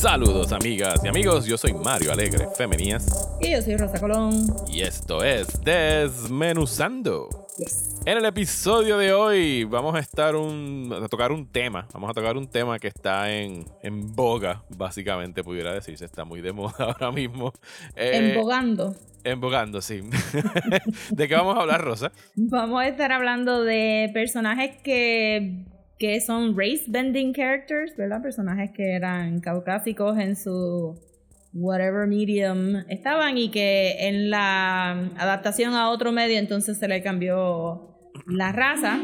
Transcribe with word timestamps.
Saludos 0.00 0.50
amigas 0.52 1.02
y 1.04 1.08
amigos, 1.08 1.44
yo 1.44 1.58
soy 1.58 1.74
Mario 1.74 2.10
Alegre 2.10 2.48
Femenías 2.56 3.36
Y 3.38 3.50
yo 3.50 3.60
soy 3.60 3.76
Rosa 3.76 4.00
Colón. 4.00 4.46
y 4.66 4.80
esto 4.80 5.22
es 5.22 5.62
Desmenuzando. 5.62 7.28
En 8.06 8.16
el 8.16 8.24
episodio 8.24 8.96
de 8.96 9.12
hoy 9.12 9.64
vamos 9.64 9.94
a 9.94 9.98
estar 9.98 10.36
un, 10.36 10.90
a 11.04 11.06
tocar 11.06 11.32
un 11.32 11.46
tema, 11.46 11.86
vamos 11.92 12.08
a 12.08 12.14
tocar 12.14 12.38
un 12.38 12.48
tema 12.48 12.78
que 12.78 12.88
está 12.88 13.30
en, 13.30 13.66
en 13.82 14.16
boga, 14.16 14.62
básicamente 14.70 15.44
pudiera 15.44 15.74
decirse, 15.74 16.06
está 16.06 16.24
muy 16.24 16.40
de 16.40 16.52
moda 16.52 16.76
ahora 16.78 17.12
mismo. 17.12 17.52
Eh, 17.94 18.32
Embogando. 18.32 18.94
Embogando, 19.22 19.82
sí. 19.82 20.00
¿De 21.10 21.28
qué 21.28 21.34
vamos 21.34 21.58
a 21.58 21.60
hablar, 21.60 21.82
Rosa? 21.82 22.10
Vamos 22.36 22.80
a 22.80 22.88
estar 22.88 23.12
hablando 23.12 23.64
de 23.64 24.10
personajes 24.14 24.78
que, 24.82 25.66
que 26.00 26.18
son 26.22 26.56
race 26.58 26.84
bending 26.88 27.32
characters, 27.34 27.94
¿verdad? 27.96 28.22
Personajes 28.22 28.70
que 28.72 28.94
eran 28.94 29.38
caucásicos 29.40 30.18
en 30.18 30.34
su 30.34 30.98
whatever 31.52 32.06
medium 32.06 32.76
estaban 32.88 33.36
y 33.36 33.50
que 33.50 34.08
en 34.08 34.30
la 34.30 34.92
adaptación 35.18 35.74
a 35.74 35.90
otro 35.90 36.10
medio 36.10 36.38
entonces 36.38 36.78
se 36.78 36.88
le 36.88 37.02
cambió 37.02 37.98
la 38.26 38.50
raza, 38.50 38.98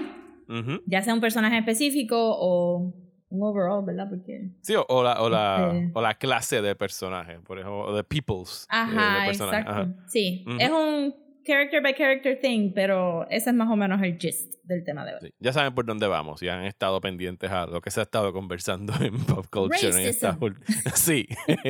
Ujú. 0.49 0.81
ya 0.87 1.03
sea 1.03 1.13
un 1.13 1.21
personaje 1.21 1.59
específico 1.59 2.17
o 2.19 2.95
un 3.29 3.43
overall, 3.43 3.85
¿verdad? 3.85 4.07
Porque 4.09 4.53
Sí, 4.63 4.75
o, 4.75 4.87
o 4.89 5.03
la, 5.03 5.21
o, 5.21 5.29
la, 5.29 5.73
Este- 5.75 5.91
o 5.93 6.01
la 6.01 6.15
clase 6.15 6.63
de 6.63 6.75
personaje, 6.77 7.41
por 7.41 7.59
ejemplo, 7.59 7.81
o 7.81 7.95
de 7.95 8.05
peoples. 8.05 8.63
eh, 8.65 8.67
Ajá, 8.71 9.21
de 9.21 9.27
personaje. 9.27 9.59
exacto. 9.59 9.81
Ajá. 9.83 10.05
Sí, 10.09 10.45
Ujú. 10.47 10.57
es 10.61 10.71
un 10.71 11.15
character 11.47 11.81
by 11.83 11.95
character 11.95 12.39
thing, 12.41 12.73
pero 12.75 13.27
ese 13.31 13.51
es 13.51 13.57
más 13.57 13.71
o 13.71 13.77
menos 13.77 14.03
el 14.03 14.19
gist 14.19 14.55
del 14.65 14.85
tema 14.85 15.05
de 15.05 15.15
hoy. 15.15 15.21
Sí, 15.23 15.31
Ya 15.39 15.53
saben 15.53 15.75
por 15.75 15.87
dónde 15.87 16.07
vamos 16.07 16.43
y 16.43 16.49
han 16.49 16.65
estado 16.65 17.01
pendientes 17.01 17.51
a 17.51 17.67
lo 17.67 17.81
que 17.81 17.91
se 17.91 18.01
ha 18.01 18.03
estado 18.03 18.33
conversando 18.33 18.93
en 19.01 19.17
pop 19.25 19.47
culture 19.51 19.89
en 19.89 20.09
esta 20.09 20.33
Racism. 20.33 20.95
Sí. 20.95 21.27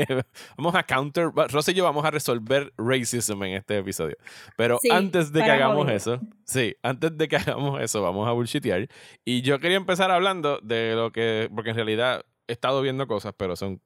vamos 0.57 0.75
a 0.75 0.83
counter. 0.83 1.31
Rosa 1.51 1.71
y 1.71 1.75
yo 1.75 1.85
vamos 1.85 2.05
a 2.05 2.11
resolver 2.11 2.73
racism 2.79 3.43
en 3.45 3.55
este 3.55 3.79
episodio. 3.79 4.17
Pero 4.57 4.79
Sí, 4.81 4.89
antes 4.91 5.33
de 5.33 5.45
que 5.45 5.51
hagamos 5.51 5.85
Hollywood. 5.85 5.97
eso, 5.97 6.21
sí, 6.45 6.75
antes 6.83 7.17
de 7.17 7.29
que 7.29 7.37
hagamos 7.37 7.81
eso, 7.83 8.03
vamos 8.03 8.27
a 8.27 8.33
bullshitear. 8.33 8.89
Y 9.25 9.43
yo 9.43 9.61
quería 9.61 9.77
empezar 9.77 10.11
hablando 10.11 10.59
de 10.63 10.95
lo 10.95 11.13
que. 11.13 11.51
Porque 11.55 11.71
en 11.71 11.77
realidad 11.77 12.25
he 12.49 12.53
estado 12.53 12.81
viendo 12.81 13.07
cosas, 13.07 13.35
pero 13.37 13.57
son, 13.57 13.83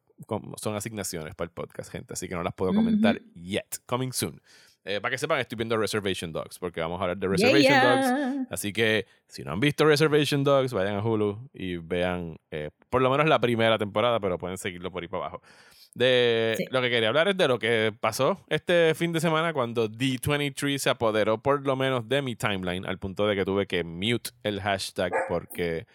son 0.57 0.77
asignaciones 0.77 1.35
para 1.35 1.47
el 1.47 1.53
podcast, 1.53 1.91
gente. 1.91 2.13
Así 2.13 2.29
que 2.29 2.35
no 2.35 2.43
las 2.43 2.55
puedo 2.55 2.73
comentar 2.75 3.21
yet. 3.35 3.79
Coming 3.87 4.13
soon. 4.13 4.41
Eh, 4.85 5.01
para 5.01 5.11
que 5.11 5.19
sepan, 5.19 5.39
estoy 5.41 5.57
viendo 5.57 5.77
Reservation 5.77 6.33
Dogs, 6.33 6.59
porque 6.59 6.81
vamos 6.81 6.99
a 7.01 7.03
hablar 7.05 7.19
de 7.19 7.27
Yeah, 7.27 7.31
Reservation 7.51 7.83
Dogs. 7.83 8.07
yeah. 8.07 8.47
Así 8.51 8.73
que 8.73 9.07
si 9.27 9.43
no 9.45 9.53
han 9.53 9.61
visto 9.61 9.85
Reservation 9.85 10.43
Dogs, 10.43 10.73
vayan 10.73 10.97
a 10.97 11.03
Hulu 11.05 11.51
y 11.53 11.77
vean 11.77 12.39
eh, 12.51 12.71
por 12.89 13.03
lo 13.03 13.11
menos 13.11 13.27
la 13.29 13.39
primera 13.41 13.77
temporada, 13.79 14.19
pero 14.21 14.39
pueden 14.39 14.57
seguirlo 14.57 14.91
por 14.91 15.03
ahí 15.03 15.09
para 15.09 15.25
abajo. 15.25 15.43
De 15.95 16.55
Sí. 16.57 16.65
lo 16.71 16.81
que 16.81 16.89
quería 16.89 17.09
hablar 17.09 17.29
es 17.29 17.37
de 17.37 17.49
lo 17.49 17.59
que 17.59 17.93
pasó 18.01 18.41
este 18.49 18.95
fin 18.95 19.13
de 19.13 19.21
semana 19.21 19.53
cuando 19.53 19.89
D23 19.89 20.79
se 20.79 20.89
apoderó 20.89 21.39
por 21.43 21.67
lo 21.67 21.75
menos 21.77 22.09
de 22.09 22.23
mi 22.23 22.37
timeline 22.37 22.87
al 22.87 22.99
punto 22.99 23.27
de 23.27 23.35
que 23.35 23.45
tuve 23.45 23.67
que 23.67 23.83
mute 23.83 24.31
el 24.45 24.61
hashtag 24.61 25.11
porque 25.29 25.87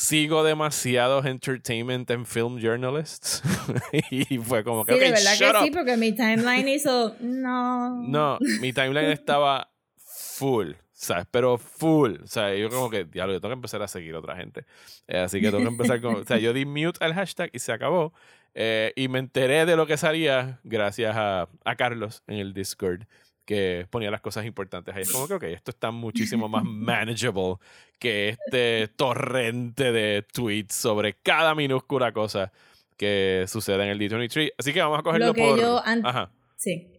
sigo 0.00 0.44
demasiados 0.44 1.26
entertainment 1.26 2.08
and 2.12 2.24
film 2.24 2.58
journalists 2.60 3.42
y 4.10 4.38
fue 4.38 4.62
como 4.62 4.84
que 4.84 4.92
Sí, 4.92 4.98
de 5.00 5.06
"Ok, 5.06 5.10
verdad 5.14 5.34
shut 5.34 5.52
que 5.52 5.58
sí, 5.64 5.68
up". 5.70 5.74
porque 5.74 5.96
mi 5.96 6.12
timeline 6.12 6.68
hizo. 6.68 7.16
No. 7.20 8.00
No, 8.02 8.38
mi 8.60 8.72
timeline 8.72 9.10
estaba 9.10 9.70
full, 9.96 10.72
¿sabes? 10.92 11.26
Pero 11.32 11.58
full. 11.58 12.14
O 12.22 12.26
sea, 12.28 12.54
yo 12.54 12.70
como 12.70 12.88
que, 12.90 13.04
diablo, 13.06 13.34
yo 13.34 13.40
tengo 13.40 13.50
que 13.50 13.58
empezar 13.58 13.82
a 13.82 13.88
seguir 13.88 14.14
a 14.14 14.20
otra 14.20 14.36
gente. 14.36 14.64
Eh, 15.08 15.18
así 15.18 15.40
que 15.40 15.48
tengo 15.50 15.64
que 15.64 15.70
empezar 15.70 16.00
con... 16.00 16.14
O 16.14 16.24
sea, 16.24 16.38
yo 16.38 16.52
di 16.52 16.64
mute 16.64 17.04
al 17.04 17.14
hashtag 17.14 17.50
y 17.52 17.58
se 17.58 17.72
acabó. 17.72 18.12
Eh, 18.54 18.92
y 18.94 19.08
me 19.08 19.18
enteré 19.18 19.66
de 19.66 19.74
lo 19.76 19.86
que 19.86 19.96
salía 19.96 20.60
gracias 20.64 21.16
a, 21.16 21.48
a 21.64 21.76
Carlos 21.76 22.22
en 22.28 22.38
el 22.38 22.54
Discord, 22.54 23.02
que 23.48 23.86
ponía 23.88 24.10
las 24.10 24.20
cosas 24.20 24.44
importantes 24.44 24.94
ahí. 24.94 25.00
Es 25.04 25.10
como 25.10 25.26
que, 25.26 25.32
ok, 25.32 25.42
esto 25.44 25.70
está 25.70 25.90
muchísimo 25.90 26.50
más 26.50 26.62
manageable 26.66 27.54
que 27.98 28.28
este 28.28 28.88
torrente 28.88 29.90
de 29.90 30.22
tweets 30.30 30.74
sobre 30.74 31.14
cada 31.14 31.54
minúscula 31.54 32.12
cosa 32.12 32.52
que 32.98 33.46
sucede 33.48 33.84
en 33.84 33.88
el 33.88 33.98
D23. 33.98 34.52
Así 34.58 34.74
que 34.74 34.80
vamos 34.82 34.98
a 34.98 35.02
cogerlo 35.02 35.28
Lo 35.28 35.32
que 35.32 35.40
por... 35.40 35.58
yo 35.58 35.82
an- 35.82 36.04
Ajá. 36.04 36.30
Sí. 36.58 36.92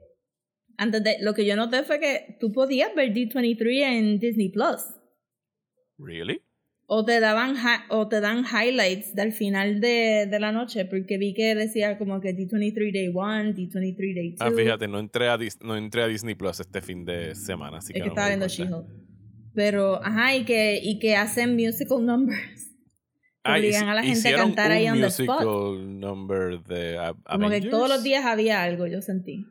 Antes 0.77 1.03
de. 1.03 1.17
Lo 1.21 1.35
que 1.35 1.45
yo 1.45 1.55
noté 1.55 1.83
fue 1.83 1.99
que 1.99 2.37
tú 2.39 2.51
podías 2.51 2.95
ver 2.95 3.13
D23 3.13 3.81
en 3.83 4.19
Disney 4.19 4.49
Plus. 4.49 4.81
¿Really? 5.99 6.41
O 6.91 7.05
te 7.05 7.19
daban 7.19 7.53
o 7.89 8.07
te 8.07 8.19
dan 8.19 8.43
highlights 8.45 9.13
del 9.13 9.31
final 9.31 9.79
de, 9.79 10.25
de 10.25 10.39
la 10.39 10.51
noche, 10.51 10.85
porque 10.85 11.19
vi 11.19 11.35
que 11.35 11.53
decía 11.53 11.99
como 11.99 12.19
que 12.19 12.35
D23 12.35 12.91
Day 12.91 13.09
1, 13.09 13.53
D23 13.53 14.15
Day 14.15 14.29
2. 14.31 14.41
Ah, 14.41 14.49
fíjate, 14.51 14.87
no 14.87 14.97
entré 14.97 15.29
a, 15.29 15.37
Dis- 15.37 15.59
no 15.61 15.77
entré 15.77 16.01
a 16.01 16.07
Disney 16.07 16.33
Plus 16.33 16.59
este 16.59 16.81
fin 16.81 17.05
de 17.05 17.35
semana, 17.35 17.77
así 17.77 17.93
que 17.93 17.99
Es 17.99 18.03
que 18.03 18.07
no 18.07 18.13
estaba 18.13 18.27
viendo. 18.29 18.47
She-Hulk. 18.47 18.87
Pero, 19.53 20.03
ajá, 20.03 20.35
y 20.35 20.45
que, 20.45 20.79
y 20.81 20.97
que 20.97 21.15
hacen 21.15 21.55
musical 21.55 22.03
numbers. 22.05 22.65
Ah, 23.41 23.55
obligan 23.57 23.87
a 23.87 23.93
la 23.95 24.03
gente 24.03 24.27
a 24.27 24.35
cantar 24.35 24.69
ahí 24.71 24.89
on 24.89 24.99
the 24.99 25.07
spot. 25.07 25.41
musical 25.45 25.99
number 25.99 26.61
de 26.63 26.97
A- 26.97 27.13
Como 27.13 27.39
que 27.47 27.55
Avengers. 27.55 27.71
todos 27.71 27.87
los 27.87 28.03
días 28.03 28.25
había 28.25 28.61
algo, 28.63 28.85
yo 28.85 29.01
sentí. 29.01 29.45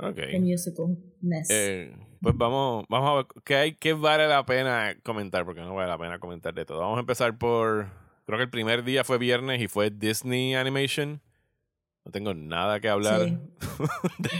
Ok. 0.00 0.16
De 0.16 0.40
musicalness. 0.40 1.48
Eh, 1.48 1.92
pues 2.20 2.36
vamos, 2.36 2.84
vamos 2.88 3.10
a 3.10 3.14
ver 3.14 3.26
qué 3.44 3.56
hay 3.56 3.74
que 3.74 3.92
vale 3.92 4.26
la 4.28 4.44
pena 4.44 4.96
comentar, 5.02 5.44
porque 5.44 5.60
no 5.60 5.74
vale 5.74 5.88
la 5.88 5.98
pena 5.98 6.18
comentar 6.18 6.54
de 6.54 6.64
todo. 6.64 6.80
Vamos 6.80 6.96
a 6.96 7.00
empezar 7.00 7.38
por. 7.38 7.88
Creo 8.26 8.38
que 8.38 8.44
el 8.44 8.50
primer 8.50 8.84
día 8.84 9.04
fue 9.04 9.18
viernes 9.18 9.60
y 9.60 9.68
fue 9.68 9.90
Disney 9.90 10.54
Animation. 10.54 11.20
No 12.04 12.12
tengo 12.12 12.34
nada 12.34 12.80
que 12.80 12.88
hablar. 12.88 13.28
Sí. 13.28 13.38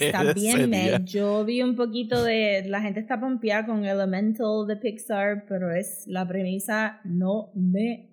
de 0.56 0.66
me. 0.66 1.05
Yo 1.05 1.44
vi 1.44 1.62
un 1.62 1.77
poquito 1.77 2.22
de. 2.22 2.65
La 2.66 2.81
gente 2.81 3.00
está 3.00 3.21
pompeada 3.21 3.66
con 3.66 3.84
Elemental 3.84 4.66
de 4.66 4.77
Pixar, 4.77 5.45
pero 5.47 5.72
es 5.72 6.06
la 6.06 6.27
premisa 6.27 7.00
no 7.05 7.50
me 7.55 8.07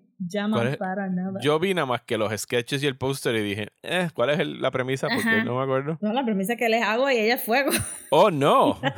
Yo 1.41 1.59
vi 1.59 1.73
nada 1.73 1.85
más 1.85 2.01
que 2.01 2.17
los 2.17 2.31
sketches 2.39 2.81
y 2.83 2.87
el 2.87 2.97
póster 2.97 3.35
y 3.35 3.41
dije, 3.43 3.67
eh, 3.83 4.09
¿cuál 4.13 4.29
es 4.29 4.39
el- 4.39 4.61
la 4.61 4.71
premisa? 4.71 5.07
Porque 5.07 5.27
Ajá. 5.27 5.43
no 5.43 5.57
me 5.57 5.63
acuerdo. 5.63 5.97
No, 6.01 6.13
la 6.13 6.23
premisa 6.23 6.55
que 6.55 6.69
les 6.69 6.81
hago 6.83 7.09
y 7.11 7.17
ella 7.17 7.35
es 7.35 7.43
fuego. 7.43 7.71
Oh, 8.11 8.31
no. 8.31 8.79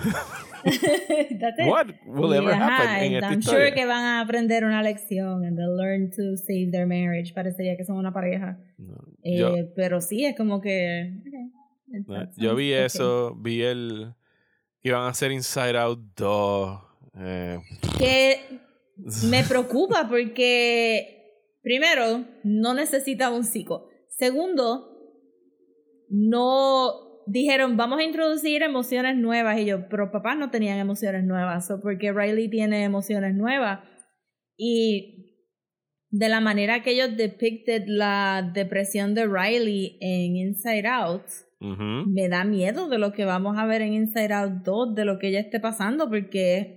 What 1.67 1.87
will 2.05 2.33
ever 2.33 2.53
ajá, 2.53 2.77
happen 2.77 3.03
en 3.03 3.05
and 3.05 3.15
esta 3.15 3.27
I'm 3.31 3.39
historia? 3.39 3.59
sure 3.67 3.73
que 3.73 3.85
van 3.85 4.03
a 4.03 4.21
aprender 4.21 4.63
una 4.65 4.81
lección 4.83 5.45
and 5.45 5.57
they'll 5.57 5.75
learn 5.77 6.09
to 6.11 6.35
save 6.37 6.71
their 6.71 6.85
marriage. 6.85 7.33
Parecería 7.33 7.77
que 7.77 7.85
son 7.85 7.97
una 7.97 8.11
pareja. 8.11 8.57
No, 8.77 8.95
Eh, 9.23 9.37
yo, 9.37 9.53
pero 9.75 10.01
sí, 10.01 10.25
es 10.25 10.35
como 10.35 10.59
que. 10.61 11.13
okay, 11.25 12.03
no, 12.05 12.13
that 12.15 12.29
yo 12.37 12.55
vi 12.55 12.73
okay. 12.73 12.85
eso, 12.85 13.35
vi 13.35 13.61
el 13.63 14.13
iban 14.83 15.01
a 15.03 15.07
hacer 15.09 15.31
Inside 15.31 15.77
Out 15.77 15.99
2. 16.15 16.79
eh, 17.19 17.59
Que 17.97 18.59
me 19.29 19.43
preocupa 19.47 20.07
porque, 20.09 21.43
primero, 21.61 22.25
no 22.43 22.73
necesita 22.73 23.31
un 23.31 23.43
psico. 23.43 23.89
Segundo, 24.09 24.97
no 26.09 27.07
dijeron, 27.27 27.77
vamos 27.77 27.99
a 27.99 28.03
introducir 28.03 28.63
emociones 28.63 29.15
nuevas. 29.17 29.59
Y 29.59 29.65
yo, 29.65 29.87
pero 29.89 30.11
papás 30.11 30.37
no 30.37 30.49
tenían 30.49 30.79
emociones 30.79 31.23
nuevas. 31.23 31.67
So, 31.67 31.79
porque 31.81 32.11
Riley 32.11 32.49
tiene 32.49 32.83
emociones 32.83 33.35
nuevas. 33.35 33.79
Y 34.57 35.17
de 36.09 36.29
la 36.29 36.39
manera 36.39 36.81
que 36.81 36.91
ellos 36.91 37.15
depicted 37.15 37.83
la 37.87 38.49
depresión 38.53 39.13
de 39.13 39.27
Riley 39.27 39.97
en 40.01 40.35
Inside 40.37 40.87
Out, 40.87 41.23
me 41.59 42.29
da 42.29 42.43
miedo 42.43 42.87
de 42.87 42.99
lo 42.99 43.13
que 43.13 43.25
vamos 43.25 43.57
a 43.57 43.65
ver 43.65 43.81
en 43.81 43.93
Inside 43.93 44.33
Out 44.33 44.63
2, 44.63 44.95
de 44.95 45.05
lo 45.05 45.19
que 45.19 45.29
ella 45.29 45.39
esté 45.39 45.59
pasando, 45.59 46.07
porque 46.07 46.76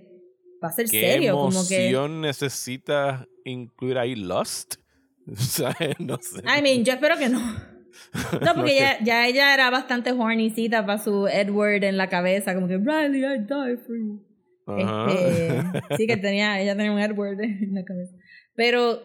va 0.63 0.69
a 0.69 0.71
ser 0.71 0.87
¿Qué 0.89 1.01
serio, 1.01 1.35
como 1.35 1.67
que... 1.67 1.89
emoción 1.89 2.21
necesita 2.21 3.27
incluir 3.45 3.97
ahí 3.97 4.15
Lust? 4.15 4.75
O 5.31 5.35
sea, 5.35 5.75
no 5.99 6.17
sé. 6.17 6.39
I 6.39 6.61
mean, 6.63 6.83
yo 6.83 6.93
espero 6.93 7.15
que 7.17 7.29
no. 7.29 7.39
No, 8.41 8.55
porque 8.55 8.75
ya, 8.75 8.97
ya 9.03 9.27
ella 9.27 9.53
era 9.53 9.69
bastante 9.69 10.11
hornycita 10.11 10.85
para 10.85 10.97
su 10.97 11.27
Edward 11.27 11.83
en 11.83 11.97
la 11.97 12.09
cabeza, 12.09 12.55
como 12.55 12.67
que 12.67 12.77
Riley, 12.77 13.23
I 13.23 13.39
die 13.39 13.77
for 13.77 13.95
you. 13.95 14.25
Este, 14.77 15.61
sí 15.97 16.07
que 16.07 16.17
tenía, 16.17 16.59
ella 16.61 16.75
tenía 16.75 16.91
un 16.91 16.99
Edward 16.99 17.39
en 17.41 17.73
la 17.73 17.83
cabeza. 17.83 18.15
Pero 18.55 19.03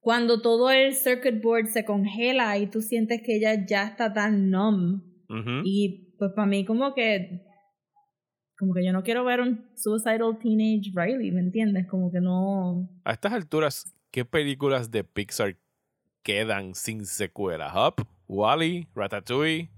cuando 0.00 0.40
todo 0.40 0.70
el 0.70 0.94
circuit 0.94 1.42
board 1.42 1.66
se 1.66 1.84
congela 1.84 2.56
y 2.58 2.66
tú 2.66 2.80
sientes 2.80 3.20
que 3.22 3.36
ella 3.36 3.66
ya 3.66 3.84
está 3.84 4.12
tan 4.12 4.50
numb, 4.50 5.02
y 5.64 6.14
pues 6.18 6.32
para 6.34 6.46
mí 6.46 6.64
como 6.64 6.94
que 6.94 7.42
como 8.58 8.74
que 8.74 8.84
yo 8.84 8.92
no 8.92 9.02
quiero 9.02 9.24
ver 9.24 9.40
un 9.40 9.64
suicidal 9.76 10.36
teenage 10.38 10.90
Riley, 10.94 11.30
¿me 11.30 11.40
entiendes? 11.40 11.86
Como 11.86 12.10
que 12.10 12.20
no... 12.20 12.88
A 13.04 13.12
estas 13.12 13.32
alturas, 13.32 13.94
¿qué 14.10 14.24
películas 14.24 14.90
de 14.90 15.04
Pixar 15.04 15.56
quedan 16.22 16.74
sin 16.74 17.06
secuela? 17.06 17.72
Up, 17.88 18.04
Wally, 18.26 18.88
Ratatouille, 18.94 19.70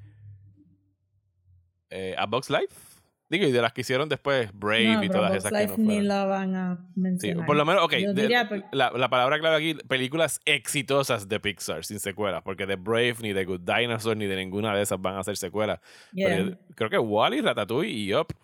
eh, 1.91 2.15
A 2.19 2.27
Box 2.27 2.51
Life. 2.51 2.75
Digo, 3.29 3.47
y 3.47 3.53
de 3.53 3.63
las 3.63 3.73
que 3.73 3.83
hicieron 3.83 4.09
después, 4.09 4.51
Brave 4.53 4.95
no, 4.95 5.05
y 5.05 5.09
todas 5.09 5.33
esas 5.37 5.53
que 5.53 5.59
Life 5.59 5.75
no 5.77 5.77
ni 5.79 5.85
fueron. 5.87 6.09
la 6.09 6.25
van 6.25 6.55
a 6.57 6.77
Sí, 6.95 7.01
mencionar. 7.01 7.47
por 7.47 7.55
lo 7.57 7.65
menos, 7.65 7.85
ok, 7.85 7.93
de- 7.93 8.13
diría, 8.15 8.49
la, 8.73 8.91
la 8.91 9.09
palabra 9.09 9.39
clave 9.39 9.57
aquí, 9.57 9.75
películas 9.87 10.41
exitosas 10.45 11.29
de 11.29 11.39
Pixar 11.39 11.85
sin 11.85 12.01
secuelas, 12.01 12.43
porque 12.43 12.67
de 12.67 12.75
Brave, 12.75 13.15
ni 13.23 13.33
de 13.33 13.45
Good 13.45 13.61
Dinosaur, 13.61 14.17
ni 14.17 14.27
de 14.27 14.35
ninguna 14.35 14.75
de 14.75 14.83
esas 14.83 15.01
van 15.01 15.15
a 15.15 15.21
hacer 15.21 15.37
secuelas. 15.37 15.79
yeah. 16.13 16.29
Pero 16.29 16.51
yo 16.51 16.57
creo 16.75 16.91
que 16.91 16.99
Wally, 16.99 17.41
Ratatouille 17.41 17.93
y 17.93 18.13
Up, 18.15 18.35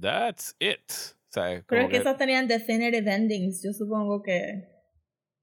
that's 0.00 0.54
it. 0.58 0.90
O 0.90 1.32
sea, 1.34 1.62
Creo 1.66 1.88
que 1.88 1.96
esas 1.96 2.16
tenían 2.16 2.46
definitive 2.46 3.12
endings. 3.12 3.62
Yo 3.62 3.72
supongo 3.72 4.22
que, 4.22 4.68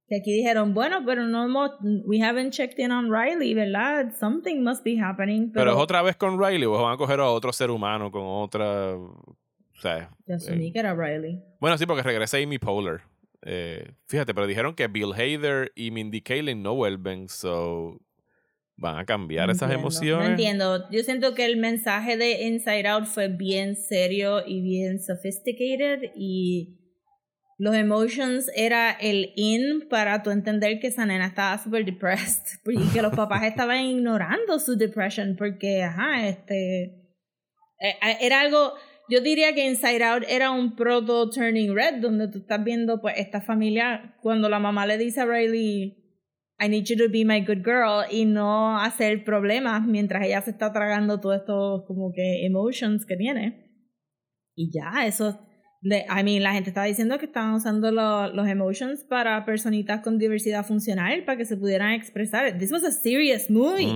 que 0.08 0.16
aquí 0.18 0.32
dijeron, 0.34 0.74
bueno, 0.74 1.04
pero 1.06 1.28
no 1.28 1.44
hemos, 1.44 1.72
we 2.06 2.22
haven't 2.22 2.52
checked 2.54 2.80
in 2.80 2.92
on 2.92 3.12
Riley, 3.12 3.54
¿verdad? 3.54 4.14
Something 4.20 4.62
must 4.64 4.84
be 4.86 4.98
happening. 4.98 5.52
Pero 5.52 5.66
Pero, 5.66 5.72
es 5.72 5.78
otra 5.78 6.02
vez 6.02 6.16
con 6.16 6.40
Riley 6.42 6.66
o 6.66 6.72
van 6.82 6.94
a 6.94 6.98
coger 6.98 7.20
a 7.20 7.30
otro 7.30 7.52
ser 7.52 7.72
humano 7.72 8.12
con 8.12 8.24
otra. 8.26 8.96
O 8.96 9.36
sea, 9.82 10.10
Yo 10.28 10.36
asumí 10.36 10.68
eh, 10.68 10.74
que 10.74 10.80
era 10.80 10.94
Riley. 10.96 11.42
bueno, 11.60 11.78
sí, 11.78 11.86
porque 11.86 12.04
regresa 12.04 12.38
Amy 12.38 12.58
Poehler. 12.58 13.02
Eh, 13.44 13.92
fíjate, 14.06 14.34
pero 14.34 14.46
dijeron 14.48 14.76
que 14.76 14.88
Bill 14.88 15.14
Hader 15.14 15.72
y 15.76 15.90
Mindy 15.92 16.22
Kaling 16.22 16.62
no 16.62 16.76
vuelven, 16.76 17.28
so 17.28 18.00
van 18.78 18.98
a 18.98 19.06
cambiar 19.06 19.48
No 19.48 19.54
esas 19.54 19.64
entiendo, 19.70 19.82
emociones. 19.88 20.26
No 20.26 20.32
entiendo. 20.32 20.90
Yo 20.92 21.04
siento 21.04 21.36
que 21.36 21.46
el 21.46 21.58
mensaje 21.58 22.18
de 22.18 22.44
Inside 22.48 22.88
Out 22.88 23.06
fue 23.06 23.28
bien 23.28 23.76
serio 23.76 24.44
y 24.46 24.62
bien 24.62 25.00
sophisticated 25.00 26.12
y 26.16 26.78
los 27.58 27.76
emotions 27.76 28.50
era 28.56 28.90
el 28.92 29.34
in 29.36 29.88
para 29.88 30.24
tú 30.24 30.32
entender 30.32 30.80
que 30.80 30.88
esa 30.88 31.06
nena 31.06 31.28
estaba 31.28 31.58
super 31.60 31.86
depressed 31.86 32.60
y 32.66 32.88
que 32.92 33.02
los 33.04 33.14
papás 33.16 33.44
estaban 33.46 33.82
ignorando 33.86 34.58
su 34.60 34.76
depression 34.76 35.36
porque, 35.38 35.84
ajá, 35.84 36.28
este... 36.28 36.84
eh, 37.80 37.96
eh, 38.02 38.18
Era 38.22 38.42
algo... 38.42 38.74
Yo 39.10 39.20
diría 39.20 39.54
que 39.54 39.66
Inside 39.68 40.04
Out 40.06 40.24
era 40.30 40.52
un 40.52 40.76
proto 40.78 41.30
Turning 41.30 41.76
Red, 41.76 41.96
donde 42.00 42.30
tú 42.30 42.38
estás 42.40 42.64
viendo 42.64 43.02
pues 43.02 43.16
esta 43.18 43.42
familia, 43.42 44.16
cuando 44.22 44.48
la 44.48 44.58
mamá 44.58 44.86
le 44.86 44.98
dice 44.98 45.20
a 45.20 45.26
Riley, 45.26 46.01
I 46.64 46.70
need 46.70 46.86
you 46.88 46.96
to 46.98 47.10
be 47.10 47.26
my 47.26 47.42
good 47.42 47.64
girl 47.64 48.04
y 48.12 48.26
no 48.26 48.78
hacer 48.78 49.24
problemas 49.24 49.86
mientras 49.88 50.24
ella 50.26 50.42
se 50.42 50.52
está 50.52 50.72
tragando 50.72 51.20
todos 51.20 51.38
estos 51.38 51.84
como 51.88 52.12
que 52.14 52.46
emotions 52.46 53.06
que 53.06 53.16
tiene. 53.18 53.68
Y 54.56 54.70
ya, 54.72 55.08
eso, 55.08 55.40
le, 55.82 56.06
I 56.08 56.24
mean, 56.24 56.44
la 56.44 56.54
gente 56.54 56.70
estaba 56.70 56.86
diciendo 56.86 57.18
que 57.18 57.26
estaban 57.26 57.54
usando 57.56 57.90
lo- 57.92 58.28
los 58.32 58.48
emotions 58.48 59.04
para 59.04 59.44
personitas 59.46 60.02
con 60.02 60.20
diversidad 60.20 60.64
funcional 60.66 61.24
para 61.26 61.38
que 61.38 61.46
se 61.46 61.58
pudieran 61.58 61.94
expresar. 61.94 62.58
This 62.60 62.72
was 62.72 62.84
a 62.84 62.92
serious 62.92 63.50
movie. 63.50 63.88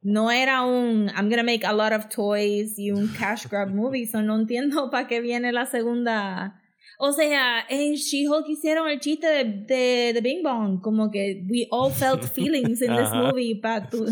No 0.00 0.30
era 0.30 0.62
un 0.62 1.08
I'm 1.10 1.28
gonna 1.28 1.42
make 1.42 1.66
a 1.66 1.72
lot 1.74 1.92
of 1.92 2.08
toys 2.08 2.78
y 2.78 2.90
un 2.92 3.08
cash 3.18 3.46
grab 3.50 3.68
movie. 3.74 4.06
So 4.06 4.22
no 4.22 4.36
entiendo 4.38 4.90
para 4.90 5.06
qué 5.08 5.20
viene 5.20 5.52
la 5.52 5.66
segunda. 5.66 6.62
O 7.00 7.12
sea, 7.12 7.64
en 7.68 7.94
She-Hulk 7.94 8.48
hicieron 8.48 8.88
el 8.88 8.98
chiste 8.98 9.28
de, 9.28 9.44
de, 9.44 10.12
de 10.12 10.20
Bing 10.20 10.42
Bong. 10.42 10.80
Como 10.80 11.12
que 11.12 11.44
we 11.48 11.68
all 11.70 11.92
felt 11.92 12.24
feelings 12.34 12.82
in 12.82 12.94
this 12.96 13.12
movie. 13.12 13.54
Para 13.54 13.88
tu, 13.88 14.04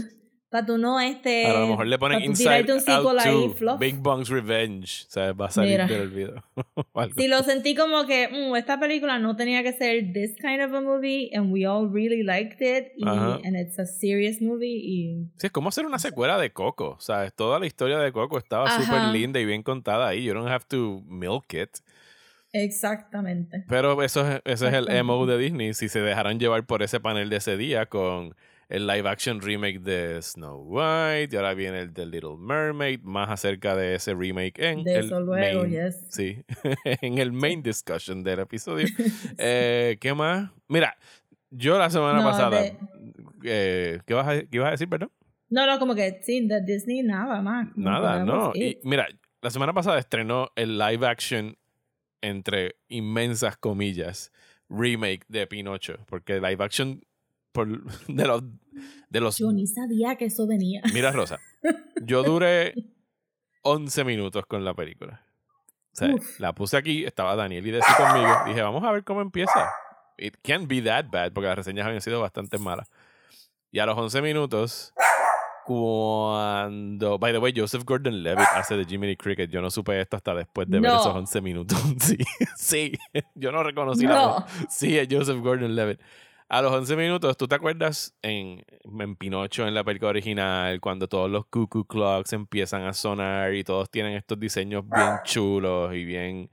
pa 0.49 0.65
tu 0.65 0.79
no 0.79 1.01
este. 1.01 1.47
a 1.47 1.61
lo 1.61 1.67
mejor 1.67 1.89
le 1.89 1.99
ponen 1.99 2.23
Inside 2.23 2.73
un 2.73 2.79
Out 2.89 3.19
ahí, 3.19 3.33
2, 3.49 3.57
fluff. 3.57 3.81
Big 3.81 3.97
Bong's 3.97 4.29
Revenge. 4.29 5.05
O 5.09 5.11
sea, 5.11 5.33
va 5.33 5.47
a 5.47 5.51
salir 5.51 5.73
Mira. 5.73 5.87
del 5.89 6.03
olvido. 6.03 6.45
O 6.93 7.01
algo. 7.01 7.21
Sí, 7.21 7.27
lo 7.27 7.43
sentí 7.43 7.75
como 7.75 8.07
que 8.07 8.29
mm, 8.29 8.55
esta 8.55 8.79
película 8.79 9.19
no 9.19 9.35
tenía 9.35 9.65
que 9.65 9.73
ser 9.73 10.13
this 10.13 10.37
kind 10.41 10.61
of 10.63 10.73
a 10.73 10.81
movie 10.81 11.31
and 11.35 11.53
we 11.53 11.67
all 11.67 11.91
really 11.93 12.23
liked 12.23 12.61
it 12.61 12.93
y 12.97 13.05
and 13.09 13.57
it's 13.57 13.81
a 13.81 13.87
serious 13.87 14.41
movie 14.41 14.79
y 14.81 15.27
Sí, 15.39 15.49
es 15.49 15.53
como 15.53 15.71
hacer 15.71 15.87
una 15.87 15.99
secuela 15.99 16.39
de 16.39 16.53
Coco. 16.53 16.91
O 16.91 17.01
sea, 17.01 17.29
toda 17.33 17.59
la 17.59 17.67
historia 17.67 17.99
de 17.99 18.13
Coco 18.13 18.39
estaba 18.39 18.71
súper 18.81 19.09
linda 19.13 19.41
y 19.41 19.45
bien 19.45 19.65
contada 19.65 20.07
ahí. 20.07 20.23
You 20.23 20.35
don't 20.35 20.49
have 20.49 20.67
to 20.69 21.03
milk 21.09 21.53
it. 21.53 21.81
Exactamente. 22.53 23.65
Pero 23.69 24.03
eso 24.03 24.27
es, 24.29 24.41
ese 24.45 24.69
es 24.69 24.75
el. 24.75 25.05
MO 25.05 25.27
de 25.27 25.39
Disney. 25.39 25.75
Si 25.75 25.89
se 25.89 26.01
dejaran 26.01 26.39
llevar 26.39 26.65
por 26.67 26.83
ese 26.83 27.01
panel 27.01 27.29
de 27.31 27.37
ese 27.37 27.57
día 27.57 27.87
con 27.87 28.35
el 28.69 28.87
live 28.87 29.09
action 29.09 29.41
remake 29.41 29.79
de 29.81 30.21
Snow 30.21 30.61
White 30.67 31.29
y 31.33 31.37
ahora 31.37 31.55
viene 31.55 31.81
el 31.81 31.93
de 31.95 32.05
Little 32.07 32.37
Mermaid, 32.37 33.01
más 33.03 33.31
acerca 33.31 33.77
de 33.77 33.95
ese 33.95 34.13
remake 34.15 34.59
en 34.59 34.83
De 34.83 34.95
el 34.97 35.05
eso 35.07 35.21
luego, 35.21 35.61
main, 35.63 35.71
yes. 35.71 36.05
sí, 36.09 36.43
en 36.85 37.19
el 37.19 37.31
main 37.33 37.63
discussion 37.63 38.25
del 38.25 38.41
episodio. 38.41 38.87
Eh, 39.39 39.97
¿Qué 40.01 40.13
más? 40.15 40.51
Mira, 40.69 40.97
yo 41.51 41.79
la 41.79 41.91
semana 41.91 42.21
No, 42.21 42.29
pasada, 42.29 42.63
de- 42.63 42.77
eh, 43.45 44.01
¿qué, 44.05 44.15
vas 44.15 44.27
a, 44.27 44.41
¿qué 44.41 44.49
ibas 44.53 44.69
a 44.69 44.71
decir, 44.73 44.89
perdón? 44.89 45.13
No, 45.49 45.65
no, 45.65 45.79
como 45.79 45.95
que 45.95 46.21
sí, 46.25 46.45
de 46.49 46.61
Disney 46.65 47.05
nada 47.05 47.41
más. 47.41 47.69
Nada, 47.77 48.25
no. 48.25 48.51
Y 48.53 48.81
mira, 48.83 49.07
la 49.43 49.51
semana 49.51 49.73
pasada 49.73 49.97
estrenó 50.01 50.49
el 50.57 50.77
live 50.77 51.07
action 51.07 51.57
entre 52.21 52.77
inmensas 52.89 53.57
comillas 53.57 54.33
remake 54.69 55.25
de 55.29 55.47
Pinocho, 55.47 55.99
porque 56.07 56.41
live 56.41 56.63
action 56.65 57.05
por, 57.53 57.69
de 58.09 58.27
los 58.27 58.43
de 59.09 59.21
los 59.21 59.39
Yo 59.39 59.53
ni 59.53 59.67
sabía 59.67 60.17
que 60.17 60.27
eso 60.27 60.47
venía. 60.47 60.83
Mira 60.93 61.13
Rosa, 61.13 61.39
yo 62.03 62.23
duré 62.23 62.75
11 63.63 64.05
minutos 64.05 64.47
con 64.47 64.65
la 64.65 64.75
película. 64.75 65.25
O 65.93 65.99
sea, 65.99 66.15
la 66.39 66.55
puse 66.55 66.77
aquí, 66.77 67.05
estaba 67.05 67.35
Daniel 67.37 67.67
y 67.67 67.71
Desi 67.71 67.91
conmigo. 67.97 68.29
Dije, 68.47 68.61
vamos 68.61 68.85
a 68.85 68.93
ver 68.93 69.03
cómo 69.03 69.23
empieza. 69.23 69.73
It 70.19 70.37
can't 70.43 70.69
be 70.69 70.83
that 70.83 71.07
bad, 71.11 71.33
porque 71.33 71.49
las 71.49 71.57
reseñas 71.57 71.87
habían 71.87 72.03
sido 72.03 72.21
bastante 72.21 72.59
malas. 72.59 72.91
Y 73.73 73.79
a 73.79 73.87
los 73.87 73.97
11 73.97 74.21
minutos, 74.21 74.93
cuando. 75.67 77.19
By 77.19 77.33
the 77.33 77.39
way, 77.39 77.53
Joseph 77.55 77.85
Gordon 77.85 78.23
Levitt 78.23 78.47
hace 78.55 78.77
de 78.77 78.85
Jiminy 78.85 79.17
Cricket. 79.17 79.51
Yo 79.51 79.61
no 79.61 79.71
supe 79.71 80.01
esto 80.01 80.17
hasta 80.17 80.35
después 80.35 80.69
de 80.69 80.81
ver 80.81 80.91
esos 80.93 81.07
11 81.15 81.41
minutos. 81.41 81.79
Sí, 81.99 82.17
sí. 82.57 82.93
Yo 83.35 83.53
no 83.53 83.63
reconocí 83.63 84.07
la 84.07 84.15
No. 84.15 84.29
voz. 84.35 84.45
Sí, 84.69 84.99
es 84.99 85.09
Joseph 85.11 85.39
Gordon 85.41 85.75
Levitt. 85.75 86.01
A 86.49 86.63
los 86.63 86.73
11 86.73 86.95
minutos, 86.95 87.37
¿tú 87.37 87.49
te 87.49 87.57
acuerdas 87.57 88.15
en, 88.23 88.65
en 89.01 89.17
Pinocho, 89.17 89.67
en 89.67 89.75
la 89.75 89.83
película 89.83 90.11
original, 90.11 90.81
cuando 90.81 91.09
todos 91.09 91.29
los 91.29 91.47
cuckoo 91.47 91.85
clocks 91.87 92.33
empiezan 92.35 92.83
a 92.85 92.93
sonar 92.93 93.53
y 93.55 93.65
todos 93.65 93.91
tienen 93.91 94.13
estos 94.13 94.39
diseños 94.39 94.85
bien 94.89 95.17
chulos 95.25 95.93
y 95.95 96.05
bien 96.05 96.49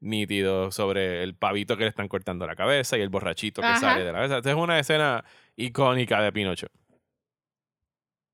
nítidos 0.00 0.74
sobre 0.74 1.22
el 1.22 1.36
pavito 1.36 1.76
que 1.76 1.84
le 1.84 1.90
están 1.90 2.08
cortando 2.08 2.44
la 2.46 2.56
cabeza 2.56 2.98
y 2.98 3.02
el 3.02 3.08
borrachito 3.08 3.60
que 3.62 3.68
Ajá. 3.68 3.78
sale 3.80 4.00
de 4.04 4.06
la 4.12 4.18
cabeza? 4.18 4.36
Esta 4.38 4.50
es 4.50 4.56
una 4.56 4.80
escena 4.80 5.24
icónica 5.54 6.20
de 6.20 6.32
Pinocho. 6.32 6.66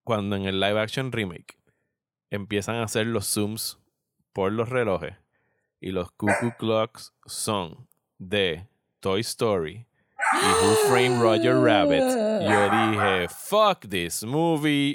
Cuando 0.04 0.36
en 0.36 0.44
el 0.46 0.60
live 0.60 0.80
action 0.80 1.12
remake 1.12 1.58
empiezan 2.30 2.76
a 2.76 2.84
hacer 2.84 3.06
los 3.06 3.26
zooms 3.26 3.78
por 4.32 4.52
los 4.52 4.68
relojes 4.68 5.14
y 5.80 5.90
los 5.92 6.10
cuckoo 6.12 6.52
clocks 6.58 7.12
son 7.26 7.88
de 8.18 8.66
Toy 9.00 9.20
Story 9.20 9.86
y 10.34 10.64
Who 10.64 10.74
Framed 10.88 11.20
Roger 11.20 11.54
Rabbit, 11.56 12.00
yo 12.00 12.90
dije, 12.90 13.28
fuck 13.28 13.80
this 13.88 14.22
movie, 14.24 14.94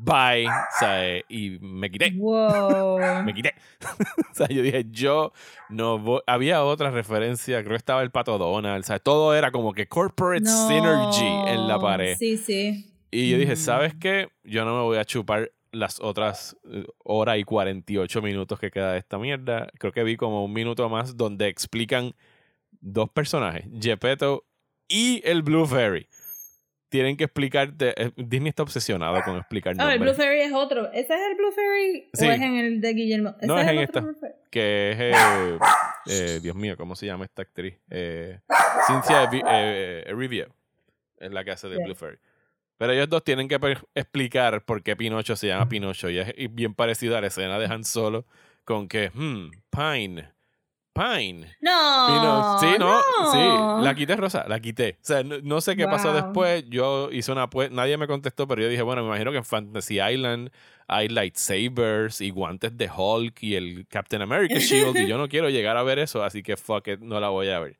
bye, 0.00 0.46
o 0.48 0.50
sea, 0.78 1.18
y 1.28 1.58
me 1.60 1.90
quité, 1.90 2.12
Wow. 2.16 3.22
me 3.22 3.34
quité. 3.34 3.54
o 4.30 4.34
sea, 4.34 4.48
yo 4.48 4.62
dije, 4.62 4.86
yo 4.90 5.32
no 5.68 5.98
voy, 5.98 6.20
había 6.26 6.64
otra 6.64 6.90
referencia, 6.90 7.58
creo 7.60 7.72
que 7.72 7.76
estaba 7.76 8.02
el 8.02 8.10
Pato 8.10 8.38
Donald, 8.38 8.82
o 8.82 8.86
sea, 8.86 8.98
todo 8.98 9.34
era 9.34 9.50
como 9.52 9.72
que 9.74 9.86
corporate 9.86 10.44
No. 10.44 10.68
synergy 10.68 11.50
en 11.52 11.68
la 11.68 11.78
pared. 11.78 12.16
Sí, 12.18 12.36
sí. 12.38 12.92
Y 13.10 13.30
yo 13.30 13.38
dije. 13.38 13.56
¿sabes 13.56 13.94
qué? 13.98 14.28
Yo 14.44 14.64
no 14.64 14.76
me 14.76 14.82
voy 14.82 14.98
a 14.98 15.04
chupar 15.04 15.52
las 15.72 16.00
otras 16.00 16.56
eh, 16.70 16.84
hora 16.98 17.36
y 17.38 17.44
48 17.44 18.22
minutos 18.22 18.58
que 18.58 18.70
queda 18.70 18.92
de 18.92 18.98
esta 18.98 19.18
mierda. 19.18 19.68
Creo 19.78 19.92
que 19.92 20.02
vi 20.04 20.16
como 20.16 20.44
un 20.44 20.52
minuto 20.52 20.88
más 20.88 21.16
donde 21.16 21.48
explican 21.48 22.14
dos 22.80 23.10
personajes, 23.10 23.64
Gepetto 23.80 24.44
y 24.88 25.20
el 25.24 25.42
Blue 25.42 25.66
Fairy. 25.66 26.08
Tienen 26.88 27.16
que 27.16 27.24
explicarte. 27.24 27.94
eh, 28.00 28.12
Disney 28.16 28.50
está 28.50 28.62
obsesionado 28.62 29.20
con 29.24 29.36
explicar 29.36 29.74
Ah, 29.78 29.92
el 29.92 29.98
Blue. 29.98 30.14
Fairy 30.14 30.42
es 30.42 30.52
otro. 30.52 30.86
¿Ese 30.92 31.14
es 31.14 31.20
el 31.30 31.34
Blue 31.36 31.50
Fairy 31.52 32.08
Sí. 32.14 32.26
o 32.26 32.30
es 32.32 32.40
en 32.40 32.56
el 32.56 32.80
de 32.80 32.94
Guillermo? 32.94 33.34
¿Ese 33.38 33.46
No, 33.46 33.58
es 33.58 33.66
el 33.66 33.78
en 33.78 33.82
esta. 33.84 34.04
Que 34.50 34.90
es. 34.92 34.98
eh, 35.00 35.58
eh, 36.08 36.40
Dios 36.40 36.54
mío, 36.54 36.76
¿cómo 36.76 36.94
se 36.94 37.06
llama 37.06 37.24
esta 37.24 37.42
actriz? 37.42 37.76
Eh, 37.90 38.38
Cynthia 38.86 39.28
eh, 39.32 40.04
Erivo 40.06 40.54
es 41.18 41.32
la 41.32 41.44
que 41.44 41.50
hace 41.50 41.68
de. 41.68 41.82
Blue 41.84 41.94
Fairy. 41.96 42.18
Pero 42.78 42.92
ellos 42.92 43.08
dos 43.08 43.24
tienen 43.24 43.48
que 43.48 43.58
explicar 43.94 44.64
por 44.64 44.82
qué 44.82 44.96
Pinocho 44.96 45.36
se 45.36 45.48
llama 45.48 45.68
Pinocho. 45.68 46.10
Y 46.10 46.18
es 46.18 46.34
bien 46.50 46.74
parecido 46.74 47.16
a 47.16 47.20
la 47.20 47.28
escena 47.28 47.58
de 47.58 47.66
Han 47.66 47.84
Solo 47.84 48.26
con 48.64 48.88
que, 48.88 49.10
hmm, 49.14 49.50
Pine, 49.70 50.28
Pine. 50.96 51.54
No. 51.60 52.58
Sí, 52.58 52.66
no, 52.78 52.98
no. 52.98 53.32
sí, 53.32 53.84
la 53.84 53.94
quité 53.94 54.16
rosa, 54.16 54.46
la 54.48 54.60
quité. 54.60 54.96
O 55.02 55.04
sea, 55.04 55.22
no, 55.22 55.38
no 55.42 55.60
sé 55.60 55.76
qué 55.76 55.84
pasó 55.86 56.12
después. 56.14 56.64
Yo 56.68 57.10
hice 57.12 57.32
una 57.32 57.44
apuesta, 57.44 57.74
nadie 57.74 57.98
me 57.98 58.06
contestó, 58.06 58.48
pero 58.48 58.62
yo 58.62 58.68
dije, 58.68 58.80
bueno, 58.80 59.02
me 59.02 59.08
imagino 59.08 59.30
que 59.30 59.36
en 59.38 59.44
Fantasy 59.44 60.00
Island 60.00 60.50
hay 60.88 61.08
lightsabers 61.08 62.20
y 62.22 62.30
guantes 62.30 62.76
de 62.78 62.88
Hulk 62.94 63.42
y 63.42 63.56
el 63.56 63.86
Captain 63.88 64.22
America 64.22 64.58
Shield 64.58 64.96
y 64.96 65.06
yo 65.06 65.18
no 65.18 65.28
quiero 65.28 65.50
llegar 65.50 65.76
a 65.76 65.82
ver 65.82 65.98
eso, 65.98 66.22
así 66.24 66.42
que 66.42 66.56
fuck 66.56 66.88
it, 66.88 67.00
no 67.00 67.20
la 67.20 67.28
voy 67.28 67.48
a 67.50 67.58
ver. 67.58 67.76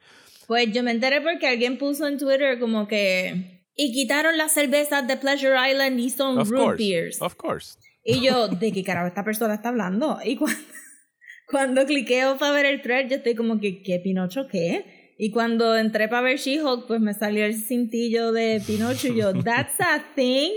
Pues 0.46 0.70
yo 0.72 0.82
me 0.82 0.90
enteré 0.90 1.22
porque 1.22 1.46
alguien 1.46 1.78
puso 1.78 2.06
en 2.06 2.18
Twitter 2.18 2.60
como 2.60 2.86
que. 2.86 3.55
Y 3.76 3.92
quitaron 3.92 4.38
las 4.38 4.52
cervezas 4.52 5.06
de 5.06 5.16
Pleasure 5.18 5.54
Island 5.71 6.00
y 6.00 6.11
son 6.11 6.38
Of 6.38 6.49
root 6.50 6.62
course, 6.62 6.83
beers. 6.85 7.23
of 7.23 7.35
course. 7.37 7.78
Y 8.02 8.21
yo, 8.21 8.49
¿de 8.49 8.73
qué 8.73 8.83
carajo 8.83 9.06
esta 9.06 9.23
persona 9.25 9.54
está 9.54 9.68
hablando? 9.68 10.18
Y 10.25 10.37
cuando, 10.37 10.59
cuando 11.50 11.85
cliqueo 11.87 12.38
para 12.38 12.52
ver 12.52 12.66
el 12.66 12.80
thread, 12.83 13.09
yo 13.09 13.16
estoy 13.16 13.35
como 13.35 13.61
que, 13.61 13.83
¿qué 13.83 13.99
Pinocho 14.00 14.47
qué? 14.49 15.14
Y 15.18 15.30
cuando 15.30 15.76
entré 15.76 16.09
para 16.09 16.23
ver 16.23 16.38
She-Hulk, 16.38 16.87
pues 16.87 17.00
me 17.00 17.14
salió 17.14 17.45
el 17.45 17.54
cintillo 17.54 18.33
de 18.33 18.62
Pinocho 18.66 19.09
y 19.09 19.16
yo, 19.16 19.33
¿that's 19.45 19.80
a 19.80 20.02
thing? 20.14 20.50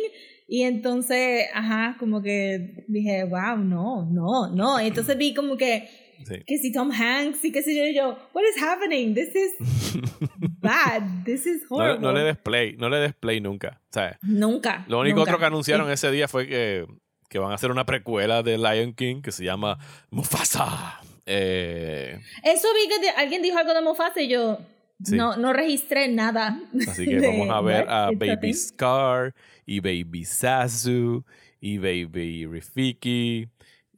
Y 0.48 0.64
entonces, 0.64 1.46
ajá, 1.54 1.96
como 2.00 2.22
que 2.22 2.86
dije, 2.88 3.24
wow, 3.24 3.58
no, 3.58 4.10
no, 4.12 4.50
no. 4.54 4.82
Y 4.82 4.88
entonces 4.88 5.18
vi 5.18 5.34
como 5.34 5.58
que, 5.58 5.88
Sí. 6.26 6.44
que 6.46 6.58
si 6.58 6.72
Tom 6.72 6.92
Hanks 6.92 7.44
y 7.46 7.52
qué 7.52 7.62
sé 7.64 7.76
yo, 7.76 7.86
y 7.86 7.96
yo, 7.96 8.18
what 8.34 8.44
is 8.44 8.62
happening? 8.62 9.14
This 9.16 9.36
is 9.36 9.54
bad. 10.62 11.24
This 11.26 11.46
is 11.46 11.64
horrible. 11.70 12.02
no 12.02 12.12
le 12.12 12.24
des 12.24 12.38
play, 12.38 12.76
no 12.78 12.90
le 12.90 12.98
des 12.98 13.14
play 13.14 13.40
nunca. 13.42 13.80
Sea, 13.92 14.18
Nunca. 14.22 14.86
lo 14.88 15.00
único 15.00 15.18
nunca. 15.20 15.32
otro 15.32 15.40
que 15.40 15.46
anunciaron 15.46 15.90
ese 15.92 16.12
día 16.12 16.28
fue 16.28 16.48
que, 16.48 16.86
que 17.30 17.40
van 17.40 17.52
a 17.52 17.56
hacer 17.56 17.72
una 17.72 17.86
precuela 17.86 18.44
de 18.44 18.58
Lion 18.58 18.94
King 18.94 19.22
que 19.22 19.32
se 19.32 19.44
llama 19.44 19.78
Mufasa. 20.12 21.00
Eh, 21.26 22.20
Eso 22.44 22.68
vi 22.76 22.88
que 23.02 23.10
alguien 23.12 23.42
dijo 23.42 23.58
algo 23.58 23.74
de 23.74 23.82
Mufasa 23.82 24.22
y 24.22 24.28
yo 24.30 24.60
Sí. 25.06 25.16
no, 25.16 25.38
no 25.38 25.54
registré 25.54 26.10
nada. 26.10 26.60
Así 26.86 27.06
que 27.06 27.16
de 27.22 27.28
vamos 27.28 27.50
a 27.50 27.62
ver 27.62 27.88
a 27.88 28.10
Baby. 28.14 28.54
Scar 28.54 29.34
y 29.66 29.80
Baby 29.80 30.26
Sasu 30.26 31.24
y 31.62 31.78
Baby 31.78 32.46
Rafiki 32.46 33.48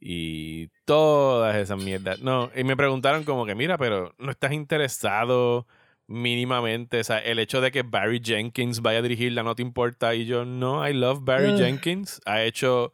y 0.00 0.68
todas 0.84 1.56
esas 1.56 1.82
mierdas. 1.82 2.20
No, 2.20 2.50
y 2.56 2.64
me 2.64 2.76
preguntaron 2.76 3.24
como 3.24 3.46
que, 3.46 3.54
mira, 3.54 3.78
pero 3.78 4.14
no 4.18 4.30
estás 4.30 4.52
interesado 4.52 5.66
mínimamente, 6.08 7.00
o 7.00 7.04
sea, 7.04 7.18
el 7.18 7.38
hecho 7.38 7.60
de 7.60 7.70
que 7.70 7.82
Barry 7.82 8.20
Jenkins 8.22 8.80
vaya 8.82 8.98
a 8.98 9.02
dirigirla 9.02 9.42
no 9.42 9.54
te 9.54 9.62
importa 9.62 10.14
y 10.14 10.26
yo, 10.26 10.44
no, 10.44 10.86
I 10.86 10.92
love 10.92 11.20
Barry. 11.24 11.56
Jenkins, 11.58 12.20
ha 12.26 12.42
hecho 12.42 12.92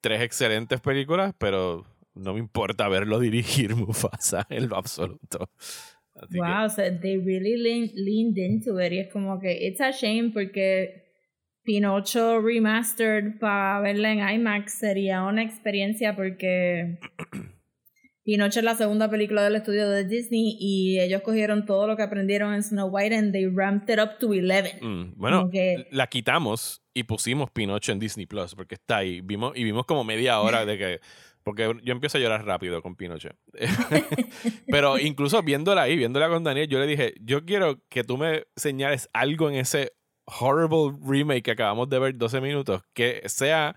tres 0.00 0.22
excelentes 0.22 0.80
películas, 0.80 1.34
pero 1.38 1.84
no 2.14 2.34
me 2.34 2.38
importa 2.40 2.88
verlo 2.88 3.18
dirigir 3.20 3.74
Mufasa 3.74 4.46
en 4.50 4.68
lo 4.68 4.76
absoluto. 4.76 5.48
Así 6.14 6.34
que- 6.34 6.38
Wow, 6.38 6.68
so 6.68 6.82
they 7.00 7.16
really 7.16 7.56
lean- 7.56 7.90
leaned 7.94 8.36
into 8.38 8.78
it. 8.80 8.92
Y 8.92 8.98
es 9.00 9.12
como 9.12 9.40
que 9.40 9.66
it's 9.66 9.80
a 9.80 9.90
shame 9.90 10.30
porque 10.32 11.09
Pinocho 11.62 12.40
remastered 12.40 13.38
para 13.38 13.80
verla 13.80 14.12
en 14.12 14.28
IMAX 14.40 14.78
sería 14.78 15.22
una 15.22 15.42
experiencia 15.42 16.16
porque 16.16 16.98
Pinocho 18.24 18.60
es 18.60 18.64
la 18.64 18.74
segunda 18.74 19.10
película 19.10 19.42
del 19.42 19.56
estudio 19.56 19.88
de 19.88 20.04
Disney 20.04 20.56
y 20.60 21.00
ellos 21.00 21.22
cogieron 21.22 21.66
todo 21.66 21.86
lo 21.86 21.96
que 21.96 22.02
aprendieron 22.02 22.54
en 22.54 22.62
Snow 22.62 22.88
White 22.88 23.14
and 23.14 23.32
they 23.32 23.46
ramped 23.46 23.92
it 23.92 24.00
up 24.00 24.18
to 24.18 24.28
11. 24.28 24.78
Mm, 24.80 25.14
bueno, 25.16 25.48
que- 25.50 25.86
la 25.90 26.06
quitamos 26.06 26.82
y 26.94 27.04
pusimos 27.04 27.50
Pinocho 27.50 27.92
en 27.92 27.98
Disney 27.98 28.26
Plus 28.26 28.54
porque 28.54 28.74
está 28.76 28.98
ahí. 28.98 29.20
Vimos, 29.20 29.56
y 29.56 29.64
vimos 29.64 29.84
como 29.86 30.04
media 30.04 30.40
hora 30.40 30.64
de 30.64 30.78
que. 30.78 31.00
Porque 31.42 31.72
yo 31.82 31.92
empiezo 31.92 32.18
a 32.18 32.20
llorar 32.20 32.44
rápido 32.44 32.82
con 32.82 32.96
Pinocho. 32.96 33.30
Pero 34.66 34.98
incluso 34.98 35.42
viéndola 35.42 35.82
ahí, 35.82 35.96
viéndola 35.96 36.28
con 36.28 36.44
Daniel, 36.44 36.68
yo 36.68 36.78
le 36.78 36.86
dije: 36.86 37.14
Yo 37.22 37.46
quiero 37.46 37.82
que 37.88 38.04
tú 38.04 38.18
me 38.18 38.44
señales 38.56 39.08
algo 39.14 39.48
en 39.48 39.56
ese 39.56 39.92
horrible 40.24 40.96
remake 41.04 41.42
que 41.42 41.50
acabamos 41.52 41.88
de 41.88 41.98
ver 41.98 42.16
12 42.16 42.40
minutos 42.40 42.82
que 42.94 43.22
sea 43.26 43.76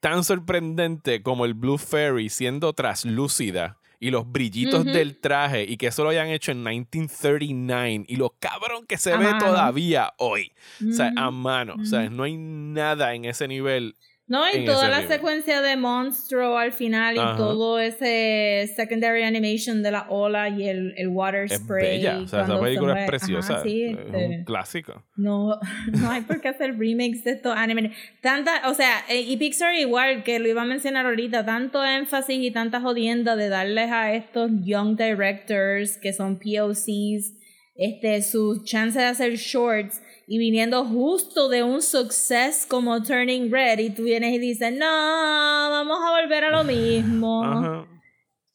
tan 0.00 0.24
sorprendente 0.24 1.22
como 1.22 1.44
el 1.44 1.54
Blue 1.54 1.78
Fairy 1.78 2.28
siendo 2.28 2.72
traslúcida 2.72 3.78
y 4.00 4.10
los 4.10 4.30
brillitos 4.30 4.84
del 4.84 5.20
traje 5.20 5.62
y 5.62 5.76
que 5.76 5.86
eso 5.86 6.02
lo 6.02 6.10
hayan 6.10 6.26
hecho 6.28 6.50
en 6.50 6.62
1939 6.64 8.06
y 8.08 8.16
lo 8.16 8.30
cabrón 8.40 8.84
que 8.86 8.98
se 8.98 9.12
A 9.12 9.16
ve 9.16 9.26
mano. 9.26 9.38
todavía 9.38 10.12
hoy. 10.18 10.52
O 10.90 10.92
sea, 10.92 11.12
a 11.16 11.30
mano. 11.30 11.76
O 11.80 11.84
sea, 11.84 12.10
no 12.10 12.24
hay 12.24 12.36
nada 12.36 13.14
en 13.14 13.26
ese 13.26 13.46
nivel. 13.46 13.96
No, 14.32 14.48
y 14.50 14.64
toda 14.64 14.88
la 14.88 15.00
remake. 15.00 15.12
secuencia 15.12 15.60
de 15.60 15.76
Monstro 15.76 16.56
al 16.56 16.72
final 16.72 17.16
y 17.16 17.36
todo 17.36 17.78
ese 17.78 18.72
secondary 18.74 19.24
animation 19.24 19.82
de 19.82 19.90
la 19.90 20.06
ola 20.08 20.48
y 20.48 20.66
el, 20.66 20.94
el 20.96 21.08
water 21.08 21.44
Es 21.44 21.58
spray. 21.58 21.98
bella. 21.98 22.18
O 22.20 22.26
sea, 22.26 22.44
esa 22.44 22.58
película 22.58 22.98
es 22.98 23.06
preciosa. 23.06 23.54
Ajá, 23.56 23.62
sí, 23.62 23.82
es 23.82 23.98
este, 23.98 24.26
un 24.26 24.44
clásico. 24.44 25.02
no, 25.16 25.60
no 26.00 26.10
hay 26.10 26.22
por 26.22 26.40
qué 26.40 26.48
hacer 26.48 26.78
remakes 26.78 27.24
de 27.24 27.32
estos 27.32 27.54
animes. 27.54 27.94
Tanta, 28.22 28.70
o 28.70 28.72
sea, 28.72 29.04
eh, 29.10 29.20
y 29.20 29.36
Pixar 29.36 29.74
igual, 29.74 30.22
que 30.24 30.38
lo 30.38 30.48
iba 30.48 30.62
a 30.62 30.64
mencionar 30.64 31.04
ahorita, 31.04 31.44
tanto 31.44 31.84
énfasis 31.84 32.38
y 32.42 32.50
tanta 32.50 32.80
jodienda 32.80 33.36
de 33.36 33.50
darles 33.50 33.92
a 33.92 34.14
estos 34.14 34.50
young 34.64 34.96
directors 34.96 35.98
que 35.98 36.14
son 36.14 36.38
POCs 36.38 37.34
este, 37.74 38.22
su 38.22 38.62
chance 38.64 38.98
de 38.98 39.06
hacer 39.06 39.36
shorts 39.36 40.00
y 40.26 40.38
viniendo 40.38 40.84
justo 40.84 41.48
de 41.48 41.62
un 41.62 41.82
success 41.82 42.66
como 42.68 43.02
Turning 43.02 43.50
Red 43.50 43.78
y 43.78 43.90
tú 43.90 44.04
vienes 44.04 44.34
y 44.34 44.38
dices, 44.38 44.72
no, 44.72 44.86
vamos 44.86 45.98
a 46.02 46.22
volver 46.22 46.44
a 46.44 46.50
lo 46.50 46.64
mismo. 46.64 47.44
Ajá. 47.44 47.86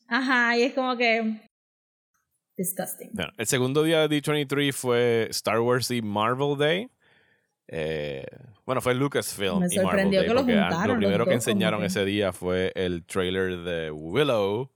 Ajá, 0.08 0.58
y 0.58 0.64
es 0.64 0.74
como 0.74 0.96
que 0.96 1.42
disgusting. 2.56 3.10
Bueno, 3.14 3.32
el 3.38 3.46
segundo 3.46 3.84
día 3.84 4.08
de 4.08 4.22
D23 4.22 4.74
fue 4.74 5.28
Star 5.30 5.60
Wars 5.60 5.92
y 5.92 6.02
Marvel 6.02 6.58
Day. 6.58 6.90
Eh, 7.68 8.26
bueno, 8.66 8.82
fue 8.82 8.96
Lucasfilm 8.96 9.60
Me 9.60 9.66
y 9.66 9.76
Marvel 9.78 9.84
sorprendió 9.84 10.20
Day. 10.22 10.28
que 10.28 10.34
lo 10.34 10.40
ah, 10.40 10.44
juntaron 10.44 10.88
lo 10.88 10.98
primero 10.98 11.26
que 11.26 11.34
enseñaron 11.34 11.84
ese 11.84 12.06
día 12.06 12.32
fue 12.32 12.72
el 12.76 13.06
trailer 13.06 13.58
de 13.60 13.92
Willow. 13.92 14.72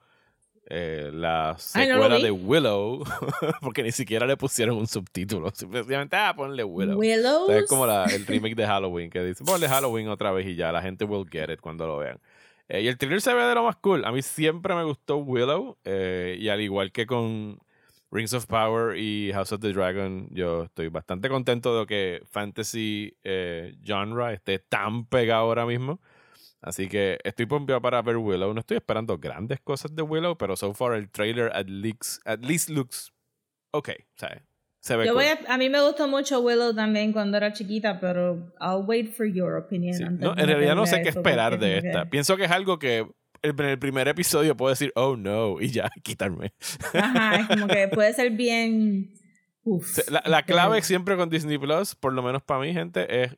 Eh, 0.73 1.11
la 1.13 1.57
Ay, 1.73 1.87
no 1.89 1.97
lo 1.97 2.03
secuela 2.03 2.19
de 2.23 2.31
Willow. 2.31 3.03
porque 3.61 3.83
ni 3.83 3.91
siquiera 3.91 4.25
le 4.25 4.37
pusieron 4.37 4.77
un 4.77 4.87
subtítulo. 4.87 5.51
Simplemente, 5.53 6.15
ah, 6.15 6.33
ponle 6.33 6.63
Willow. 6.63 6.97
Willows. 6.97 7.43
O 7.43 7.47
sea, 7.47 7.57
es 7.59 7.67
como 7.67 7.85
la- 7.85 8.05
el 8.05 8.25
remake 8.25 8.55
de 8.55 8.65
Halloween 8.65 9.09
que 9.09 9.21
dice, 9.21 9.43
ponle 9.43 9.67
Halloween 9.67 10.07
otra 10.07 10.31
vez 10.31 10.47
y 10.47 10.55
ya, 10.55 10.71
la 10.71 10.81
gente 10.81 11.03
will 11.03 11.27
get 11.29 11.49
it 11.49 11.59
cuando 11.59 11.85
lo 11.87 11.97
vean. 11.97 12.19
Eh, 12.69 12.83
y 12.83 12.87
el 12.87 12.97
trailer 12.97 13.19
se 13.19 13.33
ve 13.33 13.43
de 13.43 13.53
lo 13.53 13.63
más 13.65 13.75
cool. 13.77 14.05
A 14.05 14.13
mí 14.13 14.21
siempre 14.21 14.73
me 14.73 14.85
gustó 14.85 15.17
Willow 15.17 15.77
eh, 15.83 16.37
y 16.39 16.47
al 16.47 16.61
igual 16.61 16.93
que 16.93 17.05
con 17.05 17.59
Rings 18.09 18.33
of 18.33 18.45
Power 18.45 18.97
y 18.97 19.31
House 19.33 19.51
of 19.51 19.59
the 19.59 19.73
Dragon, 19.73 20.29
yo 20.31 20.63
estoy 20.63 20.87
bastante 20.87 21.27
contento 21.27 21.77
de 21.81 21.85
que 21.85 22.21
fantasy 22.29 23.13
genre 23.83 24.33
esté 24.33 24.59
tan 24.59 25.05
pegado 25.05 25.41
ahora 25.43 25.65
mismo. 25.65 25.99
Así 26.61 26.87
que 26.87 27.17
estoy 27.23 27.45
pompeado 27.47 27.81
para 27.81 28.01
ver 28.01 28.17
Willow. 28.17 28.53
No 28.53 28.59
estoy 28.59 28.77
esperando 28.77 29.17
grandes 29.17 29.59
cosas 29.61 29.95
de 29.95 30.03
Willow, 30.03 30.37
pero 30.37 30.55
so 30.55 30.73
far 30.73 30.93
el 30.93 31.09
trailer 31.09 31.51
at 31.55 31.67
least, 31.67 32.21
at 32.25 32.39
least 32.45 32.69
looks 32.69 33.11
okay. 33.71 33.95
O 34.15 34.19
sea, 34.19 34.43
se 34.79 34.95
ve 34.95 35.05
Yo 35.05 35.13
cool. 35.13 35.23
voy 35.23 35.31
a, 35.31 35.53
a 35.53 35.57
mí 35.57 35.69
me 35.69 35.81
gustó 35.81 36.07
mucho 36.07 36.39
Willow 36.41 36.73
también 36.75 37.13
cuando 37.13 37.37
era 37.37 37.51
chiquita, 37.53 37.99
pero 37.99 38.53
I'll 38.59 38.85
wait 38.85 39.11
for 39.15 39.25
your 39.25 39.55
opinion. 39.55 39.95
Sí. 39.95 40.03
antes 40.03 40.21
No, 40.21 40.37
en 40.37 40.45
realidad 40.47 40.75
no 40.75 40.85
sé 40.85 41.01
qué 41.01 41.09
esperar 41.09 41.57
de 41.59 41.81
que- 41.81 41.87
esta. 41.87 42.09
Pienso 42.09 42.37
que 42.37 42.45
es 42.45 42.51
algo 42.51 42.77
que 42.77 43.07
en 43.43 43.59
el 43.59 43.79
primer 43.79 44.07
episodio 44.07 44.55
puedo 44.55 44.69
decir, 44.69 44.91
oh 44.95 45.15
no, 45.17 45.59
y 45.59 45.71
ya, 45.71 45.89
quitarme. 46.03 46.53
Ajá, 46.93 47.37
es 47.37 47.47
como 47.47 47.67
que 47.67 47.87
puede 47.87 48.13
ser 48.13 48.29
bien. 48.31 49.13
Uf, 49.63 49.99
La, 50.09 50.23
la 50.25 50.43
clave 50.43 50.81
siempre 50.83 51.15
con 51.17 51.29
Disney 51.29 51.57
Plus, 51.59 51.93
por 51.95 52.13
lo 52.13 52.21
menos 52.23 52.41
para 52.43 52.59
mi 52.59 52.71
gente, 52.73 53.23
es, 53.23 53.37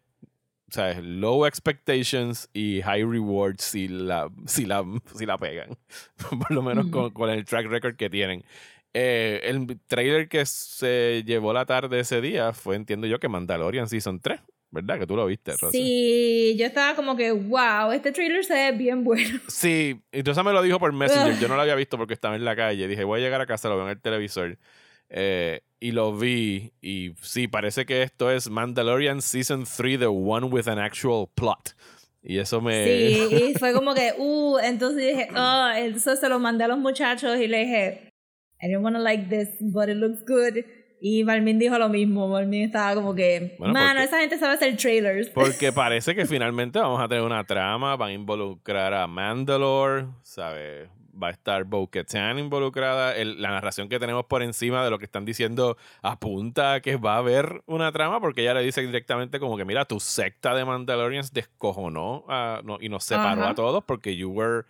o 0.74 0.76
sea, 0.76 0.90
es 0.90 1.04
low 1.04 1.46
expectations 1.46 2.50
y 2.52 2.82
high 2.82 3.04
rewards 3.04 3.64
si 3.64 3.88
la, 3.88 4.32
si 4.48 4.66
la, 4.66 4.84
si 5.16 5.28
la 5.28 5.38
pegan. 5.38 5.78
por 6.40 6.50
lo 6.50 6.64
menos 6.64 6.88
con, 6.88 7.12
con 7.12 7.30
el 7.30 7.46
track 7.46 7.68
record 7.68 7.96
que 7.96 8.10
tienen. 8.10 8.44
Eh, 8.92 9.42
el 9.44 9.80
trailer 9.86 10.28
que 10.28 10.48
se 10.48 11.22
llevó 11.28 11.54
la 11.54 11.68
tarde 11.68 12.00
ese 12.00 12.22
día 12.22 12.54
fue, 12.54 12.76
entiendo 12.76 13.06
yo, 13.06 13.20
que 13.20 13.30
Mandalorian 13.30 13.88
Season 13.88 14.20
3, 14.20 14.40
¿verdad? 14.72 14.98
Que 14.98 15.06
tú 15.06 15.16
lo 15.16 15.28
viste, 15.28 15.52
Rosa. 15.52 15.70
Sí, 15.70 16.56
yo 16.58 16.66
estaba 16.66 16.96
como 16.96 17.16
que, 17.16 17.32
wow, 17.32 17.92
este 17.92 18.12
trailer 18.12 18.44
se 18.44 18.56
ve 18.56 18.72
bien 18.76 19.04
bueno. 19.04 19.42
Sí, 19.50 20.02
Rosa 20.26 20.42
me 20.42 20.54
lo 20.54 20.64
dijo 20.64 20.80
por 20.80 20.92
Messenger. 20.92 21.38
Yo 21.38 21.48
no 21.50 21.56
lo 21.56 21.62
había 21.62 21.76
visto 21.76 22.00
porque 22.00 22.16
estaba 22.16 22.36
en 22.36 22.46
la 22.46 22.56
calle. 22.56 22.88
Dije, 22.88 23.04
voy 23.04 23.22
a 23.22 23.24
llegar 23.24 23.42
a 23.42 23.46
casa, 23.46 23.70
lo 23.70 23.76
veo 23.76 23.86
en 23.86 23.92
el 23.92 24.02
televisor. 24.02 24.58
Eh, 25.16 25.62
y 25.80 25.92
lo 25.92 26.18
vi. 26.18 26.74
Y 26.82 27.12
sí, 27.22 27.48
parece 27.48 27.86
que 27.86 28.02
esto 28.02 28.32
es 28.32 28.50
Mandalorian 28.50 29.22
Season 29.22 29.64
3, 29.66 30.00
The 30.00 30.08
One 30.08 30.48
with 30.48 30.68
an 30.68 30.80
Actual 30.80 31.28
Plot. 31.36 31.76
Y 32.24 32.40
eso 32.40 32.62
me. 32.62 32.86
Sí, 32.86 33.52
y 33.52 33.54
fue 33.60 33.74
como 33.74 33.94
que, 33.94 34.14
uh, 34.18 34.58
entonces 34.60 35.06
dije, 35.06 35.28
oh, 35.36 35.70
entonces 35.76 36.20
se 36.20 36.30
lo 36.30 36.40
mandé 36.40 36.64
a 36.64 36.68
los 36.70 36.80
muchachos 36.80 37.38
y 37.38 37.48
le 37.48 37.60
dije, 37.60 38.10
I 38.62 38.72
don't 38.72 38.84
wanna 38.84 39.00
like 39.00 39.26
this, 39.30 39.50
but 39.60 39.90
it 39.90 39.98
looks 39.98 40.26
good. 40.26 40.64
Y 41.02 41.24
Balmin 41.24 41.60
dijo 41.60 41.78
lo 41.78 41.90
mismo. 41.90 42.30
Balmin 42.30 42.64
estaba 42.64 42.96
como 42.96 43.14
que, 43.14 43.58
Bueno, 43.60 43.74
mano, 43.74 44.00
porque- 44.00 44.04
esa 44.06 44.20
gente 44.22 44.38
sabe 44.38 44.54
hacer 44.54 44.78
trailers. 44.78 45.30
Porque 45.32 45.72
parece 45.74 46.16
que 46.16 46.26
finalmente 46.26 46.80
vamos 46.80 47.02
a 47.02 47.10
tener 47.10 47.24
una 47.26 47.44
trama. 47.44 47.98
Van 47.98 48.10
a 48.10 48.14
involucrar 48.14 48.94
a 48.94 49.06
Mandalore, 49.06 50.06
¿sabes? 50.24 50.88
Va 51.22 51.28
a 51.28 51.32
estar 51.32 51.64
Bo-Katan 51.66 52.40
involucrada. 52.40 53.16
El- 53.16 53.42
la 53.42 53.50
narración 53.52 53.90
que 53.90 54.00
tenemos 54.00 54.26
por 54.26 54.42
encima 54.44 54.84
de 54.84 54.90
lo 54.90 54.98
que 55.00 55.06
están 55.06 55.26
diciendo 55.26 55.78
apunta 56.02 56.74
a 56.74 56.80
que 56.82 56.98
va 56.98 57.16
a 57.16 57.18
haber 57.20 57.62
una 57.66 57.92
trama, 57.92 58.20
porque 58.20 58.42
ella 58.42 58.54
le 58.56 58.62
dice 58.62 58.82
directamente 58.82 59.40
como 59.40 59.58
que, 59.58 59.66
mira, 59.66 59.86
tu 59.86 60.00
secta 60.00 60.54
de 60.56 60.66
Mandalorians 60.66 61.32
descojonó 61.34 62.26
a- 62.28 62.62
no- 62.64 62.78
y 62.82 62.90
nos 62.90 63.04
separó 63.04 63.42
a 63.52 63.56
todos 63.56 63.84
porque 63.84 64.16
you 64.16 64.30
were 64.30 64.64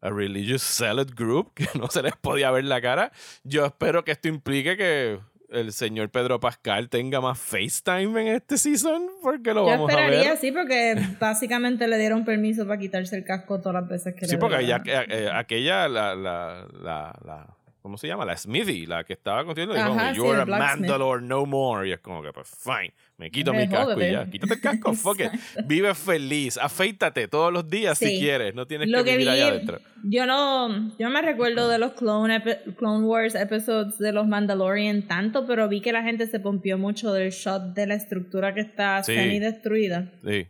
a 0.00 0.10
religious 0.10 0.62
zealot 0.62 1.14
group 1.14 1.52
que 1.54 1.68
no 1.78 1.88
se 1.88 2.02
les 2.02 2.16
podía 2.16 2.50
ver 2.50 2.64
la 2.64 2.80
cara. 2.80 3.12
Yo 3.44 3.64
espero 3.66 4.04
que 4.04 4.12
esto 4.12 4.28
implique 4.28 4.76
que 4.76 5.20
el 5.52 5.72
señor 5.72 6.10
Pedro 6.10 6.40
Pascal 6.40 6.88
tenga 6.88 7.20
más 7.20 7.38
FaceTime 7.38 8.20
en 8.20 8.28
este 8.28 8.56
season, 8.58 9.06
porque 9.22 9.54
lo 9.54 9.64
Yo 9.66 9.72
vamos 9.72 9.90
a 9.92 9.96
ver. 9.96 10.04
esperaría, 10.04 10.36
sí, 10.36 10.52
porque 10.52 10.94
básicamente 11.20 11.86
le 11.88 11.98
dieron 11.98 12.24
permiso 12.24 12.66
para 12.66 12.78
quitarse 12.78 13.16
el 13.16 13.24
casco 13.24 13.60
todas 13.60 13.82
las 13.82 13.88
veces 13.88 14.14
que 14.14 14.26
Sí, 14.26 14.32
le 14.32 14.38
porque 14.38 14.56
eh, 14.64 14.80
eh, 15.08 15.30
aquella, 15.32 15.88
la, 15.88 16.14
la, 16.14 16.66
la, 16.82 17.14
la- 17.24 17.56
¿cómo 17.82 17.98
se 17.98 18.06
llama? 18.06 18.24
La 18.24 18.36
Smithy, 18.36 18.86
la 18.86 19.04
que 19.04 19.12
estaba 19.12 19.44
contigo, 19.44 19.74
dijo, 19.74 19.84
Ajá, 19.86 20.12
you're 20.14 20.40
a. 20.40 20.46
Mandalore 20.46 21.22
no 21.22 21.44
more. 21.44 21.88
Y 21.88 21.92
es 21.92 22.00
como 22.00 22.22
que, 22.22 22.32
pues, 22.32 22.48
fine, 22.48 22.92
me 23.18 23.30
quito 23.30 23.52
mi 23.52 23.68
casco 23.68 24.00
y 24.00 24.12
ya. 24.12 24.24
Quítate 24.30 24.54
el 24.54 24.60
casco, 24.60 24.92
fuck 24.94 25.20
it. 25.20 25.30
Vive 25.66 25.94
feliz, 25.94 26.56
afeítate 26.56 27.28
todos 27.28 27.52
los 27.52 27.68
días 27.68 27.98
si 27.98 28.18
quieres, 28.18 28.54
no 28.54 28.66
tienes 28.66 28.88
Lo 28.88 28.98
que 29.04 29.10
que 29.10 29.16
vivir 29.18 29.32
vi, 29.34 29.40
allá 29.40 29.48
adentro. 29.48 29.78
yo 30.04 30.24
no, 30.26 30.96
yo 30.98 31.10
me 31.10 31.20
recuerdo 31.20 31.68
de 31.68 31.78
los 31.78 31.92
Clone, 31.92 32.40
Clone 32.78 33.04
Wars 33.04 33.34
episodes 33.34 33.98
de 33.98 34.12
los 34.12 34.26
Mandalorian 34.26 35.02
tanto, 35.08 35.46
pero 35.46 35.68
vi 35.68 35.80
que 35.80 35.92
la 35.92 36.02
gente 36.02 36.26
se 36.26 36.40
pompió 36.40 36.78
mucho 36.78 37.12
del 37.12 37.30
shot 37.30 37.74
de 37.74 37.86
la 37.86 37.94
estructura 37.94 38.54
que 38.54 38.60
está 38.60 39.02
Sí. 39.02 39.14
semi 39.14 39.38
destruida. 39.38 40.10
Sí, 40.24 40.46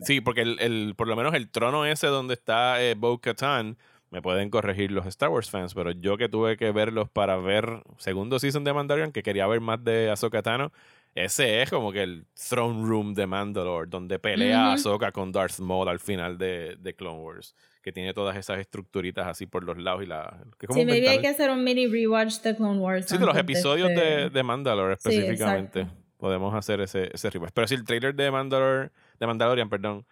Sí, 0.00 0.22
porque 0.22 0.40
el, 0.40 0.58
el- 0.60 0.94
por 0.96 1.08
lo 1.08 1.14
menos 1.14 1.34
el 1.34 1.50
trono 1.50 1.84
ese 1.84 2.06
donde 2.06 2.32
está 2.32 2.82
eh, 2.82 2.94
Bo-Katan, 2.94 3.76
me 4.14 4.22
pueden 4.22 4.48
corregir 4.48 4.92
los 4.92 5.06
Star 5.06 5.28
Wars 5.28 5.50
fans, 5.50 5.74
pero 5.74 5.90
yo 5.90 6.16
que 6.16 6.28
tuve 6.28 6.56
que 6.56 6.70
verlos 6.70 7.10
para 7.10 7.36
ver 7.36 7.82
segundo 7.98 8.38
season 8.38 8.62
de 8.62 8.72
Mandalorian, 8.72 9.10
que 9.10 9.24
quería 9.24 9.44
ver 9.48 9.60
más 9.60 9.82
de 9.82 10.08
Ahsoka 10.08 10.40
Tano, 10.40 10.70
ese 11.16 11.62
es 11.62 11.68
como 11.70 11.90
que 11.90 12.04
el 12.04 12.24
throne 12.48 12.86
room 12.86 13.12
de 13.14 13.26
Mandalore, 13.26 13.88
donde 13.90 14.20
pelea 14.20 14.60
Ujú. 14.66 14.68
Ahsoka 14.74 15.10
con 15.10 15.32
Darth 15.32 15.58
Maul 15.58 15.88
al 15.88 15.98
final 15.98 16.38
de, 16.38 16.76
de 16.78 16.94
Clone 16.94 17.18
Wars, 17.24 17.56
que 17.82 17.90
tiene 17.90 18.14
todas 18.14 18.36
esas 18.36 18.60
estructuritas 18.60 19.26
así 19.26 19.46
por 19.46 19.64
los 19.64 19.78
lados 19.78 20.04
y 20.04 20.06
la... 20.06 20.38
Que 20.58 20.68
como 20.68 20.78
Sí, 20.78 20.86
maybe 20.86 21.08
hay 21.08 21.20
que 21.20 21.26
hacer 21.28 21.50
un 21.50 21.64
mini 21.64 21.88
rewatch 21.88 22.40
de 22.42 22.54
Clone 22.54 22.78
Wars. 22.78 23.06
Sí, 23.08 23.18
de 23.18 23.26
los 23.26 23.36
episodios 23.36 23.88
de, 23.88 23.94
este- 24.26 24.30
de 24.30 24.42
Mandalore 24.44 24.94
específicamente. 24.94 25.86
podemos 26.18 26.54
hacer 26.54 26.80
ese, 26.80 27.10
ese 27.12 27.30
rewatch. 27.30 27.50
Pero 27.52 27.66
si 27.66 27.74
el 27.74 27.82
trailer 27.84 28.14
de 28.14 28.30
Mandalore, 28.30 28.90
de 29.18 29.26
Mandalorian, 29.26 29.68
perdón, 29.68 30.06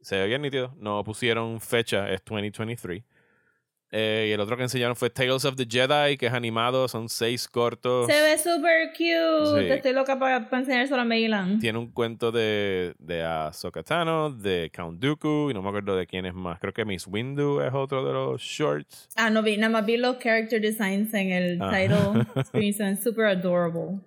se 0.00 0.16
ve 0.18 0.26
bien 0.26 0.42
nítido. 0.42 0.74
No 0.76 1.02
pusieron 1.04 1.60
fecha, 1.60 2.10
es 2.10 2.20
2023. 2.24 3.02
Eh, 3.96 4.26
y 4.28 4.32
el 4.32 4.40
otro 4.40 4.56
que 4.56 4.64
enseñaron 4.64 4.96
fue 4.96 5.08
Tales 5.08 5.44
of 5.44 5.54
the 5.54 5.64
Jedi, 5.70 6.16
que 6.16 6.26
es 6.26 6.32
animado, 6.32 6.88
son 6.88 7.08
seis 7.08 7.46
cortos. 7.46 8.08
Se 8.10 8.20
ve 8.20 8.36
super 8.38 8.88
cute. 8.90 9.66
Sí. 9.66 9.72
Estoy 9.72 9.92
loca 9.92 10.18
para 10.18 10.48
enseñárselo 10.50 11.00
a 11.00 11.04
Mailan. 11.04 11.60
Tiene 11.60 11.78
un 11.78 11.92
cuento 11.92 12.32
de, 12.32 12.94
de 12.98 13.22
Ahsoka 13.22 13.84
Tano, 13.84 14.32
de 14.32 14.72
Count 14.74 15.00
Dooku, 15.00 15.50
y 15.50 15.54
no 15.54 15.62
me 15.62 15.68
acuerdo 15.68 15.94
de 15.94 16.08
quién 16.08 16.26
es 16.26 16.34
más. 16.34 16.58
Creo 16.58 16.72
que 16.72 16.84
Miss 16.84 17.06
Windu 17.06 17.60
es 17.60 17.72
otro 17.72 18.04
de 18.04 18.12
los 18.12 18.42
shorts. 18.42 19.10
Ah, 19.14 19.30
no 19.30 19.42
vi, 19.44 19.56
nada 19.58 19.70
más 19.72 19.86
vi 19.86 19.96
los 19.96 20.18
character 20.18 20.60
designs 20.60 21.14
en 21.14 21.30
el 21.30 21.62
Ah. 21.62 21.70
title 21.70 22.24
screen. 22.46 22.74
Son 22.74 22.96
super 22.96 23.26
adorable. 23.26 24.00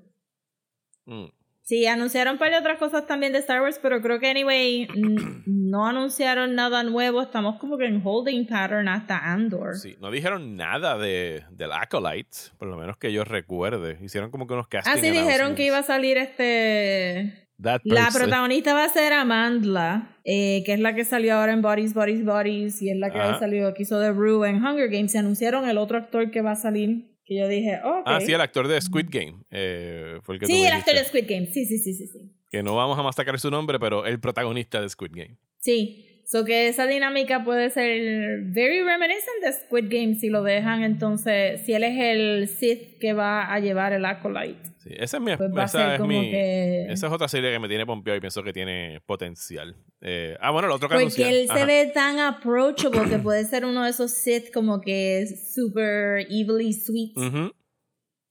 Mm. 1.06 1.28
Sí, 1.68 1.86
anunciaron 1.86 2.36
un 2.36 2.40
par 2.40 2.50
de 2.50 2.58
otras 2.58 2.78
cosas 2.78 3.06
también 3.08 3.34
de 3.34 3.40
Star 3.40 3.62
Wars, 3.62 3.78
pero 3.82 4.02
creo 4.02 4.22
que, 4.22 4.30
anyway, 4.30 4.88
no 5.46 5.86
anunciaron 5.86 6.56
nada 6.56 6.82
nuevo. 6.84 7.22
Estamos 7.22 7.60
como 7.60 7.78
que 7.78 7.86
en 7.88 8.02
holding 8.02 8.48
pattern 8.48 8.88
hasta 8.88 9.18
Andor. 9.18 9.76
Sí, 9.76 9.98
no 10.00 10.10
dijeron 10.10 10.56
nada 10.56 10.98
de, 10.98 11.44
del 11.52 11.74
Acolyte, 11.74 12.38
por 12.58 12.70
lo 12.70 12.78
menos 12.78 12.96
que 12.96 13.12
yo 13.12 13.26
recuerde. 13.26 13.98
Hicieron 14.02 14.32
como 14.32 14.48
que 14.48 14.54
unos 14.54 14.70
castings. 14.70 14.96
Ah, 14.96 15.02
sí, 15.02 15.12
dijeron 15.12 15.56
que 15.56 15.66
iba 15.66 15.80
a 15.80 15.84
salir 15.84 16.18
este... 16.18 17.50
La 17.58 18.12
protagonista 18.14 18.74
va 18.74 18.86
a 18.86 18.90
ser 18.90 19.12
Amandla, 19.12 20.16
eh, 20.24 20.64
que 20.66 20.72
es 20.72 20.80
la 20.80 20.96
que 20.96 21.04
salió 21.04 21.36
ahora 21.36 21.52
en 21.52 21.62
Bodies, 21.62 21.94
Bodies, 21.94 22.24
Bodies, 22.24 22.82
y 22.82 22.92
es 22.92 22.98
la 22.98 23.10
que 23.10 23.20
Ajá. 23.20 23.40
salió, 23.40 23.74
que 23.74 23.84
hizo 23.84 24.00
de 24.00 24.14
Rue 24.14 24.48
en 24.48 24.64
Hunger 24.64 24.90
Games. 24.90 25.12
Se 25.12 25.18
anunciaron 25.18 25.68
el 25.68 25.78
otro 25.80 25.98
actor 25.98 26.32
que 26.32 26.42
va 26.42 26.52
a 26.52 26.56
salir, 26.56 27.17
que 27.28 27.36
yo 27.36 27.48
dije, 27.48 27.80
oh, 27.84 28.00
ok. 28.00 28.04
Ah, 28.06 28.22
sí, 28.22 28.32
el 28.32 28.40
actor 28.42 28.68
de 28.68 28.80
Squid 28.80 29.08
Game. 29.10 29.44
eh, 29.52 30.20
fue 30.24 30.36
el 30.36 30.40
que 30.40 30.48
Sí, 30.48 30.64
el 30.66 30.72
actor 30.72 30.96
de. 30.96 31.04
Squid 31.04 31.26
Game. 31.28 31.48
Sí, 31.48 31.66
sí, 31.66 31.78
sí, 31.78 31.94
sí, 31.94 32.08
sí. 32.08 32.32
Que 32.50 32.64
no 32.64 32.76
vamos 32.76 32.98
a 32.98 33.04
masacar 33.04 33.38
su 33.40 33.52
nombre, 33.52 33.80
pero 33.80 34.06
el 34.06 34.20
protagonista 34.20 34.80
de 34.82 34.88
Squid 34.88 35.12
Game. 35.14 35.38
Sí. 35.60 36.07
So 36.30 36.44
que 36.44 36.68
esa 36.68 36.86
dinámica 36.88 37.46
puede 37.46 37.70
ser 37.70 38.42
very 38.44 38.82
reminiscent 38.84 39.42
de 39.42 39.54
Squid 39.54 39.86
Game 39.90 40.16
si 40.16 40.28
lo 40.28 40.44
dejan 40.44 40.84
entonces, 40.84 41.62
si 41.66 41.72
él 41.74 41.84
es 41.86 41.98
el 41.98 42.50
Sith 42.50 43.00
que 43.00 43.14
va 43.14 43.50
a 43.54 43.60
llevar 43.62 43.94
el 43.94 44.04
Acolyte. 44.04 44.60
Sí, 44.80 44.90
esa 44.98 45.18
es 45.18 45.24
mi. 45.24 45.38
Pues 45.38 45.50
va 45.56 45.62
a 45.62 45.66
esa 45.66 45.80
ser 45.80 46.02
es 46.02 46.08
mi- 46.08 46.30
que... 46.30 46.88
Esa 46.90 47.08
es 47.08 47.14
otra 47.14 47.30
serie 47.30 47.50
que 47.54 47.60
me 47.60 47.70
tiene 47.70 47.86
pompeado 47.86 48.18
y 48.18 48.20
pienso 48.20 48.44
que 48.44 48.52
tiene 48.52 49.00
potencial. 49.06 49.78
Eh, 50.02 50.36
ah, 50.42 50.52
bueno, 50.52 50.68
el 50.68 50.74
otro 50.74 50.90
que 50.90 50.96
Porque 50.96 51.30
él 51.30 51.48
se 51.48 51.66
ve 51.66 51.92
tan 51.94 52.20
approachable 52.20 53.10
que 53.10 53.20
puede 53.20 53.46
ser 53.46 53.64
uno 53.64 53.86
de 53.86 53.92
esos 53.92 54.12
Sith 54.12 54.52
como 54.54 54.82
que 54.82 55.22
es 55.22 55.54
super 55.54 56.20
evilly 56.30 56.74
sweet. 56.74 57.14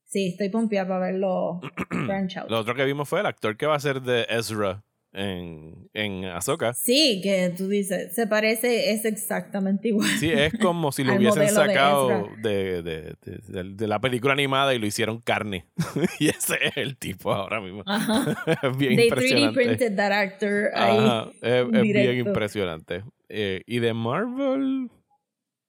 Sí, 0.03 0.27
estoy 0.33 0.49
pompeada 0.49 0.87
para 0.87 0.99
verlo 1.07 1.61
branch 1.89 2.37
out. 2.37 2.49
Lo 2.51 2.59
otro 2.59 2.75
que 2.75 2.85
vimos 2.85 3.09
fue 3.09 3.21
el 3.21 3.25
actor 3.25 3.57
que 3.57 3.65
va 3.65 3.75
a 3.75 3.79
ser 3.79 4.01
de 4.03 4.27
Ezra 4.29 4.83
en, 5.13 5.89
en 5.93 6.25
Ahsoka. 6.25 6.73
Sí, 6.73 7.21
que 7.23 7.51
tú 7.57 7.67
dices, 7.67 8.13
se 8.13 8.27
parece, 8.27 8.91
es 8.91 9.05
exactamente 9.05 9.87
igual. 9.87 10.09
Sí, 10.19 10.29
es 10.31 10.53
como 10.59 10.91
si 10.91 11.03
lo 11.05 11.15
hubiesen 11.15 11.49
sacado 11.49 12.27
de, 12.41 12.81
de, 12.83 13.15
de- 13.23 13.63
de- 13.75 13.87
la 13.87 13.99
película 13.99 14.33
animada 14.33 14.73
y 14.75 14.79
lo 14.79 14.85
hicieron 14.85 15.19
carne. 15.21 15.65
y 16.19 16.27
ese 16.27 16.55
es 16.61 16.77
el 16.77 16.97
tipo 16.97 17.33
ahora 17.33 17.59
mismo. 17.61 17.83
Ajá. 17.85 18.35
es 18.45 18.77
bien 18.77 18.95
They 18.95 19.09
3D 19.09 19.13
impresionante. 19.13 19.53
printed 19.53 19.95
that 19.95 20.11
actor 20.11 20.69
ahí. 20.75 20.97
Ajá, 20.97 21.29
es, 21.41 21.65
es 21.73 21.81
bien 21.81 22.17
impresionante. 22.27 23.03
Eh, 23.29 23.61
y 23.65 23.79
de 23.79 23.93
Marvel 23.93 24.89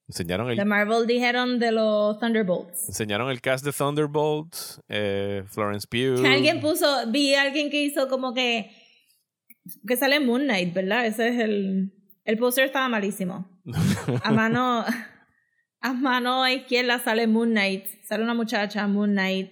enseñaron 0.09 0.49
el, 0.51 0.57
De 0.57 0.65
Marvel 0.65 1.07
dijeron 1.07 1.59
de 1.59 1.71
los 1.73 2.19
Thunderbolts. 2.19 2.89
enseñaron 2.89 3.31
el 3.31 3.41
cast 3.41 3.65
de 3.65 3.73
Thunderbolts, 3.73 4.81
eh, 4.89 5.43
Florence 5.49 5.87
Pugh. 5.87 6.25
Alguien 6.25 6.61
puso, 6.61 6.87
vi 7.09 7.35
a 7.35 7.43
alguien 7.43 7.69
que 7.71 7.83
hizo 7.83 8.09
como 8.09 8.33
que 8.33 8.71
que 9.87 9.97
sale 9.97 10.21
Moon 10.21 10.43
Knight, 10.43 10.75
¿verdad? 10.75 11.07
Ese 11.07 11.29
es 11.29 11.39
el 11.39 11.93
el 12.25 12.37
póster 12.37 12.67
estaba 12.67 12.89
malísimo. 12.89 13.49
A 14.23 14.33
mano 14.33 14.85
a 15.81 15.93
mano 15.93 16.47
izquierda 16.49 16.99
sale 16.99 17.27
Moon 17.27 17.51
Knight, 17.51 17.87
sale 18.05 18.25
una 18.25 18.35
muchacha 18.35 18.87
Moon 18.87 19.13
Knight, 19.13 19.51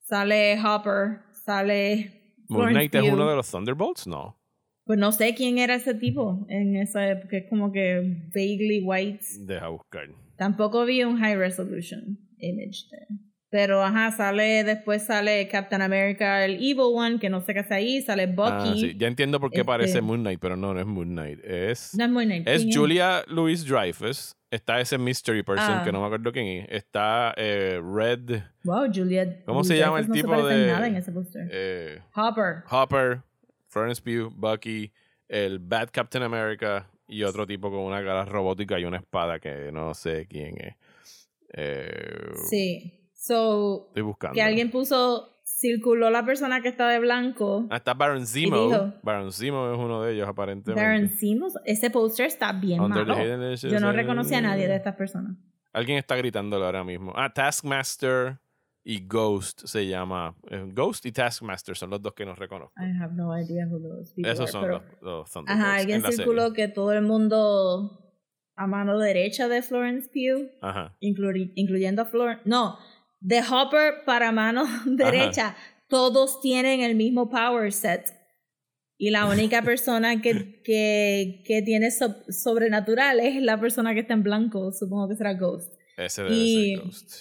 sale 0.00 0.58
Hopper, 0.60 1.20
sale 1.44 2.34
Moon 2.48 2.70
Knight 2.70 2.94
es 2.94 3.12
uno 3.12 3.28
de 3.28 3.36
los 3.36 3.50
Thunderbolts, 3.50 4.06
no. 4.06 4.36
Pues 4.84 4.98
no 4.98 5.12
sé 5.12 5.34
quién 5.34 5.58
era 5.58 5.76
ese 5.76 5.94
tipo 5.94 6.46
en 6.48 6.76
esa 6.76 7.08
época, 7.08 7.36
es 7.36 7.48
como 7.48 7.70
que 7.70 8.00
vaguely 8.34 8.82
white. 8.82 9.24
Deja 9.40 9.68
buscar. 9.68 10.08
Tampoco 10.36 10.84
vi 10.84 11.04
un 11.04 11.18
high 11.18 11.36
resolution 11.36 12.18
image 12.38 12.88
de. 12.90 13.06
Pero 13.50 13.82
ajá, 13.82 14.12
sale, 14.12 14.62
después 14.62 15.02
sale 15.02 15.48
Captain 15.48 15.82
America, 15.82 16.44
el 16.44 16.54
Evil 16.54 16.92
One, 16.94 17.18
que 17.18 17.28
no 17.28 17.40
sé 17.40 17.52
qué 17.52 17.60
hace 17.60 17.74
ahí, 17.74 18.00
sale 18.00 18.26
Bucky. 18.28 18.50
Ah, 18.52 18.74
sí. 18.76 18.94
Ya 18.96 19.08
entiendo 19.08 19.40
por 19.40 19.50
qué 19.50 19.58
Este- 19.58 19.64
parece 19.66 20.00
Moon 20.00 20.20
Knight, 20.20 20.38
pero 20.40 20.56
no, 20.56 20.72
no 20.72 20.78
es 20.78 20.86
Moon 20.86 21.08
Knight. 21.08 21.40
Es, 21.44 21.92
No 21.96 22.04
es 22.04 22.10
muy 22.10 22.26
nice. 22.26 22.44
es 22.46 22.62
¿Quién 22.62 22.74
Julia 22.76 23.24
Louis 23.26 23.66
Dreyfus. 23.66 24.36
Está 24.52 24.80
ese 24.80 24.98
mystery 24.98 25.42
person 25.42 25.78
Ah. 25.78 25.82
que 25.84 25.90
no 25.92 26.00
me 26.00 26.06
acuerdo 26.06 26.30
quién 26.32 26.46
es. 26.46 26.66
Está 26.70 27.34
eh, 27.36 27.80
Red 27.82 28.40
Wow, 28.64 28.86
Juliet. 28.94 29.44
¿Cómo 29.44 29.64
se 29.64 29.76
llama 29.76 29.98
el 29.98 30.08
no 30.08 30.14
se 30.14 30.20
tipo 30.22 30.48
en 30.48 30.56
de- 30.56 30.66
nada 30.72 30.86
en 30.86 30.96
ese 30.96 31.10
póster. 31.12 31.48
eh, 31.52 32.00
Hopper. 32.14 32.62
Hopper, 32.70 33.20
Florence 33.66 34.00
Pugh, 34.00 34.32
Bucky, 34.34 34.92
el 35.28 35.58
Bad 35.58 35.88
Captain 35.92 36.22
America 36.22 36.88
y 37.08 37.24
otro 37.24 37.46
tipo 37.48 37.68
con 37.70 37.80
una 37.80 37.98
cara 38.04 38.24
robótica 38.24 38.78
y 38.78 38.84
una 38.84 38.98
espada 38.98 39.40
que 39.40 39.70
no 39.72 39.92
sé 39.94 40.26
quién 40.28 40.54
es. 40.60 40.74
Eh, 41.52 42.30
Sí. 42.48 42.96
So, 43.20 43.88
Estoy 43.88 44.02
buscando. 44.02 44.34
que 44.34 44.40
alguien 44.40 44.70
puso, 44.70 45.28
circuló 45.44 46.08
la 46.08 46.24
persona 46.24 46.62
que 46.62 46.68
está 46.68 46.88
de 46.88 46.98
blanco. 47.00 47.66
Ah, 47.70 47.76
está 47.76 47.92
Baron 47.92 48.26
Zemo. 48.26 48.68
dijo- 48.68 48.94
Baron 49.02 49.30
Zemo 49.30 49.70
es 49.72 49.78
uno 49.78 50.02
de 50.02 50.14
ellos, 50.14 50.26
aparentemente. 50.26 50.82
Baron 50.82 51.08
Zemo. 51.10 51.48
Ese 51.66 51.90
póster 51.90 52.26
está 52.26 52.52
bien 52.52 52.80
Under 52.80 53.06
malo. 53.06 53.54
Yo 53.56 53.78
no 53.78 53.92
reconocí 53.92 54.34
a 54.34 54.40
nadie 54.40 54.66
de 54.66 54.76
estas 54.76 54.96
personas. 54.96 55.36
Alguien 55.74 55.98
está 55.98 56.16
gritándolo 56.16 56.64
ahora 56.64 56.82
mismo. 56.82 57.12
Ah, 57.14 57.30
Taskmaster 57.32 58.38
y 58.82 59.06
Ghost 59.06 59.66
se 59.66 59.86
llama. 59.86 60.34
eh, 60.50 60.64
Ghost 60.72 61.04
y 61.04 61.12
Taskmaster 61.12 61.76
son 61.76 61.90
los 61.90 62.00
dos 62.00 62.14
que 62.14 62.24
nos 62.24 62.38
reconozco. 62.38 62.72
I 62.80 62.90
have 63.02 63.12
no 63.14 63.38
idea 63.38 63.66
who 63.66 63.78
those 63.80 64.14
people 64.14 64.32
Esos 64.32 64.54
are, 64.54 64.62
son 64.62 64.70
los, 64.70 64.82
los 65.02 65.30
Thunderbolts 65.30 65.62
Ajá, 65.62 65.76
alguien 65.76 66.02
circuló 66.10 66.54
que 66.54 66.68
todo 66.68 66.94
el 66.94 67.02
mundo 67.02 67.98
a 68.56 68.66
mano 68.66 68.98
derecha 68.98 69.48
de 69.48 69.60
Florence 69.62 70.08
Pugh, 70.08 70.50
Ajá. 70.62 70.96
inclu- 71.02 71.52
incluyendo 71.54 72.02
a 72.02 72.04
Florence. 72.06 72.42
No, 72.46 72.78
de 73.20 73.40
Hopper 73.40 74.04
para 74.04 74.32
mano 74.32 74.64
derecha, 74.86 75.56
todos 75.88 76.40
tienen 76.40 76.80
el 76.80 76.94
mismo 76.94 77.28
power 77.30 77.72
set. 77.72 78.04
Y 78.98 79.10
la 79.10 79.26
única 79.26 79.62
persona 79.64 80.20
que, 80.20 80.60
que, 80.62 81.42
que 81.46 81.62
tiene 81.62 81.90
so- 81.90 82.16
sobrenatural 82.30 83.20
es 83.20 83.40
la 83.42 83.58
persona 83.58 83.94
que 83.94 84.00
está 84.00 84.14
en 84.14 84.22
blanco, 84.22 84.72
supongo 84.72 85.08
que 85.08 85.16
será 85.16 85.34
Ghost. 85.34 85.72
Ese 85.96 86.22
debe 86.22 86.34
Y- 86.36 86.74
ser 86.76 86.84
Ghost. 86.84 87.12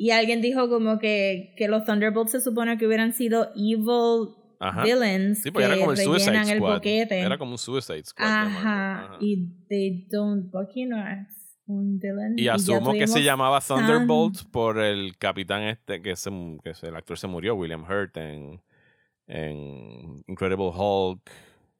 Y 0.00 0.10
alguien 0.10 0.40
dijo 0.40 0.68
como 0.68 1.00
que, 1.00 1.54
que 1.56 1.66
los 1.66 1.84
Thunderbolts 1.84 2.30
se 2.30 2.40
supone 2.40 2.78
que 2.78 2.86
hubieran 2.86 3.12
sido 3.12 3.50
evil 3.56 4.28
Ajá. 4.60 4.84
villains 4.84 5.42
Sí, 5.42 5.50
porque 5.50 5.66
que 5.66 5.72
era 5.72 5.80
como 5.80 5.90
el 5.92 5.98
rellenan 5.98 6.48
el 6.48 6.60
boquete. 6.60 7.18
Era 7.18 7.36
como 7.36 7.50
un 7.52 7.58
Suicide 7.58 8.04
Squad. 8.04 8.26
Ajá. 8.28 9.16
Y 9.20 9.66
they 9.68 10.06
don't 10.08 10.52
Bucky 10.52 10.84
no 10.84 10.98
es 11.04 11.26
un. 11.68 12.00
Y 12.36 12.48
asumo 12.48 12.92
que 12.92 13.06
se 13.06 13.22
llamaba 13.22 13.60
Thunderbolt 13.60 14.50
por 14.50 14.78
el 14.78 15.16
capitán 15.18 15.62
este 15.62 16.02
que, 16.02 16.16
se, 16.16 16.30
que 16.64 16.72
el 16.82 16.96
actor 16.96 17.18
se 17.18 17.26
murió, 17.26 17.54
William 17.54 17.84
Hurt, 17.84 18.16
en, 18.16 18.60
en 19.26 20.24
Incredible 20.26 20.70
Hulk, 20.74 21.30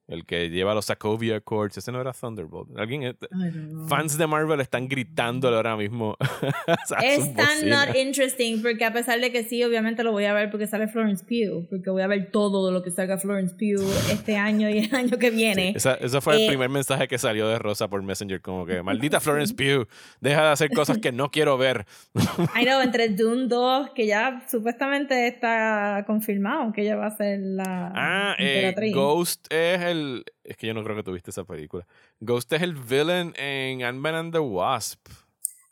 el 0.08 0.24
que 0.26 0.48
lleva 0.50 0.74
los 0.74 0.86
Sokovia 0.86 1.36
Accords. 1.36 1.76
Ese 1.78 1.92
no 1.92 2.00
era 2.00 2.12
Thunderbolt. 2.12 2.76
Alguien, 2.78 3.16
know. 3.30 3.86
fans 3.88 4.18
de 4.18 4.26
Marvel 4.26 4.60
están 4.60 4.88
gritándole 4.88 5.56
ahora 5.56 5.76
mismo. 5.76 6.16
Es 7.02 7.34
tan 7.34 7.68
not 7.68 7.94
interesting 7.94 8.62
porque 8.62 8.84
a 8.84 8.92
pesar 8.92 9.20
de 9.20 9.30
que 9.30 9.44
sí, 9.44 9.62
obviamente 9.62 10.02
lo 10.02 10.12
voy 10.12 10.24
a 10.24 10.32
ver 10.32 10.50
porque 10.50 10.66
sale 10.66 10.88
Florence 10.88 11.24
Pugh, 11.24 11.68
porque 11.68 11.90
voy 11.90 12.02
a 12.02 12.06
ver 12.06 12.30
todo 12.30 12.66
de 12.66 12.72
lo 12.72 12.82
que 12.82 12.90
salga 12.90 13.18
Florence 13.18 13.54
Pugh 13.54 13.84
este 14.10 14.36
año 14.36 14.68
y 14.70 14.78
el 14.78 14.94
año 14.94 15.18
que 15.18 15.30
viene. 15.30 15.72
Esa, 15.76 15.94
ese 15.94 16.20
fue 16.20 16.36
el 16.36 16.42
Eh, 16.42 16.48
primer 16.48 16.68
mensaje 16.70 17.06
que 17.08 17.18
salió 17.18 17.46
de 17.48 17.58
Rosa 17.58 17.88
por 17.88 18.02
Messenger, 18.02 18.40
como 18.40 18.64
que, 18.66 18.82
maldita 18.82 19.20
Florence 19.20 19.54
Pugh, 19.54 19.86
deja 20.20 20.42
de 20.44 20.48
hacer 20.48 20.70
cosas 20.70 20.98
que 20.98 21.12
no 21.12 21.30
quiero 21.30 21.58
ver. 21.58 21.84
I 22.58 22.64
know, 22.64 22.80
entre 22.80 23.10
Dune 23.10 23.46
2, 23.48 23.90
que 23.90 24.06
ya 24.06 24.42
supuestamente 24.50 25.26
está 25.28 26.04
confirmado 26.06 26.72
que 26.72 26.82
ella 26.82 26.96
va 26.96 27.06
a 27.08 27.16
ser 27.16 27.40
la 27.40 27.92
Ah, 27.94 28.34
eh, 28.38 28.54
emperatriz. 28.56 28.94
Ghost 28.94 29.46
es 29.52 29.80
el... 29.82 29.97
Es 30.44 30.56
que 30.56 30.66
yo 30.66 30.74
no 30.74 30.82
creo 30.84 30.96
que 30.96 31.02
tuviste 31.02 31.30
esa 31.30 31.44
película. 31.44 31.86
Ghost 32.20 32.52
es 32.52 32.62
el 32.62 32.74
villain 32.74 33.32
en 33.36 33.82
Ant-Man 33.82 34.14
and 34.14 34.32
the 34.32 34.38
Wasp. 34.38 35.08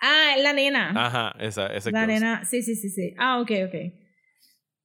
Ah, 0.01 0.35
la 0.39 0.53
nena. 0.53 0.93
Ajá, 0.95 1.35
esa, 1.39 1.67
ese 1.69 1.89
es 1.89 1.93
la 1.93 2.07
Ghost. 2.07 2.09
nena, 2.09 2.45
sí, 2.45 2.63
sí, 2.63 2.75
sí, 2.77 2.91
sí. 2.91 3.15
Ah, 3.19 3.41
ok, 3.41 3.51
ok. 3.67 3.75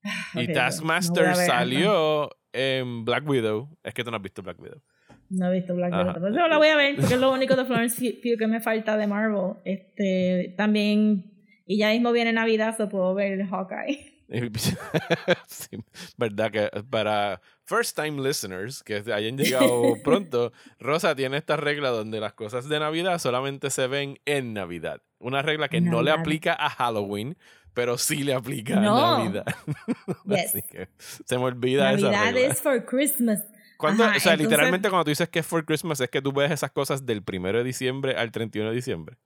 Ah, 0.04 0.42
Y. 0.42 0.52
Taskmaster 0.54 1.28
No 1.28 1.36
salió 1.36 2.30
en 2.54 3.06
Black 3.06 3.28
Widow. 3.28 3.70
Es 3.84 3.94
que 3.94 4.04
tú 4.04 4.12
no 4.12 4.18
has 4.18 4.24
visto 4.24 4.42
Black 4.42 4.60
Widow. 4.60 4.82
No 5.30 5.52
he 5.52 5.60
visto 5.60 5.76
Black. 5.76 5.94
Widow. 5.94 6.14
Pero 6.34 6.48
la 6.48 6.58
voy 6.58 6.68
a 6.68 6.76
ver 6.76 6.96
porque 6.96 7.14
es 7.14 7.20
lo 7.20 7.32
único 7.32 7.56
de 7.56 7.66
Florence 7.66 8.14
Pugh 8.22 8.38
que 8.38 8.48
me 8.48 8.60
falta 8.62 8.98
de 8.98 9.08
Marvel. 9.08 9.56
Este, 9.64 10.54
también, 10.58 11.32
y 11.66 11.78
ya 11.78 11.90
mismo 11.92 12.12
viene 12.12 12.34
Navidad, 12.34 12.76
so 12.78 12.90
puedo 12.90 13.14
ver 13.14 13.46
Hawkeye. 13.46 14.21
Sí, 15.48 15.78
verdad 16.18 16.52
que 16.52 16.70
para 16.90 17.42
first 17.66 17.96
time 17.96 18.22
listeners 18.22 18.82
que 18.84 19.04
hayan 19.14 19.38
llegado 19.38 19.94
pronto, 20.04 20.52
Rosa 20.80 21.16
tiene 21.16 21.38
esta 21.38 21.58
regla 21.58 21.90
donde 21.90 22.20
las 22.20 22.34
cosas 22.34 22.68
de 22.70 22.80
Navidad 22.80 23.20
solamente 23.20 23.70
se 23.70 23.88
ven 23.88 24.20
en 24.26 24.54
Navidad. 24.54 25.02
Una 25.20 25.42
regla 25.42 25.68
que 25.70 25.82
no 25.82 26.02
le 26.02 26.12
aplica 26.12 26.54
a 26.54 26.70
Halloween, 26.70 27.38
pero 27.74 27.98
sí 27.98 28.24
le 28.24 28.34
aplica 28.34 28.76
No. 28.80 28.98
a 29.16 29.18
Navidad. 29.20 29.46
Yes. 30.26 30.46
Así 30.50 30.62
que 30.64 30.90
se 31.00 31.38
me 31.38 31.44
olvida 31.46 31.92
esa 31.94 32.10
Navidad 32.12 32.34
regla. 32.34 32.54
is 32.54 32.62
for 32.62 32.86
Christmas. 32.86 33.44
¿Cuándo- 33.78 34.04
Ajá, 34.04 34.18
o 34.18 34.20
sea, 34.20 34.34
entonces- 34.34 34.50
literalmente 34.52 34.90
cuando 34.90 35.06
tú 35.06 35.10
dices 35.10 35.28
que 35.30 35.40
es 35.40 35.46
for 35.46 35.66
Christmas 35.66 36.00
es 36.02 36.10
que 36.10 36.22
tú 36.22 36.32
ves 36.32 36.52
esas 36.52 36.72
cosas 36.72 37.06
del 37.06 37.24
primero 37.24 37.58
de 37.58 37.64
diciembre 37.64 38.16
al 38.16 38.32
31 38.32 38.70
de 38.70 38.76
diciembre. 38.76 39.18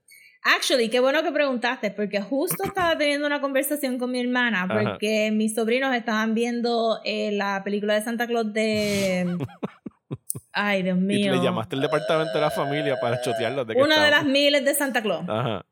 Actually, 0.47 0.89
qué 0.89 0.99
bueno 0.99 1.23
que 1.23 1.31
preguntaste, 1.31 1.89
porque 1.89 2.21
justo 2.21 2.63
estaba 2.63 2.95
teniendo 2.95 3.25
una 3.25 3.41
conversación 3.41 3.97
con 3.97 4.12
mi 4.12 4.19
hermana, 4.19 4.65
Ajá. 4.69 4.73
porque 4.91 5.31
mis 5.34 5.55
sobrinos 5.55 5.95
estaban 5.95 6.36
viendo 6.36 6.99
eh, 7.03 7.31
la 7.31 7.63
película 7.63 7.95
de 7.95 8.01
Santa 8.03 8.27
Claus 8.27 8.53
de... 8.53 9.38
Ay, 10.53 10.84
Dios 10.84 10.99
Y 10.99 11.01
mío. 11.01 11.34
le 11.36 11.41
llamaste 11.41 11.75
al 11.75 11.81
departamento 11.81 12.31
de 12.36 12.41
la 12.41 12.51
familia 12.51 12.95
para 13.01 13.19
chotearlos 13.21 13.65
de 13.65 13.73
que 13.73 13.81
Una 13.81 14.03
de 14.05 14.12
las 14.12 14.23
miles 14.23 14.63
de 14.63 14.75
Santa 14.75 15.01
Claus. 15.01 15.25
Ajá. 15.27 15.65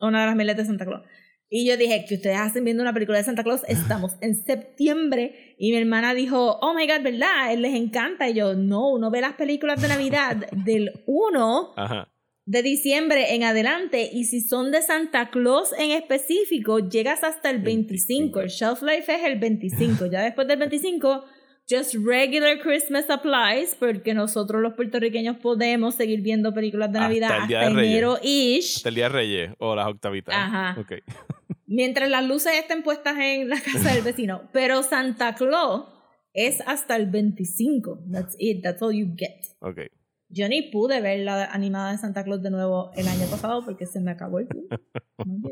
Una 0.00 0.20
de 0.22 0.26
las 0.26 0.34
miles 0.34 0.56
de 0.56 0.64
Santa 0.64 0.86
Claus. 0.86 1.02
Y 1.50 1.68
yo 1.68 1.76
dije, 1.76 2.06
que 2.08 2.14
ustedes 2.14 2.38
hacen 2.38 2.64
viendo 2.64 2.82
una 2.82 2.94
película 2.94 3.18
de 3.18 3.24
Santa 3.24 3.44
Claus, 3.44 3.60
estamos 3.68 4.16
en 4.22 4.34
septiembre. 4.34 5.54
Y 5.58 5.72
mi 5.72 5.76
hermana 5.76 6.14
dijo, 6.14 6.58
oh 6.62 6.72
my 6.72 6.86
God, 6.88 7.02
¿verdad? 7.02 7.54
Les 7.58 7.74
encanta. 7.74 8.28
Y 8.30 8.34
yo, 8.34 8.54
no, 8.54 8.88
uno 8.88 9.10
ve 9.10 9.20
las 9.20 9.34
películas 9.34 9.80
de 9.82 9.88
Navidad 9.88 10.36
del 10.52 11.02
1 11.06 11.74
Ajá. 11.76 12.08
De 12.46 12.62
diciembre 12.62 13.34
en 13.34 13.42
adelante. 13.42 14.08
Y 14.12 14.24
si 14.24 14.40
son 14.40 14.70
de 14.70 14.80
Santa 14.80 15.30
Claus 15.30 15.72
en 15.78 15.90
específico, 15.90 16.78
llegas 16.78 17.22
hasta 17.24 17.50
el 17.50 17.58
25. 17.58 18.40
El 18.40 18.48
shelf 18.48 18.82
life 18.82 19.12
es 19.12 19.24
el 19.24 19.38
25. 19.38 20.06
Ya 20.06 20.22
después 20.22 20.46
del 20.48 20.58
25, 20.60 21.24
just 21.68 21.94
regular 21.94 22.58
Christmas 22.60 23.10
applies, 23.10 23.74
porque 23.74 24.14
nosotros 24.14 24.62
los 24.62 24.74
puertorriqueños 24.74 25.36
podemos 25.38 25.96
seguir 25.96 26.22
viendo 26.22 26.54
películas 26.54 26.92
de 26.92 26.98
Hasta 26.98 27.08
Navidad 27.08 27.42
el 27.42 27.48
Día 27.48 27.60
hasta 27.60 27.70
de 27.70 27.76
Reyes. 27.76 27.92
enero-ish. 27.92 28.76
Hasta 28.76 28.88
el 28.88 28.94
día 28.94 29.04
de 29.04 29.10
Reyes 29.10 29.50
o 29.58 29.74
las 29.74 29.88
octavitas. 29.88 30.34
Ajá. 30.34 30.76
Mientras 31.66 32.08
las 32.08 32.24
luces 32.24 32.52
estén 32.54 32.84
puestas 32.84 33.16
en 33.18 33.48
la 33.48 33.60
casa 33.60 33.92
del 33.92 34.04
vecino. 34.04 34.42
Pero 34.52 34.84
Santa 34.84 35.34
Claus 35.34 35.86
es 36.32 36.60
hasta 36.60 36.94
el 36.94 37.06
25. 37.10 38.04
That's 38.12 38.36
it. 38.38 38.62
That's 38.62 38.80
all 38.82 38.92
you 38.92 39.16
get. 39.16 39.40
Ok. 39.58 39.80
Yo 40.28 40.48
ni 40.48 40.62
pude 40.62 41.00
ver 41.00 41.20
la 41.20 41.44
animada 41.46 41.92
de 41.92 41.98
Santa 41.98 42.24
Claus 42.24 42.42
de 42.42 42.50
nuevo 42.50 42.90
el 42.96 43.06
año 43.08 43.26
pasado 43.30 43.64
porque 43.64 43.86
se 43.86 44.00
me 44.00 44.10
acabó 44.10 44.38
el 44.40 44.48
tiempo. 44.48 44.76
No. 45.24 45.48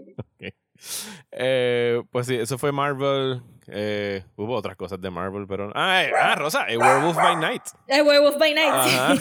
Eh, 1.30 2.02
pues 2.10 2.26
sí, 2.26 2.34
eso 2.34 2.58
fue 2.58 2.70
Marvel. 2.72 3.40
Eh, 3.68 4.22
hubo 4.36 4.54
otras 4.54 4.76
cosas 4.76 5.00
de 5.00 5.08
Marvel, 5.10 5.46
pero. 5.48 5.72
Ah, 5.74 6.04
eh, 6.04 6.12
ah 6.20 6.34
Rosa, 6.34 6.66
eh, 6.68 6.76
Werewolf 6.76 7.16
by 7.16 7.36
Night. 7.36 7.62
Werewolf 7.88 8.38
by 8.38 8.52
Night. 8.52 9.20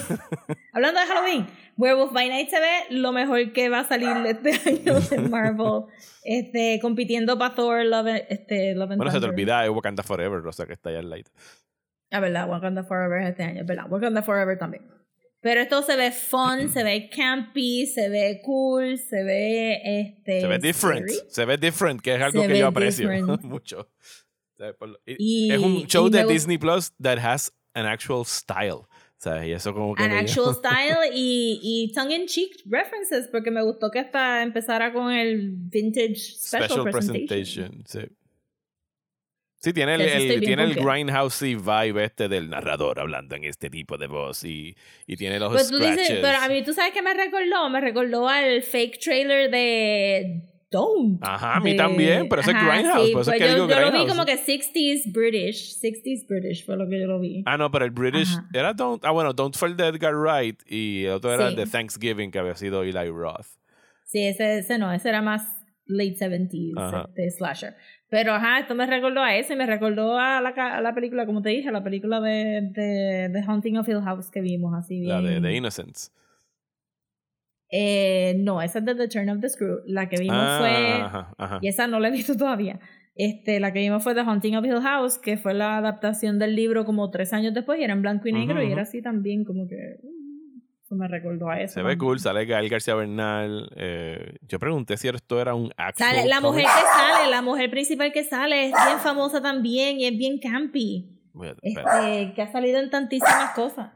Hablando 0.74 1.00
de 1.00 1.06
Halloween, 1.06 1.46
Werewolf 1.76 2.12
by 2.12 2.28
Night 2.28 2.50
se 2.50 2.60
ve 2.60 2.72
lo 2.90 3.12
mejor 3.12 3.52
que 3.52 3.68
va 3.68 3.80
a 3.80 3.84
salir 3.84 4.10
este 4.26 4.50
año 4.68 5.00
de 5.00 5.18
Marvel. 5.28 5.84
Este, 6.24 6.78
compitiendo 6.80 7.38
para 7.38 7.54
Thor, 7.54 7.84
Love, 7.84 8.08
and- 8.08 8.24
este, 8.28 8.74
Love 8.74 8.90
and 8.92 8.96
Bueno, 8.98 9.12
se 9.12 9.20
te 9.20 9.26
olvida 9.26 9.64
eh, 9.64 9.68
Wakanda 9.70 10.02
Forever, 10.02 10.42
Rosa, 10.42 10.66
que 10.66 10.72
está 10.74 10.90
allá 10.90 10.98
al 10.98 11.10
light. 11.10 11.28
Ah, 12.10 12.20
verdad, 12.20 12.48
Wakanda 12.48 12.84
Forever 12.84 13.22
es 13.22 13.30
este 13.30 13.44
año, 13.44 13.60
es 13.62 13.66
verdad. 13.66 13.86
Wakanda 13.88 14.22
Forever 14.22 14.58
también. 14.58 14.84
Pero 15.44 15.60
esto 15.60 15.82
se 15.82 15.94
ve 15.94 16.10
fun, 16.10 16.70
se 16.72 16.82
ve 16.82 17.10
campy, 17.14 17.84
se 17.86 18.08
ve 18.08 18.40
cool, 18.42 18.96
se 18.98 19.22
ve 19.22 19.78
este. 19.84 20.40
Se 20.40 20.46
ve 20.46 20.58
different. 20.58 21.06
scary. 21.10 21.28
Se 21.30 21.44
ve 21.44 21.56
different, 21.58 22.00
que 22.00 22.14
es 22.14 22.22
algo 22.22 22.40
Se 22.40 22.48
que 22.48 22.58
yo 22.58 22.66
aprecio 22.66 23.10
mucho. 23.42 23.90
Y- 25.04 25.52
es 25.52 25.58
un 25.60 25.86
show 25.86 26.08
de 26.08 26.24
Disney 26.24 26.56
Plus 26.56 26.92
that 27.02 27.18
has 27.18 27.52
an 27.74 27.84
actual 27.84 28.24
style. 28.24 28.86
Sea, 29.18 29.46
y 29.46 29.52
eso 29.52 29.74
como 29.74 29.94
que. 29.94 30.02
An 30.02 30.12
actual 30.12 30.54
style 30.58 31.10
y, 31.12 31.60
y 31.62 31.92
tongue 31.92 32.14
in 32.16 32.26
cheek 32.26 32.62
references, 32.64 33.28
porque 33.30 33.50
me 33.50 33.62
gustó 33.62 33.90
que 33.90 33.98
hasta 33.98 34.42
empezara 34.42 34.94
con 34.94 35.12
el 35.12 35.50
vintage 35.56 36.16
special, 36.16 36.64
Special 36.70 36.84
presentation. 36.90 37.68
presentation. 37.68 37.84
Sí. 37.86 38.16
Sí, 39.64 39.72
tiene 39.72 39.94
el, 39.94 40.00
el- 40.02 40.40
tiene 40.42 40.64
el 40.64 40.74
grindhousey 40.74 41.54
vibe 41.54 42.04
este 42.04 42.28
del 42.28 42.50
narrador 42.50 43.00
hablando 43.00 43.34
en 43.34 43.44
este 43.44 43.70
tipo 43.70 43.96
de 43.96 44.06
voz 44.06 44.44
y, 44.44 44.76
y 45.06 45.16
tiene 45.16 45.38
los 45.38 45.50
Pues 45.52 45.70
tú 45.70 45.76
scratches. 45.78 45.98
dices, 46.08 46.18
pero 46.20 46.36
a 46.38 46.48
mí, 46.48 46.62
¿tú 46.62 46.74
sabes 46.74 46.92
qué 46.92 47.00
me 47.00 47.14
recordó? 47.14 47.70
Me 47.70 47.80
recordó 47.80 48.28
al 48.28 48.62
fake 48.62 48.98
trailer 49.00 49.50
de 49.50 50.42
Don't. 50.70 51.18
Ajá, 51.22 51.54
a 51.56 51.60
mí 51.60 51.70
de- 51.70 51.76
también, 51.78 52.28
pero 52.28 52.42
ese 52.42 52.50
es 52.50 52.56
Grindhouse, 52.56 53.04
sí, 53.06 53.10
eso 53.12 53.20
es 53.20 53.26
pues 53.28 53.38
que 53.38 53.44
yo, 53.46 53.54
digo 53.54 53.68
yo 53.68 53.80
lo 53.80 53.92
vi 53.92 54.06
como 54.06 54.24
que 54.26 54.36
60s 54.36 55.12
British. 55.12 55.78
60s 55.80 56.26
British 56.28 56.66
fue 56.66 56.76
lo 56.76 56.88
que 56.88 57.00
yo 57.00 57.06
lo 57.06 57.20
vi. 57.20 57.42
Ah, 57.46 57.56
no, 57.56 57.70
pero 57.70 57.84
el 57.84 57.90
British 57.92 58.32
Ajá. 58.32 58.48
era 58.52 58.74
Don't. 58.74 59.04
Ah, 59.04 59.12
bueno, 59.12 59.32
Don't 59.32 59.56
fue 59.56 59.68
el 59.68 59.76
de 59.76 59.86
Edgar 59.86 60.14
Wright 60.16 60.60
y 60.68 61.04
el 61.04 61.12
otro 61.12 61.32
era 61.32 61.46
el 61.48 61.54
Sí. 61.54 61.60
de 61.60 61.66
Thanksgiving 61.66 62.30
que 62.30 62.38
había 62.38 62.56
sido 62.56 62.82
Eli 62.82 63.08
Roth. 63.08 63.46
Sí, 64.04 64.26
ese, 64.26 64.58
ese 64.58 64.78
no, 64.78 64.92
ese 64.92 65.08
era 65.08 65.22
más 65.22 65.42
late 65.86 66.16
70s 66.16 66.72
Ajá. 66.76 67.08
de 67.14 67.30
slasher. 67.30 67.76
Pero 68.14 68.32
ajá, 68.32 68.60
esto 68.60 68.76
me 68.76 68.86
recordó 68.86 69.20
a 69.22 69.34
eso 69.34 69.54
y 69.54 69.56
me 69.56 69.66
recordó 69.66 70.16
a 70.20 70.40
la, 70.40 70.50
a 70.50 70.80
la 70.80 70.94
película, 70.94 71.26
como 71.26 71.42
te 71.42 71.48
dije, 71.48 71.72
la 71.72 71.82
película 71.82 72.20
de, 72.20 72.60
de, 72.70 73.28
de 73.28 73.42
Haunting 73.44 73.76
of 73.76 73.88
Hill 73.88 74.02
House 74.02 74.30
que 74.30 74.40
vimos, 74.40 74.72
así 74.72 75.00
bien. 75.00 75.08
La 75.08 75.20
de, 75.20 75.40
de 75.40 75.56
Innocence. 75.56 76.12
Eh, 77.70 78.34
no, 78.38 78.62
esa 78.62 78.78
es 78.78 78.84
de 78.84 78.94
The 78.94 79.08
Turn 79.08 79.28
of 79.30 79.40
the 79.40 79.48
Screw. 79.48 79.80
La 79.86 80.08
que 80.08 80.18
vimos 80.20 80.36
Ah, 80.38 80.58
fue. 80.60 81.02
ajá, 81.02 81.34
ajá. 81.38 81.58
Y 81.60 81.66
esa 81.66 81.88
no 81.88 81.98
la 81.98 82.06
he 82.06 82.12
visto 82.12 82.36
todavía. 82.36 82.78
Este, 83.16 83.58
la 83.58 83.72
que 83.72 83.80
vimos 83.80 84.02
fue 84.04 84.14
The 84.14 84.20
Haunting 84.20 84.56
of 84.56 84.64
Hill 84.64 84.80
House, 84.80 85.18
que 85.18 85.36
fue 85.36 85.52
la 85.54 85.78
adaptación 85.78 86.38
del 86.38 86.54
libro 86.54 86.84
como 86.84 87.10
tres 87.10 87.32
años 87.32 87.52
después 87.52 87.80
y 87.80 87.82
era 87.84 87.94
en 87.94 88.02
blanco 88.02 88.28
y 88.28 88.32
negro 88.32 88.62
y 88.62 88.70
era 88.70 88.82
así 88.82 89.02
también, 89.02 89.44
como 89.44 89.66
que. 89.66 89.98
Eso 90.94 91.00
me 91.00 91.08
recordó 91.08 91.48
a 91.50 91.60
eso. 91.60 91.74
Se 91.74 91.80
ve 91.80 91.90
también. 91.90 91.98
cool, 91.98 92.20
sale 92.20 92.44
Gael 92.46 92.68
García 92.68 92.94
Bernal. 92.94 93.70
eh, 93.76 94.36
yo 94.42 94.58
pregunté 94.58 94.96
si 94.96 95.08
esto 95.08 95.40
era 95.40 95.54
un 95.54 95.72
actual 95.76 96.14
Sale, 96.14 96.28
la 96.28 96.40
mujer 96.40 96.64
comic. 96.64 96.76
que 96.78 96.82
sale, 97.14 97.30
la 97.30 97.42
mujer 97.42 97.70
principal 97.70 98.12
que 98.12 98.24
sale 98.24 98.66
es 98.66 98.72
bien 98.86 98.98
famosa 99.00 99.40
también 99.42 99.98
y 100.00 100.06
es 100.06 100.16
bien 100.16 100.38
campy. 100.38 101.10
Voy 101.32 101.48
a- 101.48 101.56
espera. 101.62 102.10
Este, 102.20 102.34
que 102.34 102.42
ha 102.42 102.52
salido 102.52 102.78
en 102.78 102.90
tantísimas 102.90 103.54
cosas. 103.54 103.90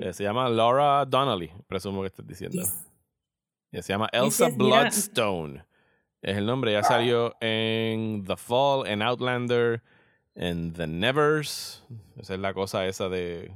Eh, 0.00 0.12
se 0.12 0.22
llama 0.24 0.48
Laura 0.48 1.04
Donnelly, 1.04 1.50
presumo 1.66 2.00
que 2.02 2.08
estás 2.08 2.26
diciendo. 2.26 2.56
Yes. 2.60 2.86
Ella 3.72 3.82
se 3.82 3.92
llama 3.92 4.08
Elsa 4.12 4.48
Bloodstone. 4.54 5.64
Es 6.22 6.36
el 6.36 6.44
nombre. 6.46 6.72
Ya 6.72 6.82
salió 6.82 7.34
en 7.40 8.24
The 8.24 8.36
Fall, 8.36 8.86
en 8.88 9.00
Outlander, 9.02 9.82
en 10.34 10.72
The 10.72 10.86
Nevers. 10.86 11.84
Esa 12.18 12.34
es 12.34 12.40
la 12.40 12.52
cosa 12.52 12.86
esa 12.86 13.08
de. 13.08 13.52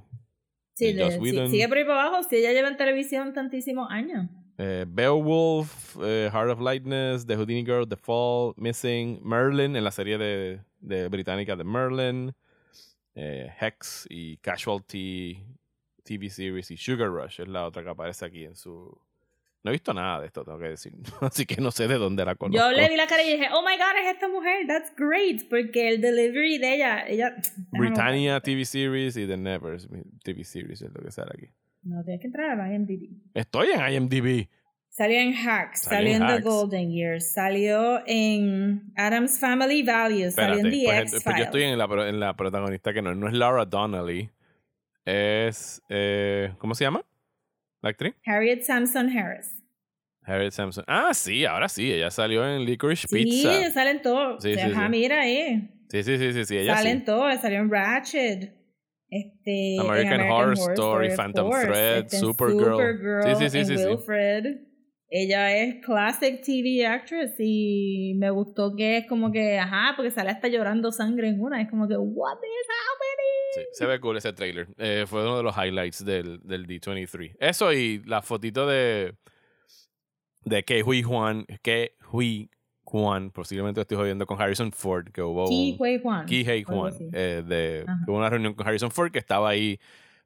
Sí, 0.75 0.93
de 0.93 1.05
Joss 1.05 1.19
Whedon. 1.19 1.51
sigue 1.51 1.69
por 1.69 1.79
ahí 1.79 1.85
para 1.85 2.07
abajo. 2.07 2.23
Si 2.29 2.37
ella 2.37 2.53
lleva 2.53 2.69
en 2.69 2.77
televisión 2.77 3.33
tantísimos 3.33 3.91
años. 3.91 4.29
eh, 4.59 4.85
Beowulf, 4.89 5.97
eh, 6.03 6.29
Heart 6.33 6.51
of 6.51 6.61
Lightness, 6.61 7.27
The 7.27 7.37
Houdini 7.37 7.65
Girl, 7.65 7.87
The 7.89 7.97
Fall, 7.97 8.55
Missing, 8.57 9.21
Merlin 9.25 9.75
en 9.77 9.85
la 9.85 9.91
serie 9.91 10.17
de, 10.19 10.61
de 10.81 11.09
británica 11.09 11.57
de 11.57 11.65
Merlin, 11.65 12.35
eh, 13.15 13.51
Hex 13.61 14.07
y 14.11 14.37
Casualty 14.39 15.45
TV 16.05 16.29
Series 16.29 16.71
y 16.71 16.77
Sugar 16.77 17.09
Rush 17.09 17.41
es 17.41 17.49
la 17.49 17.67
otra 17.67 17.83
que 17.83 17.89
aparece 17.91 18.25
aquí 18.27 18.45
en 18.45 18.55
su... 18.57 18.97
No 19.65 19.71
he 19.71 19.73
visto 19.73 19.95
nada 19.95 20.21
de 20.21 20.27
esto, 20.27 20.45
tengo 20.45 20.59
que 20.59 20.69
decir. 20.69 20.93
Así 21.23 21.47
que 21.47 21.57
no 21.61 21.71
sé 21.71 21.89
de 21.89 21.95
dónde 21.95 22.23
la 22.25 22.35
conozco. 22.35 22.63
Yo 22.63 22.77
le 22.77 22.87
vi 22.89 22.97
la 22.97 23.07
cara 23.07 23.23
y 23.23 23.33
dije, 23.33 23.49
oh 23.51 23.63
my 23.63 23.77
god, 23.79 23.97
es 24.03 24.13
esta 24.13 24.29
mujer, 24.29 24.67
that's 24.69 24.93
great. 24.95 25.49
Porque 25.49 25.89
el 25.89 26.03
delivery 26.03 26.59
de 26.59 26.75
ella, 26.75 27.07
ella. 27.09 27.35
Britannia 27.73 28.41
TV 28.41 28.67
Series 28.67 29.17
y 29.17 29.27
The 29.27 29.39
Nevers 29.39 29.89
TV 30.23 30.45
Series 30.45 30.83
es 30.83 30.93
lo 30.93 31.03
que 31.03 31.11
sale 31.11 31.31
aquí. 31.35 31.47
No, 31.83 32.05
tienes 32.05 32.21
que 32.21 32.27
entrar 32.27 32.61
a 32.61 32.75
IMDb. 32.75 33.09
Estoy 33.33 33.69
en 33.75 33.93
IMDb. 33.93 34.49
Salió 34.91 35.19
en 35.19 35.35
Hacks, 35.35 35.81
Salió 35.81 36.15
en 36.15 36.27
The. 36.27 36.41
Golden 36.43 36.93
Years, 36.93 37.33
salió 37.33 38.01
en 38.07 38.93
Adam's 38.97 39.41
Family 39.41 39.83
Values, 39.83 40.35
salió 40.35 40.61
en 40.61 40.71
The 40.71 40.83
pues, 40.85 41.13
X 41.15 41.25
pues 41.25 41.37
yo 41.37 41.45
estoy 41.45 41.63
en 41.65 41.77
la, 41.77 41.87
en 42.09 42.21
la 42.21 42.37
protagonista 42.37 42.93
que 42.93 43.03
no, 43.03 43.13
no 43.15 43.27
es 43.27 43.35
Laura 43.35 43.65
Donnelly. 43.65 44.31
Es. 45.05 45.83
eh, 45.89 46.53
¿Cómo 46.59 46.75
se 46.75 46.85
llama? 46.85 47.05
La 47.85 47.91
actriz. 47.91 48.15
Harriet 48.25 48.63
Samson 48.63 49.11
Harris. 49.11 49.63
Harriet 50.23 50.53
Sampson. 50.53 50.85
Ah, 50.89 51.13
sí, 51.13 51.45
ahora 51.45 51.69
sí. 51.69 51.93
Ella 51.93 52.11
salió 52.11 52.49
en 52.49 52.65
Licorice 52.65 53.07
Sí, 53.07 53.15
Pizza. 53.15 53.71
salen 53.73 54.01
todos. 54.01 54.43
Sí, 54.43 54.55
sí, 54.55 54.61
Ajá, 54.61 54.85
sí. 54.85 54.91
mira 54.91 55.21
ahí. 55.21 55.69
Sí, 55.91 56.03
sí, 56.03 56.17
sí, 56.17 56.33
sí, 56.33 56.45
sí. 56.47 56.57
Ella 56.57 56.77
salen 56.77 57.01
sí. 57.01 57.05
todos, 57.05 57.41
salió 57.43 57.59
en 57.61 57.71
Ratchet. 57.71 58.55
Este, 59.11 59.75
en 59.77 59.81
American 59.83 60.21
Horror 60.31 60.55
Story, 60.55 61.11
Phantom 61.15 61.51
Thread, 61.51 61.99
este, 61.99 62.17
en 62.17 62.21
Supergirl. 62.23 62.65
Supergirl, 62.65 63.23
Sí, 63.23 63.35
sí, 63.45 63.51
sí, 63.51 63.59
en 63.59 63.67
sí, 63.67 63.77
sí. 63.77 63.85
Wilfred. 63.87 64.45
Ella 65.11 65.57
es 65.57 65.85
classic 65.85 66.41
TV 66.43 66.87
actress 66.87 67.35
y 67.39 68.15
me 68.17 68.31
gustó 68.31 68.75
que 68.75 68.97
es 68.97 69.07
como 69.07 69.31
que, 69.31 69.59
ajá, 69.59 69.93
porque 69.95 70.11
sale 70.11 70.31
hasta 70.31 70.49
llorando 70.49 70.91
sangre 70.91 71.29
en 71.29 71.39
una. 71.41 71.61
Es 71.61 71.69
como 71.69 71.87
que, 71.87 71.97
what 71.99 72.39
is 72.39 72.67
happening? 72.67 73.04
Sí, 73.55 73.61
se 73.73 73.87
ve 73.87 74.01
cool 74.01 74.17
ese 74.17 74.33
trailer. 74.33 74.69
Eh, 74.79 75.05
fue 75.07 75.23
uno 75.23 75.37
de 75.37 75.43
los 75.43 75.57
highlights 75.57 76.05
del, 76.05 76.41
del 76.43 76.67
D23. 76.67 77.37
Eso 77.39 77.73
y 77.73 78.03
la 78.05 78.23
fotito 78.23 78.67
de. 78.67 79.15
De 80.45 80.63
que 80.65 80.83
Hui 80.83 81.03
Juan. 81.03 81.47
Que 81.63 81.97
Hui 82.13 82.51
Juan. 82.83 83.31
Posiblemente 83.31 83.81
estoy 83.81 83.97
jodiendo 83.97 84.27
con 84.27 84.41
Harrison 84.41 84.73
Ford. 84.73 85.09
Que 85.13 85.23
hubo. 85.23 85.47
Ki 85.49 85.77
Hui 85.79 86.01
Kwan. 86.01 86.27
Ki 86.27 86.45
Hei 86.47 86.63
Juan. 86.65 86.93
eh, 87.13 87.43
de, 87.47 87.85
Ajá. 87.87 87.99
hubo 88.07 88.17
una 88.19 88.29
reunión 88.31 88.55
con 88.55 88.67
Harrison 88.67 88.91
Ford 88.91 89.11
que 89.11 89.19
estaba 89.19 89.49
ahí 89.49 89.79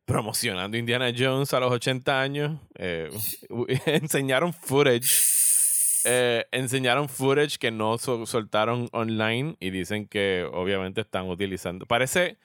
promocionando 0.04 0.76
Indiana 0.76 1.12
Jones 1.16 1.52
a 1.54 1.60
los 1.60 1.70
80 1.70 2.20
años. 2.20 2.60
Eh, 2.76 3.10
enseñaron 3.86 4.52
footage. 4.52 5.06
eh, 6.04 6.46
enseñaron 6.52 7.08
footage 7.08 7.58
que 7.58 7.70
no 7.70 7.98
sol- 7.98 8.26
soltaron 8.26 8.88
online 8.92 9.56
y 9.60 9.70
dicen 9.70 10.06
que 10.08 10.48
obviamente 10.52 11.00
están 11.02 11.28
utilizando. 11.28 11.86
Parece. 11.86 12.38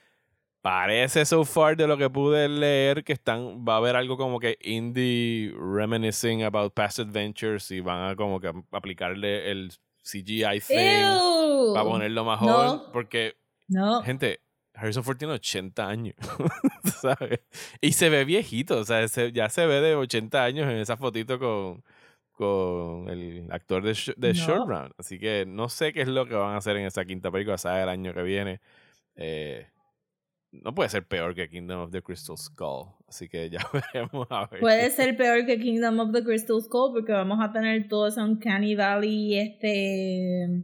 Parece 0.63 1.25
so 1.25 1.43
far 1.43 1.75
de 1.75 1.85
lo 1.87 1.97
que 1.97 2.09
pude 2.09 2.47
leer 2.47 3.03
que 3.03 3.11
están 3.11 3.65
va 3.67 3.73
a 3.73 3.77
haber 3.77 3.97
algo 3.97 4.15
como 4.15 4.39
que 4.39 4.57
indie 4.61 5.53
reminiscing 5.57 6.41
about 6.43 6.73
past 6.73 6.99
adventures 6.99 7.69
y 7.71 7.81
van 7.81 8.11
a 8.11 8.15
como 8.15 8.39
que 8.39 8.49
aplicarle 8.71 9.51
el 9.51 9.73
CGI 10.03 10.61
thing 10.65 10.77
Ew. 10.77 11.73
para 11.73 11.83
ponerlo 11.85 12.23
más 12.23 12.41
No. 12.41 12.47
joven 12.47 12.79
porque 12.93 13.35
No. 13.67 14.01
gente 14.03 14.39
Harrison 14.73 15.03
Ford 15.03 15.17
tiene 15.17 15.33
80 15.33 15.85
años 15.87 16.15
¿sabes? 17.01 17.41
y 17.81 17.91
se 17.91 18.09
ve 18.09 18.23
viejito 18.23 18.77
o 18.77 18.85
sea 18.85 19.05
se- 19.09 19.33
ya 19.33 19.49
se 19.49 19.65
ve 19.67 19.81
de 19.81 19.95
80 19.95 20.45
años 20.45 20.65
en 20.71 20.77
esa 20.77 20.95
fotito 20.95 21.39
con 21.39 21.83
con 22.31 23.09
el 23.09 23.47
actor 23.51 23.83
de, 23.83 23.95
de 24.17 24.29
No. 24.29 24.33
Short 24.33 24.67
Round 24.69 24.93
así 24.97 25.19
que 25.19 25.45
no 25.45 25.67
sé 25.67 25.91
qué 25.91 26.01
es 26.03 26.07
lo 26.07 26.25
que 26.25 26.35
van 26.35 26.53
a 26.53 26.57
hacer 26.57 26.77
en 26.77 26.85
esa 26.85 27.03
quinta 27.05 27.29
película 27.31 27.57
sabe 27.57 27.83
el 27.83 27.89
año 27.89 28.13
que 28.13 28.23
viene 28.23 28.61
eh, 29.15 29.67
no 30.61 30.73
puede 30.75 30.89
ser 30.89 31.07
peor 31.07 31.33
que 31.33 31.49
Kingdom 31.49 31.81
of 31.81 31.91
the 31.91 32.01
Crystal 32.01 32.37
Skull 32.37 32.93
así 33.07 33.27
que 33.27 33.49
ya 33.49 33.59
veremos 33.93 34.27
a 34.29 34.47
ver 34.47 34.59
Puede 34.59 34.89
ser 34.91 35.17
peor 35.17 35.45
que 35.45 35.59
Kingdom 35.59 35.99
of 35.99 36.11
the 36.13 36.23
Crystal 36.23 36.61
Skull 36.61 36.93
porque 36.93 37.11
vamos 37.11 37.39
a 37.41 37.51
tener 37.51 37.87
todo 37.87 38.07
ese 38.07 38.21
Uncanny 38.21 38.75
Valley 38.75 39.39
este 39.39 40.63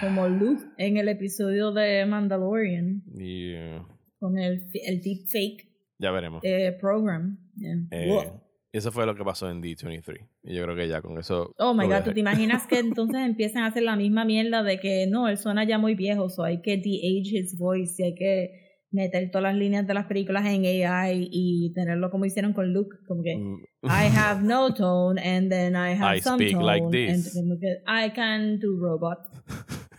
como 0.00 0.28
Luke 0.28 0.62
en 0.78 0.96
el 0.98 1.08
episodio 1.08 1.72
de 1.72 2.04
Mandalorian 2.06 3.02
y 3.14 3.52
eh, 3.54 3.82
con 4.18 4.36
el, 4.38 4.66
el 4.74 5.00
deepfake 5.00 5.68
ya 5.98 6.10
veremos 6.10 6.40
eh, 6.44 6.76
program. 6.80 7.38
Yeah. 7.56 7.76
Eh, 7.90 8.08
Wow. 8.08 8.42
eso 8.72 8.90
fue 8.92 9.04
lo 9.06 9.14
que 9.14 9.22
pasó 9.24 9.50
en 9.50 9.62
D23 9.62 10.28
y 10.44 10.54
yo 10.54 10.64
creo 10.64 10.76
que 10.76 10.88
ya 10.88 11.00
con 11.02 11.18
eso 11.18 11.54
Oh 11.58 11.72
my 11.74 11.86
god, 11.86 12.04
¿tú 12.04 12.12
te 12.12 12.20
imaginas 12.20 12.66
que 12.66 12.78
entonces 12.80 13.20
empiezan 13.20 13.62
a 13.62 13.66
hacer 13.66 13.82
la 13.84 13.96
misma 13.96 14.24
mierda 14.24 14.62
de 14.62 14.80
que 14.80 15.06
no, 15.06 15.28
él 15.28 15.36
suena 15.38 15.64
ya 15.64 15.78
muy 15.78 15.94
viejo, 15.94 16.28
so 16.28 16.42
hay 16.42 16.60
que 16.62 16.76
de-age 16.76 17.38
his 17.38 17.56
voice 17.58 18.02
y 18.02 18.06
hay 18.06 18.14
que 18.14 18.59
meter 18.92 19.30
todas 19.30 19.44
las 19.44 19.54
líneas 19.54 19.86
de 19.86 19.94
las 19.94 20.06
películas 20.06 20.44
en 20.46 20.64
AI 20.64 21.28
y 21.30 21.72
tenerlo 21.74 22.10
como 22.10 22.24
hicieron 22.24 22.52
con 22.52 22.72
Luke, 22.72 22.96
como 23.06 23.22
que 23.22 23.36
Mm, 23.36 23.58
I 23.84 24.08
have 24.16 24.42
no 24.42 24.74
tone 24.74 25.20
and 25.20 25.48
then 25.50 25.74
I 25.74 25.94
have 25.94 26.16
I 26.16 26.20
some 26.20 26.36
speak 26.42 26.54
tone 26.54 26.64
like 26.66 26.82
and 26.84 26.92
this. 27.22 27.32
que 27.60 27.82
I 27.86 28.10
can 28.10 28.58
do 28.58 28.76
robot. 28.78 29.18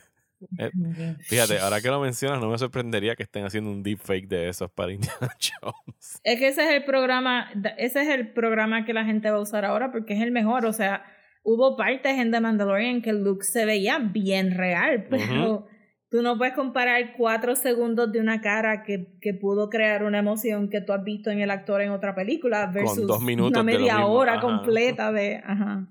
Eh, 0.58 0.72
Fíjate, 1.20 1.60
ahora 1.60 1.82
que 1.82 1.88
lo 1.90 2.00
mencionas, 2.00 2.40
no 2.42 2.50
me 2.50 2.58
sorprendería 2.58 3.16
que 3.16 3.22
estén 3.22 3.46
haciendo 3.46 3.70
un 3.70 3.84
deepfake 3.84 4.28
de 4.28 4.50
esos 4.50 4.72
para 4.72 4.92
Indiana 4.92 5.30
Jones. 5.62 6.20
Es 6.24 6.40
que 6.40 6.48
ese 6.48 6.64
es 6.64 6.72
el 6.72 6.84
programa, 6.84 7.52
ese 7.78 8.02
es 8.02 8.08
el 8.08 8.34
programa 8.34 8.84
que 8.84 8.92
la 8.94 9.06
gente 9.06 9.30
va 9.30 9.38
a 9.38 9.42
usar 9.42 9.66
ahora 9.66 9.92
porque 9.92 10.16
es 10.16 10.22
el 10.22 10.32
mejor. 10.32 10.66
O 10.66 10.74
sea, 10.74 11.04
hubo 11.44 11.78
partes 11.78 12.18
en 12.18 12.32
The 12.32 12.42
Mandalorian 12.42 13.04
que 13.04 13.14
Luke 13.14 13.46
se 13.46 13.66
veía 13.66 14.00
bien 14.00 14.58
real, 14.58 15.06
pero 15.12 15.68
tú 16.12 16.22
no 16.22 16.38
puedes 16.38 16.54
comparar 16.54 17.14
cuatro 17.18 17.56
segundos 17.56 18.12
de 18.12 18.20
una 18.20 18.42
cara 18.42 18.84
que, 18.84 19.18
que 19.22 19.34
pudo 19.34 19.70
crear 19.70 20.04
una 20.04 20.20
emoción 20.20 20.70
que 20.70 20.82
tú 20.82 20.92
has 20.92 21.04
visto 21.04 21.32
en 21.32 21.40
el 21.40 21.50
actor 21.50 21.82
en 21.82 21.92
otra 21.92 22.14
película 22.14 22.68
versus 22.68 23.08
dos 23.08 23.22
minutos 23.22 23.52
una 23.52 23.64
media 23.64 24.06
hora 24.06 24.34
ajá. 24.34 24.42
completa 24.42 25.12
de... 25.12 25.42
Ajá. 25.44 25.88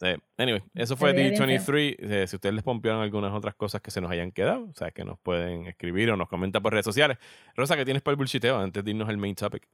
Eh, 0.00 0.18
anyway, 0.36 0.62
eso 0.74 0.96
fue 0.96 1.10
Se 1.10 1.16
veía 1.16 1.30
bien 1.30 1.60
D23. 1.60 1.96
Eh, 1.98 2.26
si 2.26 2.34
ustedes 2.34 2.54
les 2.54 2.64
pompearon 2.64 3.02
algunas 3.02 3.32
otras 3.32 3.54
cosas 3.54 3.80
que 3.82 3.92
se 3.92 4.00
nos 4.00 4.10
hayan 4.10 4.32
quedado, 4.32 4.64
o 4.64 4.74
sea, 4.74 4.90
que 4.90 5.04
nos 5.04 5.20
pueden 5.20 5.66
escribir 5.66 6.10
o 6.10 6.16
nos 6.16 6.28
comentan 6.28 6.60
por 6.60 6.72
redes 6.72 6.86
sociales. 6.86 7.18
Rosa, 7.54 7.76
¿qué 7.76 7.84
tienes 7.84 8.02
para 8.02 8.14
el 8.14 8.16
bullshiteo 8.16 8.58
antes 8.58 8.82
de 8.82 8.90
irnos 8.90 9.08
al 9.08 9.18
main 9.18 9.36
topic? 9.36 9.68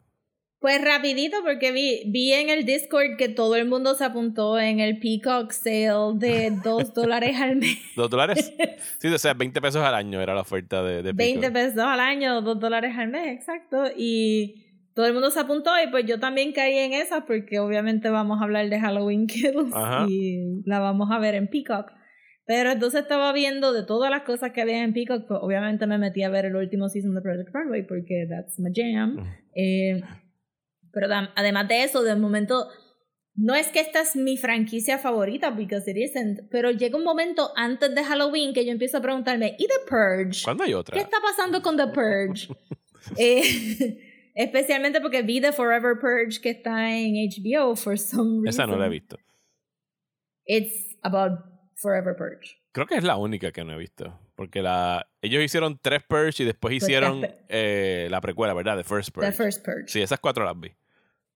Pues 0.61 0.85
rapidito 0.85 1.37
porque 1.44 1.71
vi, 1.71 2.03
vi 2.07 2.33
en 2.33 2.49
el 2.49 2.64
Discord 2.64 3.16
que 3.16 3.29
todo 3.29 3.55
el 3.55 3.68
mundo 3.68 3.94
se 3.94 4.05
apuntó 4.05 4.59
en 4.59 4.81
el 4.81 4.99
Peacock 4.99 5.53
Sale 5.53 6.14
de 6.16 6.51
dos 6.64 6.92
dólares 6.94 7.37
al 7.40 7.57
mes. 7.57 7.79
¿Dos 7.94 8.11
dólares? 8.11 8.53
sí, 8.99 9.07
o 9.09 9.18
sea, 9.18 9.35
20 9.35 9.61
pesos 9.61 9.85
al 9.85 9.94
año 9.94 10.21
era 10.21 10.35
la 10.35 10.40
oferta 10.40 10.83
de, 10.83 11.03
de 11.03 11.12
20 11.12 11.40
Peacock. 11.40 11.55
pesos 11.55 11.79
al 11.85 12.01
año, 12.01 12.42
2 12.42 12.59
dólares 12.59 12.92
al 12.97 13.09
mes, 13.09 13.29
exacto. 13.38 13.85
Y 13.97 14.64
todo 14.94 15.07
el 15.07 15.12
mundo 15.12 15.31
se 15.31 15.38
apuntó 15.38 15.71
y 15.81 15.88
pues 15.92 16.07
yo 16.07 16.18
también 16.18 16.53
caí 16.53 16.77
en 16.77 16.92
esa 16.92 17.25
porque 17.25 17.61
obviamente 17.61 18.11
vamos 18.11 18.40
a 18.40 18.44
hablar 18.44 18.68
de 18.68 18.81
Halloween 18.81 19.27
Kills 19.29 19.73
Ajá. 19.73 20.07
y 20.09 20.62
la 20.64 20.81
vamos 20.81 21.09
a 21.12 21.21
ver 21.21 21.37
en 21.37 21.47
Peacock. 21.47 21.92
Pero 22.47 22.73
entonces 22.73 23.03
estaba 23.03 23.33
viendo 23.33 23.73
de 23.73 23.85
todas 23.85 24.11
las 24.11 24.23
cosas 24.23 24.51
que 24.51 24.62
había 24.62 24.83
en 24.83 24.92
Peacock, 24.94 25.29
pues 25.29 25.38
obviamente 25.40 25.87
me 25.87 25.99
metí 25.99 26.25
a 26.25 26.31
ver 26.31 26.47
el 26.47 26.57
último 26.57 26.88
season 26.88 27.14
de 27.14 27.21
Project 27.21 27.51
Runway 27.53 27.87
porque 27.87 28.27
that's 28.29 28.59
my 28.59 28.71
jam. 28.75 29.25
Eh, 29.55 30.01
pero 30.92 31.07
además 31.35 31.68
de 31.68 31.85
eso, 31.85 32.03
de 32.03 32.16
momento, 32.16 32.68
no 33.35 33.55
es 33.55 33.68
que 33.68 33.81
esta 33.81 34.01
es 34.01 34.16
mi 34.16 34.37
franquicia 34.37 34.98
favorita, 34.98 35.51
because 35.51 35.90
it 35.90 35.96
isn't, 35.96 36.48
pero 36.51 36.70
llega 36.70 36.96
un 36.96 37.05
momento 37.05 37.53
antes 37.57 37.94
de 37.94 38.05
Halloween 38.05 38.53
que 38.53 38.64
yo 38.64 38.72
empiezo 38.72 38.98
a 38.98 39.01
preguntarme, 39.01 39.55
¿y 39.59 39.66
The 39.66 39.88
Purge? 39.88 40.42
¿Cuándo 40.44 40.64
hay 40.64 40.74
otra? 40.74 40.94
¿Qué 40.94 41.01
está 41.01 41.18
pasando 41.20 41.62
con 41.62 41.77
The 41.77 41.88
Purge? 41.88 42.48
Eh, 43.16 44.31
especialmente 44.35 45.01
porque 45.01 45.22
vi 45.22 45.40
The 45.40 45.53
Forever 45.53 45.98
Purge 45.98 46.40
que 46.42 46.51
está 46.51 46.94
en 46.94 47.14
HBO 47.14 47.74
for 47.74 47.96
some 47.96 48.42
reason. 48.42 48.48
Esa 48.48 48.66
no 48.66 48.77
la 48.77 48.87
he 48.87 48.90
visto. 48.90 49.16
It's 50.44 50.98
about 51.03 51.38
Forever 51.77 52.14
Purge. 52.14 52.59
Creo 52.72 52.87
que 52.87 52.96
es 52.96 53.05
la 53.05 53.16
única 53.16 53.51
que 53.51 53.64
no 53.64 53.72
he 53.72 53.79
visto. 53.79 54.18
Porque 54.38 54.62
la, 54.62 55.05
ellos 55.20 55.42
hicieron 55.42 55.81
tres 55.83 56.01
Purge 56.09 56.44
y 56.44 56.46
después 56.46 56.70
Pues 56.70 56.85
hicieron 56.85 57.22
pe- 57.22 57.35
eh, 57.48 58.07
la 58.09 58.20
precuela, 58.20 58.55
¿verdad? 58.55 58.77
The 58.77 58.85
First 58.85 59.11
Purge. 59.11 59.31
The 59.31 59.37
First 59.37 59.64
Purge. 59.64 59.88
Sí, 59.88 60.01
esas 60.01 60.20
cuatro 60.20 60.44
las 60.44 60.59
vi. 60.59 60.70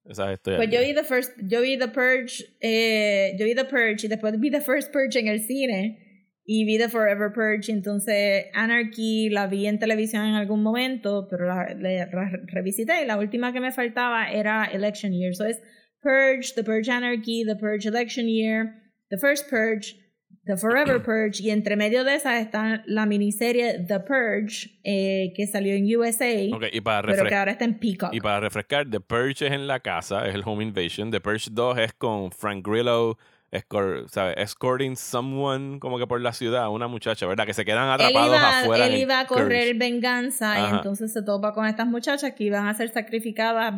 Esas 0.04 0.30
estoy 0.30 0.54
Pues 0.54 0.70
yo 0.70 0.80
vi 0.80 0.94
The 0.94 1.02
First, 1.02 1.32
yo 1.42 1.60
vi 1.62 1.76
The 1.76 1.88
Purge, 1.88 2.44
eh, 2.60 3.34
yo 3.36 3.44
vi 3.44 3.56
The 3.56 3.64
Purge 3.64 4.06
y 4.06 4.08
después 4.08 4.38
vi 4.38 4.52
The 4.52 4.60
First 4.60 4.92
Purge 4.92 5.18
en 5.18 5.26
el 5.26 5.40
cine 5.40 5.98
y 6.44 6.64
vi 6.64 6.78
The 6.78 6.88
Forever 6.88 7.32
Purge, 7.32 7.72
entonces 7.72 8.46
Anarchy 8.54 9.30
la 9.30 9.48
vi 9.48 9.66
en 9.66 9.80
televisión 9.80 10.24
en 10.26 10.34
algún 10.34 10.62
momento, 10.62 11.26
pero 11.28 11.46
la, 11.46 11.74
la- 11.76 12.06
la 12.06 12.30
revisité 12.52 13.02
y 13.02 13.06
la 13.06 13.16
última 13.18 13.52
que 13.52 13.58
me 13.60 13.72
faltaba 13.72 14.30
era 14.30 14.64
Election 14.66 15.12
Year, 15.12 15.34
so 15.34 15.44
es 15.44 15.60
Purge, 16.00 16.52
The 16.54 16.62
Purge 16.62 16.88
Anarchy, 16.90 17.44
The 17.44 17.56
Purge 17.56 17.88
Election 17.88 18.26
Year, 18.28 18.74
The 19.10 19.18
First 19.18 19.50
Purge, 19.50 19.96
The 20.44 20.56
Forever 20.56 21.00
Purge, 21.02 21.40
y 21.40 21.50
entre 21.50 21.76
medio 21.76 22.02
de 22.02 22.16
esas 22.16 22.40
está 22.40 22.82
la 22.86 23.06
miniserie 23.06 23.78
The 23.86 24.00
Purge, 24.00 24.78
eh, 24.82 25.32
que 25.36 25.46
salió 25.46 25.72
en 25.74 25.84
USA, 25.96 26.48
Ok, 26.52 26.64
y 26.72 26.80
para, 26.80 27.06
pero 27.12 27.24
que 27.26 27.34
ahora 27.36 27.52
está 27.52 27.64
en 27.64 27.78
Peacock. 27.78 28.12
y 28.12 28.20
para 28.20 28.40
refrescar, 28.40 28.90
The 28.90 28.98
Purge 29.00 29.46
es 29.46 29.52
en 29.52 29.68
la 29.68 29.78
casa, 29.78 30.26
es 30.26 30.34
el 30.34 30.42
Home 30.44 30.64
Invasion. 30.64 31.10
The 31.12 31.20
Purge 31.20 31.48
2 31.52 31.78
es 31.78 31.92
con 31.92 32.32
Frank 32.32 32.66
Grillo, 32.66 33.16
escor- 33.52 34.08
¿sabe? 34.08 34.34
escorting 34.42 34.96
someone 34.96 35.78
como 35.78 35.98
que 35.98 36.06
por 36.08 36.20
la 36.20 36.32
ciudad, 36.32 36.68
una 36.70 36.88
muchacha, 36.88 37.24
¿verdad? 37.26 37.46
Que 37.46 37.54
se 37.54 37.64
quedan 37.64 37.84
él 37.86 37.92
atrapados 37.92 38.28
iba, 38.36 38.60
afuera. 38.62 38.86
él 38.88 38.96
iba 38.96 39.20
a 39.20 39.26
correr 39.28 39.68
Curse. 39.68 39.78
venganza 39.78 40.58
y 40.58 40.74
entonces 40.74 41.12
se 41.12 41.22
topa 41.22 41.52
con 41.52 41.66
estas 41.66 41.86
muchachas 41.86 42.32
que 42.32 42.44
iban 42.44 42.66
a 42.66 42.74
ser 42.74 42.88
sacrificadas 42.88 43.74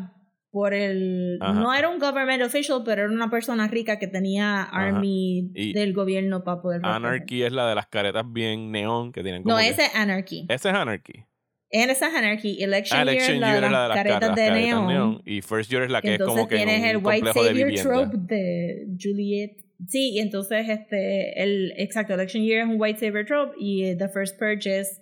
por 0.54 0.72
el... 0.72 1.36
Ajá. 1.40 1.52
No 1.52 1.74
era 1.74 1.88
un 1.88 1.98
government 1.98 2.40
official, 2.44 2.82
pero 2.84 3.02
era 3.02 3.10
una 3.12 3.28
persona 3.28 3.66
rica 3.66 3.98
que 3.98 4.06
tenía 4.06 4.62
army 4.62 5.50
Y- 5.52 5.72
del 5.72 5.92
gobierno 5.92 6.44
para 6.44 6.62
poder... 6.62 6.80
Anarchy 6.84 7.42
es 7.42 7.50
la 7.52 7.68
de 7.68 7.74
las 7.74 7.88
caretas 7.88 8.22
bien 8.32 8.70
neón 8.70 9.10
que 9.10 9.24
tienen 9.24 9.42
como 9.42 9.56
No, 9.56 9.60
que- 9.60 9.68
ese 9.70 9.86
es 9.86 9.94
Anarchy. 9.96 10.46
Ese 10.48 10.68
es 10.68 10.74
Anarchy. 10.74 11.24
En 11.70 11.90
esa 11.90 12.06
es 12.06 12.14
Anarchy. 12.14 12.62
Election, 12.62 13.00
Ah, 13.00 13.02
Year 13.04 13.08
Election 13.16 13.34
es 13.34 13.40
la 13.40 13.46
Year 13.48 13.60
de 13.62 13.66
es 13.66 13.72
la 13.72 13.78
las 13.78 13.88
de 13.88 13.88
las 13.88 13.96
caretas 13.98 14.20
caretas, 14.30 14.54
de 14.54 14.60
neón. 14.66 14.86
neón. 14.86 15.22
Y 15.26 15.42
First 15.42 15.70
Year 15.72 15.82
es 15.82 15.90
la 15.90 16.00
que 16.00 16.08
es 16.08 16.12
entonces 16.20 16.36
como 16.36 16.48
que 16.48 16.56
tienes 16.56 16.78
un 16.80 16.86
el 16.86 16.96
white 16.98 17.26
de 17.26 17.32
savior 17.32 17.54
vivienda. 17.54 17.82
trope 17.82 18.16
de 18.34 18.86
Juliet. 19.02 19.56
Sí, 19.88 20.10
y 20.12 20.20
entonces 20.20 20.68
este, 20.68 21.42
el 21.42 21.72
exacto, 21.76 22.14
Election 22.14 22.44
Year 22.44 22.60
es 22.60 22.68
un 22.72 22.80
white 22.80 23.00
savior 23.00 23.26
trope 23.26 23.56
y 23.58 23.84
eh, 23.86 23.96
The 23.96 24.08
First 24.08 24.38
Purge 24.38 24.78
es 24.78 25.00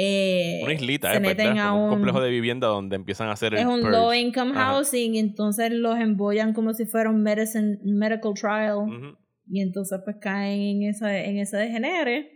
eh, 0.00 0.60
Una 0.62 0.74
islita, 0.74 1.10
se 1.10 1.16
es 1.16 1.20
meten 1.22 1.48
verdad, 1.54 1.66
a 1.68 1.72
un 1.72 1.82
un, 1.84 1.90
complejo 1.90 2.20
de 2.20 2.30
vivienda 2.30 2.68
donde 2.68 2.94
empiezan 2.94 3.28
a 3.28 3.32
hacer 3.32 3.54
el 3.54 3.58
es 3.60 3.66
un 3.66 3.80
purge. 3.80 3.90
low 3.90 4.12
income 4.14 4.52
Ajá. 4.52 4.74
housing 4.74 5.16
entonces 5.16 5.72
los 5.72 5.98
embollan 5.98 6.52
como 6.52 6.72
si 6.72 6.86
fuera 6.86 7.10
un 7.10 7.22
medicine, 7.22 7.78
medical 7.84 8.32
trial 8.34 9.16
y 9.50 9.60
entonces 9.60 9.98
pues 10.04 10.16
caen 10.20 10.60
en 10.60 10.82
esa 10.90 11.18
en 11.18 11.38
ese 11.38 11.56
degenere 11.56 12.30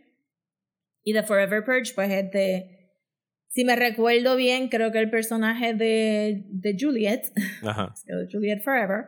y 1.05 1.13
The 1.13 1.23
Forever 1.23 1.65
Purge 1.65 1.93
pues 1.95 2.11
es 2.11 2.31
de 2.33 2.79
si 3.49 3.65
me 3.65 3.77
recuerdo 3.77 4.35
bien 4.35 4.69
creo 4.69 4.91
que 4.91 4.99
el 4.99 5.11
personaje 5.11 5.73
de, 5.75 6.45
de 6.49 6.77
Juliet 6.81 7.23
Ajá. 7.63 7.95
Juliet 8.33 8.63
Forever 8.65 9.05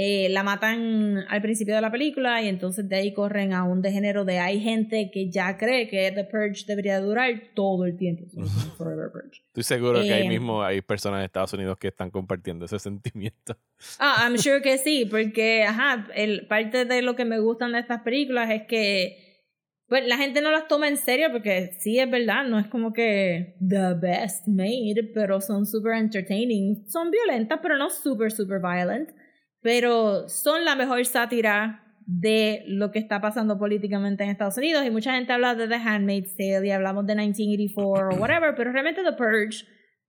eh, 0.00 0.28
la 0.28 0.44
matan 0.44 1.24
al 1.28 1.42
principio 1.42 1.74
de 1.74 1.80
la 1.80 1.90
película 1.90 2.40
y 2.40 2.46
entonces 2.46 2.88
de 2.88 2.94
ahí 2.94 3.12
corren 3.12 3.52
a 3.52 3.64
un 3.64 3.82
degenero 3.82 4.24
de 4.24 4.38
hay 4.38 4.60
gente 4.60 5.10
que 5.12 5.28
ya 5.28 5.58
cree 5.58 5.88
que 5.88 6.12
The 6.12 6.22
Purge 6.22 6.66
debería 6.68 7.00
durar 7.00 7.50
todo 7.52 7.84
el 7.84 7.96
tiempo 7.96 8.22
Forever 8.78 9.10
Purge 9.10 9.42
Estoy 9.48 9.64
seguro 9.64 10.00
que 10.00 10.12
ahí 10.12 10.26
Eh, 10.26 10.28
mismo 10.28 10.62
hay 10.62 10.82
personas 10.82 11.18
en 11.18 11.24
Estados 11.24 11.52
Unidos 11.52 11.78
que 11.78 11.88
están 11.88 12.12
compartiendo 12.12 12.66
ese 12.66 12.78
sentimiento. 12.88 13.58
Ah, 13.98 14.18
I'm 14.22 14.38
sure 14.38 14.62
que 14.62 14.78
sí, 14.78 15.04
porque, 15.04 15.64
ajá, 15.64 16.06
el, 16.14 16.46
parte 16.46 16.84
de 16.84 17.02
lo 17.02 17.16
que 17.16 17.24
me 17.24 17.40
gustan 17.40 17.72
de 17.72 17.80
estas 17.80 18.02
películas 18.02 18.48
es 18.50 18.68
que 18.68 19.44
pues, 19.88 20.06
la 20.06 20.16
gente 20.16 20.40
no 20.42 20.52
las 20.52 20.68
toma 20.68 20.86
en 20.86 20.96
serio 20.96 21.32
porque 21.32 21.72
sí 21.80 21.98
es 21.98 22.08
verdad, 22.08 22.44
no 22.44 22.60
es 22.60 22.68
como 22.68 22.92
que 22.92 23.56
the 23.58 23.94
best 23.94 24.46
made, 24.46 25.10
pero 25.12 25.40
son 25.40 25.66
super 25.66 25.94
entertaining. 25.94 26.88
Son 26.88 27.10
violentas, 27.10 27.58
pero 27.60 27.76
no 27.76 27.90
super, 27.90 28.30
super 28.30 28.60
violent. 28.60 29.10
Pero 29.60 30.28
son 30.28 30.64
la 30.64 30.76
mejor 30.76 31.04
sátira 31.04 31.84
de 32.06 32.62
lo 32.66 32.90
que 32.90 32.98
está 32.98 33.20
pasando 33.20 33.58
políticamente 33.58 34.24
en 34.24 34.30
Estados 34.30 34.56
Unidos. 34.56 34.84
Y 34.86 34.90
mucha 34.90 35.14
gente 35.14 35.32
habla 35.32 35.54
de 35.54 35.68
The 35.68 35.74
Handmaid's 35.74 36.36
Tale 36.36 36.66
y 36.66 36.70
hablamos 36.70 37.06
de 37.06 37.14
1984 37.14 38.08
o 38.10 38.20
whatever, 38.20 38.54
pero 38.54 38.72
realmente 38.72 39.02
The 39.02 39.12
Purge 39.12 39.66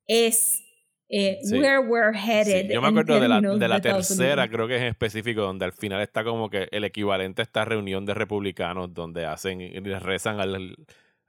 es 0.08 0.64
eh, 1.10 1.40
Sí. 1.42 1.60
where 1.60 1.80
we're 1.80 2.16
headed. 2.16 2.68
Sí, 2.68 2.74
yo 2.74 2.82
me 2.82 2.88
acuerdo 2.90 3.20
de 3.20 3.28
la, 3.28 3.42
de 3.42 3.68
la 3.68 3.82
tercera, 3.82 4.48
creo 4.48 4.68
que 4.68 4.76
es 4.76 4.82
en 4.82 4.88
específico, 4.90 5.42
donde 5.42 5.66
al 5.66 5.74
final 5.74 6.02
está 6.02 6.24
como 6.24 6.50
que 6.50 6.68
el 6.72 6.84
equivalente 6.84 7.42
a 7.42 7.44
esta 7.44 7.66
reunión 7.66 8.06
de 8.06 8.14
republicanos 8.14 8.94
donde 8.94 9.26
hacen 9.26 9.60
y 9.60 9.80
rezan 9.80 10.40
al, 10.40 10.76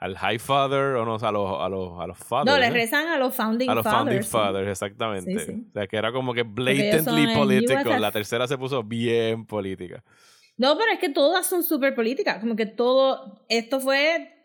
al 0.01 0.17
High 0.17 0.39
Father 0.39 0.97
o 0.97 1.05
no, 1.05 1.17
a 1.17 1.33
los, 1.33 1.61
a 1.61 1.69
los, 1.69 2.01
a 2.01 2.07
los 2.07 2.19
fathers. 2.19 2.47
No, 2.47 2.59
le 2.59 2.71
rezan 2.71 3.07
a 3.09 3.19
los 3.19 3.35
Founding 3.35 3.69
a 3.69 3.75
los 3.75 3.85
Fathers. 3.85 3.99
Founding 3.99 4.23
sí. 4.23 4.31
Fathers, 4.31 4.69
exactamente. 4.71 5.39
Sí, 5.39 5.53
sí. 5.53 5.67
O 5.69 5.73
sea, 5.75 5.87
que 5.87 5.97
era 5.99 6.11
como 6.11 6.33
que 6.33 6.43
blatantly. 6.43 7.27
USF. 7.27 8.01
La 8.01 8.11
tercera 8.11 8.49
se 8.49 8.57
puso 8.57 8.83
bien 8.83 9.45
política. 9.45 10.03
No, 10.57 10.77
pero 10.79 10.91
es 10.93 10.99
que 10.99 11.11
todas 11.11 11.47
son 11.47 11.63
súper 11.63 11.95
políticas. 11.95 12.39
Como 12.39 12.57
que 12.57 12.67
todo. 12.67 13.45
Esto 13.49 13.79
fue. 13.79 14.37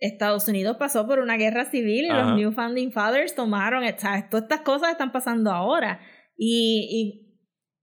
Estados 0.00 0.48
Unidos 0.48 0.76
pasó 0.76 1.06
por 1.06 1.20
una 1.20 1.36
guerra 1.36 1.70
civil 1.70 2.06
y 2.06 2.08
Ajá. 2.08 2.22
los 2.24 2.36
New 2.36 2.52
Founding 2.52 2.90
Fathers 2.90 3.36
tomaron. 3.36 3.84
O 3.84 3.98
sea, 3.98 4.28
todas 4.28 4.42
estas 4.42 4.62
cosas 4.62 4.90
están 4.90 5.12
pasando 5.12 5.52
ahora. 5.52 6.00
Y, 6.36 7.23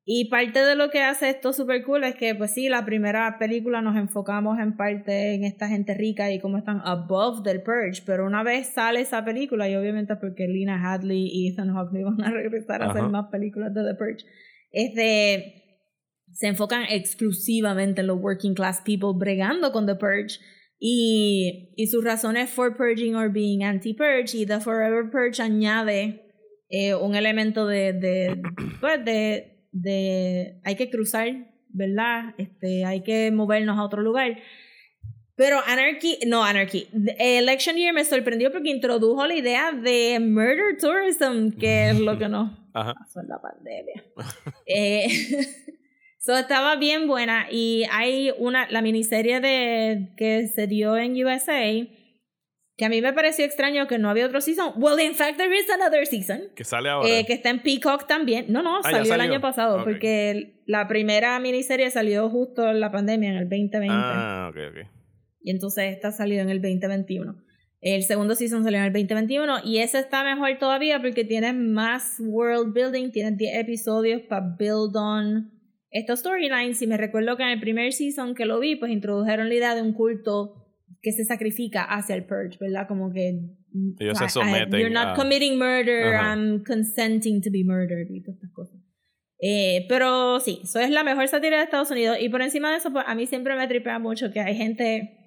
y, 0.04 0.30
parte 0.30 0.60
de 0.60 0.76
lo 0.76 0.90
que 0.90 1.02
hace 1.02 1.30
esto 1.30 1.54
súper 1.54 1.84
cool 1.84 2.04
es 2.04 2.16
que, 2.16 2.34
pues 2.36 2.54
sí, 2.54 2.70
la 2.70 2.86
primera 2.86 3.38
película 3.40 3.82
nos 3.82 3.96
enfocamos 3.96 4.60
en 4.60 4.76
parte 4.76 5.36
en 5.36 5.44
esta 5.44 5.68
gente 5.68 5.94
rica 5.94 6.32
y 6.32 6.40
cómo 6.40 6.58
están 6.58 6.82
above 6.84 7.44
del 7.44 7.62
Purge. 7.62 8.02
Pero 8.06 8.26
una 8.26 8.44
vez 8.44 8.68
sale 8.74 9.02
esa 9.02 9.24
película, 9.24 9.70
y 9.70 9.76
obviamente 9.76 10.16
porque 10.16 10.48
Lena 10.48 10.82
Hadley 10.82 11.30
y 11.32 11.50
Ethan 11.50 11.74
Hawke 11.74 11.92
no 11.94 12.00
iban 12.00 12.22
a 12.22 12.32
regresar 12.32 12.82
a 12.82 12.92
hacer 12.92 13.04
más 13.04 13.28
películas 13.32 13.74
de 13.74 13.84
The 13.84 13.96
Purge, 13.96 14.26
es 14.72 14.96
de 14.96 15.58
se 16.34 16.48
enfocan 16.48 16.84
exclusivamente 16.90 18.02
en 18.02 18.08
los 18.08 18.20
working 18.22 18.54
class 18.54 18.82
people 18.86 19.10
bregando 19.16 19.72
con 19.72 19.86
The 19.86 19.96
Purge 19.96 20.40
y, 20.80 21.74
y 21.76 21.88
sus 21.88 22.04
razones 22.04 22.50
for 22.50 22.76
purging 22.76 23.16
or 23.16 23.32
being 23.32 23.64
anti-purge 23.64 24.36
y 24.36 24.46
The 24.46 24.60
Forever 24.60 25.12
Purge 25.12 25.42
añade 25.42 26.32
eh, 26.70 26.96
un 26.96 27.16
elemento 27.16 27.68
de, 27.68 27.94
de, 27.94 28.42
pues, 28.80 29.04
de, 29.04 29.51
de 29.71 30.60
hay 30.63 30.75
que 30.75 30.89
cruzar, 30.89 31.47
¿verdad? 31.69 32.34
Este, 32.38 32.86
hay 32.86 33.01
que 33.01 33.31
movernos 33.31 33.77
a 33.77 33.84
otro 33.84 34.01
lugar. 34.01 34.38
Pero 35.36 35.60
Anarchy, 35.65 36.19
no 36.27 36.43
Anarchy, 36.43 36.88
The 36.91 37.39
Election 37.39 37.75
Year 37.75 37.93
me 37.93 38.05
sorprendió 38.05 38.51
porque 38.51 38.69
introdujo 38.69 39.25
la 39.25 39.34
idea 39.34 39.71
de 39.71 40.19
murder 40.19 40.77
tourism, 40.79 41.57
que 41.57 41.89
es 41.89 41.99
lo 41.99 42.17
que 42.17 42.29
nos 42.29 42.51
Ajá. 42.73 42.93
pasó 42.93 43.21
en 43.21 43.27
la 43.27 43.41
pandemia. 43.41 44.03
eh, 44.67 45.07
so 46.19 46.38
estaba 46.38 46.75
bien 46.75 47.07
buena 47.07 47.47
y 47.49 47.86
hay 47.91 48.31
una, 48.38 48.69
la 48.69 48.81
miniserie 48.81 49.39
de, 49.39 50.13
que 50.15 50.47
se 50.47 50.67
dio 50.67 50.95
en 50.97 51.13
USA 51.25 51.63
que 52.82 52.86
a 52.86 52.89
mí 52.89 53.00
me 53.00 53.13
pareció 53.13 53.46
extraño 53.46 53.86
que 53.86 54.00
no 54.00 54.10
había 54.10 54.26
otro 54.26 54.41
season. 54.41 54.74
Well, 54.76 55.00
in 55.00 55.13
fact, 55.13 55.38
there 55.38 55.56
is 55.56 55.70
another 55.70 56.08
season. 56.08 56.46
Que 56.56 56.63
sale 56.63 56.89
ahora. 56.89 57.08
eh, 57.08 57.28
que 57.28 57.34
está 57.34 57.52
en 57.52 57.62
Peacock 57.62 58.08
también. 58.08 58.46
No, 58.50 58.63
no, 58.63 58.80
Ah, 58.80 58.89
salió, 58.89 59.13
el 59.13 59.22
año 59.22 59.39
pasado 59.39 59.78
Ok. 59.82 59.84
porque 59.84 60.56
la 60.65 60.88
primera 60.88 61.39
miniserie 61.39 61.91
salió 61.91 62.28
justo 62.32 62.67
en 62.67 62.80
la 62.80 62.91
pandemia, 62.91 63.30
en 63.30 63.36
el 63.38 63.48
2020. 63.48 63.88
ah, 63.96 64.48
ok, 64.50 64.58
ok. 64.72 64.88
Y 65.44 65.52
entonces 65.52 65.94
esta 65.94 66.12
salió 66.12 66.41
en 66.41 66.50
el 66.50 66.60
2021. 66.60 67.36
El 67.82 68.02
segundo 68.02 68.34
season 68.34 68.63
salió 68.63 68.80
en 68.80 68.86
el 68.86 68.94
2021 68.94 69.60
y 69.63 69.78
ese 69.78 70.00
está 70.00 70.24
mejor 70.24 70.58
todavía 70.58 71.00
porque 71.00 71.24
tiene 71.24 71.54
más 71.54 72.15
world 72.20 72.74
building, 72.74 73.12
tiene 73.12 73.32
10 73.38 73.58
episodios 73.60 74.24
para 74.24 74.56
build 74.58 74.96
on 74.98 75.52
estos 75.91 76.22
storylines. 76.22 76.82
Y 76.82 76.88
me 76.88 76.98
recuerdo 76.98 77.38
que 77.38 77.44
en 77.44 77.50
el 77.50 77.60
primer 77.60 77.94
season 77.94 78.34
que 78.34 78.46
lo 78.46 78.60
vi, 78.60 78.76
pues 78.76 78.91
introdujeron 78.91 79.50
la 79.50 79.54
idea 79.56 79.76
de 79.76 79.84
un 79.84 79.94
culto 79.94 80.61
que 81.02 81.12
se 81.12 81.26
sacrifica 81.26 81.84
hacia 81.84 82.16
el 82.16 82.26
purge, 82.26 82.58
¿verdad? 82.60 82.88
Como 82.88 83.12
que 83.12 83.40
Ellos 84.00 84.18
se 84.18 84.26
I- 84.26 84.30
someten 84.30 84.80
you're 84.80 84.90
not 84.94 85.10
a- 85.10 85.14
committing 85.16 85.58
murder, 85.58 86.14
Ajá. 86.16 86.34
I'm 86.36 86.64
consenting 86.64 87.42
to 87.42 87.50
be 87.52 87.64
murdered 87.64 88.08
y 88.10 88.22
todas 88.22 88.36
estas 88.38 88.52
cosas. 88.52 88.78
Eh, 89.44 89.86
pero 89.90 90.40
sí, 90.40 90.60
eso 90.64 90.80
es 90.80 90.92
la 90.92 91.04
mejor 91.04 91.28
sátira 91.28 91.58
de 91.58 91.64
Estados 91.64 91.90
Unidos. 91.90 92.18
Y 92.22 92.30
por 92.30 92.42
encima 92.44 92.70
de 92.72 92.78
eso, 92.78 92.92
pues 92.92 93.06
a 93.08 93.16
mí 93.16 93.26
siempre 93.26 93.56
me 93.56 93.68
tripea 93.68 93.98
mucho 93.98 94.32
que 94.32 94.40
hay 94.40 94.56
gente 94.56 95.18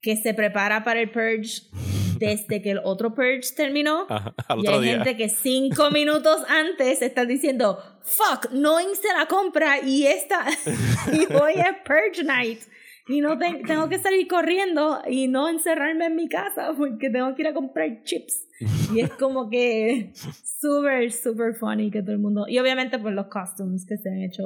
que 0.00 0.16
se 0.16 0.32
prepara 0.32 0.82
para 0.84 1.00
el 1.02 1.10
Purge 1.10 1.62
desde 2.18 2.62
que 2.62 2.70
el 2.70 2.78
otro 2.82 3.14
Purge 3.14 3.52
terminó. 3.54 4.06
Ajá, 4.08 4.34
al 4.48 4.58
y 4.58 4.60
otro 4.62 4.76
hay 4.76 4.82
día. 4.84 4.92
gente 5.04 5.16
que 5.18 5.28
cinco 5.28 5.90
minutos 5.92 6.42
antes 6.48 7.02
está 7.02 7.26
diciendo, 7.26 7.78
fuck, 8.02 8.50
no 8.52 8.80
hice 8.80 9.08
la 9.18 9.26
compra 9.26 9.80
y 9.84 10.06
esta, 10.06 10.46
y 11.12 11.30
hoy 11.34 11.52
es 11.56 11.76
Purge 11.84 12.24
Night. 12.24 12.60
Y 13.08 13.20
no 13.20 13.36
te- 13.38 13.62
tengo 13.66 13.88
que 13.88 13.98
salir 13.98 14.28
corriendo 14.28 15.02
y 15.08 15.26
no 15.28 15.48
encerrarme 15.48 16.06
en 16.06 16.16
mi 16.16 16.28
casa 16.28 16.72
porque 16.76 17.10
tengo 17.10 17.34
que 17.34 17.42
ir 17.42 17.48
a 17.48 17.54
comprar 17.54 18.02
chips. 18.04 18.48
Y 18.94 19.00
es 19.00 19.10
como 19.14 19.50
que 19.50 20.12
súper, 20.14 21.10
súper 21.10 21.54
funny 21.54 21.90
que 21.90 22.00
todo 22.02 22.12
el 22.12 22.20
mundo... 22.20 22.44
Y 22.48 22.58
obviamente 22.58 22.98
pues 22.98 23.12
los 23.14 23.26
costumes 23.26 23.84
que 23.88 23.96
se 23.96 24.08
han 24.08 24.20
hecho 24.22 24.42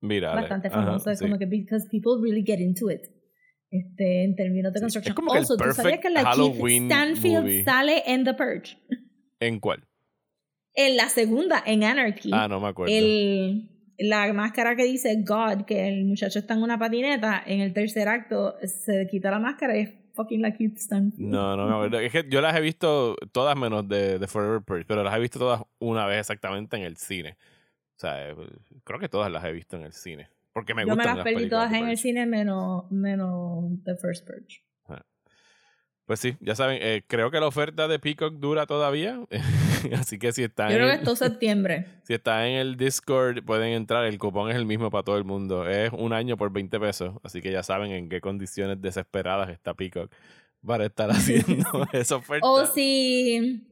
bastante 0.00 0.70
famosos. 0.70 1.06
Es 1.12 1.18
sí. 1.18 1.24
como 1.26 1.38
que 1.38 1.46
because 1.46 1.86
people 1.90 2.12
really 2.22 2.42
get 2.46 2.60
into 2.60 2.90
it. 2.90 3.02
Este, 3.70 4.24
en 4.24 4.36
términos 4.36 4.72
de 4.72 4.78
Sí, 4.78 4.86
es 4.86 4.92
construction. 4.94 5.14
como 5.14 5.32
que 5.32 5.38
el 5.38 5.42
Also, 5.42 5.56
¿tú 5.56 5.64
sabías 5.72 6.00
que 6.00 6.08
la 6.10 6.22
Halloween 6.24 6.86
Stanfield 6.86 7.42
movie. 7.42 7.64
sale 7.64 8.02
en 8.06 8.24
The 8.24 8.34
Purge? 8.34 8.78
¿En 9.40 9.60
cuál? 9.60 9.84
En 10.72 10.96
la 10.96 11.08
segunda, 11.08 11.62
en 11.66 11.84
Anarchy. 11.84 12.30
Ah, 12.32 12.48
no 12.48 12.60
me 12.60 12.68
acuerdo. 12.68 12.94
el, 12.94 13.68
la 13.98 14.32
máscara 14.32 14.76
que 14.76 14.84
dice 14.84 15.22
God, 15.22 15.64
que 15.64 15.88
el 15.88 16.04
muchacho 16.04 16.38
está 16.38 16.54
en 16.54 16.62
una 16.62 16.78
patineta, 16.78 17.42
en 17.46 17.60
el 17.60 17.72
tercer 17.72 18.08
acto 18.08 18.56
se 18.64 19.06
quita 19.08 19.30
la 19.30 19.38
máscara 19.38 19.76
y 19.76 19.80
es 19.80 19.90
fucking 20.14 20.42
la 20.42 20.50
Stanfield. 20.50 21.30
No, 21.30 21.56
no 21.56 21.74
acuerdo. 21.74 22.00
Es 22.00 22.12
que 22.12 22.24
yo 22.28 22.40
las 22.40 22.56
he 22.56 22.60
visto 22.60 23.16
todas 23.32 23.56
menos 23.56 23.88
de, 23.88 24.18
de 24.18 24.26
Forever 24.26 24.62
Purge, 24.62 24.84
pero 24.86 25.04
las 25.04 25.14
he 25.16 25.20
visto 25.20 25.38
todas 25.38 25.62
una 25.78 26.06
vez 26.06 26.20
exactamente 26.20 26.76
en 26.76 26.82
el 26.82 26.96
cine. 26.96 27.36
O 27.96 27.98
sea, 27.98 28.30
eh, 28.30 28.36
creo 28.84 28.98
que 28.98 29.08
todas 29.08 29.30
las 29.30 29.44
he 29.44 29.52
visto 29.52 29.76
en 29.76 29.84
el 29.84 29.92
cine. 29.92 30.28
Porque 30.52 30.74
me 30.74 30.82
Yo 30.82 30.88
me 30.88 30.94
gustan 30.94 31.16
las 31.18 31.24
perdí 31.24 31.48
todas 31.48 31.72
en 31.72 31.88
el 31.88 31.98
cine 31.98 32.26
menos, 32.26 32.90
menos 32.90 33.64
The 33.84 33.96
First 33.96 34.26
Purge. 34.26 34.65
Pues 36.06 36.20
sí, 36.20 36.36
ya 36.40 36.54
saben, 36.54 36.78
eh, 36.80 37.02
creo 37.08 37.32
que 37.32 37.40
la 37.40 37.48
oferta 37.48 37.88
de 37.88 37.98
Peacock 37.98 38.34
dura 38.34 38.66
todavía. 38.66 39.20
Así 39.98 40.20
que 40.20 40.32
si 40.32 40.44
están, 40.44 40.70
Yo 40.70 40.76
creo 40.76 40.86
que 40.86 40.94
en, 40.94 40.98
es 41.00 41.04
todo 41.04 41.16
septiembre. 41.16 41.86
si 42.04 42.14
está 42.14 42.46
en 42.46 42.58
el 42.58 42.76
Discord, 42.76 43.44
pueden 43.44 43.72
entrar. 43.72 44.04
El 44.04 44.16
cupón 44.16 44.48
es 44.48 44.56
el 44.56 44.66
mismo 44.66 44.88
para 44.88 45.02
todo 45.02 45.18
el 45.18 45.24
mundo. 45.24 45.68
Es 45.68 45.90
un 45.92 46.12
año 46.12 46.36
por 46.36 46.52
20 46.52 46.78
pesos. 46.78 47.14
Así 47.24 47.42
que 47.42 47.50
ya 47.50 47.64
saben 47.64 47.90
en 47.90 48.08
qué 48.08 48.20
condiciones 48.20 48.80
desesperadas 48.80 49.50
está 49.50 49.74
Peacock 49.74 50.12
para 50.64 50.86
estar 50.86 51.10
haciendo 51.10 51.88
esa 51.92 52.16
oferta. 52.16 52.46
O 52.46 52.66
si, 52.66 53.66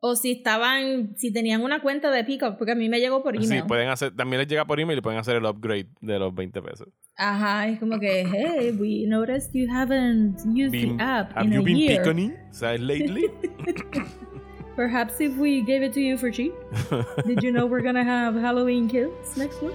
o 0.00 0.16
si 0.16 0.32
estaban, 0.32 1.16
si 1.16 1.32
tenían 1.32 1.62
una 1.62 1.80
cuenta 1.80 2.10
de 2.10 2.24
Peacock, 2.24 2.58
porque 2.58 2.72
a 2.72 2.74
mí 2.74 2.90
me 2.90 3.00
llegó 3.00 3.22
por 3.22 3.36
email. 3.36 3.62
Sí, 3.62 3.62
pueden 3.66 3.88
hacer, 3.88 4.14
también 4.14 4.40
les 4.40 4.48
llega 4.48 4.66
por 4.66 4.80
email 4.80 4.98
y 4.98 5.02
pueden 5.02 5.18
hacer 5.18 5.36
el 5.36 5.46
upgrade 5.46 5.88
de 6.00 6.18
los 6.18 6.34
20 6.34 6.60
pesos. 6.60 6.88
Ajá, 7.22 7.68
es 7.68 7.78
como 7.78 7.98
que, 8.00 8.24
hey, 8.24 8.72
we 8.80 9.04
noticed 9.06 9.54
you 9.54 9.68
haven't 9.68 10.36
used 10.46 10.72
Been- 10.72 10.96
the 10.96 11.02
app 11.04 11.34
have 11.36 11.44
in 11.44 11.52
you 11.52 11.60
a 11.60 11.62
been 11.62 11.76
year. 11.76 12.02
¿Sabes? 12.50 12.80
Lately. 12.80 13.28
Perhaps 14.74 15.20
if 15.20 15.36
we 15.36 15.60
gave 15.60 15.82
it 15.82 15.92
to 15.92 16.00
you 16.00 16.16
for 16.16 16.30
cheap. 16.30 16.54
Did 17.26 17.42
you 17.42 17.52
know 17.52 17.66
we're 17.66 17.82
gonna 17.82 18.04
have 18.04 18.34
Halloween 18.34 18.88
kills 18.88 19.36
next 19.36 19.60
month? 19.62 19.74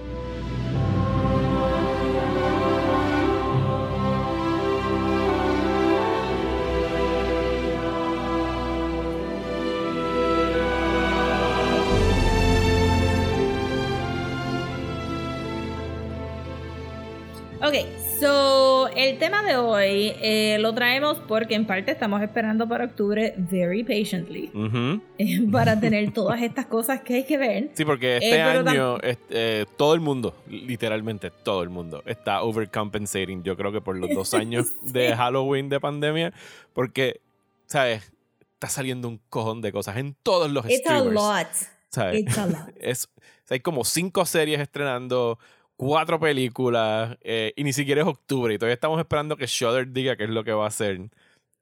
Ok, 17.62 17.74
so 18.20 18.88
el 18.88 19.18
tema 19.18 19.42
de 19.42 19.56
hoy 19.56 20.12
eh, 20.20 20.58
lo 20.60 20.74
traemos 20.74 21.18
porque 21.26 21.54
en 21.54 21.66
parte 21.66 21.90
estamos 21.90 22.20
esperando 22.22 22.68
para 22.68 22.84
octubre 22.84 23.34
very 23.38 23.82
patiently 23.82 24.50
Ujú. 24.52 25.00
eh, 25.18 25.40
para 25.50 25.80
tener 25.80 26.12
todas 26.12 26.42
estas 26.42 26.66
cosas 26.66 27.00
que 27.00 27.14
hay 27.14 27.24
que 27.24 27.38
ver. 27.38 27.70
Sí, 27.72 27.84
porque 27.86 28.16
este 28.18 28.38
Eh, 28.38 28.44
pero 28.46 28.62
tam- 28.62 28.68
año 28.68 28.98
es- 29.00 29.18
eh, 29.30 29.64
todo 29.78 29.94
el 29.94 30.00
mundo, 30.00 30.34
literalmente 30.48 31.30
todo 31.30 31.62
el 31.62 31.70
mundo, 31.70 32.02
está 32.04 32.42
overcompensating. 32.42 33.42
Yo 33.42 33.56
creo 33.56 33.72
que 33.72 33.80
por 33.80 33.96
los 33.96 34.10
dos 34.10 34.34
años 34.34 34.66
de 34.82 35.16
Halloween 35.16 35.70
de 35.70 35.80
pandemia, 35.80 36.32
porque, 36.74 37.20
¿sabes? 37.66 38.12
Está 38.54 38.68
saliendo 38.68 39.08
un 39.08 39.18
cojón 39.30 39.62
de 39.62 39.72
cosas 39.72 39.96
en 39.96 40.14
todos 40.22 40.50
los 40.50 40.66
It's 40.66 40.86
a 40.86 40.98
streamers. 40.98 41.14
lot. 41.14 41.46
¿sabes? 41.90 42.20
It's 42.20 42.36
a 42.38 42.46
lot. 42.46 42.68
Es, 42.80 43.08
hay 43.48 43.60
como 43.60 43.82
cinco 43.84 44.26
series 44.26 44.60
estrenando, 44.60 45.38
cuatro 45.76 46.18
películas, 46.18 47.16
eh, 47.22 47.52
y 47.56 47.64
ni 47.64 47.72
siquiera 47.72 48.02
es 48.02 48.06
octubre. 48.06 48.54
Y 48.54 48.58
todavía 48.58 48.74
estamos 48.74 48.98
esperando 48.98 49.36
que 49.36 49.46
Shudder 49.46 49.92
diga 49.92 50.16
qué 50.16 50.24
es 50.24 50.30
lo 50.30 50.44
que 50.44 50.52
va 50.52 50.64
a 50.64 50.68
hacer. 50.68 51.10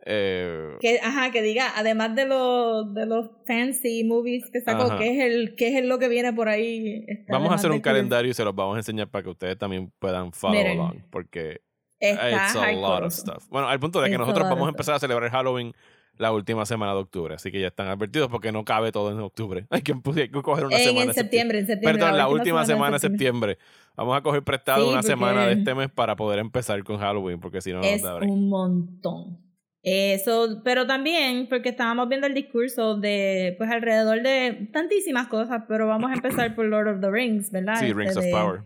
Eh, 0.06 0.76
Que, 0.80 1.00
ajá, 1.02 1.30
que 1.30 1.40
diga, 1.40 1.72
además 1.76 2.14
de 2.14 2.26
los, 2.26 2.92
de 2.94 3.06
los 3.06 3.30
fancy 3.46 4.04
movies 4.04 4.50
que 4.50 4.60
sacó. 4.60 4.98
¿qué 4.98 5.12
es, 5.12 5.24
el, 5.24 5.54
¿qué 5.56 5.78
es 5.78 5.84
lo 5.84 5.98
que 5.98 6.08
viene 6.08 6.32
por 6.32 6.48
ahí? 6.48 7.06
Vamos 7.28 7.50
a 7.50 7.54
hacer 7.54 7.70
un 7.70 7.80
calendario 7.80 8.30
y 8.30 8.34
se 8.34 8.44
los 8.44 8.54
vamos 8.54 8.76
a 8.76 8.80
enseñar 8.80 9.08
para 9.08 9.22
que 9.22 9.30
ustedes 9.30 9.56
también 9.58 9.90
puedan 9.98 10.32
follow 10.32 10.56
Miren. 10.56 10.78
along. 10.78 11.02
Porque 11.10 11.62
Está 11.98 12.30
It's 12.30 12.56
a 12.56 12.72
lot 12.72 13.02
of 13.02 13.12
stuff. 13.12 13.48
Bueno, 13.48 13.68
al 13.68 13.80
punto 13.80 14.00
de 14.00 14.08
que 14.08 14.14
It's 14.16 14.20
nosotros 14.20 14.48
vamos 14.48 14.66
a 14.66 14.70
empezar 14.70 14.94
a 14.94 14.98
celebrar 14.98 15.30
Halloween 15.30 15.72
la 16.18 16.32
última 16.32 16.64
semana 16.66 16.92
de 16.92 16.98
octubre. 17.00 17.34
Así 17.34 17.50
que 17.50 17.60
ya 17.60 17.66
están 17.68 17.88
advertidos 17.88 18.28
porque 18.28 18.52
no 18.52 18.64
cabe 18.64 18.92
todo 18.92 19.10
en 19.10 19.18
octubre. 19.20 19.66
Hay 19.70 19.82
que, 19.82 19.92
hay 19.92 20.28
que 20.28 20.42
coger 20.42 20.66
una 20.66 20.76
En, 20.76 20.84
semana. 20.84 21.04
en 21.06 21.14
septiembre, 21.14 21.58
en 21.58 21.66
septiembre. 21.66 22.00
Perdón, 22.00 22.16
la 22.18 22.28
última 22.28 22.64
semana 22.64 22.92
de 22.94 23.00
septiembre. 23.00 23.54
septiembre. 23.54 23.92
Vamos 23.96 24.16
a 24.16 24.22
coger 24.22 24.42
prestado 24.42 24.84
Sí, 24.84 24.88
una 24.90 24.98
porque- 24.98 25.06
semana 25.08 25.46
de 25.46 25.52
este 25.54 25.74
mes 25.74 25.90
para 25.90 26.16
poder 26.16 26.38
empezar 26.40 26.82
con 26.84 26.98
Halloween, 26.98 27.38
porque 27.40 27.60
si 27.60 27.72
no, 27.72 27.78
no 27.78 27.84
Es 27.84 28.02
break. 28.02 28.30
un 28.30 28.48
montón. 28.48 29.38
Eso, 29.86 30.62
pero 30.64 30.86
también 30.86 31.46
porque 31.48 31.68
estábamos 31.68 32.08
viendo 32.08 32.26
el 32.26 32.32
discurso 32.32 32.96
de, 32.96 33.54
pues 33.58 33.70
alrededor 33.70 34.22
de 34.22 34.70
tantísimas 34.72 35.28
cosas, 35.28 35.64
pero 35.68 35.86
vamos 35.86 36.10
a 36.10 36.14
empezar 36.14 36.54
por 36.54 36.64
Lord 36.64 36.88
of 36.88 37.00
the 37.02 37.10
Rings, 37.10 37.50
¿verdad? 37.50 37.76
Sí, 37.78 37.86
Este 37.86 37.98
Rings 37.98 38.16
of 38.16 38.24
de- 38.24 38.30
Power. 38.30 38.62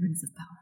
Rings 0.00 0.24
of 0.24 0.30
Power. 0.34 0.61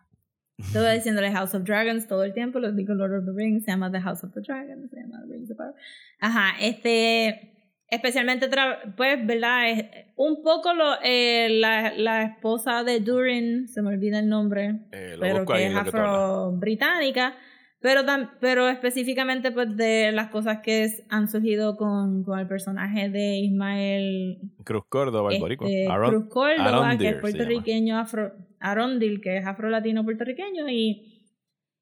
Estuve 0.61 0.95
diciéndole 0.95 1.31
House 1.33 1.55
of 1.55 1.65
Dragons 1.65 2.07
todo 2.07 2.25
el 2.25 2.33
tiempo, 2.33 2.59
lo 2.59 2.73
digo 2.73 2.95
Lord 2.95 3.19
of 3.19 3.25
the 3.25 3.33
Rings, 3.33 3.65
se 3.65 3.71
llama 3.71 3.91
The 3.91 4.01
House 4.01 4.23
of 4.25 4.33
the 4.35 4.41
Dragons, 4.41 4.91
se 4.91 5.01
llama 5.01 5.23
Rings 5.29 5.51
of 5.51 5.57
Power. 5.57 5.75
Ajá, 6.21 6.55
este, 6.61 7.53
especialmente, 7.89 8.49
pues, 8.97 9.27
¿verdad? 9.27 9.71
Es 9.71 9.85
un 10.17 10.43
poco 10.43 10.73
lo, 10.75 10.95
eh, 11.03 11.49
la, 11.51 11.93
la 11.97 12.23
esposa 12.23 12.85
de 12.85 13.01
Durin, 13.01 13.69
se 13.69 13.83
me 13.83 13.89
olvida 13.89 14.19
el 14.21 14.29
nombre, 14.29 14.81
Eh, 14.93 15.17
pero 15.19 15.45
que 15.45 15.67
es 15.67 15.75
afro-británica, 15.75 17.35
pero, 17.81 18.03
pero 18.41 18.69
específicamente 18.69 19.51
pues 19.53 19.77
de 19.77 20.13
las 20.13 20.29
cosas 20.29 20.59
que 20.63 20.85
es- 20.85 21.03
han 21.09 21.29
surgido 21.29 21.77
con, 21.77 22.23
con 22.25 22.39
el 22.39 22.47
personaje 22.47 23.09
de 23.09 23.39
Ismael 23.39 24.39
Cruz 24.65 24.85
Córdoba, 24.89 25.33
el 25.33 25.41
boricua. 25.41 25.69
este, 25.69 25.87
Cruz 26.11 26.29
Córdoba, 26.29 26.69
Arondir 26.89 26.99
que 26.99 27.15
es 27.17 27.21
puertorriqueño, 27.21 27.99
afro, 27.99 28.33
Arondil, 28.61 29.21
que 29.21 29.39
es 29.39 29.47
afro-latino 29.47 30.05
puertorriqueño, 30.05 30.69
y, 30.69 31.27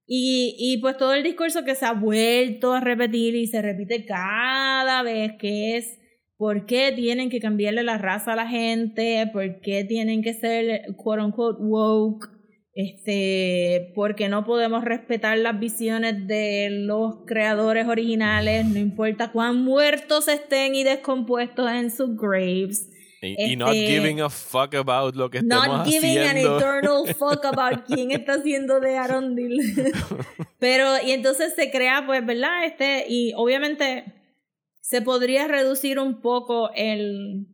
y, 0.07 0.55
y 0.59 0.79
pues 0.79 0.97
todo 0.97 1.13
el 1.15 1.23
discurso 1.23 1.65
que 1.65 1.75
se 1.75 1.85
ha 1.85 1.93
vuelto 1.93 2.73
a 2.73 2.81
repetir 2.81 3.35
y 3.35 3.47
se 3.47 3.61
repite 3.61 4.05
cada 4.07 5.03
vez, 5.03 5.33
que 5.39 5.77
es 5.77 5.99
por 6.37 6.67
qué 6.67 6.93
tienen 6.95 7.31
que 7.31 7.41
cambiarle 7.41 7.83
la 7.83 7.99
raza 7.99 8.35
a 8.35 8.37
la 8.37 8.47
gente, 8.47 9.29
por 9.33 9.61
qué 9.61 9.83
tienen 9.85 10.23
que 10.23 10.35
ser, 10.35 10.95
quote 10.97 11.23
unquote, 11.25 11.61
woke, 11.61 12.29
este, 12.79 13.91
porque 13.97 14.29
no 14.29 14.45
podemos 14.45 14.85
respetar 14.85 15.37
las 15.37 15.59
visiones 15.59 16.29
de 16.29 16.69
los 16.71 17.27
creadores 17.27 17.89
originales, 17.89 18.67
no 18.67 18.79
importa 18.79 19.33
cuán 19.33 19.65
muertos 19.65 20.29
estén 20.29 20.77
y 20.77 20.85
descompuestos 20.85 21.69
en 21.73 21.91
sus 21.91 22.17
graves. 22.17 22.89
Y, 23.21 23.55
y 23.55 23.57
not 23.57 23.75
este, 23.75 23.95
giving 23.95 24.21
a 24.21 24.31
fuck 24.31 24.77
about 24.77 25.17
lo 25.17 25.29
que 25.29 25.39
estemos 25.39 25.67
Not 25.67 25.89
giving 25.89 26.19
an 26.19 26.37
haciendo. 26.37 26.57
eternal 26.57 27.15
fuck 27.19 27.45
about 27.47 27.85
quién 27.85 28.13
está 28.13 28.35
haciendo 28.35 28.79
de 28.79 28.97
Arondil. 28.97 29.59
Pero, 30.61 31.03
y 31.05 31.11
entonces 31.11 31.55
se 31.57 31.73
crea, 31.73 32.05
pues, 32.07 32.25
¿verdad? 32.25 32.65
Este, 32.65 33.07
y 33.09 33.33
obviamente 33.35 34.05
se 34.81 35.03
podría 35.03 35.49
reducir 35.49 35.99
un 35.99 36.21
poco 36.21 36.71
el, 36.77 37.49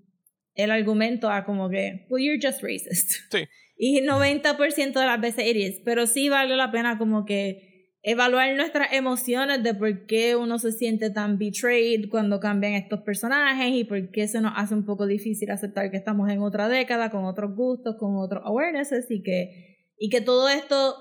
el 0.54 0.70
argumento 0.70 1.30
a 1.30 1.46
como 1.46 1.70
que, 1.70 2.04
well, 2.10 2.22
you're 2.22 2.38
just 2.38 2.62
racist. 2.62 3.12
Sí. 3.32 3.48
Y 3.76 4.00
90% 4.02 4.92
de 4.92 5.06
las 5.06 5.20
veces 5.20 5.46
it 5.46 5.56
is. 5.56 5.80
Pero 5.84 6.06
sí 6.06 6.28
vale 6.28 6.56
la 6.56 6.70
pena 6.70 6.98
como 6.98 7.24
que 7.24 7.74
evaluar 8.04 8.54
nuestras 8.54 8.92
emociones 8.92 9.62
de 9.62 9.74
por 9.74 10.04
qué 10.06 10.36
uno 10.36 10.58
se 10.58 10.72
siente 10.72 11.08
tan 11.08 11.38
betrayed 11.38 12.10
cuando 12.10 12.38
cambian 12.38 12.74
estos 12.74 13.00
personajes 13.00 13.72
y 13.72 13.84
por 13.84 14.10
qué 14.10 14.28
se 14.28 14.42
nos 14.42 14.52
hace 14.56 14.74
un 14.74 14.84
poco 14.84 15.06
difícil 15.06 15.50
aceptar 15.50 15.90
que 15.90 15.96
estamos 15.96 16.30
en 16.30 16.42
otra 16.42 16.68
década 16.68 17.10
con 17.10 17.24
otros 17.24 17.56
gustos, 17.56 17.96
con 17.98 18.16
otros 18.16 18.42
awarenesses 18.44 19.10
y 19.10 19.22
que, 19.22 19.88
y 19.98 20.10
que 20.10 20.20
todo 20.20 20.50
esto 20.50 20.96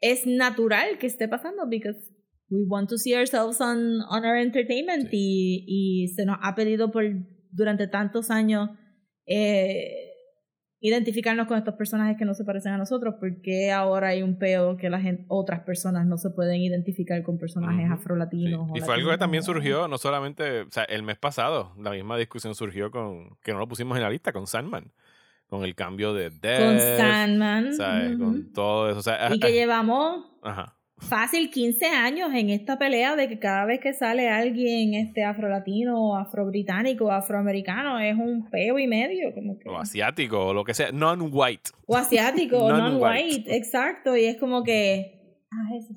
es 0.00 0.28
natural 0.28 0.98
que 0.98 1.08
esté 1.08 1.26
pasando 1.26 1.66
because 1.68 1.98
we 2.50 2.62
want 2.68 2.88
to 2.88 2.98
see 2.98 3.16
ourselves 3.16 3.60
on, 3.60 4.00
on 4.02 4.24
our 4.24 4.36
entertainment 4.36 5.08
y, 5.10 5.64
y 5.66 6.08
se 6.14 6.24
nos 6.24 6.36
ha 6.40 6.54
pedido 6.54 6.92
por 6.92 7.04
durante 7.50 7.88
tantos 7.88 8.30
años 8.30 8.70
eh, 9.26 10.13
identificarnos 10.84 11.46
con 11.46 11.56
estos 11.56 11.76
personajes 11.76 12.18
que 12.18 12.26
no 12.26 12.34
se 12.34 12.44
parecen 12.44 12.74
a 12.74 12.76
nosotros, 12.76 13.14
porque 13.18 13.72
ahora 13.72 14.08
hay 14.08 14.22
un 14.22 14.36
peo 14.38 14.76
que 14.76 14.90
la 14.90 15.00
gente, 15.00 15.24
otras 15.28 15.60
personas 15.60 16.04
no 16.04 16.18
se 16.18 16.28
pueden 16.28 16.60
identificar 16.60 17.22
con 17.22 17.38
personajes 17.38 17.86
Ujú. 17.86 17.94
afrolatinos. 17.94 18.68
Sí. 18.70 18.78
Y 18.78 18.80
fue 18.82 18.94
algo 18.94 19.10
que 19.10 19.16
también 19.16 19.42
surgió, 19.42 19.88
no 19.88 19.96
solamente, 19.96 20.60
o 20.60 20.70
sea, 20.70 20.84
el 20.84 21.02
mes 21.02 21.16
pasado, 21.16 21.72
la 21.80 21.90
misma 21.90 22.18
discusión 22.18 22.54
surgió 22.54 22.90
con, 22.90 23.38
que 23.42 23.54
no 23.54 23.60
lo 23.60 23.66
pusimos 23.66 23.96
en 23.96 24.02
la 24.02 24.10
lista, 24.10 24.34
con 24.34 24.46
Sandman, 24.46 24.92
con 25.48 25.64
el 25.64 25.74
cambio 25.74 26.12
de 26.12 26.28
Death, 26.28 26.60
con 26.60 26.78
Sandman. 26.78 27.72
¿sabes? 27.72 28.16
ujú. 28.16 28.24
Con 28.24 28.52
todo 28.52 28.90
eso, 28.90 28.98
o 28.98 29.02
sea, 29.02 29.30
Y 29.30 29.36
ah, 29.36 29.38
que 29.40 29.52
llevamos 29.52 30.26
ah, 30.42 30.50
ajá. 30.50 30.73
Fácil 31.08 31.50
15 31.50 31.86
años 31.86 32.30
en 32.34 32.50
esta 32.50 32.78
pelea 32.78 33.16
de 33.16 33.28
que 33.28 33.38
cada 33.38 33.64
vez 33.64 33.80
que 33.80 33.92
sale 33.94 34.28
alguien 34.28 34.94
este 34.94 35.24
afrolatino, 35.24 36.16
afrobritánico, 36.16 37.10
afroamericano, 37.12 37.98
es 38.00 38.16
un 38.16 38.48
peo 38.50 38.78
y 38.78 38.86
medio, 38.86 39.32
como 39.34 39.58
que... 39.58 39.68
o 39.68 39.78
asiático, 39.78 40.46
o 40.46 40.54
lo 40.54 40.64
que 40.64 40.74
sea, 40.74 40.90
non-white. 40.92 41.70
O 41.86 41.96
asiático, 41.96 42.58
o 42.64 42.72
Non-white. 42.72 43.54
exacto, 43.56 44.16
y 44.16 44.24
es 44.24 44.36
como 44.38 44.62
que... 44.64 45.38
Ah, 45.52 45.76
eso. 45.78 45.94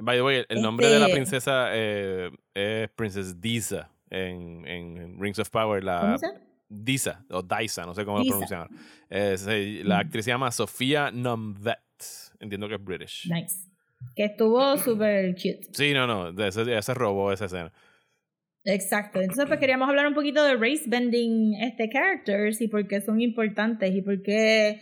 By 0.00 0.16
the 0.18 0.22
way, 0.22 0.44
el 0.48 0.62
nombre 0.62 0.86
de 0.88 0.98
la 1.00 1.06
Este- 1.06 1.16
princesa 1.16 1.68
eh, 1.72 2.30
es 2.54 2.88
Princess 2.90 3.40
Disa 3.40 3.90
en, 4.10 4.64
en 4.66 5.20
Rings 5.20 5.38
of 5.40 5.50
Power. 5.50 5.82
La. 5.82 6.16
Disa, 6.70 7.24
o 7.30 7.42
Daisa, 7.42 7.84
no 7.86 7.94
sé 7.94 8.04
cómo 8.04 8.20
Disa. 8.20 8.34
lo 8.34 8.46
pronuncian. 8.46 8.68
Eh, 9.10 9.80
la 9.84 9.96
Mm. 9.96 10.00
actriz 10.00 10.24
se 10.26 10.30
llama 10.30 10.50
Sofía 10.52 11.10
Nomvet. 11.10 11.78
Entiendo 12.38 12.68
que 12.68 12.74
es 12.76 12.84
British. 12.84 13.28
Nice. 13.28 13.67
Que 14.14 14.24
estuvo 14.26 14.76
súper 14.78 15.34
cute. 15.34 15.68
Sí, 15.72 15.92
no, 15.92 16.06
no, 16.06 16.44
ese, 16.44 16.76
ese 16.76 16.94
robó 16.94 17.32
esa 17.32 17.46
escena. 17.46 17.72
Exacto. 18.64 19.20
Entonces, 19.20 19.46
pues 19.46 19.60
queríamos 19.60 19.88
hablar 19.88 20.06
un 20.06 20.14
poquito 20.14 20.44
de 20.44 20.54
race 20.56 20.84
bending 20.86 21.54
este 21.62 21.88
characters 21.88 22.60
y 22.60 22.68
por 22.68 22.86
qué 22.86 23.00
son 23.00 23.20
importantes 23.20 23.94
y 23.94 24.02
por 24.02 24.22
qué 24.22 24.80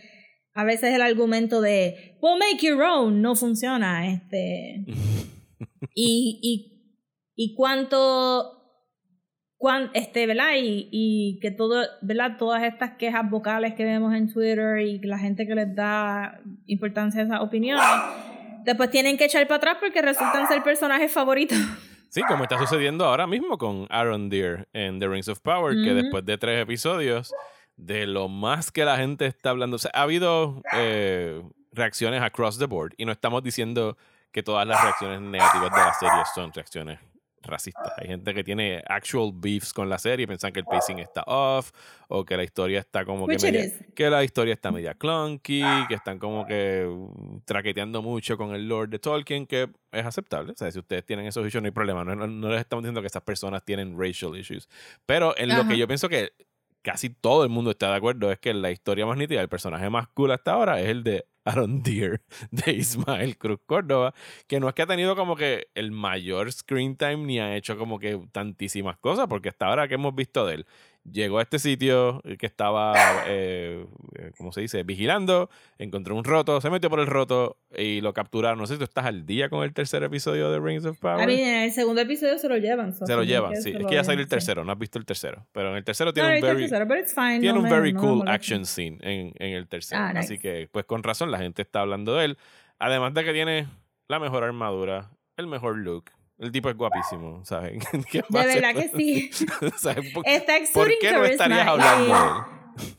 a 0.53 0.63
veces 0.63 0.93
el 0.93 1.01
argumento 1.01 1.61
de, 1.61 2.17
well, 2.19 2.39
make 2.39 2.65
your 2.65 2.81
own, 2.81 3.21
no 3.21 3.35
funciona. 3.35 4.11
Este, 4.11 4.83
y, 5.93 6.39
y, 6.41 7.03
y 7.35 7.55
cuánto, 7.55 8.57
cuán, 9.57 9.91
este, 9.93 10.25
¿verdad? 10.25 10.55
Y, 10.59 10.89
y 10.91 11.39
que 11.41 11.51
todo, 11.51 11.85
¿verdad? 12.01 12.37
Todas 12.37 12.63
estas 12.63 12.97
quejas 12.97 13.29
vocales 13.29 13.75
que 13.75 13.85
vemos 13.85 14.13
en 14.15 14.33
Twitter 14.33 14.79
y 14.81 14.99
la 14.99 15.19
gente 15.19 15.45
que 15.45 15.55
les 15.55 15.75
da 15.75 16.41
importancia 16.65 17.21
a 17.21 17.25
esas 17.25 17.41
opiniones, 17.41 17.85
después 18.67 18.89
tienen 18.89 19.17
que 19.17 19.25
echar 19.25 19.47
para 19.47 19.57
atrás 19.57 19.77
porque 19.79 20.01
resultan 20.01 20.45
ser 20.47 20.61
personajes 20.61 21.11
favoritos. 21.11 21.57
Sí, 22.09 22.21
como 22.27 22.43
está 22.43 22.57
sucediendo 22.57 23.05
ahora 23.05 23.25
mismo 23.25 23.57
con 23.57 23.87
Aaron 23.89 24.29
Deere 24.29 24.65
en 24.73 24.99
The 24.99 25.07
Rings 25.07 25.29
of 25.29 25.39
Power, 25.39 25.73
que 25.73 25.93
después 25.93 26.25
de 26.25 26.37
tres 26.37 26.61
episodios, 26.61 27.33
de 27.77 28.07
lo 28.07 28.27
más 28.27 28.71
que 28.71 28.85
la 28.85 28.97
gente 28.97 29.25
está 29.25 29.51
hablando, 29.51 29.75
o 29.75 29.79
sea, 29.79 29.91
ha 29.93 30.01
habido 30.01 30.61
eh, 30.73 31.41
reacciones 31.71 32.21
across 32.21 32.59
the 32.59 32.65
board 32.65 32.93
y 32.97 33.05
no 33.05 33.11
estamos 33.11 33.41
diciendo 33.43 33.97
que 34.31 34.43
todas 34.43 34.67
las 34.67 34.81
reacciones 34.81 35.21
negativas 35.21 35.71
de 35.71 35.77
la 35.77 35.93
serie 35.93 36.23
son 36.33 36.51
reacciones 36.53 36.99
racistas. 37.43 37.93
Hay 37.97 38.07
gente 38.07 38.33
que 38.33 38.43
tiene 38.43 38.83
actual 38.87 39.31
beefs 39.33 39.73
con 39.73 39.89
la 39.89 39.97
serie 39.99 40.27
piensan 40.27 40.51
que 40.51 40.59
el 40.59 40.65
pacing 40.65 40.99
está 40.99 41.23
off 41.27 41.71
o 42.09 42.25
que 42.25 42.35
la 42.35 42.43
historia 42.43 42.79
está 42.79 43.05
como 43.05 43.25
que 43.27 43.37
media, 43.51 43.61
que 43.95 44.09
la 44.09 44.23
historia 44.23 44.53
está 44.53 44.71
media 44.71 44.93
clunky, 44.93 45.61
que 45.87 45.93
están 45.95 46.19
como 46.19 46.45
que 46.45 46.85
uh, 46.87 47.39
traqueteando 47.45 48.01
mucho 48.01 48.37
con 48.37 48.53
el 48.53 48.67
Lord 48.67 48.89
de 48.89 48.99
Tolkien, 48.99 49.45
que 49.45 49.69
es 49.91 50.05
aceptable. 50.05 50.51
O 50.53 50.55
sea, 50.55 50.71
si 50.71 50.79
ustedes 50.79 51.05
tienen 51.05 51.25
esos 51.25 51.45
issues, 51.47 51.61
no 51.61 51.67
hay 51.67 51.71
problema. 51.71 52.03
No, 52.03 52.15
no- 52.15 52.49
les 52.49 52.59
estamos 52.59 52.83
diciendo 52.83 53.01
que 53.01 53.07
esas 53.07 53.23
personas 53.23 53.63
tienen 53.63 53.97
racial 53.99 54.37
issues. 54.37 54.67
Pero 55.05 55.33
en 55.37 55.49
lo 55.49 55.67
que 55.67 55.77
yo 55.77 55.87
pienso 55.87 56.09
que 56.09 56.31
casi 56.81 57.09
todo 57.09 57.43
el 57.43 57.49
mundo 57.49 57.71
está 57.71 57.89
de 57.89 57.97
acuerdo 57.97 58.31
es 58.31 58.39
que 58.39 58.53
la 58.53 58.71
historia 58.71 59.05
más 59.05 59.17
nítida, 59.17 59.41
el 59.41 59.49
personaje 59.49 59.89
más 59.89 60.07
cool 60.09 60.31
hasta 60.31 60.53
ahora 60.53 60.79
es 60.79 60.87
el 60.87 61.03
de 61.03 61.25
Aaron 61.47 61.81
Deere, 61.81 62.21
de 62.51 62.73
Ismael 62.73 63.37
Cruz 63.37 63.59
Córdoba, 63.65 64.13
que 64.47 64.59
no 64.59 64.67
es 64.67 64.75
que 64.75 64.81
ha 64.81 64.87
tenido 64.87 65.15
como 65.15 65.35
que 65.35 65.67
el 65.75 65.91
mayor 65.91 66.51
screen 66.51 66.97
time 66.97 67.17
ni 67.17 67.39
ha 67.39 67.55
hecho 67.55 67.77
como 67.77 67.99
que 67.99 68.19
tantísimas 68.31 68.97
cosas, 68.97 69.27
porque 69.27 69.49
hasta 69.49 69.67
ahora 69.67 69.87
que 69.87 69.95
hemos 69.95 70.13
visto 70.13 70.45
de 70.45 70.55
él, 70.55 70.65
llegó 71.11 71.39
a 71.39 71.41
este 71.41 71.59
sitio 71.59 72.21
que 72.37 72.45
estaba, 72.45 72.93
eh, 73.27 73.85
eh, 74.17 74.31
¿cómo 74.37 74.51
se 74.51 74.61
dice?, 74.61 74.83
vigilando, 74.83 75.49
encontró 75.77 76.15
un 76.15 76.23
roto, 76.23 76.59
se 76.61 76.69
metió 76.69 76.89
por 76.89 76.99
el 76.99 77.07
roto 77.07 77.57
y 77.75 78.01
lo 78.01 78.13
capturaron. 78.13 78.59
No 78.59 78.67
sé 78.67 78.73
si 78.73 78.79
tú 78.79 78.83
estás 78.85 79.05
al 79.05 79.25
día 79.25 79.49
con 79.49 79.63
el 79.63 79.73
tercer 79.73 80.03
episodio 80.03 80.51
de 80.51 80.59
Rings 80.59 80.85
of 80.85 80.97
Power. 80.99 81.21
A 81.21 81.27
mí 81.27 81.41
en 81.41 81.63
el 81.63 81.71
segundo 81.71 82.01
episodio 82.01 82.37
se 82.37 82.49
lo 82.49 82.57
llevan. 82.57 82.93
so 82.93 83.05
se 83.05 83.15
lo 83.15 83.23
llevan, 83.23 83.55
sí. 83.61 83.73
Es 83.77 83.85
que 83.85 83.95
ya 83.95 84.03
salió 84.03 84.21
el 84.21 84.27
tercero, 84.29 84.63
no 84.63 84.71
has 84.71 84.79
visto 84.79 84.99
el 84.99 85.05
tercero. 85.05 85.47
Pero 85.51 85.71
en 85.71 85.77
el 85.77 85.83
tercero 85.83 86.09
No, 86.09 86.13
tiene 86.13 86.27
un 86.27 86.33
ahorita 86.33 86.51
el 86.51 86.55
very, 86.55 86.69
tercero, 86.69 87.21
fine, 87.23 87.39
tiene 87.39 87.57
no 87.57 87.63
un 87.63 87.69
very 87.69 87.93
no 87.93 87.99
cool 87.99 88.27
action 88.27 88.65
scene 88.65 88.97
en, 89.01 89.33
en 89.37 89.53
el 89.53 89.67
tercero. 89.67 90.01
Ah, 90.01 90.13
Así 90.15 90.33
nice. 90.33 90.39
que, 90.39 90.69
pues 90.71 90.85
con 90.85 91.03
razón, 91.03 91.31
la 91.31 91.37
gente 91.37 91.61
está 91.61 91.81
hablando 91.81 92.15
de 92.15 92.25
él. 92.25 92.37
Además 92.79 93.13
de 93.13 93.23
que 93.23 93.33
tiene 93.33 93.67
la 94.07 94.19
mejor 94.19 94.43
armadura, 94.43 95.09
el 95.37 95.47
mejor 95.47 95.77
look. 95.77 96.11
El 96.37 96.51
tipo 96.51 96.69
es 96.69 96.75
guapísimo, 96.75 97.43
¿sabes? 97.45 97.83
¿Qué 98.11 98.23
De 98.29 98.45
verdad 98.45 98.75
que 98.75 98.89
sí. 98.95 99.29
¿Por, 100.13 100.23
Está 100.27 100.53
por 100.73 100.89
qué 100.99 101.11
no 101.11 101.25
estarías 101.25 101.67
hablando 101.67 102.05
y- 102.05 102.07
de 102.07 102.13
él? 102.13 102.93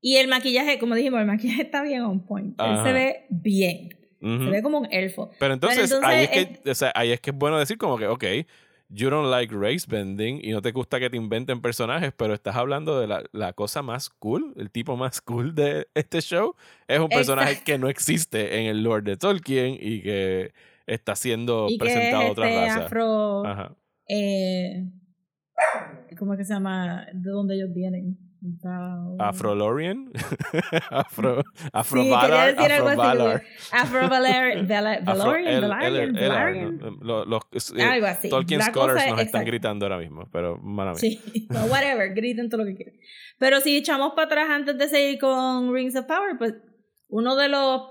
Y 0.00 0.16
el 0.18 0.28
maquillaje, 0.28 0.78
como 0.78 0.94
dijimos, 0.94 1.20
el 1.20 1.26
maquillaje 1.26 1.62
está 1.62 1.82
bien 1.82 2.02
on 2.02 2.24
point. 2.24 2.54
Él 2.60 2.78
se 2.84 2.92
ve 2.92 3.26
bien. 3.28 3.88
Se 4.20 4.50
ve 4.50 4.62
como 4.62 4.78
un 4.78 4.88
elfo. 4.92 5.30
Pero 5.38 5.54
entonces, 5.54 5.90
entonces, 5.90 6.08
ahí, 6.08 6.24
es 6.24 6.30
que, 6.30 6.70
o 6.70 6.74
sea, 6.74 6.92
ahí 6.94 7.12
es 7.12 7.20
que 7.20 7.30
es 7.30 7.36
bueno 7.36 7.58
decir 7.58 7.76
como 7.76 7.96
que, 7.98 8.06
ok, 8.06 8.24
you 8.88 9.10
don't 9.10 9.30
like 9.30 9.52
race 9.54 9.84
bending 9.88 10.40
y 10.42 10.50
no 10.52 10.62
te 10.62 10.70
gusta 10.72 11.00
que 11.00 11.10
te 11.10 11.16
inventen 11.16 11.60
personajes, 11.60 12.12
pero 12.16 12.34
estás 12.34 12.56
hablando 12.56 13.00
de 13.00 13.06
la, 13.08 13.24
la 13.32 13.52
cosa 13.52 13.82
más 13.82 14.08
cool, 14.10 14.52
el 14.56 14.70
tipo 14.70 14.96
más 14.96 15.20
cool 15.20 15.54
de 15.54 15.88
este 15.94 16.20
show. 16.20 16.54
Es 16.86 17.00
un 17.00 17.08
personaje 17.08 17.50
Exacto. 17.50 17.72
que 17.72 17.78
no 17.78 17.88
existe 17.88 18.60
en 18.60 18.66
el 18.66 18.82
Lord 18.82 19.04
de 19.04 19.16
Tolkien 19.16 19.76
y 19.80 20.02
que 20.02 20.52
está 20.86 21.14
siendo 21.16 21.66
Y 21.68 21.78
que 21.78 21.86
es 21.88 21.92
presentado 21.94 22.30
otra 22.32 22.48
este 22.48 22.66
raza. 22.66 22.84
afro... 22.84 23.46
Ajá. 23.46 23.76
Eh, 24.08 24.84
¿Cómo 26.18 26.34
es 26.34 26.38
que 26.38 26.44
se 26.44 26.54
llama? 26.54 27.06
¿De 27.12 27.30
dónde 27.30 27.54
ellos 27.56 27.70
vienen? 27.74 28.18
Afrolorian, 29.18 30.12
Afro, 30.90 31.42
Afro 31.72 32.02
Sí, 32.02 32.10
Valar, 32.10 32.54
decir 32.54 32.72
Afro. 32.72 32.96
Valar. 32.96 33.42
Afro 33.72 34.08
Valar, 34.08 34.64
Valorian, 35.04 35.60
los, 37.00 37.72
eh, 37.76 37.82
Algo 37.82 38.06
así. 38.06 38.28
Tolkien 38.28 38.60
La 38.60 38.66
Scholars 38.66 38.94
nos 38.94 39.02
es- 39.04 39.08
están 39.08 39.26
exacto. 39.26 39.46
gritando 39.46 39.86
ahora 39.86 39.98
mismo, 39.98 40.28
pero 40.32 40.58
mala. 40.58 40.94
Sí, 40.94 41.20
no, 41.50 41.64
whatever, 41.66 42.14
griten 42.14 42.48
todo 42.48 42.62
lo 42.62 42.66
que 42.68 42.76
quieran. 42.76 42.94
Pero 43.38 43.60
si 43.60 43.76
echamos 43.76 44.12
para 44.12 44.26
atrás 44.26 44.46
antes 44.50 44.78
de 44.78 44.88
seguir 44.88 45.18
con 45.18 45.72
Rings 45.74 45.96
of 45.96 46.06
Power, 46.06 46.36
pues 46.38 46.54
uno 47.08 47.36
de 47.36 47.48
los 47.48 47.82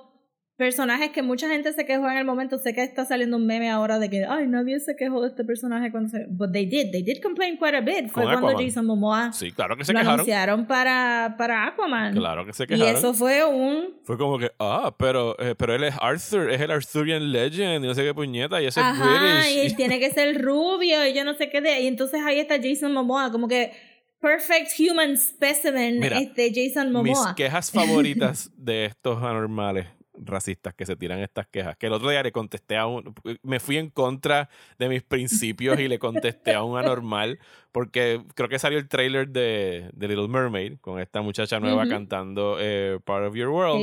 personajes 0.57 1.09
que 1.11 1.21
mucha 1.21 1.49
gente 1.49 1.73
se 1.73 1.85
quejó 1.85 2.09
en 2.09 2.17
el 2.17 2.25
momento, 2.25 2.57
sé 2.57 2.73
que 2.73 2.81
está 2.81 3.05
saliendo 3.05 3.35
un 3.35 3.45
meme 3.45 3.69
ahora 3.69 3.99
de 3.99 4.09
que, 4.09 4.25
ay, 4.25 4.47
nadie 4.47 4.79
se 4.79 4.95
quejó 4.95 5.21
de 5.21 5.27
este 5.27 5.43
personaje 5.43 5.91
cuando 5.91 6.09
se... 6.09 6.25
But 6.29 6.53
they 6.53 6.65
did, 6.65 6.91
they 6.91 7.03
did 7.03 7.21
complain 7.21 7.57
quite 7.57 7.75
a 7.75 7.81
bit. 7.81 8.09
Fue 8.09 8.23
cuando. 8.23 8.57
Jason 8.57 8.85
Momoa 8.85 9.33
Sí, 9.33 9.51
claro 9.51 9.75
que 9.75 9.83
se 9.83 9.91
lo 9.91 9.99
quejaron. 9.99 10.13
anunciaron 10.21 10.65
para, 10.65 11.35
para 11.37 11.67
Aquaman. 11.67 12.13
Claro 12.13 12.45
que 12.45 12.53
se 12.53 12.63
y 12.63 12.67
quejaron. 12.67 12.95
eso 12.95 13.13
fue 13.13 13.43
un... 13.43 13.95
Fue 14.03 14.17
como 14.17 14.39
que, 14.39 14.49
ah, 14.59 14.95
pero, 14.97 15.37
eh, 15.39 15.55
pero 15.57 15.75
él 15.75 15.83
es 15.83 15.95
Arthur, 15.99 16.49
es 16.49 16.61
el 16.61 16.71
Arthurian 16.71 17.31
Legend, 17.33 17.83
y 17.83 17.87
no 17.87 17.93
sé 17.93 18.03
qué 18.03 18.13
puñeta, 18.13 18.61
y 18.61 18.67
ese 18.67 18.79
es 18.79 18.85
Ajá, 18.85 19.49
y 19.49 19.55
British. 19.55 19.75
tiene 19.77 19.99
que 19.99 20.09
ser 20.11 20.41
rubio 20.41 21.05
y 21.05 21.13
yo 21.13 21.25
no 21.25 21.33
sé 21.33 21.49
qué 21.49 21.59
de... 21.59 21.81
Y 21.81 21.87
entonces 21.87 22.21
ahí 22.25 22.39
está 22.39 22.55
Jason 22.61 22.93
Momoa, 22.93 23.31
como 23.31 23.47
que... 23.47 23.73
Perfect 24.21 24.71
human 24.79 25.17
specimen, 25.17 25.99
Mira, 25.99 26.17
este 26.17 26.49
Jason 26.49 26.87
Mis 26.87 27.13
Momoa. 27.13 27.35
quejas 27.35 27.69
favoritas 27.69 28.49
de 28.55 28.85
estos 28.85 29.21
anormales 29.21 29.85
racistas 30.23 30.73
que 30.73 30.85
se 30.85 30.95
tiran 30.95 31.19
estas 31.19 31.47
quejas, 31.47 31.77
que 31.77 31.87
el 31.87 31.93
otro 31.93 32.09
día 32.09 32.23
le 32.23 32.31
contesté 32.31 32.77
a 32.77 32.87
un, 32.87 33.13
me 33.43 33.59
fui 33.59 33.77
en 33.77 33.89
contra 33.89 34.49
de 34.79 34.89
mis 34.89 35.03
principios 35.03 35.79
y 35.79 35.87
le 35.87 35.99
contesté 35.99 36.53
a 36.53 36.63
un 36.63 36.77
anormal, 36.77 37.39
porque 37.71 38.21
creo 38.35 38.49
que 38.49 38.59
salió 38.59 38.79
el 38.79 38.87
trailer 38.87 39.27
de, 39.29 39.89
de 39.93 40.07
Little 40.07 40.27
Mermaid, 40.27 40.77
con 40.79 40.99
esta 40.99 41.21
muchacha 41.21 41.59
nueva 41.59 41.87
cantando 41.87 42.57
eh, 42.59 42.99
Part 43.03 43.25
of 43.27 43.35
Your 43.35 43.49
World. 43.49 43.81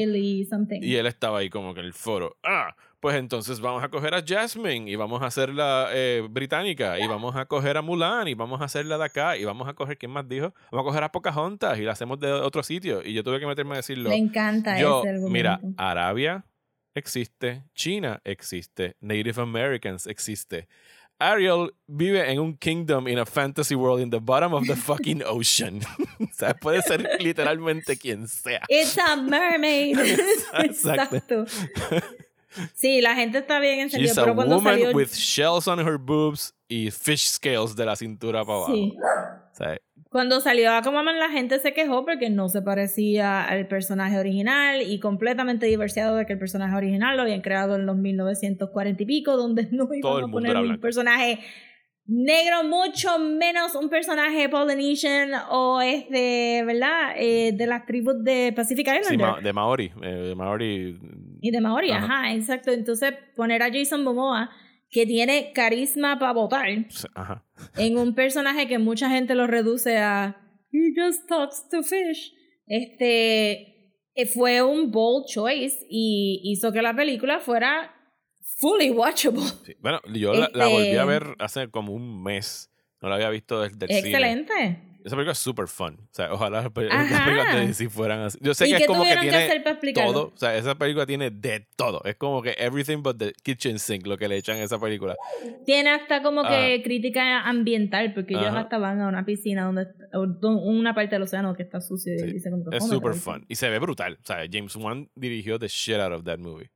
Y 0.83 0.97
él 0.97 1.07
estaba 1.07 1.39
ahí 1.39 1.51
como 1.51 1.75
que 1.75 1.81
en 1.81 1.87
el 1.87 1.93
foro. 1.93 2.37
Ah, 2.43 2.75
pues 3.03 3.17
entonces 3.17 3.59
vamos 3.59 3.83
a 3.83 3.89
coger 3.89 4.15
a 4.15 4.23
Jasmine 4.25 4.89
y 4.89 4.95
vamos 4.95 5.23
a 5.23 5.27
hacerla 5.27 5.89
eh, 5.91 6.25
británica 6.31 7.01
y 7.01 7.09
vamos 7.09 7.35
a 7.35 7.47
coger 7.47 7.77
a 7.77 7.83
Mulan 7.83 8.29
y 8.29 8.35
vamos 8.35 8.61
a 8.61 8.67
hacerla 8.67 8.97
de 8.97 9.05
acá 9.05 9.37
y 9.37 9.45
vamos 9.45 9.69
a 9.69 9.75
coger, 9.75 9.99
¿quién 9.99 10.13
más 10.13 10.29
dijo? 10.29 10.55
Vamos 10.71 10.85
a 10.85 10.89
coger 10.89 11.03
a 11.03 11.11
Pocahontas 11.11 11.81
y 11.81 11.83
la 11.83 11.91
hacemos 11.93 12.21
de 12.21 12.31
otro 12.31 12.63
sitio. 12.63 13.03
Y 13.05 13.13
yo 13.13 13.25
tuve 13.25 13.41
que 13.41 13.47
meterme 13.49 13.73
a 13.73 13.79
decirlo. 13.79 14.09
Le 14.09 14.15
encanta 14.15 14.79
Yo, 14.79 15.01
ese 15.01 15.09
argumento. 15.09 15.33
mira, 15.33 15.61
Arabia 15.77 16.45
existe, 16.95 17.65
China 17.75 18.21
existe, 18.23 18.95
Native 19.01 19.43
Americans 19.43 20.07
existe. 20.07 20.69
Ariel 21.19 21.73
vive 21.89 22.31
en 22.31 22.39
un 22.39 22.57
kingdom 22.57 23.09
in 23.09 23.19
a 23.19 23.27
fantasy 23.27 23.75
world 23.75 24.01
in 24.01 24.11
the 24.11 24.21
bottom 24.21 24.55
of 24.55 24.65
the 24.69 24.77
fucking 24.77 25.23
ocean. 25.27 25.81
o 26.21 26.27
sea, 26.33 26.55
puede 26.55 26.83
ser 26.83 27.19
literalmente 27.19 27.97
quien 27.97 28.29
sea. 28.29 28.61
It's 28.69 28.97
a 28.97 29.17
mermaid. 29.17 29.99
Exacto. 30.55 31.17
Exacto. 31.17 31.47
Sí, 32.75 33.01
la 33.01 33.15
gente 33.15 33.39
está 33.39 33.59
bien 33.61 33.81
encendida, 33.81 34.11
She's 34.11 34.19
a 34.19 34.23
pero 34.23 34.35
cuando 34.35 34.57
woman 34.57 34.75
salió... 34.75 34.97
with 34.97 35.09
shells 35.09 35.69
on 35.69 35.81
her 35.81 35.99
boobs 35.99 36.55
y 36.69 36.91
fish 36.91 37.29
scales 37.29 37.77
de 37.77 37.87
la 37.87 37.97
cintura 37.97 38.45
para 38.45 38.59
abajo. 38.59 38.73
Sí. 38.73 38.97
Sea, 39.53 39.79
Cuando 40.11 40.41
salió 40.41 40.73
Aquaman 40.73 41.19
la 41.19 41.29
gente 41.31 41.59
se 41.59 41.75
quejó 41.75 42.05
porque 42.05 42.31
no 42.31 42.49
se 42.49 42.63
parecía 42.63 43.45
al 43.45 43.69
personaje 43.69 44.19
original 44.19 44.83
y 44.83 44.99
completamente 45.01 45.67
divorciado 45.67 46.17
de 46.17 46.27
que 46.27 46.35
el 46.35 46.39
personaje 46.39 46.75
original 46.75 47.17
lo 47.17 47.23
habían 47.23 47.43
creado 47.43 47.77
en 47.77 47.87
los 47.87 47.97
1940 47.97 49.03
y 49.03 49.07
pico, 49.07 49.37
donde 49.37 49.69
no 49.71 49.89
iban 49.93 50.25
a 50.25 50.29
poner 50.29 50.57
un 50.57 50.81
personaje 50.81 51.41
negro, 52.07 52.65
mucho 52.65 53.19
menos 53.19 53.75
un 53.75 53.89
personaje 53.89 54.49
Polynesian 54.49 55.31
o 55.51 55.81
este, 55.81 56.63
¿verdad? 56.65 57.15
Eh, 57.17 57.53
de 57.55 57.67
las 57.67 57.87
tribus 57.87 58.23
de 58.25 58.53
Pacific 58.55 58.89
sí, 58.89 58.97
Islander. 59.01 59.27
ma- 59.37 59.41
de 59.41 59.53
Maori. 59.53 59.93
eh, 60.03 60.07
de 60.09 60.35
Maori. 60.35 60.99
Y 61.41 61.51
de 61.51 61.61
Maori, 61.61 61.91
Ajá. 61.91 62.05
ajá. 62.05 62.35
exacto. 62.35 62.71
Entonces, 62.73 63.15
poner 63.37 63.63
a 63.63 63.71
Jason 63.73 64.03
Momoa, 64.05 64.51
que 64.91 65.07
tiene 65.07 65.53
carisma 65.55 66.19
para 66.19 66.33
votar, 66.33 66.67
Ajá. 67.15 67.45
en 67.79 67.97
un 67.97 68.15
personaje 68.15 68.67
que 68.69 68.79
mucha 68.79 69.09
gente 69.09 69.35
lo 69.35 69.47
reduce 69.47 69.97
a 69.97 70.37
He 70.73 70.93
just 70.95 71.29
talks 71.29 71.69
to 71.71 71.83
fish. 71.83 72.33
Este 72.67 73.51
eh, 74.15 74.27
fue 74.27 74.63
un 74.63 74.91
bold 74.91 75.27
choice 75.27 75.79
y 75.89 76.41
hizo 76.45 76.73
que 76.73 76.83
la 76.83 76.95
película 76.95 77.39
fuera 77.41 77.95
fully 78.63 78.91
watchable. 78.91 79.43
Sí. 79.67 79.75
Bueno, 79.81 80.01
yo 80.15 80.33
la, 80.33 80.49
la 80.55 80.67
volví 80.69 80.87
a 80.89 80.93
Este- 81.03 81.05
ver 81.05 81.37
hace 81.39 81.69
como 81.69 81.93
un 81.93 82.23
mes. 82.23 82.71
No 83.03 83.09
la 83.09 83.17
había 83.17 83.31
visto 83.31 83.61
desde 83.61 83.85
el 83.87 83.89
cine. 83.91 84.09
Excelente. 84.09 84.83
Esa 85.05 85.17
película 85.17 85.33
es 85.33 85.39
super 85.39 85.67
fun. 85.67 85.95
O 86.01 86.09
sea, 86.15 86.33
ojalá 86.33 86.63
las 86.63 86.71
pe- 86.71 86.85
las 86.85 87.11
Ajá. 87.13 87.25
películas 87.25 87.55
de 87.57 87.67
DC 87.67 87.89
fueran 87.91 88.21
así. 88.21 88.39
Yo 88.41 88.55
sé 88.55 88.69
¿Y 88.69 88.71
que 88.71 88.77
es 88.83 88.87
como 88.87 89.03
que 89.03 89.11
que 89.15 89.19
tiene 89.19 89.47
explicarlo? 89.57 90.13
todo. 90.13 90.27
O 90.33 90.37
sea, 90.39 90.55
esa 90.57 90.77
película 90.77 91.05
tiene 91.07 91.31
de 91.33 91.67
todo. 91.75 92.01
Es 92.05 92.15
como 92.15 92.41
que 92.41 92.55
everything 92.57 93.03
but 93.03 93.19
the 93.19 93.33
kitchen 93.43 93.81
sink 93.81 94.07
lo 94.07 94.17
que 94.17 94.29
le 94.29 94.37
echan 94.37 94.59
a 94.59 94.63
esa 94.63 94.79
película. 94.79 95.17
Tiene 95.67 95.91
hasta 95.91 96.23
como 96.23 96.43
que 96.45 96.77
Ah. 96.79 96.83
crítica 96.85 97.41
ambiental, 97.41 98.15
porque 98.15 98.35
ellos 98.35 98.47
Ajá. 98.47 98.61
hasta 98.61 98.79
van 98.79 99.01
a 99.01 99.09
una 99.09 99.25
piscina 99.25 99.65
donde 99.65 99.89
una 100.41 100.95
parte 100.95 101.17
del 101.17 101.23
océano 101.23 101.53
que 101.57 101.65
está 101.65 101.81
sucio 101.81 102.15
y 102.15 102.39
Sí. 102.39 102.49
como 102.51 102.71
que 102.71 102.77
Es 102.77 102.87
super 102.89 103.15
fun. 103.15 103.45
Y 103.49 103.57
se 103.57 103.69
ve 103.71 103.81
brutal. 103.81 104.19
O 104.23 104.25
sea, 104.25 104.45
James 104.49 104.77
Wan 104.77 105.09
dirigió 105.17 105.59
the 105.59 105.67
shit 105.67 105.97
out 105.97 106.13
of 106.13 106.23
that 106.23 106.39
movie. 106.39 106.71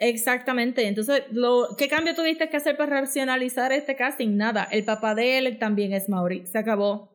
Exactamente. 0.00 0.86
Entonces, 0.86 1.22
lo, 1.30 1.76
¿qué 1.78 1.88
cambio 1.88 2.14
tuviste 2.14 2.48
que 2.48 2.56
hacer 2.56 2.76
para 2.76 3.00
racionalizar 3.00 3.72
este 3.72 3.96
casting? 3.96 4.36
Nada. 4.36 4.64
El 4.70 4.84
papá 4.84 5.14
de 5.14 5.38
él 5.38 5.58
también 5.58 5.92
es 5.92 6.08
Mauri. 6.08 6.46
Se 6.46 6.58
acabó. 6.58 7.12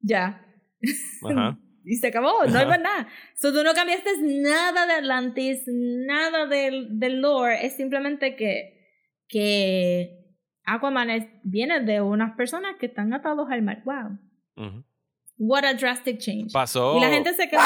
Ya. 0.00 0.44
Ajá. 1.28 1.58
Y 1.88 1.98
se 1.98 2.08
acabó, 2.08 2.44
no 2.48 2.58
hay 2.58 2.64
Ajá. 2.64 2.66
más 2.66 2.80
nada. 2.80 3.08
So, 3.36 3.52
tú 3.52 3.62
no 3.62 3.72
cambiaste 3.72 4.10
nada 4.20 4.86
de 4.86 4.92
Atlantis, 4.94 5.62
nada 5.68 6.46
del, 6.46 6.98
del 6.98 7.20
lore. 7.20 7.64
Es 7.64 7.76
simplemente 7.76 8.34
que, 8.34 8.88
que 9.28 10.34
Aquaman 10.64 11.10
es- 11.10 11.28
viene 11.44 11.78
de 11.84 12.00
unas 12.00 12.34
personas 12.36 12.74
que 12.80 12.86
están 12.86 13.14
atados 13.14 13.46
al 13.52 13.62
mar. 13.62 13.84
Wow. 13.84 14.18
Ujú. 14.66 14.84
What 15.38 15.64
a 15.64 15.74
drastic 15.74 16.18
change. 16.18 16.52
Pasó. 16.52 16.96
Y 16.98 17.00
la 17.02 17.08
gente 17.08 17.32
se 17.34 17.48
quedó. 17.48 17.60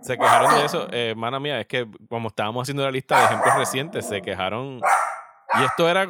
Se 0.00 0.16
quejaron 0.16 0.54
de 0.58 0.64
eso. 0.64 0.88
Eh, 0.92 1.14
mana 1.16 1.38
mía, 1.40 1.60
es 1.60 1.66
que 1.66 1.86
como 2.08 2.28
estábamos 2.28 2.62
haciendo 2.62 2.82
la 2.84 2.90
lista 2.90 3.18
de 3.18 3.24
ejemplos 3.26 3.54
recientes, 3.56 4.06
se 4.06 4.22
quejaron. 4.22 4.80
Y 5.60 5.64
esto 5.64 5.88
era 5.88 6.06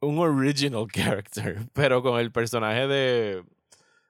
un 0.00 0.18
original 0.18 0.86
character, 0.92 1.58
pero 1.72 2.02
con 2.02 2.18
el 2.20 2.30
personaje 2.32 2.86
de, 2.86 3.42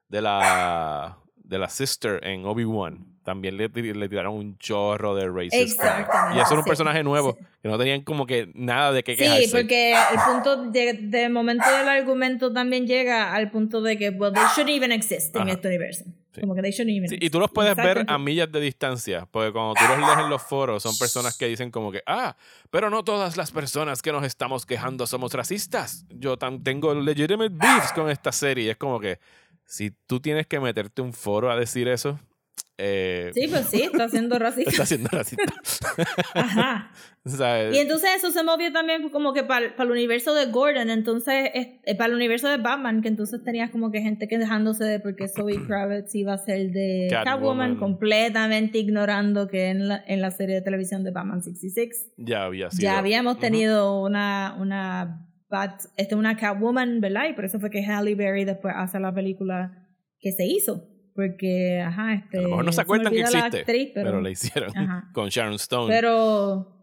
de 0.09 0.23
la 0.23 1.19
de 1.37 1.59
la 1.59 1.69
sister 1.69 2.21
en 2.27 2.45
Obi-Wan. 2.45 3.07
También 3.25 3.57
le, 3.59 3.71
tir- 3.71 3.95
le 3.95 4.09
tiraron 4.09 4.35
un 4.35 4.57
chorro 4.59 5.14
de. 5.14 5.25
Exactamente, 5.53 6.37
Y 6.37 6.41
eso 6.41 6.53
era 6.55 6.61
un 6.61 6.64
personaje 6.64 7.03
nuevo, 7.03 7.37
sí. 7.39 7.45
que 7.62 7.69
no 7.69 7.77
tenían 7.79 8.03
como 8.03 8.27
que 8.27 8.51
nada 8.55 8.93
de 8.93 9.03
qué 9.05 9.16
quejarse. 9.16 9.45
Sí, 9.47 9.51
porque 9.53 9.93
el 9.93 10.19
punto 10.33 10.64
de, 10.71 10.95
de 10.95 11.29
momento 11.29 11.64
del 11.71 11.89
argumento 11.89 12.53
también 12.53 12.87
llega 12.87 13.35
al 13.35 13.51
punto 13.51 13.83
de 13.83 13.99
que, 13.99 14.09
well, 14.11 14.33
they 14.33 14.43
shouldn't 14.55 14.71
even 14.77 14.93
exist 14.93 15.35
en 15.37 15.49
este 15.51 15.69
universo. 15.69 16.05
Sí. 16.39 16.41
Como 16.43 16.55
que 16.55 16.62
they 16.62 16.70
shouldn't 16.70 16.97
even 16.97 17.09
Sí, 17.09 17.18
y 17.20 17.30
tú 17.30 17.39
los 17.41 17.51
puedes 17.51 17.76
ver 17.76 18.05
a 18.09 18.18
millas 18.18 18.51
de 18.51 18.61
distancia, 18.61 19.26
porque 19.30 19.53
cuando 19.53 19.74
tú 19.74 19.80
los 19.89 19.99
lees 19.99 20.18
en 20.18 20.30
los 20.30 20.43
foros, 20.43 20.82
son 20.82 20.97
personas 20.99 21.36
que 21.36 21.47
dicen 21.47 21.70
como 21.70 21.91
que, 21.93 22.03
ah, 22.07 22.36
pero 22.70 22.91
no 22.91 23.03
todas 23.05 23.36
las 23.36 23.51
personas 23.51 24.03
que 24.03 24.12
nos 24.12 24.24
estamos 24.24 24.64
quejando 24.66 25.07
somos 25.07 25.32
racistas. 25.34 26.05
Yo 26.11 26.39
tam- 26.39 26.62
tengo 26.62 26.95
legitimate 26.95 27.51
beefs 27.53 27.93
con 27.93 28.09
esta 28.11 28.32
serie. 28.32 28.64
Y 28.66 28.68
es 28.70 28.76
como 28.76 29.01
que, 29.01 29.18
si 29.64 29.91
tú 30.07 30.20
tienes 30.20 30.47
que 30.47 30.61
meterte 30.61 31.03
un 31.03 31.12
foro 31.12 31.51
a 31.51 31.57
decir 31.57 31.89
eso, 31.89 32.18
eh, 32.79 33.31
Sí, 33.35 33.49
pues 33.49 33.66
sí, 33.66 33.83
está 33.83 34.09
siendo 34.09 34.39
racista. 34.39 34.70
estás 34.70 34.89
siendo 34.89 35.09
racista. 35.12 35.53
Ajá. 36.35 36.91
Y 37.74 37.76
entonces 37.79 38.09
eso 38.16 38.31
se 38.31 38.43
movió 38.43 38.72
también 38.72 39.11
como 39.11 39.35
que 39.35 39.43
para, 39.43 39.66
el 39.79 39.91
universo 39.91 40.33
de 40.35 40.47
Gordon, 40.47 40.89
entonces, 40.89 41.51
es- 41.53 41.66
eh, 41.85 41.95
para 41.95 42.09
el 42.09 42.14
universo 42.14 42.49
de 42.49 42.57
Batman, 42.57 43.03
que 43.03 43.09
entonces 43.09 43.45
tenías 43.45 43.70
como 43.70 43.91
que 43.91 44.01
gente 44.01 44.29
quejándose 44.29 44.85
de 44.85 44.99
porque 44.99 45.29
Zoe 45.37 45.66
Kravitz 45.66 46.14
iba 46.14 46.33
a 46.33 46.39
ser 46.39 46.70
de 46.70 47.09
Catwoman. 47.11 47.76
Completamente 47.76 48.79
ignorando 48.79 49.47
que 49.49 49.68
en 49.68 49.89
la, 49.89 50.03
en 50.07 50.22
la 50.22 50.31
serie 50.31 50.55
de 50.55 50.62
televisión 50.62 51.05
de 51.05 51.11
Batman 51.11 51.43
66 51.43 52.12
ya 52.16 52.45
había 52.45 52.70
sido. 52.70 52.83
ya 52.85 52.99
habíamos 52.99 53.39
tenido 53.39 54.01
una, 54.01 54.57
una, 54.59 55.26
Bat, 55.51 55.83
este, 55.99 56.14
una 56.14 56.37
Catwoman, 56.37 57.01
¿verdad? 57.03 57.29
Y 57.29 57.35
por 57.35 57.45
eso 57.45 57.61
fue 57.61 57.68
que 57.68 57.83
Halle 57.85 58.14
Berry 58.14 58.47
después 58.47 58.72
hace 58.74 59.01
la 59.01 59.12
película 59.14 59.87
que 60.20 60.33
se 60.33 60.47
hizo. 60.47 60.89
Porque, 61.19 61.81
ajá, 61.81 62.14
este... 62.14 62.39
A 62.39 62.43
lo 62.43 62.49
mejor 62.51 62.64
no 62.64 62.71
se 62.71 62.81
acuerdan 62.81 63.12
que 63.12 63.23
existe, 63.23 63.59
actriz, 63.59 63.91
pero, 63.93 64.07
pero, 64.11 64.21
la 64.21 64.31
hicieron 64.31 64.71
Ajá. 64.79 65.11
con 65.12 65.29
Sharon 65.31 65.55
Stone. 65.55 65.93
pero 65.93 66.77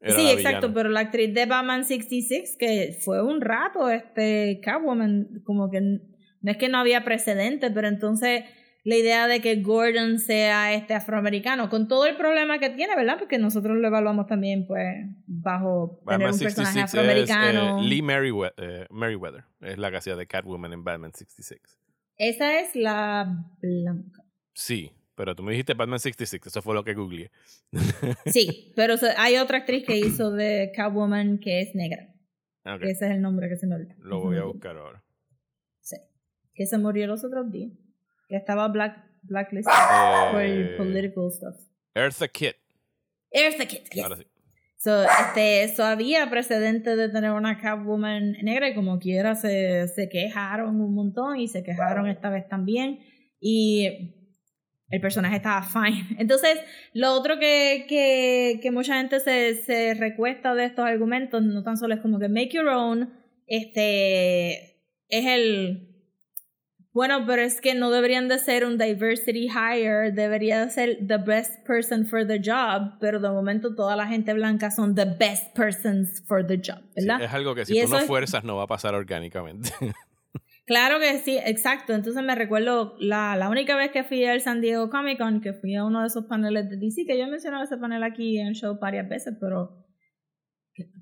Era 0.00 0.16
sí, 0.16 0.22
exacto, 0.30 0.66
villana. 0.66 0.74
pero 0.74 0.88
la 0.88 0.98
actriz 0.98 1.32
de 1.32 1.46
Batman 1.46 1.84
66, 1.84 2.56
que 2.58 2.98
fue 3.04 3.22
un 3.22 3.40
rato, 3.40 3.88
este, 3.88 4.58
Catwoman, 4.64 5.28
como 5.44 5.70
que 5.70 5.80
no 5.80 6.50
es 6.50 6.56
que 6.56 6.68
no 6.68 6.78
había 6.78 7.04
precedente, 7.04 7.70
pero 7.70 7.86
entonces 7.86 8.42
la 8.82 8.96
idea 8.96 9.28
de 9.28 9.40
que 9.40 9.62
Gordon 9.62 10.18
sea 10.18 10.74
este 10.74 10.94
afroamericano, 10.94 11.68
con 11.68 11.86
todo 11.86 12.06
el 12.06 12.16
problema 12.16 12.58
que 12.58 12.70
tiene, 12.70 12.96
¿verdad? 12.96 13.16
Porque 13.16 13.38
nosotros 13.38 13.76
lo 13.76 13.86
evaluamos 13.86 14.26
también, 14.26 14.66
pues, 14.66 14.86
bajo 15.28 16.00
tener 16.04 16.18
Batman 16.18 16.32
un 16.32 16.38
personaje 16.40 16.80
66 16.80 16.84
afroamericano. 16.84 17.78
es 17.78 17.84
eh, 17.84 17.88
Lee 17.88 18.02
Merriwe- 18.02 18.54
eh, 18.56 18.86
Merriweather. 18.90 19.44
Es 19.60 19.78
la 19.78 19.92
que 19.92 19.98
hacía 19.98 20.16
de 20.16 20.26
Catwoman 20.26 20.72
en 20.72 20.82
Batman 20.82 21.12
66. 21.14 21.60
Esa 22.18 22.60
es 22.60 22.74
la 22.74 23.46
blanca. 23.60 24.22
Sí, 24.54 24.90
pero 25.14 25.34
tú 25.36 25.42
me 25.42 25.52
dijiste 25.52 25.74
Batman 25.74 26.00
66, 26.00 26.42
eso 26.46 26.62
fue 26.62 26.74
lo 26.74 26.84
que 26.84 26.94
googleé. 26.94 27.30
Sí, 28.26 28.72
pero 28.76 28.94
hay 29.16 29.36
otra 29.36 29.58
actriz 29.58 29.84
que 29.86 29.96
hizo 29.96 30.30
de 30.32 30.72
Catwoman 30.74 31.38
que 31.38 31.60
es 31.60 31.74
negra. 31.74 32.12
Ese 32.82 33.06
es 33.06 33.12
el 33.12 33.22
nombre 33.22 33.48
que 33.48 33.56
se 33.56 33.66
me 33.66 33.76
olvidó. 33.76 33.94
lo 34.00 34.20
voy 34.20 34.36
a 34.36 34.44
buscar 34.44 34.76
ahora. 34.76 35.02
Sí. 35.80 35.96
Que 36.54 36.66
se 36.66 36.76
murió 36.76 37.06
los 37.06 37.24
otros 37.24 37.50
días. 37.50 37.72
Que 38.28 38.36
estaba 38.36 38.68
black, 38.68 38.94
blacklisted 39.22 39.72
Eh, 39.72 40.74
por 40.76 40.86
political 40.86 41.30
stuff. 41.32 41.56
Eartha 41.94 42.28
Kitt. 42.28 42.56
Eartha 43.30 43.64
Kitt, 43.66 43.88
yes. 43.90 44.02
Ahora 44.04 44.16
sí. 44.16 44.26
So, 44.78 45.02
este, 45.02 45.68
so 45.74 45.84
había 45.84 46.30
precedente 46.30 46.94
de 46.94 47.08
tener 47.08 47.32
una 47.32 47.58
Catwoman 47.58 48.32
negra 48.42 48.68
y 48.68 48.74
como 48.74 49.00
quiera 49.00 49.34
se, 49.34 49.88
se 49.88 50.08
quejaron 50.08 50.80
un 50.80 50.94
montón 50.94 51.40
y 51.40 51.48
se 51.48 51.64
quejaron 51.64 52.06
esta 52.08 52.30
vez 52.30 52.48
también. 52.48 53.00
Y 53.40 54.14
el 54.88 55.00
personaje 55.00 55.36
estaba 55.36 55.62
fine. 55.62 56.06
Entonces, 56.18 56.60
lo 56.94 57.12
otro 57.12 57.40
que, 57.40 57.86
que, 57.88 58.60
que 58.62 58.70
mucha 58.70 58.98
gente 58.98 59.18
se, 59.18 59.56
se 59.56 59.94
recuesta 59.94 60.54
de 60.54 60.66
estos 60.66 60.84
argumentos, 60.84 61.42
no 61.42 61.64
tan 61.64 61.76
solo 61.76 61.94
es 61.94 62.00
como 62.00 62.20
que 62.20 62.28
make 62.28 62.50
your 62.50 62.68
own, 62.68 63.12
este, 63.46 64.80
es 65.08 65.26
el... 65.26 65.97
Bueno, 66.92 67.24
pero 67.26 67.42
es 67.42 67.60
que 67.60 67.74
no 67.74 67.90
deberían 67.90 68.28
de 68.28 68.38
ser 68.38 68.64
un 68.64 68.78
diversity 68.78 69.48
hire, 69.48 70.10
debería 70.10 70.64
de 70.64 70.70
ser 70.70 70.98
the 71.06 71.18
best 71.18 71.64
person 71.66 72.06
for 72.06 72.26
the 72.26 72.40
job, 72.44 72.98
pero 72.98 73.20
de 73.20 73.28
momento 73.28 73.74
toda 73.74 73.94
la 73.94 74.06
gente 74.06 74.32
blanca 74.32 74.70
son 74.70 74.94
the 74.94 75.04
best 75.04 75.54
persons 75.54 76.22
for 76.26 76.44
the 76.46 76.56
job, 76.56 76.80
Sí, 76.96 77.06
¿verdad? 77.06 77.22
es 77.22 77.32
algo 77.32 77.54
que 77.54 77.62
Y 77.62 77.64
si 77.66 77.82
tú 77.82 77.88
no 77.88 77.98
es- 77.98 78.06
fuerzas 78.06 78.42
no 78.42 78.56
va 78.56 78.64
a 78.64 78.66
pasar 78.66 78.94
orgánicamente. 78.94 79.70
Claro 80.66 81.00
que 81.00 81.18
sí, 81.20 81.38
exacto. 81.42 81.94
Entonces 81.94 82.22
me 82.22 82.34
recuerdo 82.34 82.94
la, 83.00 83.36
la 83.36 83.48
única 83.48 83.74
vez 83.74 83.90
que 83.90 84.04
fui 84.04 84.26
al 84.26 84.42
San 84.42 84.60
Diego 84.60 84.90
Comic 84.90 85.16
Con, 85.16 85.40
que 85.40 85.54
fui 85.54 85.74
a 85.74 85.82
uno 85.82 86.02
de 86.02 86.08
esos 86.08 86.26
paneles 86.26 86.68
de 86.68 86.76
DC, 86.76 87.06
que 87.06 87.16
yo 87.16 87.24
he 87.24 87.26
mencionado 87.26 87.64
ese 87.64 87.78
panel 87.78 88.02
aquí 88.02 88.38
en 88.38 88.48
el 88.48 88.54
show 88.54 88.78
varias 88.78 89.08
veces, 89.08 89.34
pero... 89.40 89.86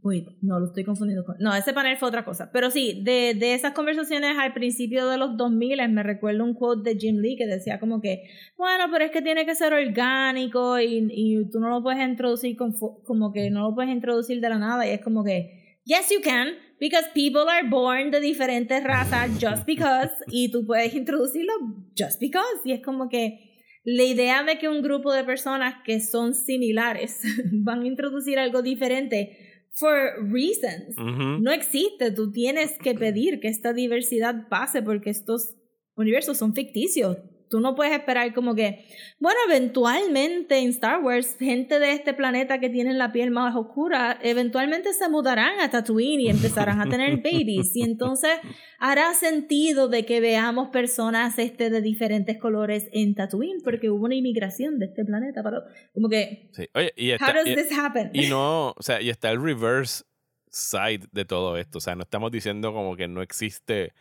Uy, 0.03 0.27
no, 0.43 0.61
lo 0.61 0.67
estoy 0.67 0.85
confundiendo 0.85 1.25
con... 1.25 1.37
No, 1.39 1.55
ese 1.55 1.73
panel 1.73 1.97
fue 1.97 2.09
otra 2.09 2.25
cosa. 2.25 2.51
Pero 2.53 2.71
sí, 2.71 3.03
de, 3.05 3.35
de 3.35 3.55
esas 3.55 3.73
conversaciones 3.73 4.37
al 4.39 4.53
principio 4.53 5.09
de 5.09 5.19
los 5.19 5.37
2000 5.37 5.89
me 5.89 6.03
recuerdo 6.03 6.45
un 6.45 6.55
quote 6.55 6.91
de 6.91 6.99
Jim 6.99 7.19
Lee 7.19 7.37
que 7.37 7.47
decía 7.47 7.81
como 7.81 8.01
que, 8.01 8.25
bueno, 8.57 8.85
pero 8.93 9.05
es 9.05 9.11
que 9.11 9.23
tiene 9.23 9.45
que 9.47 9.55
ser 9.55 9.73
orgánico 9.73 10.79
y, 10.79 11.09
y 11.11 11.51
tú 11.51 11.61
no 11.61 11.69
lo 11.69 11.83
puedes 11.83 12.07
introducir 12.07 12.57
con, 12.57 12.73
como 13.05 13.33
que 13.33 13.51
no 13.51 13.63
lo 13.69 13.75
puedes 13.75 13.91
introducir 13.93 14.41
de 14.41 14.49
la 14.49 14.59
nada 14.59 14.87
y 14.87 14.91
es 14.91 15.01
como 15.01 15.25
que, 15.25 15.81
yes 15.85 16.11
you 16.11 16.21
can, 16.23 16.49
because 16.81 17.09
people 17.15 17.49
are 17.49 17.69
born 17.69 18.11
de 18.11 18.21
diferentes 18.21 18.83
razas 18.85 19.31
just 19.41 19.65
because 19.67 20.13
y 20.29 20.51
tú 20.51 20.67
puedes 20.67 20.95
introducirlo 20.95 21.53
just 21.97 22.21
because 22.21 22.61
y 22.65 22.73
es 22.73 22.83
como 22.83 23.09
que 23.09 23.47
la 23.85 24.03
idea 24.03 24.43
de 24.43 24.59
que 24.59 24.69
un 24.69 24.83
grupo 24.83 25.13
de 25.13 25.23
personas 25.23 25.77
que 25.85 26.01
son 26.01 26.35
similares 26.35 27.21
van 27.53 27.83
a 27.83 27.87
introducir 27.87 28.39
algo 28.39 28.61
diferente 28.61 29.46
for 29.77 30.15
reasons 30.23 30.97
no 30.97 31.53
existe. 31.53 32.11
Tú 32.11 32.33
tienes 32.33 32.79
que 32.79 32.95
pedir 32.95 33.41
que 33.41 33.49
esta 33.49 33.73
diversidad 33.73 34.49
pase 34.49 34.83
porque 34.83 35.11
estos 35.11 35.55
universos 35.95 36.39
son 36.39 36.55
ficticios. 36.55 37.19
Tú 37.49 37.61
no 37.61 37.75
puedes 37.75 37.93
esperar 37.93 38.35
como 38.35 38.55
que, 38.55 38.85
bueno, 39.21 39.39
eventualmente 39.49 40.59
en 40.59 40.71
Star 40.71 41.03
Wars, 41.03 41.37
gente 41.39 41.79
de 41.79 41.93
este 41.93 42.15
planeta 42.15 42.59
que 42.59 42.69
tienen 42.69 42.99
la 42.99 43.13
piel 43.13 43.31
más 43.31 43.55
oscura, 43.55 44.19
eventualmente 44.23 44.93
se 44.93 45.09
mudarán 45.09 45.61
a 45.61 45.71
Tatooine 45.71 46.21
y 46.21 46.29
empezarán 46.29 46.81
a 46.81 46.89
tener 46.89 47.17
babies. 47.19 47.75
Y 47.77 47.83
entonces 47.83 48.33
hará 48.79 49.15
sentido 49.15 49.89
de 49.89 50.05
que 50.05 50.21
veamos 50.21 50.71
personas 50.71 51.39
este, 51.39 51.71
de 51.71 51.81
diferentes 51.81 52.39
colores 52.39 52.89
en 52.93 53.15
Tatooine 53.15 53.61
porque 53.63 53.91
hubo 53.91 54.05
una 54.05 54.15
inmigración 54.15 54.79
de 54.79 54.87
este 54.87 55.05
planeta. 55.05 55.43
Pero 55.43 55.63
como 55.95 56.09
que, 56.09 56.51
Sí. 56.53 56.69
Oye, 56.75 56.93
y 56.97 57.11
how 57.11 57.15
está, 57.17 57.33
does 57.33 57.49
y, 57.49 57.55
this 57.55 57.79
happen? 57.79 58.11
y 58.13 58.29
no, 58.29 58.71
o 58.71 58.83
sea, 58.83 59.01
y 59.01 59.11
está 59.11 59.31
el 59.31 59.43
reverse 59.43 60.05
side 60.51 61.07
de 61.13 61.25
todo 61.25 61.57
esto. 61.57 61.79
O 61.79 61.81
sea, 61.81 61.95
no 61.95 62.03
estamos 62.03 62.31
diciendo 62.31 62.73
como 62.73 62.97
que 62.97 63.09
no 63.09 63.23
existe 63.23 63.93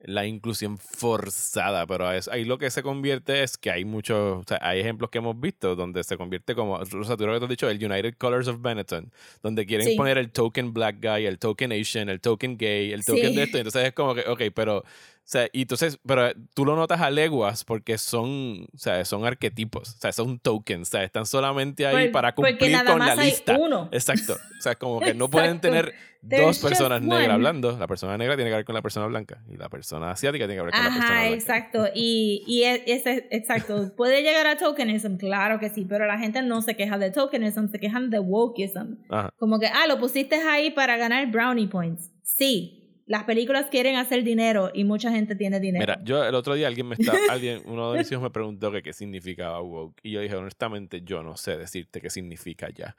la 0.00 0.26
inclusión 0.26 0.78
forzada, 0.78 1.86
pero 1.86 2.06
ahí 2.08 2.44
lo 2.44 2.58
que 2.58 2.70
se 2.70 2.82
convierte 2.82 3.42
es 3.42 3.58
que 3.58 3.70
hay 3.70 3.84
muchos, 3.84 4.38
o 4.38 4.44
sea, 4.46 4.58
hay 4.62 4.78
ejemplos 4.80 5.10
que 5.10 5.18
hemos 5.18 5.38
visto 5.40 5.74
donde 5.74 6.04
se 6.04 6.16
convierte 6.16 6.54
como, 6.54 6.74
o 6.74 6.84
sea, 6.86 7.16
tú 7.16 7.26
lo 7.26 7.36
que 7.38 7.44
has 7.44 7.48
dicho, 7.50 7.68
el 7.68 7.84
United 7.84 8.14
Colors 8.16 8.46
of 8.46 8.62
Benetton, 8.62 9.10
donde 9.42 9.66
quieren 9.66 9.88
Sí. 9.88 9.96
poner 9.96 10.16
el 10.18 10.30
token 10.30 10.72
black 10.72 10.96
guy, 11.02 11.26
el 11.26 11.38
token 11.38 11.72
Asian, 11.72 12.08
el 12.08 12.20
token 12.20 12.56
gay, 12.56 12.92
el 12.92 13.04
token 13.04 13.30
Sí. 13.30 13.36
de 13.36 13.42
esto, 13.42 13.58
entonces 13.58 13.84
es 13.86 13.92
como 13.92 14.14
que, 14.14 14.20
ok, 14.28 14.42
pero 14.54 14.84
sea, 15.30 15.48
y 15.52 15.62
entonces, 15.62 15.98
pero 16.06 16.30
tú 16.54 16.64
lo 16.64 16.74
notas 16.76 17.00
a 17.00 17.10
leguas 17.10 17.64
porque 17.64 17.98
son, 17.98 18.66
o 18.74 18.78
sea, 18.78 19.04
son 19.04 19.26
arquetipos, 19.26 19.94
o 19.96 19.98
sea, 20.00 20.12
son 20.12 20.38
tokens, 20.38 20.88
o 20.88 20.90
sea, 20.92 21.04
están 21.04 21.26
solamente 21.26 21.86
ahí 21.86 22.06
Por- 22.06 22.12
para 22.12 22.34
cumplir 22.34 22.72
nada 22.72 22.90
con 22.92 22.98
la 23.00 23.06
más 23.08 23.18
hay 23.18 23.30
lista. 23.30 23.58
uno. 23.58 23.88
Exacto. 23.92 24.34
O 24.58 24.62
sea, 24.62 24.74
como 24.76 25.00
que 25.00 25.12
no 25.14 25.28
pueden 25.30 25.60
tener 25.60 25.92
There's 26.26 26.42
dos 26.46 26.58
personas 26.58 27.02
negras 27.02 27.28
hablando. 27.28 27.78
La 27.78 27.86
persona 27.86 28.16
negra 28.16 28.36
tiene 28.36 28.50
que 28.50 28.56
ver 28.56 28.64
con 28.64 28.74
la 28.74 28.82
persona 28.82 29.06
blanca 29.06 29.42
y 29.48 29.56
la 29.56 29.68
persona 29.68 30.10
asiática 30.10 30.46
tiene 30.46 30.60
que 30.60 30.64
ver 30.64 30.72
con 30.72 30.80
la 30.82 30.90
persona 30.90 31.04
Ajá, 31.06 31.20
blanca. 31.20 31.34
exacto. 31.36 31.86
Y, 31.94 32.42
y 32.46 32.62
e- 32.64 32.82
ese, 32.86 33.28
exacto. 33.30 33.92
Puede 33.96 34.22
llegar 34.22 34.46
a 34.46 34.56
tokenism, 34.56 35.16
claro 35.16 35.60
que 35.60 35.68
sí, 35.68 35.84
pero 35.88 36.06
la 36.06 36.18
gente 36.18 36.42
no 36.42 36.62
se 36.62 36.74
queja 36.74 36.96
de 36.98 37.10
tokenism, 37.10 37.68
se 37.68 37.78
quejan 37.78 38.10
de 38.10 38.18
wokeism. 38.18 38.96
Ajá. 39.10 39.30
Como 39.38 39.60
que, 39.60 39.66
ah, 39.66 39.86
lo 39.86 39.98
pusiste 40.00 40.36
ahí 40.36 40.70
para 40.70 40.96
ganar 40.96 41.26
brownie 41.30 41.68
points. 41.68 42.10
Sí, 42.24 42.77
las 43.08 43.24
películas 43.24 43.66
quieren 43.70 43.96
hacer 43.96 44.22
dinero 44.22 44.70
y 44.72 44.84
mucha 44.84 45.10
gente 45.10 45.34
tiene 45.34 45.58
dinero. 45.60 45.80
Mira, 45.82 45.98
yo 46.04 46.22
el 46.24 46.34
otro 46.34 46.54
día 46.54 46.68
alguien 46.68 46.86
me 46.88 46.94
está, 46.94 47.12
alguien, 47.30 47.62
uno 47.64 47.92
de 47.92 47.98
mis 48.00 48.12
hijos 48.12 48.22
me 48.22 48.30
preguntó 48.30 48.70
que 48.70 48.82
qué 48.82 48.92
significaba 48.92 49.60
woke 49.62 49.98
y 50.02 50.12
yo 50.12 50.20
dije 50.20 50.36
honestamente 50.36 51.00
yo 51.02 51.22
no 51.22 51.36
sé 51.36 51.56
decirte 51.56 52.00
qué 52.00 52.10
significa 52.10 52.68
ya. 52.70 52.94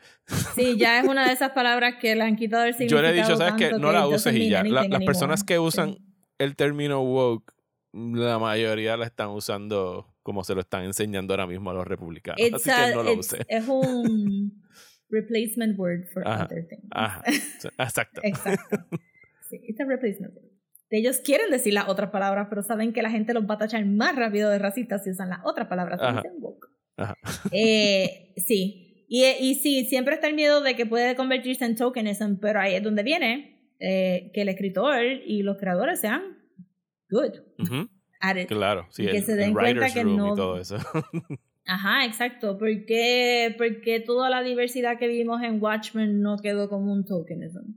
Sí, 0.55 0.77
ya 0.77 0.99
es 0.99 1.07
una 1.07 1.27
de 1.27 1.33
esas 1.33 1.51
palabras 1.51 1.95
que 2.01 2.15
le 2.15 2.23
han 2.23 2.35
quitado 2.35 2.63
el 2.65 2.71
Yo 2.73 2.77
significado 2.79 3.03
le 3.03 3.09
he 3.09 3.21
dicho, 3.23 3.35
sabes 3.37 3.53
que 3.53 3.77
no 3.77 3.91
la 3.91 4.07
uses 4.07 4.33
y 4.35 4.49
ya. 4.49 4.63
La- 4.63 4.83
las 4.87 5.03
personas 5.05 5.43
que 5.43 5.59
usan 5.59 5.93
Sí. 5.93 6.01
el 6.39 6.55
término 6.55 7.01
woke, 7.03 7.53
la 7.93 8.39
mayoría 8.39 8.97
la 8.97 9.05
están 9.05 9.29
usando 9.29 10.13
como 10.23 10.43
se 10.43 10.53
lo 10.55 10.61
están 10.61 10.83
enseñando 10.85 11.33
ahora 11.33 11.47
mismo 11.47 11.69
a 11.71 11.73
los 11.73 11.87
republicanos. 11.87 12.39
It's 12.39 12.55
Así 12.67 12.69
que 12.89 12.95
no 12.95 13.03
lo 13.03 13.13
use. 13.13 13.45
Es 13.47 13.67
un 13.67 14.63
replacement 15.09 15.77
word 15.77 16.07
for 16.13 16.27
Ajá, 16.27 16.45
other 16.45 16.67
things. 16.67 16.83
Ajá. 16.91 17.23
Exacto. 17.79 18.21
Exacto. 18.23 18.77
Sí, 19.49 19.59
a 19.79 19.85
replacement 19.85 20.33
word. 20.35 20.45
Ellos 20.91 21.19
quieren 21.23 21.51
decir 21.51 21.73
las 21.73 21.87
otras 21.87 22.09
palabras, 22.09 22.47
pero 22.49 22.63
saben 22.63 22.93
que 22.93 23.01
la 23.03 23.11
gente 23.11 23.33
los 23.33 23.43
va 23.47 23.55
a 23.55 23.57
tachar 23.59 23.85
más 23.85 24.15
rápido 24.15 24.49
de 24.49 24.57
racistas 24.57 25.03
si 25.03 25.11
usan 25.11 25.29
las 25.29 25.39
otras 25.43 25.67
palabras. 25.67 25.99
Ajá. 26.01 26.21
Dicen 26.21 26.37
woke. 26.39 26.67
Ajá. 26.97 27.15
Eh, 27.51 28.33
sí. 28.37 29.05
Y, 29.07 29.25
y 29.25 29.55
sí, 29.55 29.85
siempre 29.85 30.15
está 30.15 30.27
el 30.27 30.35
miedo 30.35 30.61
de 30.61 30.75
que 30.75 30.85
puede 30.85 31.15
convertirse 31.15 31.65
en 31.65 31.75
tokenism, 31.75 32.35
pero 32.39 32.59
ahí 32.59 32.75
es 32.75 32.83
donde 32.83 33.03
viene 33.03 33.73
eh, 33.79 34.31
que 34.33 34.41
el 34.41 34.49
escritor 34.49 35.03
y 35.03 35.41
los 35.43 35.57
creadores 35.57 35.99
sean 35.99 36.21
good 37.09 37.33
at 38.21 38.35
it. 38.37 38.47
Claro, 38.47 38.85
sí, 38.91 39.03
Y 39.03 39.07
que 39.07 39.17
el, 39.17 39.23
se 39.23 39.35
den 39.35 39.53
cuenta 39.53 39.91
que 39.93 40.03
no- 40.03 40.33
y 40.33 40.35
todo 40.35 40.59
eso. 40.59 40.77
Ajá, 41.65 42.05
exacto. 42.05 42.57
¿Por 42.57 42.85
qué, 42.85 43.53
por 43.57 43.81
qué 43.81 43.99
toda 43.99 44.29
la 44.29 44.41
diversidad 44.41 44.97
que 44.97 45.07
vimos 45.07 45.41
en 45.43 45.61
Watchmen 45.61 46.19
no 46.21 46.37
quedó 46.37 46.67
como 46.67 46.91
un 46.91 47.05
tokenism? 47.05 47.73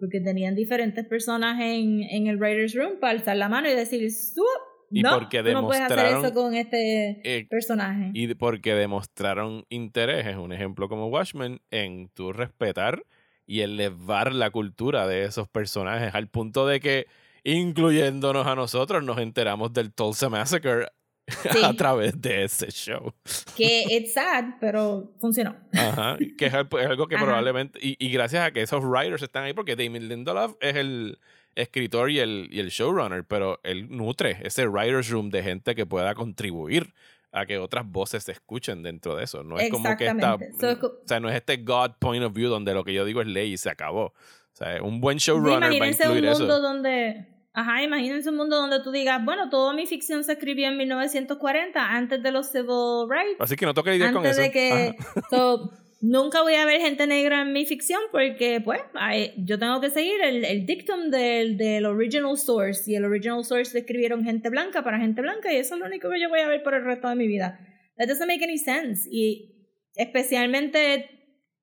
Porque 0.00 0.20
tenían 0.20 0.54
diferentes 0.54 1.06
personas 1.06 1.60
en, 1.60 2.02
en 2.02 2.26
el 2.26 2.38
writer's 2.38 2.74
room 2.74 2.98
para 3.00 3.12
alzar 3.12 3.36
la 3.36 3.48
mano 3.48 3.68
y 3.70 3.74
decir, 3.74 4.02
"Stop, 4.04 4.46
Y 4.90 5.02
no, 5.02 5.10
porque 5.18 5.42
no 5.42 5.66
puedes 5.66 5.82
hacer 5.82 6.06
eso 6.06 6.34
con 6.34 6.54
este 6.54 7.20
Eh, 7.22 7.46
personaje. 7.48 8.10
y 8.14 8.34
porque 8.34 8.74
demostraron 8.74 9.64
interés, 9.68 10.26
es 10.26 10.36
un 10.36 10.52
ejemplo 10.52 10.88
como 10.88 11.06
Watchmen, 11.08 11.60
en 11.70 12.08
tu 12.08 12.32
respetar 12.32 13.04
y 13.46 13.60
elevar 13.60 14.32
la 14.32 14.50
cultura 14.50 15.06
de 15.06 15.24
esos 15.24 15.48
personajes 15.48 16.14
al 16.14 16.28
punto 16.28 16.66
de 16.66 16.80
que, 16.80 17.06
incluyéndonos 17.44 18.46
a 18.46 18.54
nosotros, 18.54 19.02
nos 19.04 19.18
enteramos 19.18 19.72
del 19.72 19.92
Tulsa 19.92 20.28
Massacre 20.28 20.86
Sí. 21.30 21.58
a 21.64 21.72
través 21.74 22.20
de 22.20 22.44
ese 22.44 22.70
show. 22.70 23.12
Que 23.56 23.84
it's 23.88 24.14
sad, 24.14 24.44
pero 24.60 25.12
funcionó. 25.20 25.56
Ajá, 25.72 26.16
que 26.38 26.46
es, 26.46 26.54
al- 26.54 26.68
es 26.80 26.86
algo 26.86 27.06
que 27.08 27.16
Ajá. 27.16 27.24
probablemente, 27.24 27.78
y, 27.82 27.96
y 27.98 28.10
gracias 28.10 28.44
a 28.46 28.50
que 28.52 28.62
esos 28.62 28.84
writers 28.84 29.22
están 29.22 29.44
ahí, 29.44 29.52
porque 29.52 29.76
Damien 29.76 30.08
Lindelof 30.08 30.54
es 30.60 30.76
el 30.76 31.18
escritor 31.54 32.10
y 32.10 32.20
el, 32.20 32.48
y 32.50 32.60
el 32.60 32.68
showrunner, 32.70 33.24
pero 33.24 33.58
él 33.64 33.88
nutre 33.90 34.38
ese 34.42 34.66
writer's 34.68 35.10
room 35.10 35.30
de 35.30 35.42
gente 35.42 35.74
que 35.74 35.84
pueda 35.86 36.14
contribuir 36.14 36.94
a 37.32 37.46
que 37.46 37.58
otras 37.58 37.86
voces 37.86 38.24
se 38.24 38.32
escuchen 38.32 38.82
dentro 38.82 39.14
de 39.16 39.24
eso. 39.24 39.44
No 39.44 39.58
es 39.58 39.70
como 39.70 39.96
que 39.96 40.06
esta. 40.06 40.36
So, 40.60 40.70
o 40.86 41.02
sea, 41.06 41.20
no 41.20 41.28
es 41.28 41.36
este 41.36 41.58
God 41.58 41.92
point 42.00 42.24
of 42.24 42.32
view 42.32 42.48
donde 42.48 42.74
lo 42.74 42.82
que 42.82 42.92
yo 42.92 43.04
digo 43.04 43.20
es 43.20 43.26
ley 43.28 43.52
y 43.52 43.56
se 43.56 43.70
acabó. 43.70 44.06
O 44.06 44.14
sea, 44.52 44.82
un 44.82 45.00
buen 45.00 45.20
Sí, 45.20 45.26
showrunner 45.30 45.60
va 45.62 45.66
a 45.66 45.74
imagínense 45.76 46.08
un 46.08 46.16
incluir 46.18 46.30
mundo 46.38 46.54
eso. 46.54 46.60
donde. 46.62 47.26
Ajá, 47.60 47.82
imagínense 47.82 48.28
un 48.30 48.36
mundo 48.36 48.56
donde 48.56 48.80
tú 48.82 48.90
digas, 48.90 49.22
bueno, 49.24 49.50
toda 49.50 49.72
mi 49.74 49.86
ficción 49.86 50.24
se 50.24 50.32
escribió 50.32 50.68
en 50.68 50.76
1940, 50.78 51.78
antes 51.96 52.22
de 52.22 52.30
los 52.32 52.50
civil 52.50 53.06
rights. 53.08 53.36
Así 53.38 53.56
que 53.56 53.66
no 53.66 53.74
toca 53.74 53.90
lidiar 53.90 54.12
con 54.12 54.24
eso. 54.24 54.40
de 54.40 54.50
que 54.50 54.94
so, 55.30 55.70
nunca 56.00 56.40
voy 56.42 56.54
a 56.54 56.64
ver 56.64 56.80
gente 56.80 57.06
negra 57.06 57.42
en 57.42 57.52
mi 57.52 57.66
ficción 57.66 58.00
porque 58.12 58.60
pues 58.64 58.80
hay- 58.94 59.34
yo 59.36 59.58
tengo 59.58 59.80
que 59.80 59.90
seguir 59.90 60.20
el, 60.22 60.44
el 60.44 60.64
dictum 60.64 61.10
del, 61.10 61.58
del 61.58 61.84
original 61.84 62.36
source 62.38 62.90
y 62.90 62.94
el 62.94 63.04
original 63.04 63.44
source 63.44 63.74
le 63.74 63.80
escribieron 63.80 64.24
gente 64.24 64.48
blanca 64.48 64.82
para 64.82 64.98
gente 64.98 65.20
blanca 65.20 65.52
y 65.52 65.56
eso 65.56 65.74
es 65.74 65.80
lo 65.80 65.86
único 65.86 66.08
que 66.10 66.18
yo 66.20 66.28
voy 66.30 66.40
a 66.40 66.48
ver 66.48 66.62
por 66.62 66.72
el 66.74 66.84
resto 66.84 67.08
de 67.08 67.16
mi 67.16 67.26
vida 67.26 67.58
that 67.98 68.06
doesn't 68.08 68.26
make 68.26 68.42
any 68.42 68.56
sense 68.56 69.06
y 69.12 69.68
especialmente 69.94 71.10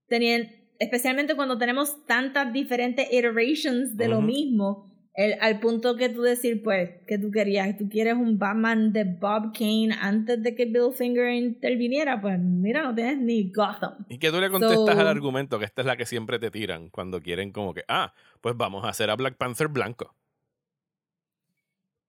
teniendo 0.07 0.49
especialmente 0.79 1.33
cuando 1.35 1.57
tenemos 1.57 2.05
tantas 2.05 2.53
diferentes 2.53 3.07
iterations 3.11 3.97
de 3.97 4.07
lo 4.07 4.19
Ujú. 4.19 4.27
mismo 4.27 4.96
el, 5.17 5.35
al 5.41 5.59
punto 5.59 5.95
que 5.97 6.09
tú 6.09 6.21
decir, 6.21 6.61
pues, 6.61 6.91
que 7.07 7.17
tú 7.17 7.31
querías, 7.31 7.75
tú 7.75 7.89
quieres 7.89 8.13
un 8.13 8.37
Batman 8.37 8.93
de 8.93 9.03
Bob 9.03 9.51
Kane 9.51 9.89
antes 9.99 10.43
de 10.43 10.53
que 10.53 10.65
Bill 10.65 10.93
Finger 10.95 11.31
interviniera, 11.33 12.21
pues 12.21 12.37
mira, 12.39 12.83
no 12.83 12.93
tienes 12.93 13.17
ni 13.17 13.51
Gotham. 13.51 14.05
Y 14.09 14.19
que 14.19 14.29
tú 14.29 14.39
le 14.39 14.49
contestas 14.51 14.77
So- 14.77 14.91
al 15.01 15.07
argumento, 15.07 15.57
que 15.57 15.65
esta 15.65 15.81
es 15.81 15.87
la 15.87 15.97
que 15.97 16.05
siempre 16.05 16.37
te 16.37 16.51
tiran 16.51 16.89
cuando 16.89 17.19
quieren 17.19 17.51
como 17.51 17.73
que, 17.73 17.83
ah, 17.87 18.13
pues 18.41 18.55
vamos 18.55 18.85
a 18.85 18.89
hacer 18.89 19.09
a 19.09 19.15
Black 19.15 19.37
Panther 19.37 19.67
blanco. 19.69 20.15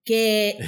Que, 0.04 0.58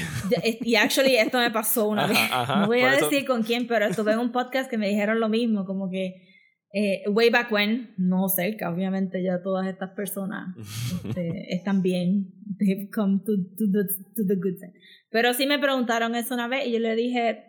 y 0.63 0.75
actually 0.77 1.17
esto 1.17 1.39
me 1.39 1.51
pasó 1.51 1.89
una 1.89 2.05
Ajá, 2.05 2.13
vez. 2.13 2.31
ajá, 2.33 2.61
no 2.61 2.67
voy 2.67 2.81
a 2.81 2.95
eso- 2.95 3.09
decir 3.09 3.27
con 3.27 3.43
quién, 3.43 3.67
pero 3.67 3.87
estuve 3.87 4.13
en 4.13 4.19
un 4.19 4.33
podcast 4.33 4.69
que 4.71 4.77
me 4.79 4.89
dijeron 4.89 5.21
lo 5.21 5.29
mismo, 5.29 5.65
como 5.65 5.91
que 5.91 6.27
eh, 6.73 7.03
way 7.09 7.31
back 7.31 7.51
when, 7.51 7.95
no 7.97 8.29
cerca, 8.29 8.71
obviamente 8.71 9.23
ya 9.23 9.43
todas 9.43 9.67
estas 9.67 9.91
personas 9.91 10.57
este, 11.05 11.55
están 11.55 11.83
bien, 11.83 12.33
they've 12.59 12.89
come 12.91 13.21
to, 13.25 13.33
to, 13.57 13.65
the, 13.73 13.85
to 14.15 14.25
the 14.27 14.37
good 14.37 14.57
side. 14.59 14.73
Pero 15.11 15.35
sí 15.35 15.47
me 15.47 15.59
preguntaron 15.59 16.15
eso 16.15 16.35
una 16.35 16.49
vez 16.49 16.67
y 16.67 16.73
yo 16.73 16.79
le 16.79 16.95
dije 16.95 17.45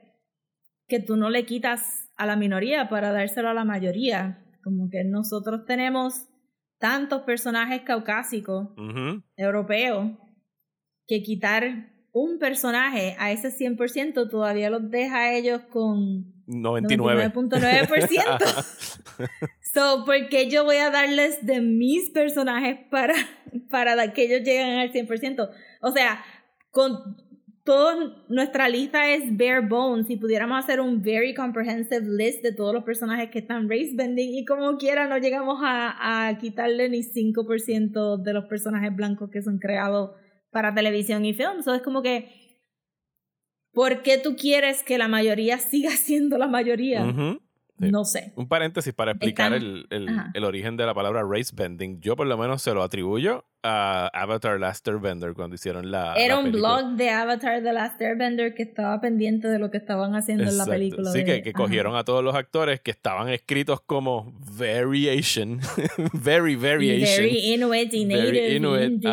que 0.88 1.00
tú 1.00 1.16
no 1.16 1.30
le 1.30 1.46
quitas 1.46 2.10
a 2.18 2.26
la 2.26 2.36
minoría 2.36 2.90
para 2.90 3.12
dárselo 3.12 3.50
a 3.50 3.54
la 3.54 3.64
mayoría. 3.64 4.44
Como 4.64 4.90
que 4.90 5.04
nosotros 5.04 5.66
tenemos 5.66 6.28
tantos 6.80 7.22
personajes 7.22 7.82
caucásicos, 7.84 8.70
europeos, 9.38 10.12
que 11.08 11.22
quitar 11.22 11.92
un 12.12 12.40
personaje 12.40 13.16
a 13.20 13.32
ese 13.32 13.50
100% 13.50 14.30
todavía 14.30 14.70
los 14.70 14.90
deja 14.90 15.20
a 15.20 15.34
ellos 15.34 15.62
con 15.70 16.41
99. 16.41 16.41
99.9%. 16.52 18.20
Ajá. 18.28 18.66
So, 19.74 20.04
¿por 20.06 20.28
qué 20.28 20.50
yo 20.50 20.66
voy 20.66 20.78
a 20.78 20.90
darles 20.90 21.46
de 21.46 21.62
mis 21.62 22.10
personajes 22.10 22.78
para, 22.90 23.14
para 23.70 24.12
que 24.12 24.24
ellos 24.24 24.42
lleguen 24.42 24.80
al 24.80 24.92
100%? 24.92 25.50
O 25.82 25.92
sea, 25.92 26.22
con 26.72 27.16
todo, 27.64 28.26
nuestra 28.28 28.68
lista 28.68 29.10
es 29.14 29.38
bare 29.38 29.62
bones. 29.62 30.08
Si 30.08 30.18
pudiéramos 30.18 30.60
hacer 30.62 30.82
un 30.82 31.02
very 31.02 31.34
comprehensive 31.34 32.06
list 32.06 32.44
de 32.44 32.52
todos 32.52 32.74
los 32.74 32.84
personajes 32.84 33.30
que 33.30 33.40
están 33.40 33.70
race 33.70 33.92
bending 33.94 34.34
y 34.34 34.46
como 34.46 34.78
quiera 34.78 35.08
no 35.08 35.18
llegamos 35.20 35.60
a, 35.64 36.28
a 36.28 36.38
quitarle 36.38 36.90
ni 36.90 37.04
5% 37.04 38.22
de 38.22 38.34
los 38.34 38.46
personajes 38.46 38.94
blancos 38.94 39.30
que 39.30 39.42
son 39.42 39.58
creados 39.58 40.12
para 40.52 40.74
televisión 40.74 41.24
y 41.24 41.34
film. 41.34 41.62
So, 41.64 41.74
es 41.74 41.82
como 41.82 42.02
que, 42.02 42.41
¿por 43.74 44.02
qué 44.04 44.18
tú 44.18 44.36
quieres 44.36 44.84
que 44.84 44.98
la 44.98 45.08
mayoría 45.08 45.58
siga 45.60 45.92
siendo 45.92 46.38
la 46.38 46.48
mayoría? 46.48 47.06
Sí. 47.80 47.90
No 47.90 48.06
sé. 48.06 48.32
Un 48.36 48.48
paréntesis 48.48 48.94
para 48.94 49.12
explicar 49.12 49.54
Están- 49.54 49.86
el, 49.90 50.08
el 50.34 50.44
origen 50.44 50.78
de 50.78 50.86
la 50.86 50.94
palabra 50.94 51.24
race 51.28 51.52
bending. 51.56 52.00
Yo 52.00 52.16
por 52.16 52.28
lo 52.28 52.38
menos 52.38 52.62
se 52.62 52.74
lo 52.76 52.84
atribuyo 52.84 53.46
a 53.64 54.08
Avatar 54.14 54.60
Last 54.60 54.88
Airbender 54.88 55.34
cuando 55.34 55.56
hicieron 55.56 55.92
la 55.92 56.16
Era 56.16 56.36
la 56.36 56.42
un 56.42 56.52
blog 56.52 56.94
de 56.98 57.10
Avatar 57.10 57.62
The 57.62 57.74
Last 57.74 58.02
Airbender 58.02 58.56
que 58.56 58.64
estaba 58.64 59.00
pendiente 59.02 59.48
de 59.48 59.60
lo 59.60 59.70
que 59.70 59.78
estaban 59.78 60.16
haciendo 60.16 60.44
en 60.44 60.50
la 60.50 60.64
Exacto. 60.64 60.72
película. 60.72 61.12
Sí, 61.12 61.20
de- 61.20 61.26
que, 61.26 61.42
que 61.44 61.54
cogieron 61.54 61.96
a 61.96 62.04
todos 62.04 62.24
los 62.24 62.34
actores 62.36 62.80
que 62.82 62.92
estaban 62.92 63.30
escritos 63.30 63.82
como 63.82 64.34
variation, 64.58 65.60
very 66.14 66.56
variation, 66.56 67.26
Very 67.26 67.54
Inuit 67.54 67.94
y 67.94 68.06
Native 68.06 68.32
very 68.32 68.56
Inuit, 68.56 69.04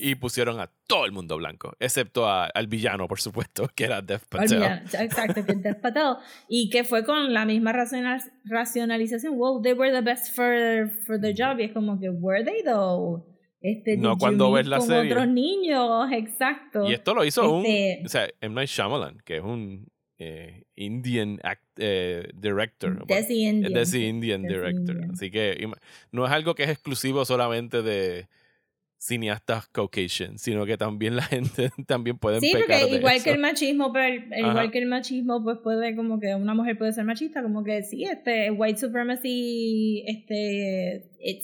y 0.00 0.14
pusieron 0.14 0.60
a 0.60 0.70
todo 0.86 1.04
el 1.04 1.10
mundo 1.12 1.36
blanco, 1.36 1.74
excepto 1.80 2.28
a- 2.28 2.46
al 2.46 2.68
villano, 2.68 3.08
por 3.08 3.20
supuesto, 3.20 3.68
que 3.74 3.84
era 3.84 4.02
Dev 4.02 4.20
Patel. 4.28 4.62
Exacto, 5.00 5.44
que 5.44 5.52
es 5.52 5.62
Dev 5.62 5.80
Patel. 5.80 6.14
Y 6.48 6.70
que 6.70 6.84
fue 6.84 7.04
con 7.04 7.32
la 7.34 7.44
misma 7.44 7.72
racional- 7.72 8.22
racionalización. 8.44 9.34
Well, 9.36 9.60
they 9.62 9.72
were 9.72 9.90
the 9.92 10.00
best 10.02 10.34
for, 10.34 10.88
for 11.06 11.20
the 11.20 11.34
job. 11.36 11.58
Y 11.58 11.64
es 11.64 11.72
como 11.72 11.98
que, 11.98 12.08
were 12.10 12.44
they 12.44 12.62
though? 12.62 13.24
Este, 13.60 13.96
No 13.96 14.16
cuando 14.18 14.52
ves 14.52 14.66
la 14.66 14.78
con 14.78 14.86
serie. 14.88 15.12
otros 15.12 15.28
niños, 15.28 16.12
exacto. 16.12 16.88
Y 16.88 16.92
esto 16.92 17.14
lo 17.14 17.24
hizo 17.24 17.42
Este- 17.62 17.98
un, 18.00 18.06
o 18.06 18.08
sea, 18.08 18.28
M. 18.40 18.54
Night 18.54 18.68
Shyamalan, 18.68 19.18
que 19.24 19.36
es 19.38 19.42
un 19.42 19.86
eh, 20.18 20.64
Indian 20.76 21.38
act, 21.42 21.62
eh, 21.78 22.28
director. 22.34 23.06
Desi 23.06 23.42
Indian. 23.46 23.72
Desi 23.74 24.04
Indian 24.06 24.42
Desi 24.42 24.54
director. 24.54 24.94
Indian. 24.96 25.10
Así 25.10 25.30
que 25.30 25.68
no 26.12 26.24
es 26.26 26.32
algo 26.32 26.54
que 26.54 26.62
es 26.64 26.70
exclusivo 26.70 27.24
solamente 27.24 27.82
de, 27.82 28.26
cineastas 28.98 29.68
Caucasian, 29.68 30.38
sino 30.38 30.64
que 30.64 30.78
también 30.78 31.16
la 31.16 31.22
gente 31.40 31.70
también 31.86 32.16
puede 32.18 32.40
Sí, 32.40 32.50
pecar 32.52 32.80
porque 32.80 32.90
de 32.92 32.96
igual 32.98 33.16
eso. 33.16 33.24
que 33.24 33.30
el 33.32 33.38
machismo, 33.38 33.92
pero 33.92 34.06
el- 34.06 34.38
igual 34.38 34.70
que 34.70 34.78
el 34.78 34.86
machismo, 34.86 35.42
pues 35.44 35.58
puede 35.62 35.94
como 35.94 36.18
que 36.18 36.34
una 36.34 36.54
mujer 36.54 36.78
puede 36.78 36.92
ser 36.94 37.04
machista, 37.04 37.42
como 37.42 37.62
que 37.62 37.82
sí, 37.82 38.04
este 38.04 38.50
white 38.50 38.78
supremacy 38.78 40.02
este 40.06 40.96
eh, 41.20 41.40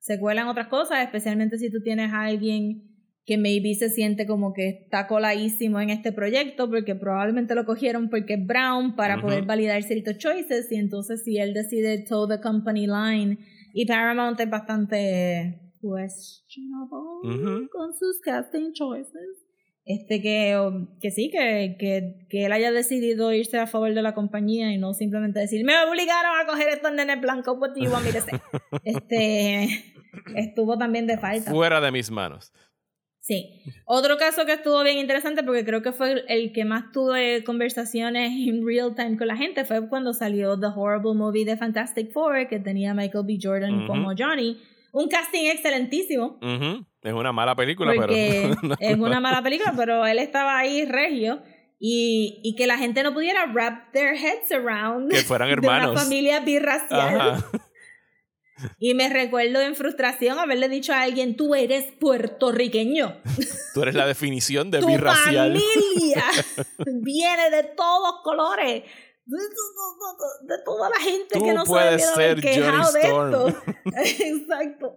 se 0.00 0.18
cuela, 0.18 0.18
se 0.18 0.18
cuela 0.18 0.40
en 0.42 0.48
otras 0.48 0.68
cosas, 0.68 1.04
especialmente 1.04 1.58
si 1.58 1.70
tú 1.70 1.82
tienes 1.82 2.12
a 2.12 2.22
alguien 2.22 2.90
que 3.24 3.36
maybe 3.36 3.74
se 3.74 3.90
siente 3.90 4.26
como 4.26 4.52
que 4.52 4.68
está 4.68 5.06
coladísimo 5.06 5.80
en 5.80 5.90
este 5.90 6.10
proyecto 6.10 6.68
porque 6.68 6.94
probablemente 6.96 7.54
lo 7.54 7.64
cogieron 7.64 8.08
porque 8.08 8.34
es 8.34 8.46
brown 8.46 8.96
para 8.96 9.20
poder 9.20 9.44
validar 9.44 9.82
ciertos 9.82 10.18
choices 10.18 10.72
y 10.72 10.76
entonces 10.76 11.22
si 11.22 11.38
él 11.38 11.54
decide 11.54 12.04
toe 12.08 12.26
the 12.26 12.42
company 12.42 12.86
line 12.86 13.38
y 13.72 13.86
Paramount 13.86 14.40
es 14.40 14.50
bastante 14.50 15.60
questionable 15.80 17.20
Ujú. 17.22 17.68
con 17.70 17.94
sus 17.94 18.20
casting 18.20 18.72
choices 18.72 19.46
este 19.84 20.20
que, 20.20 20.56
que 21.00 21.10
sí, 21.10 21.30
que, 21.30 21.76
que, 21.78 22.26
que 22.28 22.44
él 22.46 22.52
haya 22.52 22.70
decidido 22.70 23.32
irse 23.32 23.58
a 23.58 23.66
favor 23.66 23.92
de 23.94 24.02
la 24.02 24.14
compañía 24.14 24.72
y 24.72 24.78
no 24.78 24.94
simplemente 24.94 25.40
decir, 25.40 25.64
me 25.64 25.74
obligaron 25.82 26.32
a 26.40 26.46
coger 26.46 26.68
estos 26.68 26.92
nenes 26.92 27.20
blancos, 27.20 27.58
to 27.58 28.20
say?" 28.20 28.40
este 28.84 29.84
estuvo 30.36 30.76
también 30.78 31.06
de 31.06 31.18
falta. 31.18 31.50
Fuera 31.50 31.80
de 31.80 31.90
mis 31.92 32.10
manos. 32.10 32.52
Sí. 33.22 33.62
Otro 33.84 34.16
caso 34.16 34.46
que 34.46 34.54
estuvo 34.54 34.82
bien 34.82 34.98
interesante, 34.98 35.42
porque 35.42 35.64
creo 35.64 35.82
que 35.82 35.92
fue 35.92 36.24
el- 36.26 36.52
que 36.52 36.64
más 36.64 36.90
tuve 36.92 37.44
conversaciones 37.44 38.32
en 38.48 38.66
real 38.66 38.94
time 38.94 39.16
con 39.18 39.26
la 39.28 39.36
gente, 39.36 39.64
fue 39.64 39.88
cuando 39.88 40.14
salió 40.14 40.58
The 40.58 40.68
Horrible 40.74 41.14
Movie 41.14 41.44
de 41.44 41.56
Fantastic 41.56 42.10
Four, 42.12 42.48
que 42.48 42.58
tenía 42.58 42.94
Michael 42.94 43.24
B. 43.26 43.38
Jordan 43.40 43.86
como 43.86 44.12
Johnny. 44.18 44.58
Un 44.92 45.08
casting 45.08 45.46
excelentísimo. 45.46 46.38
Es 47.02 47.12
una 47.12 47.32
mala 47.32 47.54
película, 47.56 47.92
Porque 47.94 48.52
pero. 48.60 48.74
es 48.78 48.98
una 48.98 49.20
mala 49.20 49.42
película, 49.42 49.72
pero 49.76 50.04
él 50.06 50.18
estaba 50.18 50.58
ahí 50.58 50.84
regio 50.84 51.42
y, 51.78 52.40
y 52.44 52.54
que 52.56 52.66
la 52.66 52.76
gente 52.76 53.02
no 53.02 53.14
pudiera 53.14 53.46
wrap 53.46 53.92
their 53.92 54.14
heads 54.14 54.52
around 54.52 55.10
que 55.10 55.18
fueran 55.18 55.48
de 55.48 55.54
una 55.54 55.76
hermanos. 55.76 56.02
familia 56.02 56.40
birracial. 56.40 57.20
Ajá. 57.20 57.46
Y 58.78 58.92
me 58.92 59.08
recuerdo 59.08 59.58
en 59.62 59.74
frustración 59.74 60.38
haberle 60.38 60.68
dicho 60.68 60.92
a 60.92 61.00
alguien, 61.00 61.34
tú 61.34 61.54
eres 61.54 61.84
puertorriqueño. 61.98 63.16
Tú 63.72 63.80
eres 63.82 63.94
la 63.94 64.06
definición 64.06 64.70
de 64.70 64.80
tu 64.80 64.86
birracial. 64.86 65.58
familia 65.58 66.24
viene 67.00 67.48
de 67.50 67.62
todos 67.74 68.16
colores. 68.22 68.82
De, 70.42 70.58
toda 70.64 70.90
la 70.90 70.96
gente 70.96 71.38
Tú 71.38 71.44
que 71.44 71.52
no 71.52 71.64
se 71.64 71.78
haber 71.78 72.00
ser 72.00 72.40
quejado 72.40 72.90
Johnny 72.92 72.92
de 72.92 73.00
esto. 73.00 73.62
Exacto. 73.96 74.96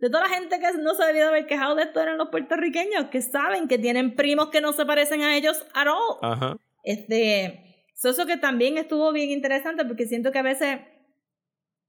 De 0.00 0.10
toda 0.10 0.28
la 0.28 0.34
gente 0.34 0.60
que 0.60 0.72
no 0.78 0.94
se 0.94 1.04
debió 1.04 1.28
haber 1.28 1.46
quejado 1.46 1.74
de 1.74 1.84
esto 1.84 2.00
eran 2.00 2.18
los 2.18 2.28
puertorriqueños, 2.28 3.06
que 3.06 3.22
saben 3.22 3.66
que 3.66 3.78
tienen 3.78 4.14
primos 4.14 4.50
que 4.50 4.60
no 4.60 4.72
se 4.72 4.84
parecen 4.84 5.22
a 5.22 5.36
ellos 5.36 5.64
at 5.74 5.86
all. 5.86 6.18
Ajá. 6.22 6.56
Este, 6.84 7.86
so 7.94 8.10
eso 8.10 8.26
que 8.26 8.36
también 8.36 8.78
estuvo 8.78 9.12
bien 9.12 9.30
interesante 9.30 9.84
porque 9.84 10.06
siento 10.06 10.30
que 10.30 10.38
a 10.38 10.42
veces 10.42 10.78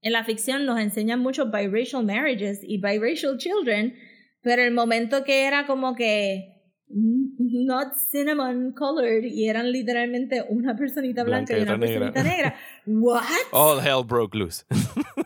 en 0.02 0.12
la 0.12 0.24
ficción 0.24 0.64
nos 0.66 0.80
enseñan 0.80 1.20
mucho 1.20 1.46
biracial 1.46 2.04
marriages 2.04 2.60
y 2.62 2.78
biracial 2.78 3.36
children, 3.36 3.94
pero 4.42 4.62
el 4.62 4.72
momento 4.72 5.24
que 5.24 5.44
era 5.46 5.66
como 5.66 5.94
que 5.94 6.59
not 6.92 7.94
cinnamon 7.94 8.72
colored 8.72 9.24
y 9.24 9.48
eran 9.48 9.70
literalmente 9.70 10.44
una 10.48 10.76
personita 10.76 11.22
blanca, 11.22 11.54
Blanca 11.54 11.56
y 11.56 11.60
y 11.60 11.62
una 11.62 11.76
negra. 11.76 12.12
personita 12.12 12.22
negra. 12.22 12.54
What? 12.86 13.22
All 13.52 13.80
hell 13.80 14.04
broke 14.04 14.36
loose. 14.36 14.64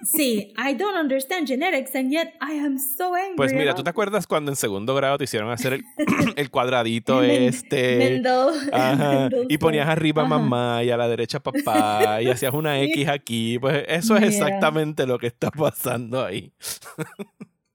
Sí, 0.04 0.52
I 0.58 0.74
don't 0.74 0.96
understand 0.98 1.46
genetics 1.48 1.94
and 1.94 2.12
yet 2.12 2.34
I 2.38 2.58
am 2.58 2.78
so 2.78 3.14
angry. 3.14 3.36
Pues 3.38 3.54
mira, 3.54 3.74
¿tú 3.74 3.82
te 3.82 3.88
acuerdas 3.88 4.26
cuando 4.26 4.52
en 4.52 4.56
segundo 4.56 4.94
grado 4.94 5.16
te 5.16 5.24
hicieron 5.24 5.50
hacer 5.50 5.72
el, 5.72 5.84
el 6.36 6.50
cuadradito 6.50 7.22
este? 7.22 8.20
Mendel- 8.20 8.68
Ajá, 8.70 9.26
y 9.26 9.30
Mendoza. 9.30 9.58
ponías 9.58 9.88
arriba 9.88 10.22
Ajá. 10.24 10.28
mamá 10.28 10.84
y 10.84 10.90
a 10.90 10.98
la 10.98 11.08
derecha 11.08 11.40
papá 11.40 12.20
y 12.20 12.28
hacías 12.28 12.52
una. 12.52 12.78
X 12.82 13.08
aquí. 13.08 13.58
Pues 13.58 13.82
eso 13.88 14.14
es 14.18 14.24
exactamente 14.24 15.06
lo 15.06 15.18
que 15.18 15.28
está 15.28 15.50
pasando 15.50 16.22
ahí. 16.22 16.52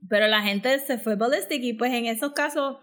Pero 0.08 0.28
la 0.28 0.44
gente 0.44 0.78
se 0.80 1.00
fue 1.00 1.16
ballistic 1.16 1.64
y 1.64 1.74
pues 1.74 1.92
en 1.94 2.06
esos 2.06 2.34
casos 2.34 2.78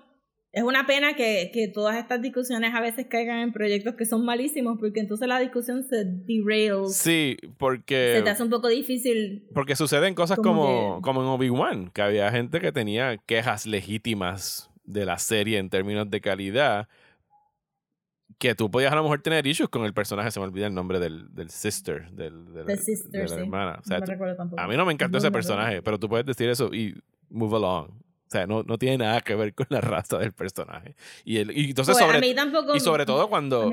es 0.57 0.63
una 0.63 0.87
pena 0.87 1.15
que, 1.15 1.51
que 1.53 1.69
todas 1.69 1.97
estas 1.99 2.23
discusiones 2.23 2.75
a 2.75 2.81
veces 2.81 3.07
caigan 3.11 3.41
en 3.41 3.53
proyectos 3.53 3.95
que 3.95 4.07
son 4.07 4.25
malísimos 4.25 4.79
porque 4.81 5.01
entonces 5.01 5.29
la 5.29 5.39
discusión 5.39 5.83
se 5.85 6.05
derails. 6.07 6.97
Sí, 6.97 7.37
Se 7.39 7.49
porque, 7.59 8.23
te 8.25 8.31
hace 8.31 8.43
un 8.43 8.49
poco 8.49 8.69
difícil. 8.69 9.47
porque 9.53 9.77
suceden 9.77 10.15
cosas 10.15 10.39
como 10.39 10.65
como, 10.67 10.97
que- 10.97 11.03
como 11.03 11.21
en 11.21 11.27
Obi-Wan, 11.29 11.91
que 11.91 12.01
había 12.01 12.31
gente 12.31 12.59
que 12.61 12.73
tenía 12.73 13.19
quejas 13.19 13.67
legítimas 13.67 14.71
de 14.85 15.05
la 15.05 15.19
serie 15.19 15.59
en 15.59 15.69
términos 15.69 16.09
de 16.11 16.21
calidad, 16.23 16.89
que 18.39 18.55
tú 18.55 18.71
podías 18.71 18.93
a 18.93 18.97
lo 18.97 19.03
mejor 19.03 19.21
tener 19.23 19.47
issues 19.47 19.69
con 19.69 19.85
el 19.85 19.93
personaje, 19.95 20.31
se 20.31 20.41
me 20.41 20.47
olvida 20.47 20.67
el 20.67 20.75
nombre 20.75 20.99
del, 21.01 21.35
del 21.35 21.51
sister, 21.51 22.11
del, 22.13 22.53
de 22.55 22.61
la, 22.61 22.67
The 22.67 22.77
sister, 22.79 23.11
de 23.13 23.19
la 23.29 23.29
sí. 23.29 23.35
hermana. 23.43 23.79
O 23.81 23.85
sea, 23.85 23.97
no 23.99 24.01
me 24.01 24.07
tú- 24.07 24.13
recuerdo 24.13 24.37
tampoco. 24.37 24.63
a 24.63 24.67
mí 24.69 24.77
no 24.77 24.85
me 24.87 24.93
encantó 24.95 25.13
No 25.17 25.19
ese 25.19 25.29
me 25.29 25.33
personaje, 25.33 25.83
pero 25.83 25.99
tú 25.99 26.09
puedes 26.09 26.25
decir 26.27 26.49
eso 26.49 26.73
y 26.73 26.95
move 27.29 27.57
along. 27.57 27.91
O 28.27 28.31
sea, 28.31 28.47
no, 28.47 28.65
no 28.65 28.77
tiene 28.77 28.99
nada 28.99 29.21
que 29.21 29.35
ver 29.37 29.55
con 29.55 29.67
la 29.71 29.81
raza 29.81 30.19
del 30.19 30.33
personaje. 30.33 30.97
Y, 31.25 31.39
el, 31.39 31.57
y 31.57 31.71
entonces 31.71 31.95
Pues, 31.95 32.05
sobre 32.05 32.19
a 32.19 32.21
mí 32.21 32.35
tampoco, 32.35 32.75
y 32.75 32.81
sobre 32.81 33.07
todo 33.07 33.29
cuando 33.29 33.73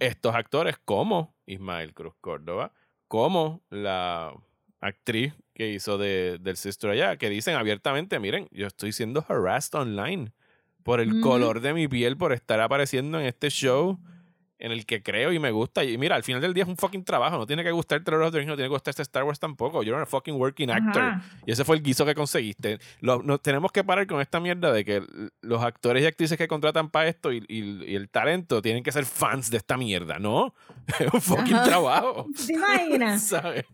estos 0.00 0.34
actores 0.34 0.76
como 0.84 1.34
Ismael 1.46 1.92
Cruz 1.92 2.14
Córdoba, 2.20 2.72
como 3.08 3.62
la 3.70 4.32
actriz 4.80 5.34
que 5.54 5.70
hizo 5.70 5.98
de, 5.98 6.38
del 6.40 6.56
Sister 6.56 6.90
allá, 6.90 7.16
que 7.16 7.28
dicen 7.28 7.56
abiertamente, 7.56 8.18
miren, 8.18 8.48
yo 8.50 8.66
estoy 8.66 8.92
siendo 8.92 9.24
harassed 9.28 9.78
online 9.78 10.32
por 10.82 11.00
el 11.00 11.20
color 11.20 11.60
de 11.60 11.74
mi 11.74 11.86
piel, 11.86 12.16
por 12.16 12.32
estar 12.32 12.60
apareciendo 12.60 13.20
en 13.20 13.26
este 13.26 13.50
show 13.50 14.00
en 14.64 14.70
el 14.72 14.86
que 14.86 15.02
creo 15.02 15.32
y 15.32 15.38
me 15.40 15.50
gusta. 15.50 15.82
Y 15.84 15.98
mira, 15.98 16.14
al 16.16 16.22
final 16.22 16.40
del 16.40 16.54
día 16.54 16.62
es 16.62 16.68
un 16.68 16.76
fucking 16.76 17.04
trabajo. 17.04 17.36
No 17.36 17.46
tiene 17.46 17.64
que 17.64 17.72
gustarte 17.72 18.10
Lord 18.12 18.22
of 18.26 18.32
the 18.32 18.38
Rings, 18.38 18.48
no 18.48 18.54
tiene 18.54 18.68
que 18.68 18.72
gustarte 18.74 19.02
Star 19.02 19.24
Wars 19.24 19.40
tampoco. 19.40 19.82
You're 19.82 20.00
a 20.00 20.06
fucking 20.06 20.36
working 20.40 20.70
actor. 20.70 21.02
Ajá. 21.02 21.22
Y 21.44 21.50
ese 21.52 21.64
fue 21.64 21.74
el 21.76 21.82
guiso 21.82 22.06
que 22.06 22.14
conseguiste. 22.14 22.78
Lo- 23.00 23.22
no, 23.22 23.38
tenemos 23.38 23.72
que 23.72 23.82
parar 23.82 24.06
con 24.06 24.20
esta 24.20 24.38
mierda 24.40 24.72
de 24.72 24.84
que 24.84 25.02
los 25.42 25.62
actores 25.62 26.04
y 26.04 26.06
actrices 26.06 26.38
que 26.38 26.46
contratan 26.46 26.90
para 26.90 27.08
esto 27.08 27.32
y, 27.32 27.44
y- 27.48 27.84
y 27.90 27.96
el 27.96 28.08
talento 28.08 28.62
tienen 28.62 28.84
que 28.84 28.92
ser 28.92 29.04
fans 29.04 29.50
de 29.50 29.56
esta 29.56 29.76
mierda, 29.76 30.18
¿no? 30.20 30.54
Es 31.00 31.12
un 31.12 31.20
fucking 31.20 31.54
Ajá. 31.56 31.64
trabajo. 31.64 32.26
¿Te 32.46 32.52
imaginas? 32.54 33.22
¿Sabes? 33.28 33.64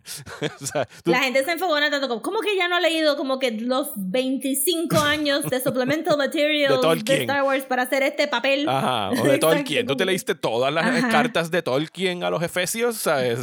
o 0.61 0.67
sea, 0.67 0.87
tú- 1.05 1.11
La 1.11 1.21
gente 1.21 1.45
se 1.45 1.53
enfogona 1.53 1.91
tanto 1.91 2.09
como, 2.09 2.23
¿cómo 2.23 2.41
que 2.41 2.57
ya 2.57 2.67
no 2.69 2.77
ha 2.77 2.81
leído 2.81 3.17
como 3.17 3.39
que 3.39 3.51
los 3.51 3.91
25 3.97 4.97
años 4.99 5.43
de 5.45 5.61
supplemental 5.61 6.17
materials 6.17 6.75
De 6.77 6.81
Tolkien. 6.81 7.21
Star 7.23 7.43
Wars 7.43 7.65
para 7.65 7.83
hacer 7.83 8.03
este 8.03 8.27
papel? 8.29 8.69
Ajá, 8.69 9.11
o 9.11 9.25
de 9.25 9.39
Tolkien. 9.39 9.87
¿Tú 9.87 9.97
te 9.97 10.05
leíste 10.05 10.35
todas 10.35 10.73
las 10.73 10.78
Ajá. 10.81 11.09
cartas 11.09 11.51
de 11.51 11.63
Tolkien 11.63 12.23
a 12.23 12.31
los 12.31 12.43
Efesios? 12.43 12.97
¿Sabes? 12.97 13.41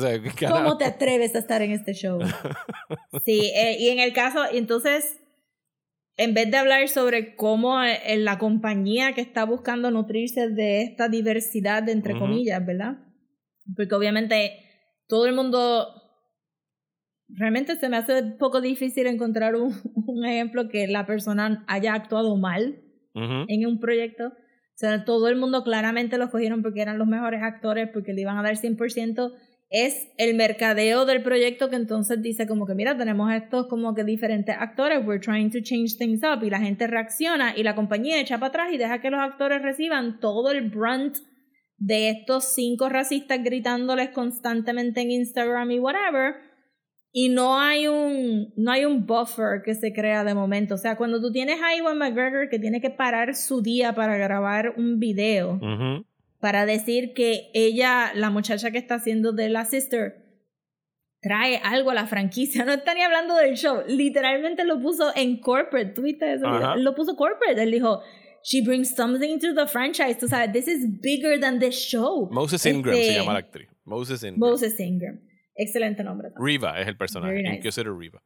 ¿Cómo 0.48 0.78
te 0.78 0.86
atreves 0.86 1.36
a 1.36 1.40
estar 1.40 1.62
en 1.62 1.72
este 1.72 1.94
show? 1.94 2.20
Sí, 3.24 3.52
eh, 3.56 3.78
y 3.80 3.90
en 3.90 4.00
el 4.00 4.14
caso, 4.14 4.44
entonces, 4.52 5.20
en 6.18 6.34
vez 6.34 6.52
de 6.52 6.58
hablar 6.58 6.88
sobre 6.88 7.36
cómo 7.36 7.82
eh, 7.82 8.18
la 8.18 8.38
compañía 8.38 9.14
que 9.14 9.22
está 9.22 9.46
buscando 9.46 9.90
nutrirse 9.90 10.50
de 10.50 10.84
esta 10.84 11.08
diversidad, 11.10 11.84
de 11.84 11.94
entre 11.94 12.14
Ujú. 12.14 12.24
comillas, 12.24 12.66
¿verdad? 12.66 12.98
Porque 13.76 13.96
obviamente 13.96 14.60
todo 15.08 15.26
el 15.26 15.34
mundo, 15.34 15.88
realmente 17.30 17.76
se 17.78 17.90
me 17.90 17.98
hace 17.98 18.22
un 18.22 18.38
poco 18.38 18.62
difícil 18.62 19.08
encontrar 19.08 19.56
un, 19.56 19.74
un 20.08 20.26
ejemplo 20.26 20.70
que 20.70 20.88
la 20.88 21.06
persona 21.06 21.64
haya 21.68 21.94
actuado 21.94 22.36
mal 22.38 22.82
Ujú. 23.14 23.46
en 23.48 23.66
un 23.66 23.80
proyecto. 23.80 24.34
O 24.76 24.78
sea, 24.78 25.05
todo 25.05 25.30
el 25.30 25.38
mundo 25.38 25.63
claramente 25.63 26.17
los 26.17 26.30
cogieron 26.30 26.61
porque 26.61 26.82
eran 26.82 26.97
los 26.97 27.07
mejores 27.07 27.41
actores, 27.41 27.89
porque 27.93 28.11
le 28.11 28.21
iban 28.21 28.38
a 28.38 28.43
dar 28.43 28.57
100%. 28.57 29.32
Es 29.69 30.09
el 30.17 30.36
mercadeo 30.36 31.05
del 31.05 31.23
proyecto 31.23 31.69
que 31.69 31.78
entonces 31.78 32.21
dice 32.21 32.45
como 32.45 32.67
que, 32.67 32.76
mira, 32.76 32.97
tenemos 32.97 33.32
estos 33.32 33.67
como 33.67 33.95
que 33.95 34.03
diferentes 34.03 34.53
actores, 34.59 34.99
we're 35.07 35.19
trying 35.19 35.49
to 35.49 35.59
change 35.61 35.97
things 35.97 36.21
up, 36.23 36.43
y 36.43 36.49
la 36.49 36.59
gente 36.59 36.88
reacciona 36.88 37.55
y 37.55 37.63
la 37.63 37.73
compañía 37.73 38.19
echa 38.19 38.38
para 38.38 38.49
atrás 38.49 38.73
y 38.73 38.78
deja 38.78 38.99
que 38.99 39.09
los 39.09 39.21
actores 39.21 39.61
reciban 39.61 40.19
todo 40.19 40.51
el 40.51 40.69
brunt 40.69 41.19
de 41.78 42.09
estos 42.09 42.53
cinco 42.53 42.89
racistas 42.89 43.43
gritándoles 43.43 44.09
constantemente 44.09 45.01
en 45.01 45.11
Instagram 45.11 45.71
y 45.71 45.80
whatever 45.80 46.36
y 47.18 47.30
no 47.30 47.57
hay 47.57 47.88
un 47.88 48.51
no 48.57 48.72
hay 48.74 48.84
un 48.84 49.05
buffer 49.05 49.61
que 49.63 49.74
se 49.74 49.93
crea 49.93 50.26
de 50.26 50.34
momento. 50.34 50.76
O 50.76 50.78
sea, 50.78 50.97
cuando 50.97 51.22
tú 51.22 51.32
tienes 51.32 51.61
a 51.63 51.74
Iwan 51.74 51.97
McGregor 51.97 52.49
que 52.49 52.59
tiene 52.59 52.82
que 52.82 52.89
parar 52.89 53.36
su 53.36 53.61
día 53.61 53.95
para 53.95 54.18
grabar 54.18 54.74
un 54.76 54.99
video 54.99 55.57
para 56.41 56.66
decir 56.66 57.13
que 57.13 57.49
ella, 57.53 58.11
la 58.13 58.30
muchacha 58.32 58.70
que 58.70 58.78
está 58.78 58.95
haciendo 58.95 59.32
de 59.32 59.47
la 59.47 59.63
sister, 59.63 60.26
trae 61.22 61.61
algo 61.63 61.91
a 61.91 61.93
la 61.93 62.05
franquicia. 62.05 62.66
No 62.66 62.74
está 62.74 62.93
ni 62.93 63.01
hablando 63.01 63.34
del 63.36 63.55
show. 63.55 63.84
Literalmente 63.88 64.66
lo 64.66 64.82
puso 64.82 65.13
en 65.16 65.39
corporate. 65.39 65.93
¿Tuviste 65.93 66.34
eso? 66.34 66.47
Ajá. 66.47 66.76
Lo 66.76 66.93
puso 66.95 67.16
corporate. 67.16 67.63
Él 67.63 67.72
dijo, 67.72 68.01
she 68.43 68.61
brings 68.61 68.93
something 68.93 69.39
to 69.39 69.53
the 69.55 69.68
franchise. 69.68 70.18
Tú 70.20 70.28
sabes, 70.28 70.51
this 70.51 70.68
is 70.68 70.86
bigger 71.01 71.39
than 71.39 71.59
this 71.59 71.76
show. 71.76 72.28
Moses 72.30 72.66
Ingram 72.66 72.93
se 72.93 73.01
Este, 73.07 73.20
llama 73.20 73.32
la 73.34 73.39
actriz. 73.39 73.70
Moses 73.86 74.22
Ingram. 74.22 74.39
Moses 74.39 74.80
Ingram. 74.82 75.20
Excelente 75.56 76.03
nombre. 76.03 76.30
también. 76.32 76.45
Riva 76.62 76.80
es 76.82 76.88
el 76.88 76.97
personaje. 76.97 77.41
Nice. 77.41 77.56
Inquisitor 77.56 77.97
Riva. 77.97 78.22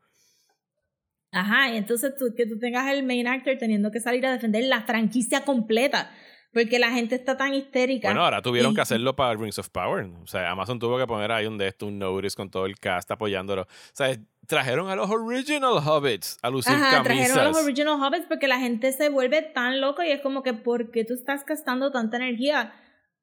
Ajá, 1.32 1.70
y 1.72 1.78
entonces 1.78 2.16
tú, 2.18 2.34
que 2.36 2.46
tú 2.48 2.58
tengas 2.58 2.92
el 2.92 3.04
main 3.04 3.28
actor 3.28 3.56
teniendo 3.60 3.92
que 3.92 4.00
salir 4.00 4.26
a 4.26 4.32
defender 4.32 4.64
la 4.64 4.82
franquicia 4.84 5.46
completa. 5.46 6.12
Porque 6.52 6.80
la 6.80 6.90
gente 6.90 7.14
está 7.14 7.38
tan 7.38 7.54
histérica. 7.54 8.08
Bueno, 8.08 8.24
ahora 8.24 8.42
tuvieron 8.42 8.72
Y- 8.72 8.76
que 8.76 8.82
hacerlo 8.82 9.16
para 9.16 9.36
Rings 9.40 9.60
of 9.60 9.70
Power. 9.70 10.06
O 10.24 10.26
sea, 10.26 10.50
Amazon 10.50 10.80
tuvo 10.80 10.98
que 10.98 11.06
poner 11.06 11.32
ahí 11.32 11.46
un 11.46 11.60
de 11.60 11.68
esto, 11.68 11.86
un 11.86 12.00
notice 12.00 12.36
con 12.36 12.50
todo 12.50 12.66
el 12.66 12.80
cast 12.80 13.12
apoyándolo. 13.12 13.62
O 13.62 13.68
sea, 13.94 14.18
trajeron 14.48 14.90
a 14.90 14.96
los 14.96 15.08
original 15.12 15.74
Hobbits 15.78 16.40
a 16.42 16.50
lucir 16.50 16.74
Ajá, 16.74 17.04
trajeron 17.04 17.38
a 17.38 17.44
los 17.44 17.54
camisas. 17.58 17.64
original 17.64 18.02
Hobbits 18.02 18.26
porque 18.28 18.48
la 18.48 18.58
gente 18.58 18.92
se 18.94 19.10
vuelve 19.10 19.44
tan 19.44 19.80
loco 19.80 20.02
y 20.02 20.10
es 20.10 20.22
como 20.22 20.42
que 20.42 20.56
¿por 20.56 20.90
qué 20.90 21.06
tú 21.06 21.14
estás 21.14 21.46
gastando 21.46 21.92
tanta 21.92 22.18
energía 22.18 22.74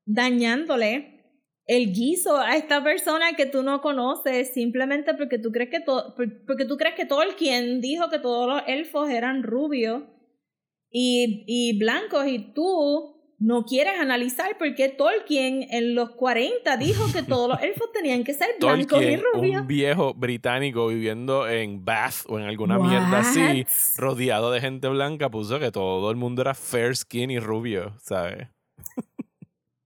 dañándole 0.04 1.15
el 1.66 1.92
guiso 1.92 2.38
a 2.38 2.56
esta 2.56 2.82
persona 2.82 3.32
que 3.36 3.46
tú 3.46 3.62
no 3.62 3.80
conoces 3.80 4.54
simplemente 4.54 5.14
porque 5.14 5.38
tú 5.38 5.50
crees 5.50 5.70
que 5.70 5.80
todo 5.80 6.14
porque 6.14 6.64
tú 6.64 6.76
crees 6.76 6.94
que 6.94 7.06
Tolkien 7.06 7.80
dijo 7.80 8.08
que 8.08 8.20
todos 8.20 8.48
los 8.48 8.62
elfos 8.68 9.10
eran 9.10 9.42
rubios 9.42 10.02
y, 10.90 11.44
y 11.46 11.78
blancos 11.78 12.26
y 12.28 12.52
tú 12.54 13.16
no 13.38 13.64
quieres 13.64 13.98
analizar 14.00 14.56
por 14.58 14.74
qué 14.74 14.88
Tolkien 14.88 15.66
en 15.70 15.94
los 15.94 16.10
40 16.10 16.76
dijo 16.76 17.04
que 17.12 17.22
todos 17.22 17.48
los 17.48 17.62
elfos 17.62 17.90
tenían 17.92 18.24
que 18.24 18.32
ser 18.32 18.48
blancos 18.60 19.02
y 19.02 19.16
rubios. 19.16 19.62
un 19.62 19.66
viejo 19.66 20.14
británico 20.14 20.86
viviendo 20.86 21.48
en 21.48 21.84
Bath 21.84 22.24
o 22.28 22.38
en 22.38 22.46
alguna 22.46 22.78
mierda 22.78 23.18
así, 23.18 23.66
rodeado 23.98 24.52
de 24.52 24.60
gente 24.60 24.88
blanca, 24.88 25.30
puso 25.30 25.58
que 25.58 25.70
todo 25.70 26.10
el 26.10 26.16
mundo 26.16 26.42
era 26.42 26.54
fair 26.54 26.96
skin 26.96 27.30
y 27.30 27.38
rubio, 27.38 27.94
¿sabes? 28.00 28.48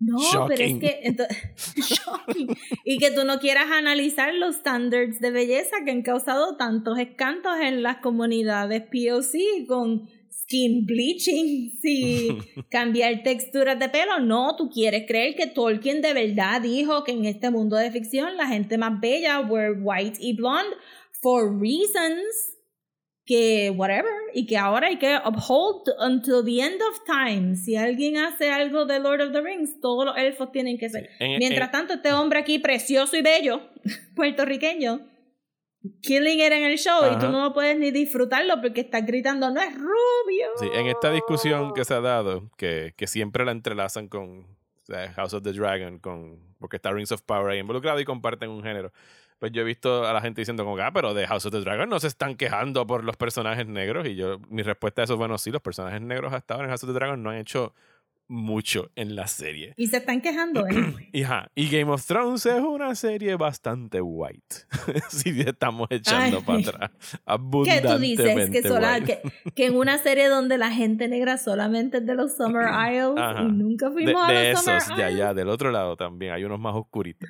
No, 0.01 0.17
pero 0.49 0.65
es 0.65 0.79
que 0.79 1.01
ento- 1.05 1.27
Shocking. 1.77 2.49
y 2.85 2.97
que 2.99 3.11
tú 3.11 3.25
no 3.25 3.39
quieras 3.39 3.71
analizar 3.71 4.33
los 4.35 4.57
standards 4.57 5.21
de 5.21 5.31
belleza 5.31 5.77
que 5.85 5.91
han 5.91 6.03
causado 6.03 6.57
tantos 6.57 6.99
escantos 6.99 7.53
en 7.61 7.83
las 7.83 7.99
comunidades 7.99 8.83
POC 8.85 9.67
con 9.69 10.09
skin 10.33 10.87
bleaching, 10.87 11.71
sí, 11.83 12.39
cambiar 12.71 13.23
texturas 13.23 13.79
de 13.79 13.89
pelo. 13.91 14.21
No, 14.21 14.57
tú 14.57 14.71
quieres 14.71 15.05
creer 15.07 15.35
que 15.37 15.47
Tolkien 15.47 16.01
de 16.01 16.15
verdad 16.15 16.63
dijo 16.63 17.05
que 17.05 17.13
en 17.13 17.27
este 17.27 17.51
mundo 17.51 17.77
de 17.77 17.91
ficción 17.91 18.37
la 18.39 18.47
gente 18.47 18.79
más 18.79 18.99
bella 19.01 19.41
were 19.41 19.73
white 19.83 20.17
y 20.19 20.35
blonde 20.35 20.75
for 21.21 21.61
reasons 21.61 22.57
que 23.31 23.71
whatever 23.77 24.11
y 24.35 24.45
que 24.45 24.57
ahora 24.59 24.89
hay 24.89 24.99
que 24.99 25.17
uphold 25.25 25.89
until 26.01 26.45
the 26.45 26.61
end 26.61 26.81
of 26.83 26.99
time. 27.07 27.55
Si 27.55 27.77
alguien 27.77 28.17
hace 28.17 28.51
algo 28.51 28.87
de 28.87 28.99
Lord 28.99 29.21
of 29.21 29.33
the 29.33 29.41
Rings, 29.41 29.81
todos 29.81 30.05
los 30.05 30.17
elfos 30.17 30.51
tienen 30.51 30.79
que 30.79 30.89
ser. 30.89 31.11
En- 31.21 31.39
Mientras 31.39 31.69
en- 31.69 31.73
tanto, 31.73 31.95
este 31.95 32.13
hombre 32.13 32.41
aquí 32.41 32.59
precioso 32.59 33.17
y 33.17 33.23
bello, 33.23 33.61
puertorriqueño, 34.17 35.01
killing 36.03 36.41
it 36.41 36.53
en 36.53 36.65
el 36.65 36.77
show 36.77 37.03
y 37.15 37.19
tú 37.21 37.29
no 37.29 37.53
puedes 37.55 37.79
ni 37.79 37.93
disfrutarlo 37.93 38.61
porque 38.61 38.81
estás 38.81 39.07
gritando 39.07 39.49
no 39.51 39.61
es 39.61 39.75
rubio. 39.75 40.49
Sí, 40.59 40.67
en 40.75 40.89
esta 40.89 41.13
discusión 41.13 41.73
que 41.73 41.85
se 41.85 41.95
ha 41.95 42.01
dado, 42.01 42.51
que, 42.57 42.95
que 42.97 43.07
siempre 43.07 43.45
la 43.45 43.53
entrelazan 43.53 44.09
con 44.09 44.41
o 44.83 44.87
sea, 44.93 45.13
House 45.13 45.35
of 45.35 45.45
the 45.45 45.53
Dragon, 45.53 45.99
con, 46.01 46.41
porque 46.59 46.77
está 46.77 46.91
Rings 46.91 47.13
of 47.13 47.23
Power 47.23 47.53
ahí 47.53 47.61
involucrado 47.61 48.01
y 48.01 48.05
comparten 48.05 48.51
un 48.51 48.63
género. 48.65 48.93
Pues 49.41 49.51
yo 49.53 49.63
he 49.63 49.65
visto 49.65 50.07
a 50.07 50.13
la 50.13 50.21
gente 50.21 50.43
diciendo 50.43 50.65
como, 50.65 50.77
ah, 50.79 50.93
pero 50.93 51.15
de 51.15 51.27
House 51.27 51.47
of 51.47 51.53
the 51.53 51.61
Dragon 51.61 51.89
no 51.89 51.99
se 51.99 52.07
están 52.07 52.37
quejando 52.37 52.87
por 52.87 53.03
los 53.03 53.17
personajes 53.17 53.67
negros. 53.67 54.07
Y 54.07 54.15
yo, 54.15 54.39
mi 54.51 54.63
respuesta 54.63 55.01
a 55.01 55.05
eso 55.05 55.15
es, 55.15 55.19
bueno, 55.19 55.39
sí, 55.39 55.51
los 55.51 55.63
personajes 55.63 56.01
negros 56.03 56.33
hasta 56.33 56.55
ahora 56.55 56.67
en 56.67 56.71
House 56.71 56.85
of 56.85 56.91
the 56.91 56.95
Dragon 56.95 57.23
no 57.23 57.31
han 57.31 57.39
hecho 57.39 57.75
mucho 58.29 58.91
en 58.95 59.17
la 59.17 59.27
serie. 59.27 59.75
Y 59.77 59.89
se 59.89 59.97
están 59.97 60.21
quejando, 60.21 60.65
¿eh? 60.69 60.95
Y, 61.13 61.25
y 61.55 61.69
Game 61.71 61.91
of 61.91 62.07
Thrones 62.07 62.47
es 62.47 62.61
una 62.61 62.95
serie 62.95 63.35
bastante 63.35 64.01
white. 64.01 64.57
si 65.09 65.41
estamos 65.41 65.89
echando 65.91 66.37
Ay. 66.39 66.43
para 66.45 66.59
atrás. 66.59 66.91
¿Qué 67.65 67.81
tú 67.81 67.99
dices? 67.99 68.51
Que, 68.51 68.63
sola- 68.63 69.01
que, 69.01 69.21
que 69.55 69.67
en 69.67 69.75
una 69.77 69.99
serie 69.99 70.29
donde 70.29 70.59
la 70.59 70.71
gente 70.71 71.09
negra 71.09 71.39
solamente 71.39 71.97
es 71.99 72.07
de 72.07 72.15
los 72.15 72.37
Summer 72.37 72.67
Isles 72.93 73.19
Ajá. 73.19 73.43
y 73.43 73.53
nunca 73.53 73.89
de, 73.89 73.93
fuimos 73.95 74.23
a 74.23 74.33
de 74.33 74.53
los 74.53 74.61
Summer 74.61 74.77
esos, 74.77 74.89
de 74.89 74.95
Isles. 75.03 75.15
allá, 75.15 75.35
del 75.35 75.49
otro 75.49 75.71
lado 75.73 75.97
también, 75.97 76.33
hay 76.35 76.45
unos 76.45 76.61
más 76.61 76.75
oscuritos. 76.77 77.29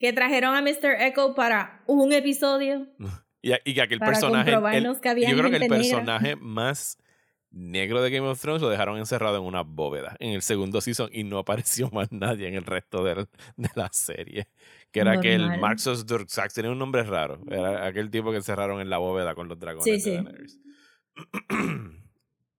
Que 0.00 0.12
trajeron 0.12 0.56
a 0.56 0.62
Mr. 0.62 0.96
Echo 1.00 1.34
para 1.36 1.82
un 1.86 2.12
episodio. 2.12 2.88
Y, 3.42 3.52
y 3.64 3.72
que 3.72 3.80
aquel 3.80 3.98
Para 4.00 4.10
personaje. 4.12 4.50
el- 4.50 4.56
comprobarnos 4.56 4.98
que 5.00 5.08
había 5.08 5.30
yo 5.30 5.36
creo 5.38 5.48
que 5.48 5.56
el 5.56 5.62
negra. 5.62 5.78
personaje 5.78 6.36
más 6.36 6.98
negro 7.50 8.02
de 8.02 8.10
Game 8.10 8.28
of 8.28 8.38
Thrones 8.38 8.60
lo 8.60 8.68
dejaron 8.68 8.98
encerrado 8.98 9.38
en 9.38 9.44
una 9.44 9.62
bóveda 9.62 10.14
en 10.20 10.32
el 10.34 10.42
segundo 10.42 10.82
season 10.82 11.08
y 11.10 11.24
no 11.24 11.38
apareció 11.38 11.88
más 11.94 12.12
nadie 12.12 12.48
en 12.48 12.54
el 12.54 12.64
resto 12.66 13.02
de, 13.02 13.26
la 13.74 13.88
serie. 13.92 14.48
Que 14.92 15.00
era 15.00 15.12
aquel 15.12 15.40
Normal. 15.40 15.58
Marxos 15.60 16.04
Durksax, 16.04 16.52
tenía 16.52 16.70
un 16.70 16.78
nombre 16.78 17.02
raro. 17.02 17.40
Era 17.50 17.86
aquel 17.86 18.10
tipo 18.10 18.30
que 18.30 18.36
encerraron 18.36 18.82
en 18.82 18.90
la 18.90 18.98
bóveda 18.98 19.34
con 19.34 19.48
los 19.48 19.58
dragones 19.58 19.84
Sí, 19.84 19.92
de 19.92 20.00
sí. 20.00 20.10
Daenerys. 20.10 20.60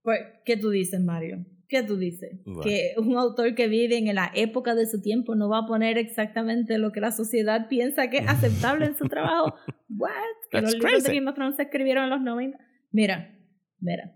Pues, 0.02 0.20
¿Qué 0.46 0.58
tú 0.58 0.72
dices, 0.72 1.00
Mario? 1.00 1.46
¿Qué 1.72 1.84
tú 1.84 1.96
dices? 1.96 2.32
Bueno. 2.44 2.64
Que 2.64 2.96
un 2.98 3.16
autor 3.18 3.56
que 3.56 3.70
vive 3.70 3.98
en 3.98 4.14
la 4.14 4.30
época 4.36 4.76
de 4.76 4.86
su 4.86 5.02
tiempo 5.02 5.36
no 5.36 5.48
va 5.48 5.60
a 5.60 5.66
poner 5.66 5.98
exactamente 5.98 6.78
lo 6.78 6.92
que 6.92 7.00
la 7.00 7.14
sociedad 7.14 7.70
piensa 7.70 8.10
que 8.10 8.18
es 8.18 8.28
aceptable 8.28 8.88
en 8.88 8.98
su 8.98 9.06
trabajo. 9.06 9.56
What? 9.90 10.12
Que 10.52 10.60
That's 10.60 10.64
los 10.64 10.74
libros 10.74 10.92
de 10.92 11.00
crazy. 11.04 11.16
Game 11.18 11.30
of 11.30 11.36
Thrones 11.36 11.56
se 11.56 11.64
escribieron 11.64 12.04
en 12.04 12.10
los 12.10 12.20
90. 12.20 12.58
Mira, 12.92 13.40
mira. 13.80 14.14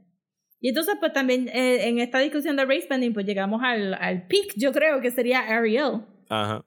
Y 0.59 0.67
entonces, 0.67 0.95
pues 0.99 1.13
también 1.13 1.47
eh, 1.47 1.87
en 1.87 1.99
esta 1.99 2.19
discusión 2.19 2.57
de 2.57 2.65
race 2.65 2.87
bending, 2.89 3.13
pues 3.13 3.25
llegamos 3.25 3.61
al, 3.63 3.93
al 3.93 4.27
peak, 4.27 4.55
yo 4.57 4.73
creo 4.73 4.99
que 4.99 5.11
sería 5.11 5.39
Ariel. 5.39 6.01
Ajá. 6.27 6.65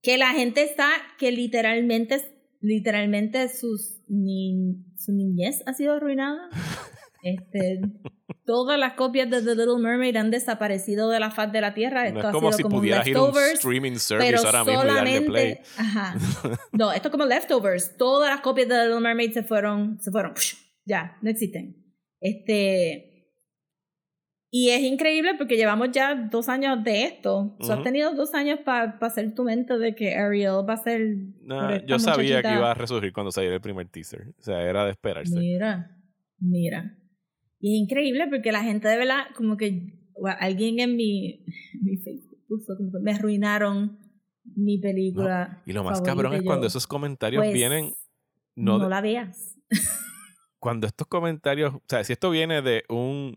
que 0.00 0.16
la 0.16 0.28
gente 0.28 0.62
está 0.62 0.88
que 1.18 1.30
literalmente 1.30 2.22
literalmente 2.60 3.48
sus 3.48 4.00
ni, 4.08 4.76
su 4.96 5.12
niñez 5.12 5.62
ha 5.66 5.74
sido 5.74 5.94
arruinada 5.94 6.48
este 7.22 7.80
todas 8.50 8.76
las 8.80 8.94
copias 8.94 9.30
de 9.30 9.42
The 9.42 9.54
Little 9.54 9.78
Mermaid 9.78 10.16
han 10.16 10.32
desaparecido 10.32 11.08
de 11.08 11.20
la 11.20 11.30
faz 11.30 11.52
de 11.52 11.60
la 11.60 11.72
tierra 11.72 12.08
esto 12.08 12.14
No 12.14 12.20
es 12.20 12.26
ha 12.26 12.32
como 12.32 12.48
sido 12.48 12.56
si 12.56 12.62
como 12.64 12.76
pudieras 12.78 13.06
ir 13.06 13.16
a 13.16 13.22
un 13.22 13.38
streaming 13.54 13.92
pero 14.18 14.38
service 14.38 14.44
ahora 14.44 14.64
mismo 14.64 14.82
y 14.82 14.86
darle 14.88 15.20
play. 15.20 15.58
ajá 15.76 16.16
no 16.72 16.90
esto 16.90 17.06
es 17.08 17.12
como 17.12 17.26
leftovers 17.26 17.96
todas 17.96 18.28
las 18.28 18.40
copias 18.40 18.66
de 18.66 18.74
The 18.74 18.84
Little 18.86 19.00
Mermaid 19.02 19.32
se 19.34 19.44
fueron 19.44 20.00
se 20.00 20.10
fueron 20.10 20.34
ya 20.84 21.16
no 21.22 21.30
existen 21.30 21.76
este 22.20 23.06
y 24.52 24.70
es 24.70 24.82
increíble 24.82 25.36
porque 25.38 25.56
llevamos 25.56 25.92
ya 25.92 26.12
dos 26.28 26.48
años 26.48 26.82
de 26.82 27.04
esto. 27.04 27.56
Sea, 27.60 27.76
has 27.76 27.84
tenido 27.84 28.16
dos 28.16 28.34
años 28.34 28.58
para 28.64 28.98
hacer 29.00 29.32
tu 29.32 29.44
mente 29.44 29.78
de 29.78 29.94
que 29.94 30.16
Ariel 30.16 30.68
va 30.68 30.74
a 30.74 30.76
ser. 30.76 31.02
No, 31.42 31.76
yo 31.86 32.00
sabía 32.00 32.42
que 32.42 32.52
iba 32.54 32.72
a 32.72 32.74
resurgir 32.74 33.12
cuando 33.12 33.30
saliera 33.30 33.54
el 33.54 33.60
primer 33.60 33.86
teaser. 33.86 34.34
O 34.40 34.42
sea, 34.42 34.60
era 34.62 34.84
de 34.84 34.90
esperarse. 34.90 35.38
Mira, 35.38 35.96
mira. 36.40 36.96
Y 37.60 37.76
es 37.76 37.82
increíble 37.82 38.26
porque 38.28 38.52
la 38.52 38.62
gente 38.62 38.88
de 38.88 38.96
verdad, 38.96 39.26
como 39.36 39.56
que 39.56 39.92
alguien 40.38 40.80
en 40.80 40.96
mi, 40.96 41.44
mi 41.82 41.96
Facebook 41.98 42.38
puso 42.48 42.76
como 42.76 42.90
que 42.92 42.98
me 43.00 43.12
arruinaron 43.12 43.98
mi 44.56 44.78
película. 44.78 45.62
Y 45.66 45.72
lo 45.72 45.84
más 45.84 46.00
cabrón 46.00 46.34
es 46.34 46.42
cuando 46.42 46.66
esos 46.66 46.86
comentarios 46.86 47.42
pues, 47.42 47.52
vienen. 47.54 47.94
No, 48.56 48.78
No, 48.78 48.84
de- 48.84 48.90
la 48.90 49.00
veas. 49.00 49.56
cuando 50.58 50.86
estos 50.86 51.06
comentarios, 51.06 51.74
o 51.74 51.82
sea, 51.88 52.02
si 52.04 52.12
esto 52.12 52.30
viene 52.30 52.62
de 52.62 52.84
un 52.88 53.36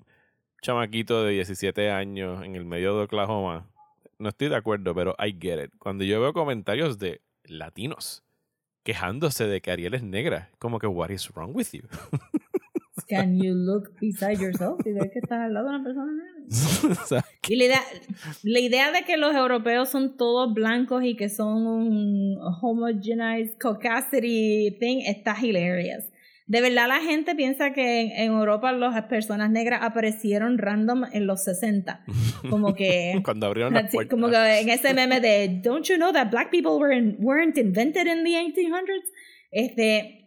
chamaquito 0.61 1.23
de 1.23 1.33
17 1.33 1.91
años 1.91 2.43
en 2.43 2.55
el 2.55 2.65
medio 2.65 2.97
de 2.97 3.03
Oklahoma, 3.03 3.69
no 4.17 4.29
estoy 4.29 4.47
de 4.49 4.55
acuerdo, 4.55 4.95
pero 4.95 5.15
I 5.19 5.37
get 5.39 5.63
it. 5.65 5.71
Cuando 5.77 6.03
yo 6.05 6.19
veo 6.21 6.33
comentarios 6.33 6.97
de 6.97 7.21
latinos 7.43 8.23
quejándose 8.83 9.47
de 9.47 9.61
que 9.61 9.71
Ariel 9.71 9.93
es 9.93 10.03
negra, 10.03 10.49
como 10.59 10.79
que 10.79 10.87
what 10.87 11.09
is 11.09 11.29
wrong 11.33 11.55
with 11.55 11.67
you? 11.73 11.81
Can 13.09 13.41
you 13.41 13.53
look 13.55 13.91
beside 13.99 14.39
yourself 14.39 14.79
y 14.85 14.91
ver 14.93 15.09
que 15.11 15.19
estás 15.19 15.39
al 15.39 15.53
lado 15.53 15.69
de 15.69 15.75
una 15.75 15.83
persona 15.83 16.11
negra? 16.11 17.23
Y 17.49 17.55
la 17.57 17.65
idea, 17.65 17.81
la 18.43 18.59
idea 18.59 18.91
de 18.91 19.03
que 19.03 19.17
los 19.17 19.35
europeos 19.35 19.89
son 19.89 20.15
todos 20.15 20.53
blancos 20.53 21.03
y 21.03 21.15
que 21.15 21.27
son 21.29 21.65
un 21.67 22.37
homogenized 22.61 23.57
caucasity 23.57 24.77
thing 24.79 24.99
está 25.05 25.35
hilarious. 25.41 26.05
De 26.45 26.61
verdad 26.61 26.87
la 26.87 26.99
gente 26.99 27.35
piensa 27.35 27.73
que 27.73 28.01
en, 28.01 28.11
en 28.11 28.31
Europa 28.31 28.71
las 28.73 29.05
personas 29.05 29.49
negras 29.49 29.81
aparecieron 29.81 30.57
random 30.57 31.05
en 31.11 31.25
los 31.25 31.43
60. 31.43 32.03
Como 32.49 32.75
que... 32.75 33.19
cuando 33.25 33.47
abrieron 33.47 33.73
las 33.73 33.85
así, 33.85 33.97
puertas. 33.97 34.11
como 34.11 34.29
que 34.29 34.59
en 34.59 34.69
ese 34.69 34.93
meme 34.93 35.19
de 35.19 35.61
Don't 35.63 35.85
you 35.87 35.95
know 35.95 36.11
that 36.13 36.29
black 36.29 36.51
people 36.51 36.77
were 36.79 36.95
in- 36.95 37.17
weren't 37.19 37.57
invented 37.57 38.07
in 38.07 38.23
the 38.23 38.31
1800s? 38.31 39.03
Este, 39.51 40.22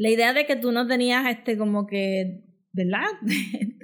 la 0.00 0.08
idea 0.08 0.32
de 0.32 0.46
que 0.46 0.56
tú 0.56 0.72
no 0.72 0.86
tenías 0.86 1.26
este 1.28 1.58
como 1.58 1.86
que, 1.86 2.44
¿verdad? 2.72 3.04
Ahí. 3.22 3.74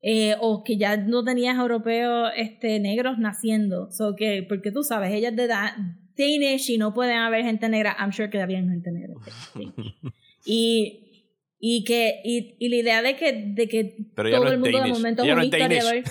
Eh, 0.00 0.34
o 0.40 0.64
que 0.64 0.78
ya 0.78 0.96
no 0.96 1.22
tenías 1.22 1.56
europeos 1.58 2.30
este, 2.36 2.80
negros 2.80 3.18
naciendo. 3.18 3.90
So 3.92 4.16
que, 4.16 4.44
porque 4.48 4.72
tú 4.72 4.82
sabes, 4.82 5.12
ella 5.12 5.28
es 5.28 5.36
de 5.36 5.46
da- 5.46 5.76
Danish 6.16 6.70
y 6.70 6.78
no 6.78 6.92
pueden 6.94 7.18
haber 7.18 7.44
gente 7.44 7.68
negra. 7.68 7.94
I'm 8.00 8.12
sure 8.12 8.30
que 8.30 8.40
había 8.40 8.58
gente 8.60 8.90
negra. 8.90 9.14
Y, 10.44 11.28
y 11.60 11.84
que 11.84 12.20
y, 12.24 12.56
y 12.58 12.68
la 12.68 12.76
idea 12.76 13.02
de 13.02 13.14
que, 13.14 13.32
de 13.54 13.68
que 13.68 13.96
Pero 14.16 14.30
todo 14.30 14.44
no 14.44 14.50
el 14.50 14.58
mundo 14.58 14.76
de 14.78 14.82
Danish. 14.82 14.96
momento 14.96 15.22
Ella 15.22 15.32
es 15.34 15.38
no 15.38 15.44
un 15.44 15.50
Danish. 15.50 15.76
historiador. 15.76 16.04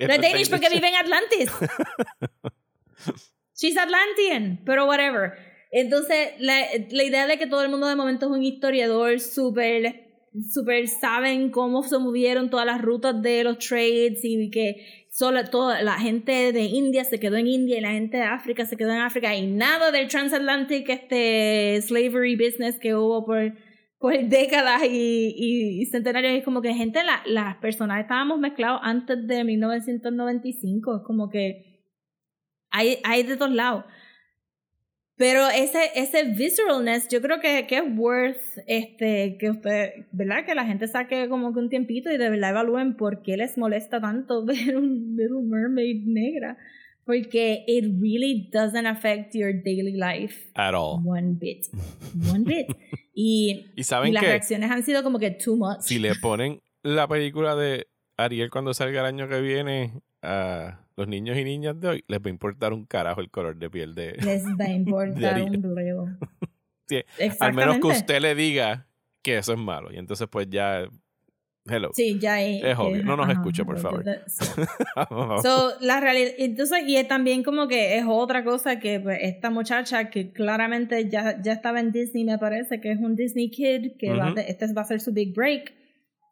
No 0.00 0.14
es 0.14 0.20
Danish 0.20 0.50
porque 0.50 0.68
vive 0.70 0.88
en 0.88 0.94
Atlantis. 0.96 1.50
She's 3.54 3.76
Atlantean, 3.76 4.62
pero 4.64 4.86
whatever. 4.86 5.32
Entonces, 5.70 6.30
la, 6.38 6.60
la 6.90 7.04
idea 7.04 7.26
de 7.26 7.38
que 7.38 7.46
todo 7.46 7.62
el 7.62 7.70
mundo 7.70 7.86
de 7.86 7.96
momento 7.96 8.26
es 8.26 8.32
un 8.32 8.42
historiador 8.42 9.20
súper 9.20 10.08
super 10.50 10.86
saben 10.88 11.50
cómo 11.50 11.82
se 11.82 11.98
movieron 11.98 12.50
todas 12.50 12.66
las 12.66 12.82
rutas 12.82 13.20
de 13.22 13.44
los 13.44 13.58
trades 13.58 14.20
y 14.22 14.50
que 14.50 15.06
solo 15.10 15.44
toda 15.44 15.82
la 15.82 15.94
gente 15.94 16.52
de 16.52 16.62
India 16.64 17.04
se 17.04 17.18
quedó 17.18 17.36
en 17.36 17.46
India 17.46 17.78
y 17.78 17.80
la 17.80 17.92
gente 17.92 18.18
de 18.18 18.24
África 18.24 18.64
se 18.66 18.76
quedó 18.76 18.90
en 18.90 19.00
África 19.00 19.34
y 19.34 19.46
nada 19.46 19.90
del 19.90 20.08
transatlantic 20.08 20.88
este 20.88 21.80
slavery 21.82 22.36
business 22.36 22.78
que 22.78 22.94
hubo 22.94 23.24
por, 23.24 23.54
por 23.98 24.18
décadas 24.28 24.82
y, 24.84 25.34
y, 25.80 25.86
centenarios. 25.86 26.34
Es 26.34 26.44
como 26.44 26.62
que 26.62 26.74
gente 26.74 27.02
la, 27.02 27.22
las 27.26 27.56
personas 27.56 28.00
estábamos 28.00 28.38
mezclados 28.38 28.80
antes 28.82 29.26
de 29.26 29.44
1995 29.44 30.96
es 30.96 31.02
como 31.04 31.30
que 31.30 31.64
hay, 32.70 32.98
hay 33.02 33.22
de 33.22 33.36
todos 33.36 33.52
lados 33.52 33.84
pero 35.18 35.48
ese, 35.48 35.90
ese 35.96 36.22
visceralness, 36.22 37.08
yo 37.08 37.20
creo 37.20 37.40
que, 37.40 37.66
que 37.66 37.78
es 37.78 37.84
worth 37.96 38.40
este, 38.68 39.36
que 39.36 39.50
usted, 39.50 40.06
¿verdad? 40.12 40.46
Que 40.46 40.54
la 40.54 40.64
gente 40.64 40.86
saque 40.86 41.28
como 41.28 41.52
que 41.52 41.58
un 41.58 41.68
tiempito 41.68 42.08
y 42.12 42.16
de 42.16 42.30
verdad 42.30 42.50
evalúen 42.50 42.96
por 42.96 43.22
qué 43.22 43.36
les 43.36 43.58
molesta 43.58 44.00
tanto 44.00 44.44
ver 44.46 44.76
un 44.76 45.16
Little 45.16 45.42
Mermaid 45.42 46.04
negra. 46.06 46.56
Porque 47.04 47.64
it 47.66 47.84
really 48.00 48.48
doesn't 48.52 48.86
affect 48.86 49.34
your 49.34 49.52
daily 49.52 49.96
life. 49.96 50.50
At 50.54 50.74
all. 50.74 51.00
One 51.04 51.34
bit. 51.40 51.66
One 52.30 52.44
bit. 52.44 52.68
Y, 53.12 53.72
¿Y, 53.76 53.82
saben 53.82 54.14
las 54.14 54.22
que 54.22 54.28
reacciones 54.28 54.70
han 54.70 54.84
sido 54.84 55.02
como 55.02 55.18
que 55.18 55.32
too 55.32 55.56
much. 55.56 55.80
Si 55.80 55.98
le 55.98 56.14
ponen 56.16 56.60
la 56.82 57.08
película 57.08 57.56
de 57.56 57.88
Ariel 58.18 58.50
cuando 58.50 58.72
salga 58.72 59.00
el 59.00 59.06
año 59.06 59.28
que 59.28 59.40
viene 59.40 59.94
a 60.22 60.80
los 60.96 61.06
niños 61.06 61.36
y 61.36 61.44
niñas 61.44 61.80
de 61.80 61.88
hoy, 61.88 62.04
les 62.08 62.18
va 62.18 62.26
a 62.26 62.30
importar 62.30 62.72
un 62.72 62.84
carajo 62.84 63.20
el 63.20 63.30
color 63.30 63.56
de 63.56 63.70
piel 63.70 63.94
de. 63.94 64.16
Les 64.24 64.44
va 64.44 64.64
a 64.64 64.70
importar 64.72 65.42
un 65.42 65.62
bledo. 65.62 66.08
sí, 66.88 67.02
al 67.38 67.54
menos 67.54 67.78
que 67.78 67.86
usted 67.86 68.20
le 68.20 68.34
diga 68.34 68.86
que 69.22 69.38
eso 69.38 69.52
es 69.52 69.58
malo. 69.58 69.92
Y 69.92 69.96
entonces, 69.96 70.26
pues 70.30 70.48
ya. 70.50 70.88
Hello. 71.70 71.90
Sí, 71.92 72.18
ya 72.18 72.40
es, 72.40 72.64
es 72.64 72.78
obvio. 72.78 73.04
No 73.04 73.14
nos 73.14 73.28
escuche, 73.28 73.62
por 73.62 73.78
favor. 73.78 74.02
so, 75.42 75.72
la 75.80 76.00
realidad. 76.00 76.32
Entonces, 76.38 76.78
y 76.86 76.96
es 76.96 77.06
también 77.06 77.42
como 77.42 77.68
que 77.68 77.98
es 77.98 78.04
otra 78.08 78.42
cosa 78.42 78.80
que 78.80 78.98
pues, 79.00 79.18
esta 79.20 79.50
muchacha 79.50 80.08
que 80.08 80.32
claramente 80.32 81.10
ya, 81.10 81.42
ya 81.42 81.52
estaba 81.52 81.80
en 81.80 81.92
Disney, 81.92 82.24
me 82.24 82.38
parece 82.38 82.80
que 82.80 82.90
es 82.90 82.98
un 82.98 83.16
Disney 83.16 83.50
Kid, 83.50 83.98
que 83.98 84.14
va 84.14 84.28
a, 84.28 84.40
este 84.40 84.72
va 84.72 84.80
a 84.80 84.86
ser 84.86 85.00
su 85.00 85.12
big 85.12 85.34
break 85.34 85.74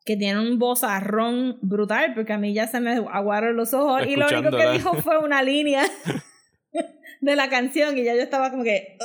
que 0.07 0.17
tiene 0.17 0.41
un 0.41 0.59
vozarrón 0.59 1.59
brutal, 1.61 2.15
porque 2.15 2.33
a 2.33 2.39
mí 2.39 2.55
ya 2.55 2.67
se 2.69 2.81
me 2.81 2.93
aguaron 2.93 3.57
los 3.57 3.75
ojos 3.75 4.07
y 4.07 4.17
lo 4.17 4.27
único 4.29 4.57
que 4.57 4.71
dijo 4.71 4.95
fue 4.95 5.19
una 5.19 5.43
línea 5.43 5.83
de 7.21 7.37
la 7.37 7.51
canción 7.51 7.99
y 7.99 8.05
ya 8.05 8.15
yo 8.15 8.23
estaba 8.23 8.51
como 8.51 8.63
que, 8.65 8.97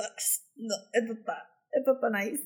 no, 0.56 0.76
esto 0.94 1.14
está, 1.14 1.50
esto 1.72 1.94
está 1.94 2.10
nice. 2.10 2.44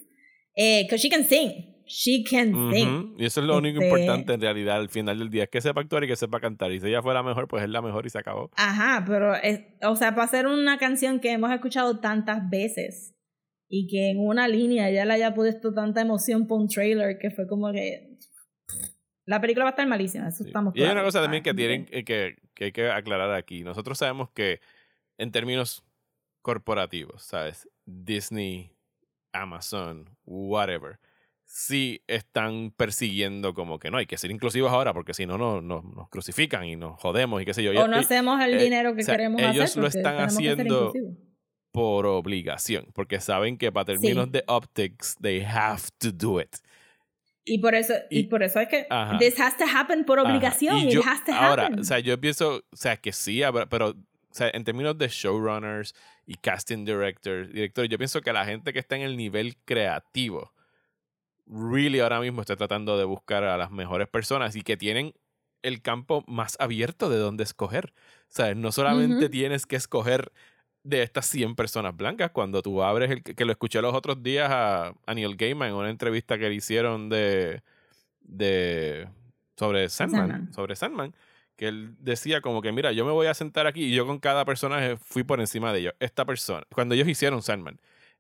Eh, 0.56 0.88
she 0.96 1.10
can 1.10 1.26
sing. 1.26 1.76
She 1.88 2.24
can 2.24 2.72
sing. 2.74 3.16
Y 3.20 3.26
eso 3.26 3.42
es 3.42 3.46
lo 3.46 3.58
único 3.58 3.80
Este- 3.80 3.88
importante 3.90 4.34
en 4.34 4.42
realidad 4.42 4.78
al 4.78 4.90
final 4.90 5.20
del 5.20 5.30
día, 5.30 5.44
es 5.44 5.50
que 5.50 5.62
sepa 5.62 5.82
actuar 5.82 6.04
y 6.04 6.08
que 6.08 6.16
sepa 6.16 6.40
cantar. 6.40 6.72
Y 6.72 6.80
si 6.80 6.88
ella 6.88 7.02
fuera 7.02 7.22
mejor, 7.22 7.48
pues 7.48 7.62
es 7.64 7.70
la 7.70 7.82
mejor 7.82 8.06
y 8.06 8.10
se 8.10 8.18
acabó. 8.18 8.50
Ajá, 8.56 9.04
pero, 9.06 9.36
es, 9.36 9.62
o 9.84 9.96
sea, 9.96 10.12
para 10.12 10.24
hacer 10.24 10.48
una 10.48 10.78
canción 10.78 11.20
que 11.20 11.32
hemos 11.32 11.52
escuchado 11.52 12.00
tantas 12.00 12.50
veces 12.50 13.14
y 13.68 13.88
que 13.88 14.12
en 14.12 14.20
una 14.20 14.48
línea 14.48 14.90
ya 14.90 15.06
le 15.06 15.14
haya 15.14 15.34
puesto 15.36 15.74
tanta 15.74 16.02
emoción 16.02 16.48
por 16.48 16.60
un 16.62 16.68
trailer 16.68 17.18
que 17.20 17.30
fue 17.32 17.48
como 17.48 17.72
que... 17.72 18.18
La 19.26 19.42
película 19.42 19.66
va 19.66 19.70
a 19.70 19.72
estar 19.72 19.88
malísima, 19.88 20.28
eso 20.28 20.44
Sí. 20.44 20.50
estamos 20.50 20.76
Y 20.76 20.84
hay 20.84 20.92
una 20.92 21.04
cosa 21.04 21.22
también 21.22 21.42
que 21.44 21.50
Ah, 21.52 21.56
tienen 21.56 21.88
eh, 21.92 22.04
que, 22.04 22.38
que 22.54 22.66
hay 22.66 22.72
que 22.72 22.90
aclarar 22.90 23.32
aquí. 23.34 23.64
Nosotros 23.64 23.98
sabemos 23.98 24.30
que 24.32 24.60
en 25.18 25.32
términos 25.32 25.84
corporativos, 26.42 27.24
¿sabes? 27.24 27.68
Disney, 27.86 28.72
Amazon, 29.34 30.10
whatever, 30.26 31.00
sí 31.44 32.02
están 32.08 32.72
persiguiendo 32.76 33.54
como 33.54 33.80
que 33.80 33.90
no, 33.92 33.98
hay 33.98 34.06
que 34.06 34.18
ser 34.18 34.32
inclusivos 34.32 34.72
ahora 34.72 34.94
porque 34.94 35.14
si 35.14 35.26
no, 35.26 35.38
no, 35.38 35.62
no- 35.62 35.82
nos 35.96 36.10
crucifican 36.10 36.66
y 36.66 36.76
nos 36.76 37.00
jodemos 37.00 37.42
y 37.42 37.46
qué 37.46 37.54
sé 37.54 37.64
yo. 37.64 37.72
O 37.72 37.88
no 37.88 37.98
hacemos 37.98 38.42
el 38.42 38.54
eh, 38.56 38.64
dinero 38.64 38.96
que 38.96 39.02
o 39.02 39.06
sea, 39.06 39.16
queremos 39.16 39.42
ellos 39.42 39.66
hacer. 39.66 39.78
lo 39.78 39.84
porque 39.88 39.98
están 39.98 40.18
que 40.18 40.24
haciendo 40.24 40.94
por 41.72 42.06
obligación, 42.06 42.88
porque 42.94 43.20
saben 43.20 43.58
que 43.58 43.72
para 43.72 43.86
términos 43.86 44.26
Sí. 44.26 44.32
de 44.32 44.44
optics, 44.48 45.16
they 45.22 45.42
have 45.44 45.82
to 46.00 46.12
do 46.12 46.40
it. 46.40 46.56
Y 47.46 47.60
por 47.60 47.76
eso, 47.76 47.94
y, 48.10 48.22
y- 48.22 48.24
por 48.24 48.42
eso 48.44 48.60
es 48.60 48.68
que 48.68 48.88
Ajá. 48.90 49.18
this 49.20 49.40
has 49.40 49.56
to 49.58 49.66
happen 49.66 50.04
por 50.04 50.20
obligación. 50.20 50.78
Y 50.80 50.88
It 50.88 50.94
yo- 50.96 51.02
has 51.06 51.24
to 51.26 51.32
ahora, 51.34 51.68
happen. 51.68 51.80
o 51.80 51.84
sea, 51.84 52.00
yo 52.00 52.20
pienso, 52.20 52.64
o 52.72 52.76
sea, 52.76 52.98
que 52.98 53.12
sí, 53.14 53.42
pero 53.70 53.90
o 53.90 53.96
sea, 54.38 54.50
en 54.54 54.64
términos 54.66 54.98
de 54.98 55.08
showrunners 55.08 55.94
y 56.26 56.34
casting 56.36 56.84
directors, 56.86 57.54
directores, 57.54 57.90
yo 57.90 57.98
pienso 57.98 58.20
que 58.22 58.34
la 58.34 58.44
gente 58.46 58.74
que 58.74 58.80
está 58.80 58.96
en 58.96 59.04
el 59.04 59.16
nivel 59.16 59.56
creativo, 59.64 60.52
really 61.48 62.00
ahora 62.00 62.20
mismo 62.20 62.42
está 62.42 62.56
tratando 62.56 62.98
de 62.98 63.06
buscar 63.06 63.44
a 63.44 63.58
las 63.58 63.72
mejores 63.72 64.08
personas 64.08 64.56
y 64.56 64.62
que 64.64 64.76
tienen 64.78 65.14
el 65.62 65.82
campo 65.82 66.24
más 66.28 66.58
abierto 66.60 67.10
de 67.10 67.18
donde 67.18 67.44
escoger. 67.44 67.94
O 68.24 68.34
sea, 68.36 68.54
no 68.56 68.72
solamente 68.72 69.30
tienes 69.30 69.66
que 69.66 69.76
escoger 69.76 70.32
de 70.86 71.02
estas 71.02 71.26
100 71.26 71.56
personas 71.56 71.98
blancas, 71.98 72.30
cuando 72.32 72.62
tú 72.62 72.84
abres 72.84 73.10
el 73.10 73.24
que 73.24 73.44
lo 73.44 73.52
escuché 73.52 73.82
los 73.82 73.94
otros 73.96 74.22
días 74.22 74.50
a, 74.52 74.94
a 75.06 75.14
Neil 75.16 75.36
Gaiman 75.36 75.70
en 75.70 75.76
una 75.76 75.90
entrevista 75.90 76.38
que 76.38 76.48
le 76.48 76.56
hicieron 76.56 77.10
de, 77.10 77.64
de 78.22 79.08
sobre 79.58 79.90
Sandman, 79.90 80.30
Sandman. 80.30 80.54
sobre 80.54 80.76
Sandman, 80.76 81.16
que 81.56 81.68
él 81.70 81.96
decía 82.00 82.42
como 82.42 82.62
que 82.62 82.72
mira, 82.72 82.92
yo 82.92 83.06
me 83.06 83.12
voy 83.12 83.28
a 83.28 83.34
sentar 83.34 83.68
aquí 83.68 83.86
y 83.86 83.96
yo 83.96 84.06
con 84.06 84.20
cada 84.20 84.46
personaje 84.46 84.98
fui 84.98 85.24
por 85.24 85.40
encima 85.40 85.74
de 85.74 85.80
ellos. 85.80 85.94
Esta 86.00 86.24
persona, 86.26 86.64
cuando 86.74 86.96
ellos 86.96 87.08
hicieron 87.08 87.42
Sandman, 87.42 87.80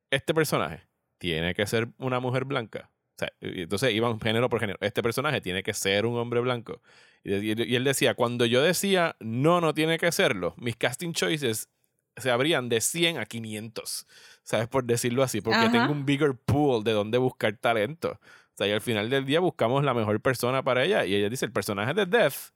este 0.09 0.34
personaje 0.34 0.88
tiene 1.18 1.53
que 1.53 1.66
ser 1.68 1.89
una 1.97 2.20
mujer 2.20 2.45
blanca. 2.45 2.89
O 2.91 3.18
sea, 3.20 3.30
entonces 3.41 3.93
iban 3.93 4.20
género 4.20 4.49
por 4.49 4.59
género. 4.59 4.78
Este 4.82 5.01
personaje 5.01 5.39
tiene 5.39 5.63
que 5.63 5.74
ser 5.74 6.05
un 6.05 6.18
hombre 6.18 6.41
blanco. 6.41 6.82
Y, 7.24 7.34
y- 7.36 7.63
y 7.63 7.76
él 7.76 7.84
decía, 7.84 8.13
cuando 8.16 8.45
yo 8.45 8.61
decía, 8.61 9.16
no, 9.20 9.61
no 9.61 9.74
tiene 9.74 9.97
que 9.97 10.11
serlo, 10.11 10.53
mis 10.57 10.76
casting 10.76 11.13
choices 11.13 11.70
se 12.18 12.32
abrían 12.32 12.70
de 12.70 12.82
100 12.82 13.18
a 13.18 13.26
500. 13.26 14.07
¿Sabes? 14.43 14.68
Por 14.68 14.84
decirlo 14.84 15.24
así, 15.24 15.41
porque 15.41 15.57
Ajá. 15.59 15.72
tengo 15.72 15.91
un 15.91 16.05
bigger 16.05 16.36
pool 16.36 16.84
de 16.84 16.91
donde 16.91 17.18
buscar 17.18 17.55
talento. 17.57 18.11
O 18.22 18.57
sea, 18.57 18.68
y 18.68 18.72
al 18.72 18.82
final 18.82 19.09
del 19.09 19.26
día 19.26 19.39
buscamos 19.39 19.84
la 19.84 19.93
mejor 19.93 20.22
persona 20.22 20.63
para 20.63 20.84
ella. 20.86 21.03
Y 21.05 21.16
ella 21.16 21.30
dice, 21.30 21.45
el 21.45 21.51
personaje 21.51 21.93
de 21.93 22.05
Death, 22.05 22.53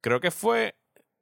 creo 0.00 0.20
que 0.20 0.30
fue 0.30 0.76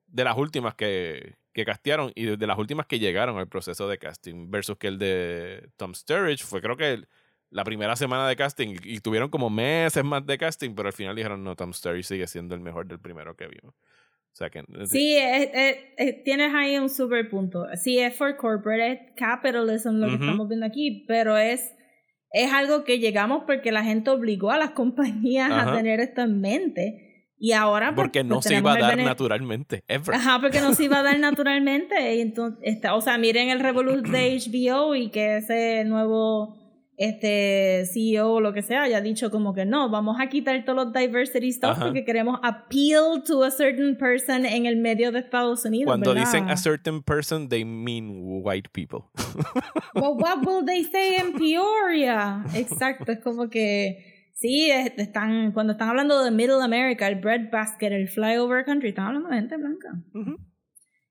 de 0.06 0.24
las 0.24 0.36
últimas 0.36 0.74
que, 0.74 1.36
que 1.52 1.64
castearon 1.64 2.12
y 2.14 2.24
de 2.36 2.46
las 2.46 2.58
últimas 2.58 2.86
que 2.86 2.98
llegaron 2.98 3.38
al 3.38 3.48
proceso 3.48 3.88
de 3.88 3.98
casting 3.98 4.50
versus 4.50 4.76
que 4.76 4.86
el 4.88 4.98
de 4.98 5.70
Tom 5.76 5.94
Sturridge 5.94 6.44
fue 6.44 6.60
creo 6.60 6.76
que 6.76 6.92
el- 6.92 7.08
la 7.50 7.64
primera 7.64 7.96
semana 7.96 8.28
de 8.28 8.36
casting 8.36 8.76
y, 8.82 8.96
y 8.96 9.00
tuvieron 9.00 9.30
como 9.30 9.48
meses 9.50 10.04
más 10.04 10.26
de 10.26 10.36
casting, 10.36 10.74
pero 10.74 10.88
al 10.88 10.92
final 10.92 11.14
dijeron, 11.16 11.42
no, 11.44 11.54
Tom 11.56 11.72
Sturridge 11.72 12.04
sigue 12.06 12.26
siendo 12.26 12.54
el 12.54 12.60
mejor 12.60 12.86
del 12.86 12.98
primero 12.98 13.34
que 13.36 13.46
vimos. 13.46 13.74
O 14.36 14.38
sea 14.38 14.50
que... 14.50 14.62
Sí, 14.84 15.16
eh, 15.16 16.22
tienes 16.22 16.52
ahí 16.54 16.76
un 16.76 16.90
super 16.90 17.26
punto. 17.30 17.64
Sí, 17.74 17.98
es 17.98 18.14
for 18.14 18.36
corporate 18.36 19.14
capitalism 19.16 19.92
lo 19.92 20.08
que 20.08 20.14
estamos 20.16 20.46
viendo 20.46 20.66
aquí, 20.66 21.06
pero 21.08 21.38
es, 21.38 21.72
es 22.32 22.52
algo 22.52 22.84
que 22.84 22.98
llegamos 22.98 23.44
porque 23.46 23.72
la 23.72 23.82
gente 23.82 24.10
obligó 24.10 24.50
a 24.50 24.58
las 24.58 24.70
compañías 24.72 25.50
Ajá. 25.50 25.72
a 25.72 25.76
tener 25.78 26.00
esto 26.00 26.20
en 26.20 26.42
mente. 26.42 27.32
Y 27.38 27.52
ahora 27.52 27.94
pues, 27.94 28.04
Porque 28.04 28.24
no 28.24 28.36
pues, 28.36 28.44
se 28.44 28.56
iba 28.56 28.74
a 28.74 28.78
dar 28.78 28.98
naturalmente, 28.98 29.84
ever. 29.88 30.14
Ajá, 30.14 30.38
porque 30.38 30.60
no 30.60 30.74
se 30.74 30.84
iba 30.84 30.98
a 30.98 31.02
dar 31.02 31.18
naturalmente. 31.18 32.16
Y 32.16 32.20
entonces, 32.20 32.60
está, 32.62 32.94
o 32.94 33.00
sea, 33.00 33.16
miren 33.16 33.48
el 33.48 33.60
Revolut 33.60 34.06
de 34.06 34.38
HBO 34.52 34.94
y 34.94 35.08
que 35.08 35.38
ese 35.38 35.82
nuevo 35.86 36.65
este 36.98 37.84
CEO 37.92 38.32
o 38.34 38.40
lo 38.40 38.52
que 38.52 38.62
sea 38.62 38.82
haya 38.82 39.00
dicho 39.00 39.30
como 39.30 39.52
que 39.54 39.64
no, 39.66 39.90
vamos 39.90 40.16
a 40.20 40.28
quitar 40.28 40.64
todos 40.64 40.86
los 40.86 40.92
diversity 40.92 41.52
stuff 41.52 41.72
Ajá. 41.72 41.84
porque 41.86 42.04
queremos 42.04 42.40
appeal 42.42 43.22
to 43.26 43.44
a 43.44 43.50
certain 43.50 43.96
person 43.98 44.46
en 44.46 44.66
el 44.66 44.76
medio 44.76 45.12
de 45.12 45.18
Estados 45.20 45.64
Unidos. 45.64 45.86
Cuando 45.90 46.14
¿verdad? 46.14 46.24
dicen 46.26 46.48
a 46.48 46.56
certain 46.56 47.02
person, 47.02 47.48
they 47.48 47.64
mean 47.64 48.10
white 48.42 48.70
people. 48.72 49.04
Well, 49.94 50.14
what 50.16 50.44
will 50.46 50.64
they 50.64 50.84
say 50.84 51.16
in 51.16 51.32
Peoria? 51.34 52.44
Exacto, 52.54 53.12
es 53.12 53.20
como 53.20 53.48
que 53.48 54.30
sí, 54.34 54.70
es- 54.70 54.92
están 54.98 55.52
cuando 55.52 55.72
están 55.72 55.88
hablando 55.88 56.22
de 56.22 56.30
Middle 56.30 56.62
America, 56.62 57.08
el 57.08 57.16
breadbasket, 57.16 57.92
el 57.92 58.08
flyover 58.08 58.64
country, 58.64 58.90
están 58.90 59.06
hablando 59.06 59.28
de 59.30 59.36
gente 59.36 59.56
blanca. 59.56 59.88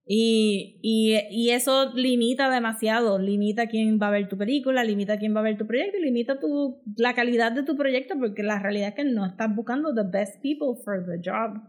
Y, 0.08 0.80
y, 0.84 1.18
y 1.32 1.50
eso 1.50 1.92
limita 1.96 2.52
demasiado, 2.52 3.18
limita 3.18 3.68
quién 3.68 4.00
va 4.00 4.10
a 4.10 4.12
ver 4.12 4.30
tu 4.30 4.38
película, 4.38 4.84
limita 4.84 5.18
quién 5.18 5.36
va 5.36 5.40
a 5.40 5.44
ver 5.44 5.58
tu 5.58 5.66
proyecto, 5.66 5.98
limita 5.98 6.40
tu, 6.40 6.84
la 6.96 7.16
calidad 7.16 7.52
de 7.52 7.64
tu 7.64 7.76
proyecto 7.76 8.16
porque 8.20 8.44
la 8.44 8.60
realidad 8.60 8.90
es 8.90 8.96
que 8.96 9.04
no 9.04 9.26
estás 9.26 9.56
buscando 9.56 9.96
the 9.96 10.04
best 10.04 10.40
people 10.44 10.80
for 10.84 11.04
the 11.06 11.18
job. 11.28 11.60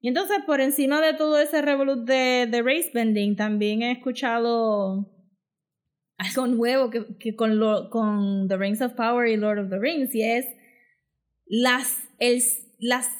Y 0.00 0.08
entonces 0.08 0.38
por 0.46 0.62
encima 0.62 1.02
de 1.02 1.12
todo 1.12 1.38
ese 1.38 1.60
revolut 1.60 2.06
de, 2.06 2.48
de 2.50 2.62
race 2.62 2.90
bending 2.94 3.36
también 3.36 3.82
he 3.82 3.92
escuchado 3.92 5.10
algo 6.16 6.46
nuevo 6.46 6.88
que, 6.88 7.18
que 7.18 7.36
con, 7.36 7.58
lo, 7.58 7.90
con 7.90 8.48
The 8.48 8.56
Rings 8.56 8.80
of 8.80 8.94
Power 8.94 9.28
y 9.28 9.36
Lord 9.36 9.58
of 9.58 9.70
the 9.70 9.78
Rings 9.78 10.14
y 10.14 10.22
es 10.22 10.46
las, 11.46 12.08
el, 12.18 12.42
las 12.78 13.19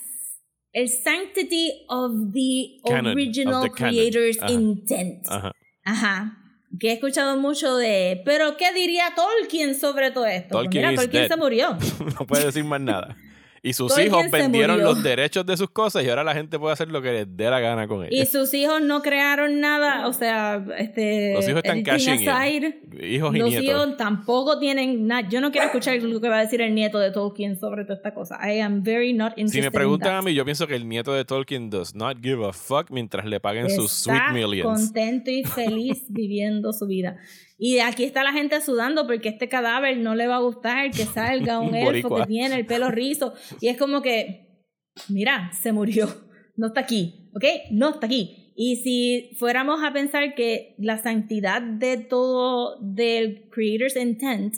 el 0.72 0.88
sanctity 0.88 1.84
of 1.88 2.32
the 2.32 2.80
Canon, 2.86 3.06
of 3.08 3.14
original 3.16 3.62
the 3.62 3.70
creator's 3.70 4.38
Ajá. 4.40 4.52
intent. 4.52 5.26
Ajá. 5.28 5.52
Ajá. 5.84 6.36
que 6.78 6.90
he 6.90 6.92
escuchado 6.92 7.36
mucho 7.36 7.76
de, 7.76 8.22
pero 8.24 8.56
¿qué 8.56 8.72
diría 8.72 9.12
Tolkien 9.16 9.74
sobre 9.74 10.12
todo 10.12 10.26
esto? 10.26 10.50
Pues 10.52 10.64
Tolkien 10.64 10.82
mira, 10.82 10.92
is 10.92 11.00
Tolkien 11.00 11.22
dead. 11.22 11.28
se 11.28 11.36
murió. 11.36 11.76
no 12.20 12.26
puede 12.26 12.44
decir 12.46 12.64
más 12.64 12.80
nada. 12.80 13.16
Y 13.62 13.74
sus 13.74 13.88
Tolkien 13.94 14.06
hijos 14.08 14.30
vendieron 14.30 14.80
los 14.82 15.02
derechos 15.02 15.44
de 15.44 15.54
sus 15.56 15.68
cosas 15.68 16.02
y 16.02 16.08
ahora 16.08 16.24
la 16.24 16.32
gente 16.32 16.58
puede 16.58 16.72
hacer 16.72 16.88
lo 16.88 17.02
que 17.02 17.12
les 17.12 17.36
dé 17.36 17.50
la 17.50 17.60
gana 17.60 17.86
con 17.86 18.04
Y 18.04 18.08
ellos. 18.20 18.30
sus 18.30 18.54
hijos 18.54 18.80
no 18.80 19.02
crearon 19.02 19.60
nada, 19.60 20.06
o 20.08 20.14
sea, 20.14 20.64
este... 20.78 21.34
Los 21.34 21.46
hijos 21.46 21.60
están 21.62 21.82
cashing 21.82 22.22
in. 22.22 22.28
aside, 22.30 22.80
Hijos 23.02 23.34
y 23.34 23.38
Los 23.38 23.50
nietos. 23.50 23.64
hijos 23.68 23.96
tampoco 23.98 24.58
tienen 24.58 25.06
nada. 25.06 25.28
Yo 25.28 25.42
no 25.42 25.50
quiero 25.52 25.66
escuchar 25.66 26.02
lo 26.02 26.20
que 26.22 26.28
va 26.30 26.38
a 26.38 26.40
decir 26.40 26.62
el 26.62 26.74
nieto 26.74 26.98
de 26.98 27.10
Tolkien 27.10 27.58
sobre 27.60 27.82
toda 27.84 27.96
esta 27.96 28.14
cosa. 28.14 28.38
I 28.42 28.60
am 28.60 28.82
very 28.82 29.12
not 29.12 29.32
interested 29.32 29.52
Si 29.52 29.60
me 29.60 29.66
in 29.66 29.72
preguntan 29.72 30.08
that. 30.12 30.18
a 30.20 30.22
mí, 30.22 30.32
yo 30.34 30.44
pienso 30.46 30.66
que 30.66 30.74
el 30.76 30.88
nieto 30.88 31.12
de 31.12 31.26
Tolkien 31.26 31.68
does 31.68 31.94
not 31.94 32.16
give 32.22 32.42
a 32.46 32.52
fuck 32.54 32.90
mientras 32.90 33.26
le 33.26 33.40
paguen 33.40 33.68
sus 33.68 33.92
sweet 33.92 34.16
Está 34.16 34.32
millions. 34.32 34.64
contento 34.86 35.30
y 35.30 35.44
feliz 35.44 36.04
viviendo 36.08 36.72
su 36.72 36.86
vida. 36.86 37.18
Y 37.62 37.80
aquí 37.80 38.04
está 38.04 38.24
la 38.24 38.32
gente 38.32 38.58
sudando 38.62 39.06
porque 39.06 39.28
este 39.28 39.50
cadáver 39.50 39.98
no 39.98 40.14
le 40.14 40.26
va 40.26 40.36
a 40.36 40.40
gustar 40.40 40.90
que 40.90 41.04
salga 41.14 41.60
un 41.60 41.74
elfo 41.74 42.16
que 42.16 42.26
tiene 42.26 42.56
el 42.56 42.64
pelo 42.64 42.90
rizo. 42.90 43.34
Y 43.60 43.68
es 43.68 43.76
como 43.76 44.00
que, 44.00 44.64
mira, 45.10 45.52
se 45.52 45.70
murió. 45.72 46.08
No 46.56 46.68
está 46.68 46.80
aquí, 46.80 47.30
¿ok? 47.36 47.44
No 47.70 47.90
está 47.90 48.06
aquí. 48.06 48.54
Y 48.56 48.76
si 48.76 49.36
fuéramos 49.38 49.84
a 49.84 49.92
pensar 49.92 50.34
que 50.34 50.74
la 50.78 50.96
santidad 50.96 51.60
de 51.60 51.98
todo 51.98 52.78
del 52.80 53.48
Creator's 53.50 53.96
Intent 53.96 54.54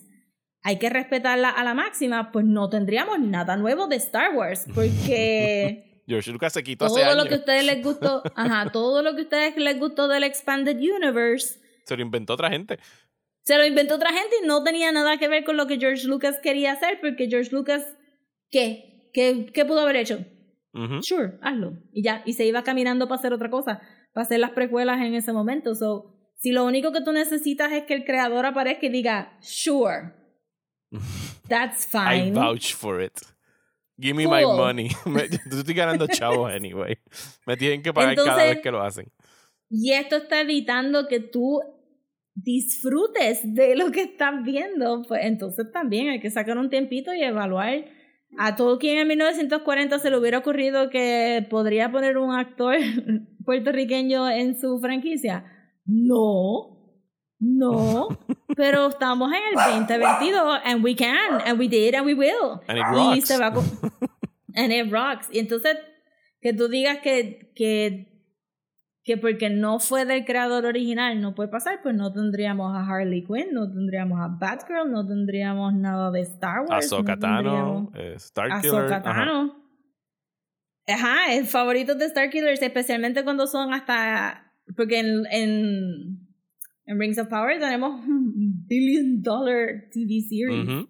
hay 0.62 0.78
que 0.78 0.88
respetarla 0.88 1.50
a 1.50 1.64
la 1.64 1.74
máxima, 1.74 2.30
pues 2.30 2.44
no 2.44 2.68
tendríamos 2.70 3.18
nada 3.18 3.56
nuevo 3.56 3.88
de 3.88 3.96
Star 3.96 4.36
Wars. 4.36 4.66
Porque 4.72 6.02
George 6.06 6.30
Lucas 6.30 6.52
se 6.52 6.62
quitó 6.62 6.84
hace 6.84 7.00
todo 7.00 7.10
años. 7.10 7.24
lo 7.24 7.28
que 7.28 7.34
a 7.34 7.38
ustedes 7.38 7.64
les 7.64 7.82
gustó, 7.82 8.22
ajá, 8.36 8.70
todo 8.70 9.02
lo 9.02 9.14
que 9.14 9.22
a 9.22 9.24
ustedes 9.24 9.56
les 9.56 9.78
gustó 9.78 10.06
del 10.06 10.22
Expanded 10.22 10.76
Universe, 10.76 11.58
Se 11.84 11.96
lo 11.96 12.02
inventó 12.02 12.34
otra 12.34 12.50
gente. 12.50 12.78
se 13.44 13.56
lo 13.58 13.64
inventó 13.66 13.96
otra 13.96 14.12
gente 14.12 14.36
y 14.42 14.46
no 14.46 14.62
tenía 14.62 14.92
nada 14.92 15.16
que 15.18 15.28
ver 15.28 15.44
con 15.44 15.56
lo 15.56 15.66
que 15.66 15.78
George 15.78 16.06
Lucas 16.06 16.38
quería 16.42 16.72
hacer, 16.72 17.00
porque 17.00 17.28
George 17.28 17.50
Lucas, 17.50 17.84
¿qué? 18.50 19.10
¿Qué, 19.12 19.46
qué 19.52 19.64
pudo 19.64 19.80
haber 19.80 19.96
hecho? 19.96 20.24
Ujú. 20.74 21.02
Sure, 21.02 21.38
hazlo. 21.42 21.72
Y 21.92 22.02
ya, 22.02 22.22
y 22.24 22.32
se 22.34 22.46
iba 22.46 22.62
caminando 22.62 23.06
para 23.08 23.18
hacer 23.18 23.32
otra 23.32 23.50
cosa, 23.50 23.80
para 24.14 24.24
hacer 24.24 24.38
las 24.40 24.52
precuelas 24.52 25.00
en 25.02 25.14
ese 25.14 25.32
momento. 25.32 25.74
So, 25.74 26.14
si 26.36 26.50
lo 26.52 26.64
único 26.64 26.92
que 26.92 27.02
tú 27.02 27.12
necesitas 27.12 27.72
es 27.72 27.84
que 27.84 27.94
el 27.94 28.04
creador 28.04 28.46
aparezca 28.46 28.86
y 28.86 28.90
diga, 28.90 29.36
sure, 29.42 30.12
that's 31.48 31.86
I 31.94 32.20
fine. 32.30 32.32
vouch 32.32 32.74
for 32.74 33.02
it. 33.02 33.12
Give 34.00 34.14
me 34.16 34.26
my 34.26 34.42
Cool. 34.42 34.56
money. 34.56 34.90
Me- 35.06 35.28
yo 35.28 35.58
estoy 35.58 35.74
ganando 35.74 36.06
chavos 36.06 36.50
anyway. 36.52 36.96
Me 37.46 37.56
tienen 37.56 37.82
que 37.82 37.92
pagar 37.92 38.14
cada 38.16 38.28
Entonces- 38.30 38.54
vez 38.54 38.62
que 38.62 38.70
lo 38.70 38.82
hacen. 38.82 39.12
Y 39.74 39.92
esto 39.92 40.16
está 40.16 40.42
evitando 40.42 41.08
que 41.08 41.18
tú 41.18 41.62
disfrutes 42.34 43.40
de 43.54 43.74
lo 43.74 43.90
que 43.90 44.02
estás 44.02 44.44
viendo. 44.44 45.02
Pues 45.08 45.24
entonces 45.24 45.72
también 45.72 46.10
hay 46.10 46.20
que 46.20 46.30
sacar 46.30 46.58
un 46.58 46.68
tiempito 46.68 47.14
y 47.14 47.22
evaluar. 47.22 47.86
A 48.38 48.54
Tolkien 48.54 48.98
en 48.98 49.08
1940 49.08 49.98
se 49.98 50.10
le 50.10 50.18
hubiera 50.18 50.38
ocurrido 50.38 50.90
que 50.90 51.46
podría 51.48 51.90
poner 51.90 52.18
un 52.18 52.34
actor 52.34 52.76
puertorriqueño 53.46 54.28
en 54.28 54.60
su 54.60 54.78
franquicia. 54.78 55.44
No, 55.86 56.78
no. 57.38 58.08
Pero 58.54 58.88
estamos 58.88 59.32
en 59.32 59.40
el 59.50 59.86
2022 59.86 60.60
and 60.64 60.84
we 60.84 60.94
can, 60.94 61.40
and 61.46 61.58
we 61.58 61.66
did, 61.66 61.94
and 61.94 62.04
we 62.04 62.14
will. 62.14 62.60
And 62.68 62.78
it 62.78 62.84
Y 62.84 62.94
rocks. 62.94 63.26
se 63.26 63.38
va 63.38 63.52
and 64.54 64.70
it 64.70 64.92
rocks. 64.92 65.28
Y 65.32 65.38
entonces, 65.38 65.78
que 66.42 66.52
tú 66.52 66.68
digas 66.68 66.98
que, 66.98 67.52
que, 67.54 68.11
que 69.04 69.16
porque 69.16 69.50
no 69.50 69.80
fue 69.80 70.04
del 70.04 70.24
creador 70.24 70.64
original 70.64 71.20
no 71.20 71.34
puede 71.34 71.48
pasar, 71.48 71.80
pues 71.82 71.94
no 71.94 72.12
tendríamos 72.12 72.72
a 72.74 72.86
Harley 72.86 73.24
Quinn, 73.24 73.52
no 73.52 73.68
tendríamos 73.70 74.20
a 74.20 74.28
Batgirl, 74.28 74.90
no 74.90 75.04
tendríamos 75.06 75.74
nada 75.74 76.10
de 76.12 76.20
Star 76.20 76.60
Wars. 76.68 76.86
Ahsoka 76.86 77.16
no 77.16 77.20
Tano, 77.20 77.92
eh, 77.94 78.14
Starkiller. 78.18 78.84
Ajá. 78.92 79.02
Tano. 79.02 79.56
Ajá, 80.86 81.34
el 81.34 81.46
favorito 81.46 81.94
de 81.94 82.08
Starkillers, 82.08 82.60
especialmente 82.62 83.24
cuando 83.24 83.46
son 83.46 83.72
hasta. 83.72 84.52
Porque 84.76 85.00
en, 85.00 85.24
en, 85.30 86.18
en 86.86 86.98
Rings 87.00 87.18
of 87.18 87.28
Power 87.28 87.58
tenemos 87.58 88.04
un 88.06 88.64
billion 88.66 89.22
dollar 89.22 89.84
TV 89.92 90.20
series. 90.28 90.68
Ujú. 90.68 90.88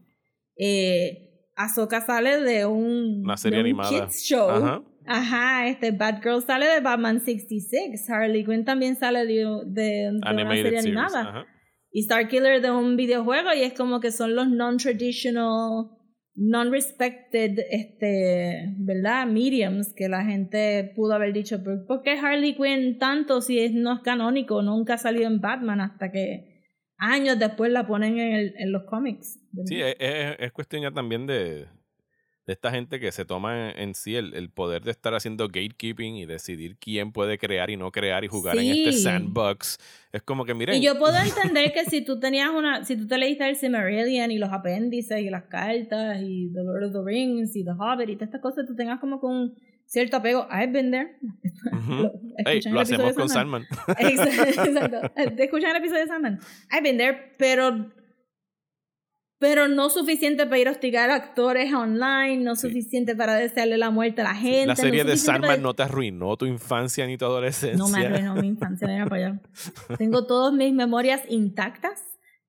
eh, 0.57 1.29
Ahsoka 1.57 2.01
sale 2.01 2.41
de 2.41 2.65
un, 2.65 3.23
Una 3.25 3.37
serie 3.37 3.59
de 3.59 3.73
un 3.73 3.81
animada. 3.81 4.07
kids 4.07 4.23
show. 4.25 4.49
Ajá. 4.51 4.83
Ajá, 5.07 5.69
este 5.69 5.91
Batgirl 5.91 6.43
sale 6.43 6.67
de 6.67 6.81
Batman 6.81 7.21
66. 7.21 8.09
Harley 8.11 8.45
Quinn 8.45 8.65
también 8.65 8.97
sale 8.97 9.27
de, 9.27 9.45
de, 9.67 10.11
una 10.11 10.51
serie 10.51 10.63
series. 10.65 10.85
animada. 10.87 11.21
ajá. 11.21 11.47
Y 11.91 12.03
Starkiller 12.05 12.63
de 12.63 12.71
un 12.71 12.97
videojuego 12.97 13.53
y 13.55 13.63
es 13.63 13.75
como 13.75 14.01
que 14.01 14.13
son 14.13 14.35
los 14.35 14.49
non-traditional, 14.49 15.89
non-respected, 16.35 17.59
este, 17.71 18.75
¿verdad? 18.79 19.27
Mediums 19.27 19.93
que 19.95 20.09
la 20.09 20.25
gente 20.25 20.93
pudo 20.97 21.15
haber 21.15 21.33
dicho, 21.33 21.63
"¿Por- 21.63 21.85
¿por 21.87 22.03
qué 22.03 22.13
Harley 22.13 22.55
Quinn 22.57 22.99
tanto 22.99 23.41
si 23.43 23.59
es, 23.59 23.73
no 23.73 23.95
es 23.97 24.01
canónico? 24.01 24.63
Nunca 24.63 24.97
salió 24.97 25.27
en 25.27 25.41
Batman 25.41 25.81
hasta 25.81 26.11
que 26.11 26.63
años 26.97 27.39
después 27.39 27.71
la 27.73 27.87
ponen 27.87 28.19
en, 28.19 28.33
el- 28.33 28.55
en 28.57 28.73
los 28.73 28.85
cómics. 28.85 29.39
¿verdad? 29.53 29.67
Sí, 29.67 29.81
es- 29.83 30.37
es 30.39 30.53
cuestión 30.53 30.83
ya 30.83 30.91
también 30.93 31.27
de, 31.27 31.67
de 32.47 32.53
esta 32.55 32.71
gente 32.73 32.99
que 32.99 33.13
se 33.13 33.25
toma 33.25 33.71
en, 33.71 33.79
en 33.79 33.95
sí 33.95 34.17
el, 34.17 34.35
el 34.35 34.51
poder 34.51 34.83
de 34.83 34.91
estar 34.91 35.15
haciendo 35.15 35.47
gatekeeping 35.47 36.17
y 36.17 36.27
decidir 36.27 36.77
quién 36.77 37.13
puede 37.13 37.39
crear 37.39 37.71
y 37.71 37.77
no 37.77 37.93
crear 37.93 38.25
y 38.25 38.29
jugar 38.29 38.59
en 38.59 38.67
este 38.73 38.93
sandbox. 38.93 39.79
Es 40.13 40.23
como 40.23 40.45
que, 40.45 40.53
miren, 40.55 40.75
Y 40.77 40.83
yo 40.85 40.99
puedo 40.99 41.15
entender 41.23 41.73
que 41.73 41.85
si 41.85 42.05
tú 42.05 42.19
tenías 42.19 42.51
una, 42.51 42.85
si 42.85 42.97
tú 42.97 43.07
te 43.07 43.17
leíste 43.17 43.49
el 43.49 43.57
Silmarillion 43.57 44.31
y 44.31 44.39
los 44.39 44.53
apéndices 44.53 45.21
y 45.21 45.31
las 45.31 45.45
cartas 45.45 46.21
y 46.23 46.51
The 46.53 46.65
Lord 46.65 46.85
of 46.87 46.93
the 46.93 47.01
Rings 47.05 47.55
y 47.55 47.65
The 47.65 47.71
Hobbit 47.79 48.09
y 48.09 48.15
todas 48.17 48.29
estas 48.29 48.41
cosas, 48.41 48.67
tú 48.67 48.75
tengas 48.75 48.99
como 48.99 49.21
con 49.21 49.55
cierto 49.87 50.17
apego. 50.17 50.49
I've 50.51 50.73
been 50.73 50.91
there. 50.91 51.17
Lo- 51.89 52.03
lo 52.03 52.13
episodio 52.39 52.81
hacemos 52.81 53.13
con 53.15 53.29
Sandman. 53.29 53.67
Sandman. 53.87 54.49
Exacto. 54.49 55.13
Escuchan 55.43 55.71
el 55.71 55.77
episodio 55.77 56.01
de 56.03 56.07
Sandman. 56.09 56.41
I've 56.73 56.83
been 56.83 56.99
there, 56.99 57.35
pero 57.39 57.87
pero 59.43 59.67
no 59.67 59.91
suficiente 59.91 60.45
para 60.47 60.59
ir 60.61 60.69
a 60.69 60.71
hostigar 60.71 61.11
a 61.11 61.17
actores 61.17 61.75
online, 61.75 62.37
no 62.45 62.55
Sí. 62.55 62.69
suficiente 62.69 63.17
para 63.17 63.35
desearle 63.35 63.77
la 63.77 63.91
muerte 63.91 64.21
a 64.21 64.25
la 64.25 64.37
gente. 64.37 64.67
La 64.69 64.77
serie 64.77 65.03
no 65.03 65.11
de 65.11 65.17
Sandman 65.17 65.49
para- 65.51 65.61
no 65.61 65.75
te 65.75 65.83
arruinó 65.83 66.37
tu 66.37 66.47
infancia 66.47 67.05
ni 67.09 67.17
tu 67.19 67.25
adolescencia. 67.25 67.77
no 67.77 67.89
me 67.89 68.07
arruinó 68.07 68.37
mi 68.37 68.47
infancia, 68.47 68.87
mira 68.87 69.05
para 69.07 69.27
allá. 69.27 69.41
Tengo 69.99 70.27
todas 70.29 70.55
mis 70.55 70.73
memorias 70.73 71.23
intactas. 71.29 72.01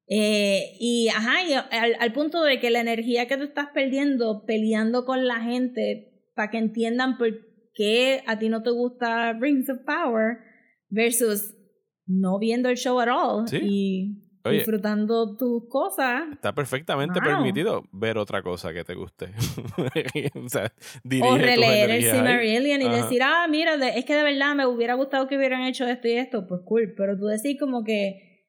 eh, 0.08 0.76
y 0.80 1.08
ajá, 1.08 1.44
y 1.48 1.54
al, 1.54 1.96
al 2.00 2.14
punto 2.14 2.44
de 2.44 2.60
que 2.60 2.70
la 2.70 2.82
energía 2.82 3.28
que 3.28 3.38
tú 3.38 3.44
estás 3.46 3.70
perdiendo 3.74 4.44
peleando 4.46 5.06
con 5.06 5.26
la 5.26 5.40
gente 5.40 6.12
para 6.36 6.52
que 6.52 6.58
entiendan 6.60 7.18
por 7.18 7.30
qué 7.74 8.22
a 8.28 8.38
ti 8.38 8.50
no 8.50 8.62
te 8.62 8.70
gusta 8.70 9.34
Rings 9.34 9.68
of 9.70 9.80
Power 9.86 10.38
versus 10.90 11.56
no 12.06 12.38
viendo 12.38 12.70
el 12.70 12.76
show 12.78 13.00
at 13.00 13.08
all 13.10 13.48
Sí. 13.48 13.60
y 13.64 14.23
Oye. 14.46 14.58
disfrutando 14.58 15.36
tus 15.38 15.68
cosas 15.70 16.24
Está 16.34 16.54
perfectamente 16.54 17.20
Wow. 17.20 17.30
permitido 17.30 17.84
ver 17.92 18.18
otra 18.18 18.42
cosa 18.42 18.74
que 18.74 18.84
te 18.84 18.94
guste. 18.96 19.28
o 20.46 20.50
sea, 20.50 20.72
o 21.22 21.38
releer 21.38 21.90
el. 21.92 22.04
Silmarillion 22.04 22.82
y 22.82 22.86
Ajá. 22.86 22.96
decir, 23.04 23.22
ah, 23.24 23.48
mira, 23.50 23.76
es 23.96 24.04
que 24.06 24.16
de 24.16 24.24
verdad 24.24 24.56
me 24.56 24.66
hubiera 24.68 24.96
gustado 24.96 25.28
que 25.28 25.38
hubieran 25.38 25.64
hecho 25.64 25.86
esto 25.88 26.08
y 26.08 26.14
esto, 26.14 26.46
pues 26.48 26.62
cool, 26.66 26.94
pero 26.98 27.18
tú 27.18 27.26
decís 27.28 27.58
como 27.60 27.84
que 27.84 28.48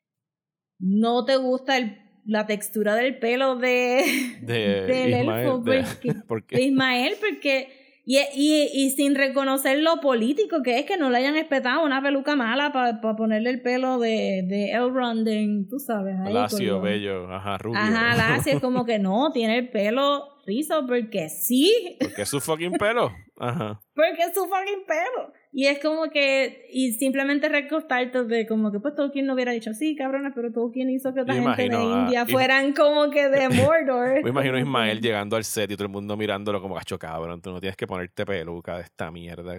no 0.81 1.25
te 1.25 1.37
gusta 1.37 1.77
el- 1.79 1.99
la 2.27 2.47
textura 2.47 2.95
del 2.97 3.19
pelo 3.19 3.57
de, 3.57 4.03
de 4.43 4.55
del 4.87 5.21
Ismael. 5.21 5.47
elfo, 5.47 5.59
de- 5.59 5.83
porque- 5.85 6.15
porque 6.29 6.57
de 6.57 6.63
Ismael, 6.63 7.15
porque... 7.21 7.84
Y, 8.07 8.19
y, 8.35 8.69
y 8.73 8.91
sin 8.91 9.15
reconocer 9.15 9.79
lo 9.79 10.01
político 10.01 10.63
que 10.63 10.79
es 10.79 10.85
que 10.85 10.99
no 10.99 11.09
le 11.09 11.19
hayan 11.19 11.37
espetado 11.37 11.85
una 11.85 12.03
peluca 12.03 12.37
mala 12.37 12.71
para 12.73 13.01
ponerle 13.17 13.49
el 13.51 13.63
pelo 13.63 13.99
de, 13.99 14.45
de 14.47 14.73
Elrond 14.73 15.27
en, 15.27 15.67
tú 15.69 15.79
sabes, 15.79 16.15
ahí 16.21 16.35
Lacio, 16.35 16.83
bello, 16.83 17.33
ajá, 17.33 17.57
rubio. 17.57 17.81
Ajá, 17.81 18.15
Lacio 18.37 18.55
es 18.55 18.61
como 18.61 18.85
que 18.85 18.99
no, 18.99 19.33
tiene 19.33 19.59
el 19.59 19.71
pelo 19.71 20.35
rizo 20.47 20.85
porque 20.87 21.31
sí, 21.31 21.97
Porque 21.99 22.23
es 22.23 22.29
su 22.29 22.41
fucking 22.41 22.73
pelo. 22.73 23.11
Ajá. 23.39 23.81
porque 23.95 24.23
es 24.23 24.35
su 24.35 24.43
fucking 24.43 24.85
pelo. 24.87 25.33
Y 25.57 25.67
es 25.69 25.79
como 25.79 26.11
que, 26.11 26.67
y 26.73 26.95
simplemente 26.95 27.49
recostarte 27.49 28.25
de 28.25 28.45
como 28.45 28.73
que 28.73 28.81
pues 28.81 28.97
Tolkien 28.97 29.25
no 29.25 29.35
hubiera 29.35 29.53
dicho, 29.53 29.73
sí, 29.73 29.95
cabrones, 29.95 30.33
pero 30.35 30.51
Tolkien 30.51 30.91
hizo 30.91 31.15
que 31.15 31.21
otra 31.21 31.35
gente 31.35 31.47
imagino 31.67 31.79
de 31.79 32.01
India 32.01 32.27
fueran 32.27 32.73
como 32.73 33.09
que 33.09 33.29
de 33.29 33.49
Mordor. 33.51 34.25
Me 34.25 34.31
imagino 34.31 34.57
a 34.57 34.61
Ismael 34.61 35.01
llegando 35.01 35.37
al 35.37 35.45
set 35.45 35.71
y 35.71 35.77
todo 35.77 35.85
el 35.85 35.93
mundo 35.93 36.17
mirándolo 36.17 36.61
como 36.61 36.75
gacho 36.75 36.99
cabrón. 36.99 37.41
Tú 37.41 37.53
no 37.53 37.61
tienes 37.61 37.77
que 37.77 37.87
ponerte 37.87 38.27
peluca 38.27 38.79
de 38.79 38.83
esta 38.83 39.13
mierda. 39.13 39.55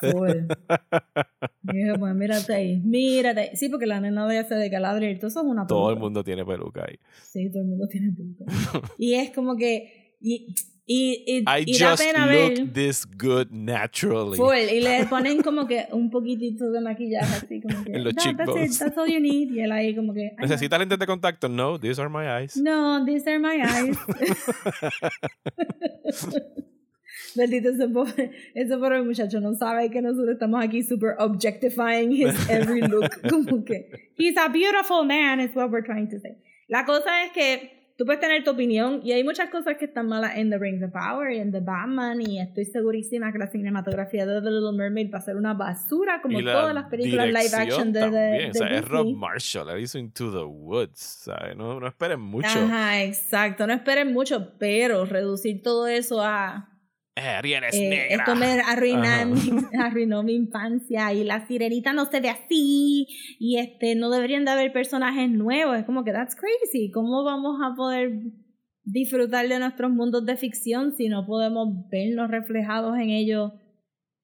Full. 0.00 0.30
Y 1.66 1.78
dije, 1.78 1.98
pues 1.98 2.14
mírate 2.14 2.54
ahí, 2.54 2.76
mírate 2.84 3.40
ahí. 3.40 3.56
Sí, 3.56 3.70
porque 3.70 3.86
la 3.86 3.98
nena 3.98 4.28
de 4.28 4.38
ese 4.38 4.54
de 4.54 4.68
Galadriel, 4.68 5.18
todo 5.18 5.28
eso 5.28 5.40
es 5.40 5.46
una 5.46 5.66
todo 5.66 5.88
el 5.88 5.94
peluca. 5.94 6.04
mundo 6.04 6.22
tiene 6.22 6.44
peluca 6.44 6.84
ahí. 6.86 6.98
Sí, 7.22 7.50
todo 7.50 7.62
el 7.62 7.68
mundo 7.68 7.88
tiene 7.88 8.12
peluca. 8.12 8.44
y 8.98 9.14
es 9.14 9.30
como 9.30 9.56
que, 9.56 10.16
y 10.20 10.54
Y, 10.86 11.24
y, 11.26 11.38
I 11.46 11.64
y 11.66 11.78
da 11.78 11.92
just 11.92 12.02
pena 12.04 12.26
look 12.26 12.56
ver. 12.58 12.72
this 12.74 13.06
good 13.16 13.50
naturally. 13.50 14.36
Full, 14.36 14.68
y 14.70 14.80
le 14.82 15.06
ponen 15.08 15.40
como 15.42 15.66
que 15.66 15.86
un 15.92 16.10
poquitito 16.10 16.70
de 16.70 16.80
maquillaje 16.82 17.36
así 17.36 17.62
como 17.62 17.82
que 17.84 17.92
En 17.94 18.04
los 18.04 18.12
"No, 18.14 18.20
that's 18.22 18.26
it, 18.26 18.36
cheekbones. 18.36 18.78
that's 18.80 18.98
all 18.98 19.08
you 19.08 19.18
need 19.18 19.50
y 19.50 19.60
él 19.60 19.72
ahí 19.72 19.94
como 19.96 20.12
que. 20.12 20.32
¿Necesita 20.38 20.76
lentes 20.78 20.98
de 20.98 21.06
contacto? 21.06 21.48
No, 21.48 21.78
these 21.78 21.98
are 21.98 22.10
my 22.10 22.26
eyes. 22.28 22.54
No, 22.58 23.02
these 23.06 23.26
are 23.26 23.38
my 23.38 23.62
eyes. 23.62 23.96
Bendito 27.36 27.70
ese 27.70 27.88
pobre, 27.88 28.30
ese 28.54 28.76
pobre 28.76 29.02
muchacho 29.02 29.40
no 29.40 29.54
sabe 29.54 29.90
que 29.90 30.00
nosotros 30.00 30.34
estamos 30.34 30.62
aquí 30.62 30.82
super 30.82 31.16
objectifying 31.18 32.12
his 32.12 32.32
every 32.48 32.80
look. 32.82 33.10
Como 33.28 33.64
que, 33.64 33.88
he's 34.16 34.36
a 34.36 34.48
beautiful 34.48 35.04
man, 35.04 35.40
is 35.40 35.54
what 35.54 35.70
we're 35.70 35.84
trying 35.84 36.08
to 36.10 36.18
say. 36.20 36.36
La 36.68 36.84
cosa 36.84 37.24
es 37.24 37.32
que 37.32 37.83
tú 37.96 38.04
puedes 38.04 38.20
tener 38.20 38.42
tu 38.42 38.50
opinión 38.50 39.00
y 39.04 39.12
hay 39.12 39.22
muchas 39.22 39.50
cosas 39.50 39.76
que 39.78 39.84
están 39.84 40.08
malas 40.08 40.36
en 40.36 40.50
The 40.50 40.58
Rings 40.58 40.82
of 40.82 40.90
Power 40.92 41.32
y 41.32 41.38
en 41.38 41.52
The 41.52 41.60
Batman 41.60 42.20
y 42.20 42.40
estoy 42.40 42.64
segurísima 42.64 43.32
que 43.32 43.38
la 43.38 43.46
cinematografía 43.46 44.26
de 44.26 44.40
The 44.40 44.50
Little 44.50 44.72
Mermaid 44.76 45.12
va 45.12 45.18
a 45.18 45.22
ser 45.22 45.36
una 45.36 45.54
basura 45.54 46.20
como 46.20 46.40
la 46.40 46.52
todas 46.52 46.74
las 46.74 46.84
películas 46.88 47.28
live 47.28 47.54
action 47.56 47.92
de, 47.92 48.00
de, 48.00 48.06
también. 48.06 48.38
de 48.38 48.50
o 48.50 48.54
sea, 48.54 48.68
es 48.68 48.88
Rob 48.88 49.04
Disney. 49.04 49.20
Marshall. 49.20 49.70
Él 49.70 49.80
hizo 49.80 49.98
Into 49.98 50.32
the 50.32 50.44
Woods. 50.44 50.98
¿sabes? 51.24 51.56
No, 51.56 51.78
no 51.78 51.86
esperen 51.86 52.20
mucho. 52.20 52.48
Ajá, 52.48 53.02
exacto. 53.02 53.66
No 53.66 53.72
esperen 53.72 54.12
mucho, 54.12 54.52
pero 54.58 55.04
reducir 55.04 55.62
todo 55.62 55.86
eso 55.86 56.22
a 56.22 56.73
Ariel 57.16 57.64
es 57.64 57.74
Eh, 57.74 57.88
negra. 57.88 58.16
esto 58.16 58.34
me 58.34 58.46
arruina 58.60 59.24
mi, 59.24 59.38
arruinó 59.78 60.22
mi 60.22 60.34
infancia 60.34 61.12
y 61.12 61.24
la 61.24 61.46
sirenita 61.46 61.92
no 61.92 62.06
se 62.06 62.20
ve 62.20 62.28
así 62.30 63.06
y 63.38 63.58
este 63.58 63.94
no 63.94 64.10
deberían 64.10 64.44
de 64.44 64.50
haber 64.50 64.72
personajes 64.72 65.30
nuevos. 65.30 65.76
Es 65.78 65.84
como 65.84 66.02
que 66.04 66.12
that's 66.12 66.34
crazy 66.34 66.90
cómo 66.90 67.22
vamos 67.24 67.60
a 67.62 67.74
poder 67.76 68.10
disfrutar 68.82 69.48
de 69.48 69.58
nuestros 69.58 69.90
mundos 69.90 70.26
de 70.26 70.36
ficción 70.36 70.92
si 70.92 71.08
no 71.08 71.24
podemos 71.26 71.88
vernos 71.90 72.30
reflejados 72.30 72.96
en 72.98 73.10
ellos 73.10 73.52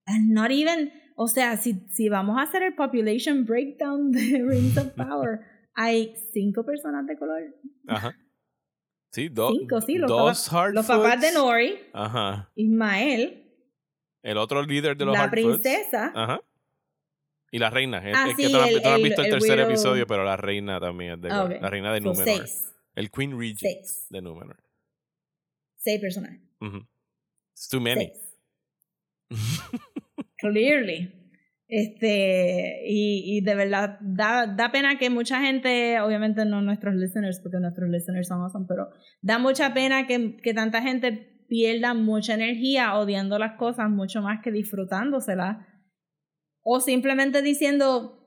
and 0.06 0.32
not 0.32 0.50
even 0.50 0.92
o 1.16 1.28
sea 1.28 1.56
si, 1.56 1.74
si 1.90 2.08
vamos 2.10 2.38
a 2.38 2.42
hacer 2.42 2.62
el 2.64 2.74
population 2.74 3.46
breakdown 3.46 4.10
de 4.10 4.42
Rings 4.46 4.76
of 4.76 4.88
Power 4.96 5.40
hay 5.74 6.12
cinco 6.32 6.64
personas 6.66 7.06
de 7.06 7.16
color. 7.16 7.40
Ajá. 7.86 8.14
Sí, 9.12 9.28
do- 9.28 9.50
cinco 9.52 9.80
sí 9.80 9.96
los, 9.98 10.08
dos 10.08 10.48
papás, 10.48 10.72
los 10.74 10.86
papás 10.86 11.20
de. 11.20 11.32
Nori 11.32 11.78
Ajá. 11.92 12.50
Ismael 12.54 13.44
El 14.22 14.36
otro 14.38 14.62
líder 14.62 14.96
de 14.96 15.04
los 15.04 15.14
la 15.14 15.20
Hardfoots. 15.28 15.60
princesa 15.62 16.12
Ajá. 16.14 16.40
Y 17.52 17.58
la 17.58 17.68
reina. 17.70 17.98
Es, 17.98 18.16
Ah, 18.16 18.28
es 18.28 18.36
que 18.36 18.44
sí, 18.46 18.52
tú 18.52 18.56
no, 18.58 18.62
has- 18.62 18.70
el- 18.70 18.82
tú 18.82 18.88
no 18.88 18.94
has 18.94 19.02
visto 19.02 19.20
el, 19.22 19.26
el 19.26 19.32
tercer 19.32 19.58
widow- 19.58 19.68
episodio, 19.68 20.06
pero 20.06 20.22
la 20.24 20.36
reina 20.36 20.78
también 20.78 21.12
es 21.14 21.20
de 21.22 21.28
Ah, 21.30 21.42
color. 21.42 21.56
ok. 21.56 21.62
La 21.62 21.70
reina 21.70 21.92
de 21.92 21.98
So, 22.00 22.04
Númenor. 22.12 22.26
seis. 22.46 22.72
El 22.94 23.10
Queen 23.10 23.36
Regent 23.38 23.58
Seis. 23.58 24.06
de 24.10 24.22
Númenor. 24.22 24.56
Seis 25.76 26.00
personajes. 26.00 26.40
Ujú. 26.60 26.86
It's 27.52 27.68
too 27.68 27.80
many. 27.80 28.12
Clearly. 30.38 31.12
Este, 31.70 32.82
y, 32.84 33.36
y 33.36 33.40
de 33.42 33.54
verdad, 33.54 33.98
da, 34.00 34.46
da 34.46 34.72
pena 34.72 34.98
que 34.98 35.08
mucha 35.08 35.40
gente, 35.40 36.00
obviamente 36.00 36.44
no 36.44 36.60
nuestros 36.62 36.96
listeners, 36.96 37.40
porque 37.40 37.58
nuestros 37.60 37.88
listeners 37.88 38.26
son 38.26 38.40
awesome, 38.42 38.66
pero 38.68 38.88
da 39.22 39.38
mucha 39.38 39.72
pena 39.72 40.06
que, 40.06 40.36
que 40.36 40.52
tanta 40.52 40.82
gente 40.82 41.44
pierda 41.48 41.94
mucha 41.94 42.34
energía 42.34 42.94
odiando 42.96 43.38
las 43.38 43.56
cosas 43.56 43.88
mucho 43.88 44.20
más 44.20 44.40
que 44.42 44.50
disfrutándoselas. 44.50 45.58
O 46.62 46.80
simplemente 46.80 47.40
diciendo, 47.40 48.26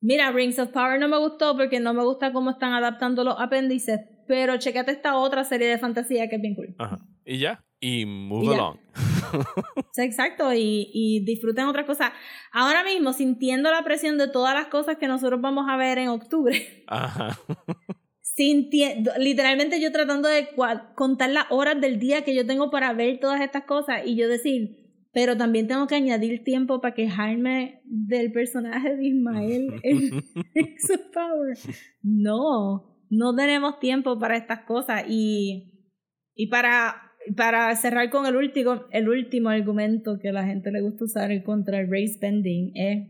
mira, 0.00 0.30
Rings 0.30 0.58
of 0.58 0.70
Power 0.70 1.00
no 1.00 1.08
me 1.08 1.18
gustó 1.18 1.56
porque 1.56 1.80
no 1.80 1.92
me 1.92 2.04
gusta 2.04 2.32
cómo 2.32 2.50
están 2.50 2.72
adaptando 2.72 3.24
los 3.24 3.34
apéndices, 3.38 4.00
pero 4.26 4.58
checate 4.58 4.92
esta 4.92 5.16
otra 5.16 5.42
serie 5.44 5.68
de 5.68 5.78
fantasía 5.78 6.28
que 6.28 6.36
es 6.36 6.42
bien 6.42 6.54
cool. 6.54 6.74
Ajá. 6.78 6.98
Y 7.24 7.38
ya. 7.38 7.64
Y 7.80 8.06
move 8.06 8.46
Y 8.46 8.54
along. 8.54 8.78
Exacto, 9.96 10.52
y, 10.52 10.90
y 10.92 11.24
disfruten 11.24 11.66
otras 11.66 11.86
cosas. 11.86 12.12
Ahora 12.52 12.82
mismo, 12.82 13.12
sintiendo 13.12 13.70
la 13.70 13.84
presión 13.84 14.18
de 14.18 14.28
todas 14.28 14.54
las 14.54 14.66
cosas 14.66 14.96
que 14.98 15.06
nosotros 15.06 15.40
vamos 15.40 15.66
a 15.68 15.76
ver 15.76 15.98
en 15.98 16.08
octubre, 16.08 16.84
Ajá. 16.88 17.38
sintiendo, 18.20 19.12
literalmente 19.18 19.80
yo 19.80 19.92
tratando 19.92 20.28
de 20.28 20.48
contar 20.94 21.30
las 21.30 21.46
horas 21.50 21.80
del 21.80 21.98
día 21.98 22.22
que 22.22 22.34
yo 22.34 22.46
tengo 22.46 22.70
para 22.70 22.92
ver 22.92 23.20
todas 23.20 23.40
estas 23.40 23.64
cosas 23.64 24.02
y 24.04 24.16
yo 24.16 24.28
decir, 24.28 24.88
pero 25.12 25.36
también 25.36 25.68
tengo 25.68 25.86
que 25.86 25.94
añadir 25.94 26.44
tiempo 26.44 26.80
para 26.80 26.94
quejarme 26.94 27.80
del 27.84 28.32
personaje 28.32 28.96
de 28.96 29.06
Ismael 29.06 29.80
en 29.82 30.06
of 30.14 31.00
Power. 31.14 31.56
No, 32.02 32.98
no 33.10 33.34
tenemos 33.36 33.78
tiempo 33.78 34.18
para 34.18 34.36
estas 34.36 34.60
cosas 34.64 35.04
y, 35.08 35.92
y 36.34 36.48
para 36.48 37.07
para 37.36 37.74
cerrar 37.76 38.10
con 38.10 38.26
el 38.26 38.36
último, 38.36 38.84
el 38.90 39.08
último 39.08 39.48
argumento 39.48 40.18
que 40.18 40.28
a 40.28 40.32
la 40.32 40.46
gente 40.46 40.70
le 40.70 40.80
gusta 40.80 41.04
usar 41.04 41.42
contra 41.42 41.80
el 41.80 41.90
race 41.90 42.18
bending 42.20 42.72
es, 42.74 43.08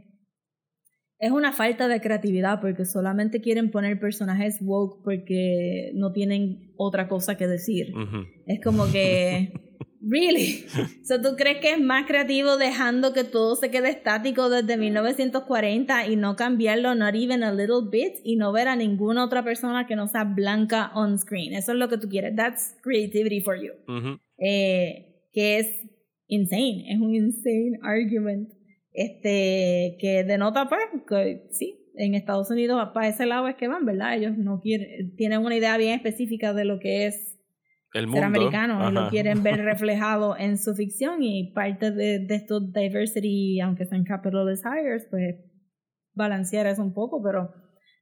es 1.18 1.30
una 1.30 1.52
falta 1.52 1.88
de 1.88 2.00
creatividad 2.00 2.60
porque 2.60 2.84
solamente 2.84 3.40
quieren 3.40 3.70
poner 3.70 3.98
personajes 3.98 4.58
woke 4.60 5.02
porque 5.02 5.92
no 5.94 6.12
tienen 6.12 6.72
otra 6.76 7.08
cosa 7.08 7.36
que 7.36 7.46
decir. 7.46 7.92
Es 8.46 8.60
como 8.62 8.90
que, 8.90 9.52
really? 10.00 10.64
So, 11.04 11.20
¿Tú 11.20 11.36
crees 11.36 11.58
que 11.58 11.72
es 11.72 11.80
más 11.80 12.06
creativo 12.06 12.56
dejando 12.56 13.12
que 13.12 13.24
todo 13.24 13.56
se 13.56 13.70
quede 13.70 13.90
estático 13.90 14.50
desde 14.50 14.76
1940 14.76 16.06
y 16.06 16.16
no 16.16 16.36
cambiarlo 16.36 16.94
not 16.94 17.14
even 17.14 17.42
a 17.42 17.52
little 17.52 17.88
bit 17.90 18.16
y 18.24 18.36
no 18.36 18.52
ver 18.52 18.68
a 18.68 18.76
ninguna 18.76 19.24
otra 19.24 19.42
persona 19.42 19.86
que 19.86 19.96
no 19.96 20.06
sea 20.06 20.24
blanca 20.24 20.90
on 20.94 21.18
screen? 21.18 21.54
Eso 21.54 21.72
es 21.72 21.78
lo 21.78 21.88
que 21.88 21.98
tú 21.98 22.08
quieres. 22.08 22.36
That's 22.36 22.76
creativity 22.82 23.40
for 23.40 23.56
you. 23.56 23.72
Eh, 24.38 25.06
que 25.32 25.58
es 25.58 25.68
insane, 26.26 26.92
es 26.92 27.00
un 27.00 27.14
insane 27.14 27.78
argument. 27.82 28.50
Este, 28.92 29.96
que 30.00 30.24
denota, 30.24 30.68
pues, 30.68 30.80
que 31.08 31.46
sí, 31.52 31.92
en 31.94 32.14
Estados 32.14 32.50
Unidos 32.50 32.90
para 32.94 33.08
ese 33.08 33.26
lado 33.26 33.48
es 33.48 33.56
que 33.56 33.68
van, 33.68 33.84
¿verdad? 33.84 34.16
Ellos 34.16 34.36
no 34.36 34.60
quieren, 34.60 35.14
tienen 35.16 35.40
una 35.40 35.56
idea 35.56 35.76
bien 35.76 35.94
específica 35.94 36.52
de 36.52 36.64
lo 36.64 36.78
que 36.78 37.06
es 37.06 37.37
El 37.94 38.02
ser 38.02 38.08
mundo. 38.08 38.26
americano 38.26 38.88
y 38.88 38.92
lo 38.92 39.08
quieren 39.08 39.42
ver 39.42 39.56
reflejado 39.64 40.36
en 40.36 40.58
su 40.58 40.74
ficción 40.74 41.22
y 41.22 41.52
parte 41.52 41.90
de, 41.90 42.18
de 42.18 42.34
estos 42.34 42.72
diversity, 42.72 43.60
aunque 43.60 43.86
sean 43.86 44.04
capitalist 44.04 44.64
hires, 44.66 45.06
pues 45.10 45.36
balancear 46.14 46.66
eso 46.66 46.82
un 46.82 46.92
poco, 46.92 47.22
pero 47.22 47.50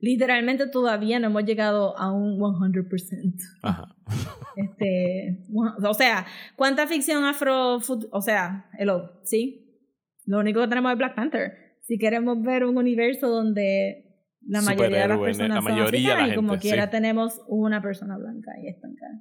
literalmente 0.00 0.66
todavía 0.66 1.18
no 1.18 1.28
hemos 1.28 1.44
llegado 1.44 1.96
a 1.98 2.12
un 2.12 2.38
100%. 2.38 3.34
Ajá. 3.62 3.94
Este, 4.56 5.44
o 5.84 5.92
sea, 5.92 6.24
¿cuánta 6.56 6.86
ficción 6.86 7.24
afro, 7.24 7.76
o 7.76 8.20
sea, 8.22 8.70
hello, 8.78 9.20
sí? 9.22 9.84
Lo 10.24 10.38
único 10.38 10.62
que 10.62 10.68
tenemos 10.68 10.92
es 10.92 10.98
Black 10.98 11.14
Panther. 11.14 11.52
Si 11.82 11.98
queremos 11.98 12.40
ver 12.42 12.64
un 12.64 12.78
universo 12.78 13.28
donde 13.28 14.06
la 14.40 14.62
mayoría 14.62 15.02
de 15.02 15.08
las 15.08 15.18
personas 15.18 15.56
la 15.56 15.62
son 15.62 15.72
mayoría 15.72 16.16
la 16.16 16.28
y 16.28 16.34
como 16.34 16.56
quiera 16.56 16.84
sí. 16.84 16.90
tenemos 16.90 17.42
una 17.48 17.82
persona 17.82 18.16
blanca 18.16 18.52
y 18.62 18.68
estancada. 18.68 19.20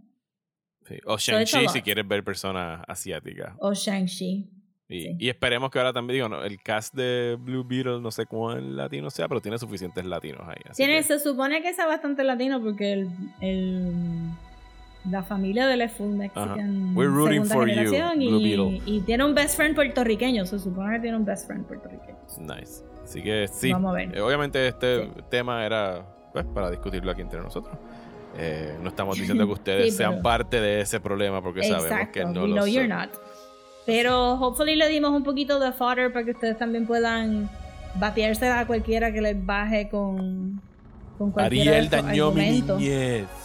Sí. 0.87 0.99
O 1.05 1.17
Shang-Chi 1.17 1.67
si 1.69 1.81
quieres 1.81 2.07
ver 2.07 2.23
personas 2.23 2.81
asiáticas. 2.87 3.53
O 3.59 3.73
Shang-Chi. 3.73 4.49
Y, 4.87 5.01
Sí. 5.01 5.15
y 5.19 5.29
esperemos 5.29 5.71
que 5.71 5.79
ahora 5.79 5.91
también, 5.93 6.15
digo, 6.17 6.29
no, 6.29 6.43
el 6.43 6.61
cast 6.61 6.93
de 6.93 7.37
Blue 7.39 7.63
Beetle, 7.63 7.99
no 8.01 8.11
sé 8.11 8.27
cuán 8.27 8.75
latino 8.75 9.09
sea, 9.09 9.27
pero 9.27 9.41
tiene 9.41 9.57
suficientes 9.57 10.05
latinos 10.05 10.41
ahí. 10.47 10.61
Tiene, 10.75 10.97
que- 10.97 11.03
se 11.03 11.19
supone 11.19 11.63
que 11.63 11.73
sea 11.73 11.87
bastante 11.87 12.23
latino 12.23 12.61
porque 12.61 12.93
el, 12.93 13.09
el- 13.41 14.29
la 15.09 15.23
familia 15.23 15.65
de 15.67 15.83
es 15.83 15.91
full 15.91 16.15
Mexican 16.15 16.95
We're 16.95 17.09
rooting 17.11 17.45
for 17.45 17.67
you, 17.67 17.73
generación 17.75 18.17
Blue 18.19 18.39
y, 18.39 18.43
Beetle. 18.57 18.81
y 18.85 19.01
tiene 19.01 19.23
un 19.25 19.33
best 19.35 19.55
friend 19.55 19.73
puertorriqueño. 19.75 20.45
Se 20.45 20.59
supone 20.59 20.95
que 20.95 21.01
tiene 21.01 21.17
un 21.17 21.25
best 21.25 21.47
friend 21.47 21.65
puertorriqueño. 21.65 22.17
Nice. 22.39 22.83
Así 23.03 23.21
que 23.21 23.47
sí. 23.47 23.71
Vamos 23.71 23.91
a 23.91 23.95
ver. 23.95 24.15
Eh, 24.17 24.21
obviamente 24.21 24.67
este 24.67 25.05
Sí. 25.05 25.11
tema 25.29 25.65
era 25.65 26.05
pues, 26.33 26.45
para 26.45 26.69
discutirlo 26.69 27.11
aquí 27.11 27.21
entre 27.21 27.39
nosotros. 27.41 27.75
Eh, 28.37 28.77
no 28.81 28.89
estamos 28.89 29.17
diciendo 29.17 29.45
que 29.47 29.53
ustedes 29.53 29.91
Sí, 29.91 29.97
sean 29.97 30.21
parte 30.21 30.59
de 30.61 30.81
ese 30.81 30.99
problema 30.99 31.41
porque 31.41 31.63
sabemos 31.63 32.09
que 32.09 32.25
no 32.25 32.45
lo 32.47 32.67
you're 32.67 32.87
son. 32.87 32.97
not. 32.97 33.09
Pero 33.85 34.33
hopefully 34.33 34.75
le 34.75 34.89
dimos 34.89 35.11
un 35.11 35.23
poquito 35.23 35.59
de 35.59 35.71
fodder 35.71 36.11
para 36.11 36.25
que 36.25 36.31
ustedes 36.31 36.57
también 36.57 36.85
puedan 36.87 37.49
batearse 37.95 38.47
a 38.49 38.65
cualquiera 38.65 39.11
que 39.13 39.21
les 39.21 39.45
baje 39.45 39.87
con, 39.89 40.59
con 41.17 41.31
cualquiera 41.31 41.71
de 41.71 41.77
Ariel 41.77 41.89
dañó 41.89 42.31
mi 42.31 42.61
niñez. 42.61 43.25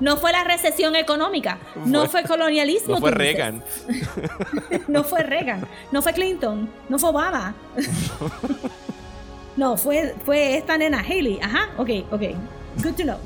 No 0.00 0.16
fue 0.16 0.32
la 0.32 0.42
recesión 0.42 0.96
económica, 0.96 1.58
no 1.86 2.00
Fue- 2.06 2.22
fue 2.22 2.22
colonialismo. 2.24 2.94
No 2.94 3.00
fue. 3.00 3.10
Reagan. 3.12 3.62
No 4.88 5.04
fue 5.04 5.22
Reagan, 5.22 5.64
no 5.92 6.02
fue 6.02 6.12
Clinton, 6.12 6.68
no 6.88 6.98
fue 6.98 7.10
Obama. 7.10 7.54
No, 9.56 9.76
fue, 9.76 10.14
fue 10.24 10.56
esta 10.56 10.76
nena 10.76 11.00
Haley. 11.00 11.38
Ajá, 11.40 11.68
ok, 11.76 11.90
ok. 12.10 12.22
Good 12.80 12.96
to 12.96 13.04
know. 13.04 13.20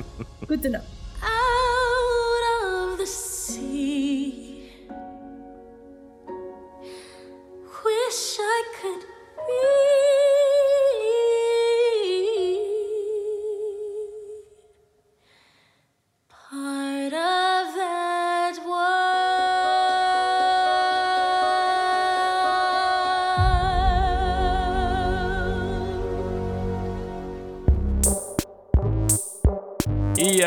Good 0.46 0.62
to 0.62 0.70
know. 0.70 0.82
out 1.22 2.92
of 2.92 2.98
the 2.98 3.06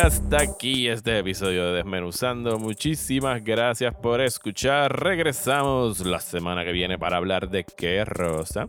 hasta 0.10 0.42
aquí 0.42 0.88
este 0.88 1.20
episodio 1.20 1.68
de 1.68 1.74
Desmenuzando. 1.74 2.58
Muchísimas 2.58 3.44
gracias 3.44 3.94
por 3.94 4.22
escuchar. 4.22 5.04
Regresamos 5.04 6.00
la 6.00 6.20
semana 6.20 6.66
que 6.66 6.72
viene 6.72 6.98
para 6.98 7.18
hablar 7.18 7.48
de 7.48 7.64
qué, 7.64 8.04
Rosa. 8.06 8.68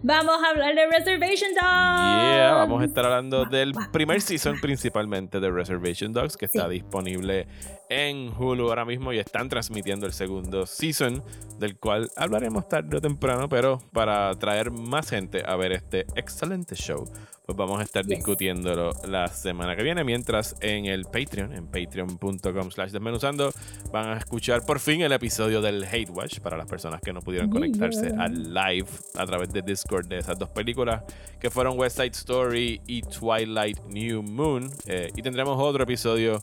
Vamos 0.00 0.36
a 0.40 0.50
hablar 0.50 0.76
de 0.76 0.86
Reservation 0.86 1.50
Dogs. 1.54 1.64
Yeah, 1.64 2.54
vamos 2.54 2.82
a 2.82 2.84
estar 2.84 3.04
hablando 3.04 3.46
del 3.46 3.74
primer 3.92 4.20
season 4.20 4.60
principalmente 4.60 5.40
de 5.40 5.50
Reservation 5.50 6.12
Dogs 6.12 6.36
que 6.36 6.44
está 6.44 6.68
disponible 6.68 7.48
en 7.90 8.32
Hulu 8.36 8.68
ahora 8.68 8.84
mismo 8.84 9.12
y 9.12 9.18
están 9.18 9.48
transmitiendo 9.48 10.06
el 10.06 10.12
segundo 10.12 10.66
season 10.66 11.22
del 11.58 11.76
cual 11.78 12.10
hablaremos 12.16 12.68
tarde 12.68 12.96
o 12.96 13.00
temprano, 13.00 13.48
pero 13.48 13.78
para 13.92 14.34
traer 14.36 14.70
más 14.70 15.10
gente 15.10 15.42
a 15.46 15.56
ver 15.56 15.72
este 15.72 16.06
excelente 16.14 16.74
show, 16.76 17.04
pues 17.46 17.56
vamos 17.56 17.80
a 17.80 17.82
estar 17.82 18.04
Yes. 18.04 18.18
discutiéndolo 18.18 18.92
la 19.08 19.26
semana 19.28 19.74
que 19.74 19.82
viene, 19.82 20.04
mientras 20.04 20.54
en 20.60 20.84
el 20.86 21.04
Patreon, 21.06 21.52
en 21.52 21.66
patreon.com 21.66 22.70
slash 22.70 22.90
desmenuzando, 22.90 23.50
van 23.90 24.08
a 24.10 24.18
escuchar 24.18 24.64
por 24.66 24.78
fin 24.80 25.00
el 25.00 25.12
episodio 25.12 25.60
del 25.62 25.82
Hate 25.84 26.10
Watch 26.10 26.40
para 26.40 26.56
las 26.56 26.66
personas 26.66 27.00
que 27.00 27.12
no 27.12 27.20
pudieron 27.20 27.48
conectarse 27.50 28.12
al 28.18 28.52
live 28.54 28.86
a 29.16 29.24
través 29.26 29.50
de 29.52 29.62
Discord 29.62 30.06
de 30.08 30.18
esas 30.18 30.38
dos 30.38 30.50
películas 30.50 31.02
que 31.40 31.50
fueron 31.50 31.78
West 31.78 31.96
Side 31.96 32.08
Story 32.12 32.80
y 32.86 33.00
Twilight 33.02 33.80
New 33.88 34.22
Moon. 34.22 34.70
Eh, 34.86 35.10
y 35.16 35.22
tendremos 35.22 35.56
otro 35.58 35.82
episodio 35.84 36.40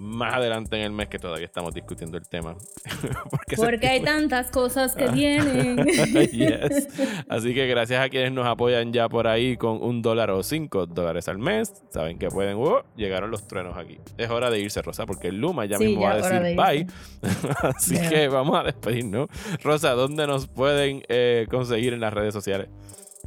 más 0.00 0.34
adelante 0.34 0.76
en 0.76 0.82
el 0.82 0.92
mes 0.92 1.08
que 1.08 1.18
todavía 1.18 1.46
estamos 1.46 1.74
discutiendo 1.74 2.16
el 2.16 2.28
tema. 2.28 2.56
Porque 3.56 3.86
hay 3.86 4.02
tantas 4.02 4.50
cosas 4.50 4.94
que 4.94 5.08
vienen. 5.08 5.76
Yes. 6.36 6.88
Así 7.28 7.54
que 7.54 7.66
gracias 7.66 8.04
a 8.04 8.08
quienes 8.08 8.32
nos 8.32 8.46
apoyan 8.46 8.92
ya 8.92 9.08
por 9.08 9.26
ahí 9.26 9.56
con 9.56 9.82
un 9.82 10.02
dólar 10.02 10.30
o 10.30 10.42
cinco 10.42 10.86
dólares 10.86 11.28
al 11.28 11.38
mes. 11.38 11.72
Saben 11.90 12.18
que 12.18 12.28
pueden. 12.28 12.56
¡oh! 12.58 12.82
llegaron 12.96 13.30
los 13.30 13.46
truenos 13.46 13.76
aquí. 13.76 13.98
Es 14.18 14.30
hora 14.30 14.50
de 14.50 14.60
irse, 14.60 14.82
Rosa, 14.82 15.06
porque 15.06 15.32
Luma 15.32 15.64
ya 15.66 15.78
Sí, 15.78 15.86
mismo 15.86 16.02
ya 16.02 16.08
va 16.08 16.14
a 16.14 16.16
decir 16.16 16.40
de 16.42 16.54
bye. 16.56 16.86
Así 17.76 17.94
Yeah. 17.94 18.08
que 18.10 18.28
vamos 18.28 18.58
a 18.58 18.62
despedirnos. 18.64 19.28
Rosa, 19.62 19.92
¿dónde 19.92 20.26
nos 20.26 20.46
pueden 20.48 21.02
eh, 21.08 21.46
conseguir 21.50 21.92
en 21.94 22.00
las 22.00 22.12
redes 22.12 22.34
sociales? 22.34 22.68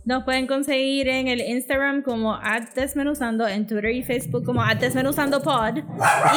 Nos 0.10 0.24
pueden 0.24 0.48
conseguir 0.48 1.08
en 1.08 1.28
el 1.28 1.40
Instagram 1.40 2.02
como 2.02 2.36
desmenuzando, 2.74 3.48
en 3.48 3.68
Twitter 3.68 3.92
y 3.92 4.02
Facebook 4.02 4.44
como 4.44 4.64
desmenuzandopod. 4.66 5.84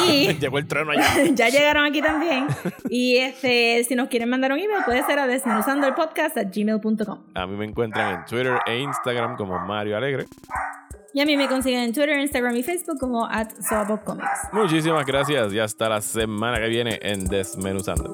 Y 0.07 0.31
Llegó 0.39 0.59
el 0.59 0.67
trueno 0.67 0.91
allá. 0.91 1.07
ya 1.33 1.49
llegaron 1.49 1.83
aquí 1.83 1.99
también. 1.99 2.45
Y 2.87 3.17
este, 3.17 3.83
si 3.85 3.95
nos 3.95 4.09
quieren 4.09 4.29
mandar 4.29 4.51
un 4.51 4.59
email, 4.59 4.83
puede 4.85 5.01
ser 5.01 5.17
a 5.17 5.25
desmenuzandoelpodcast 5.25 6.37
at 6.37 6.55
gmail.com. 6.55 7.23
A 7.33 7.47
mí 7.47 7.57
me 7.57 7.65
encuentran 7.65 8.19
en 8.19 8.25
Twitter 8.25 8.59
e 8.67 8.77
Instagram 8.77 9.37
como 9.37 9.57
Mario 9.57 9.97
Alegre. 9.97 10.27
Y 11.11 11.21
a 11.21 11.25
mí 11.25 11.35
me 11.35 11.47
consiguen 11.47 11.79
en 11.79 11.93
Twitter, 11.93 12.19
Instagram 12.19 12.55
y 12.55 12.61
Facebook 12.61 12.99
como 12.99 13.25
at 13.25 13.53
Comics. 14.05 14.49
Muchísimas 14.51 15.03
gracias 15.03 15.51
y 15.51 15.57
hasta 15.57 15.89
la 15.89 15.99
semana 15.99 16.59
que 16.59 16.67
viene 16.67 16.99
en 17.01 17.25
Desmenuzando. 17.25 18.13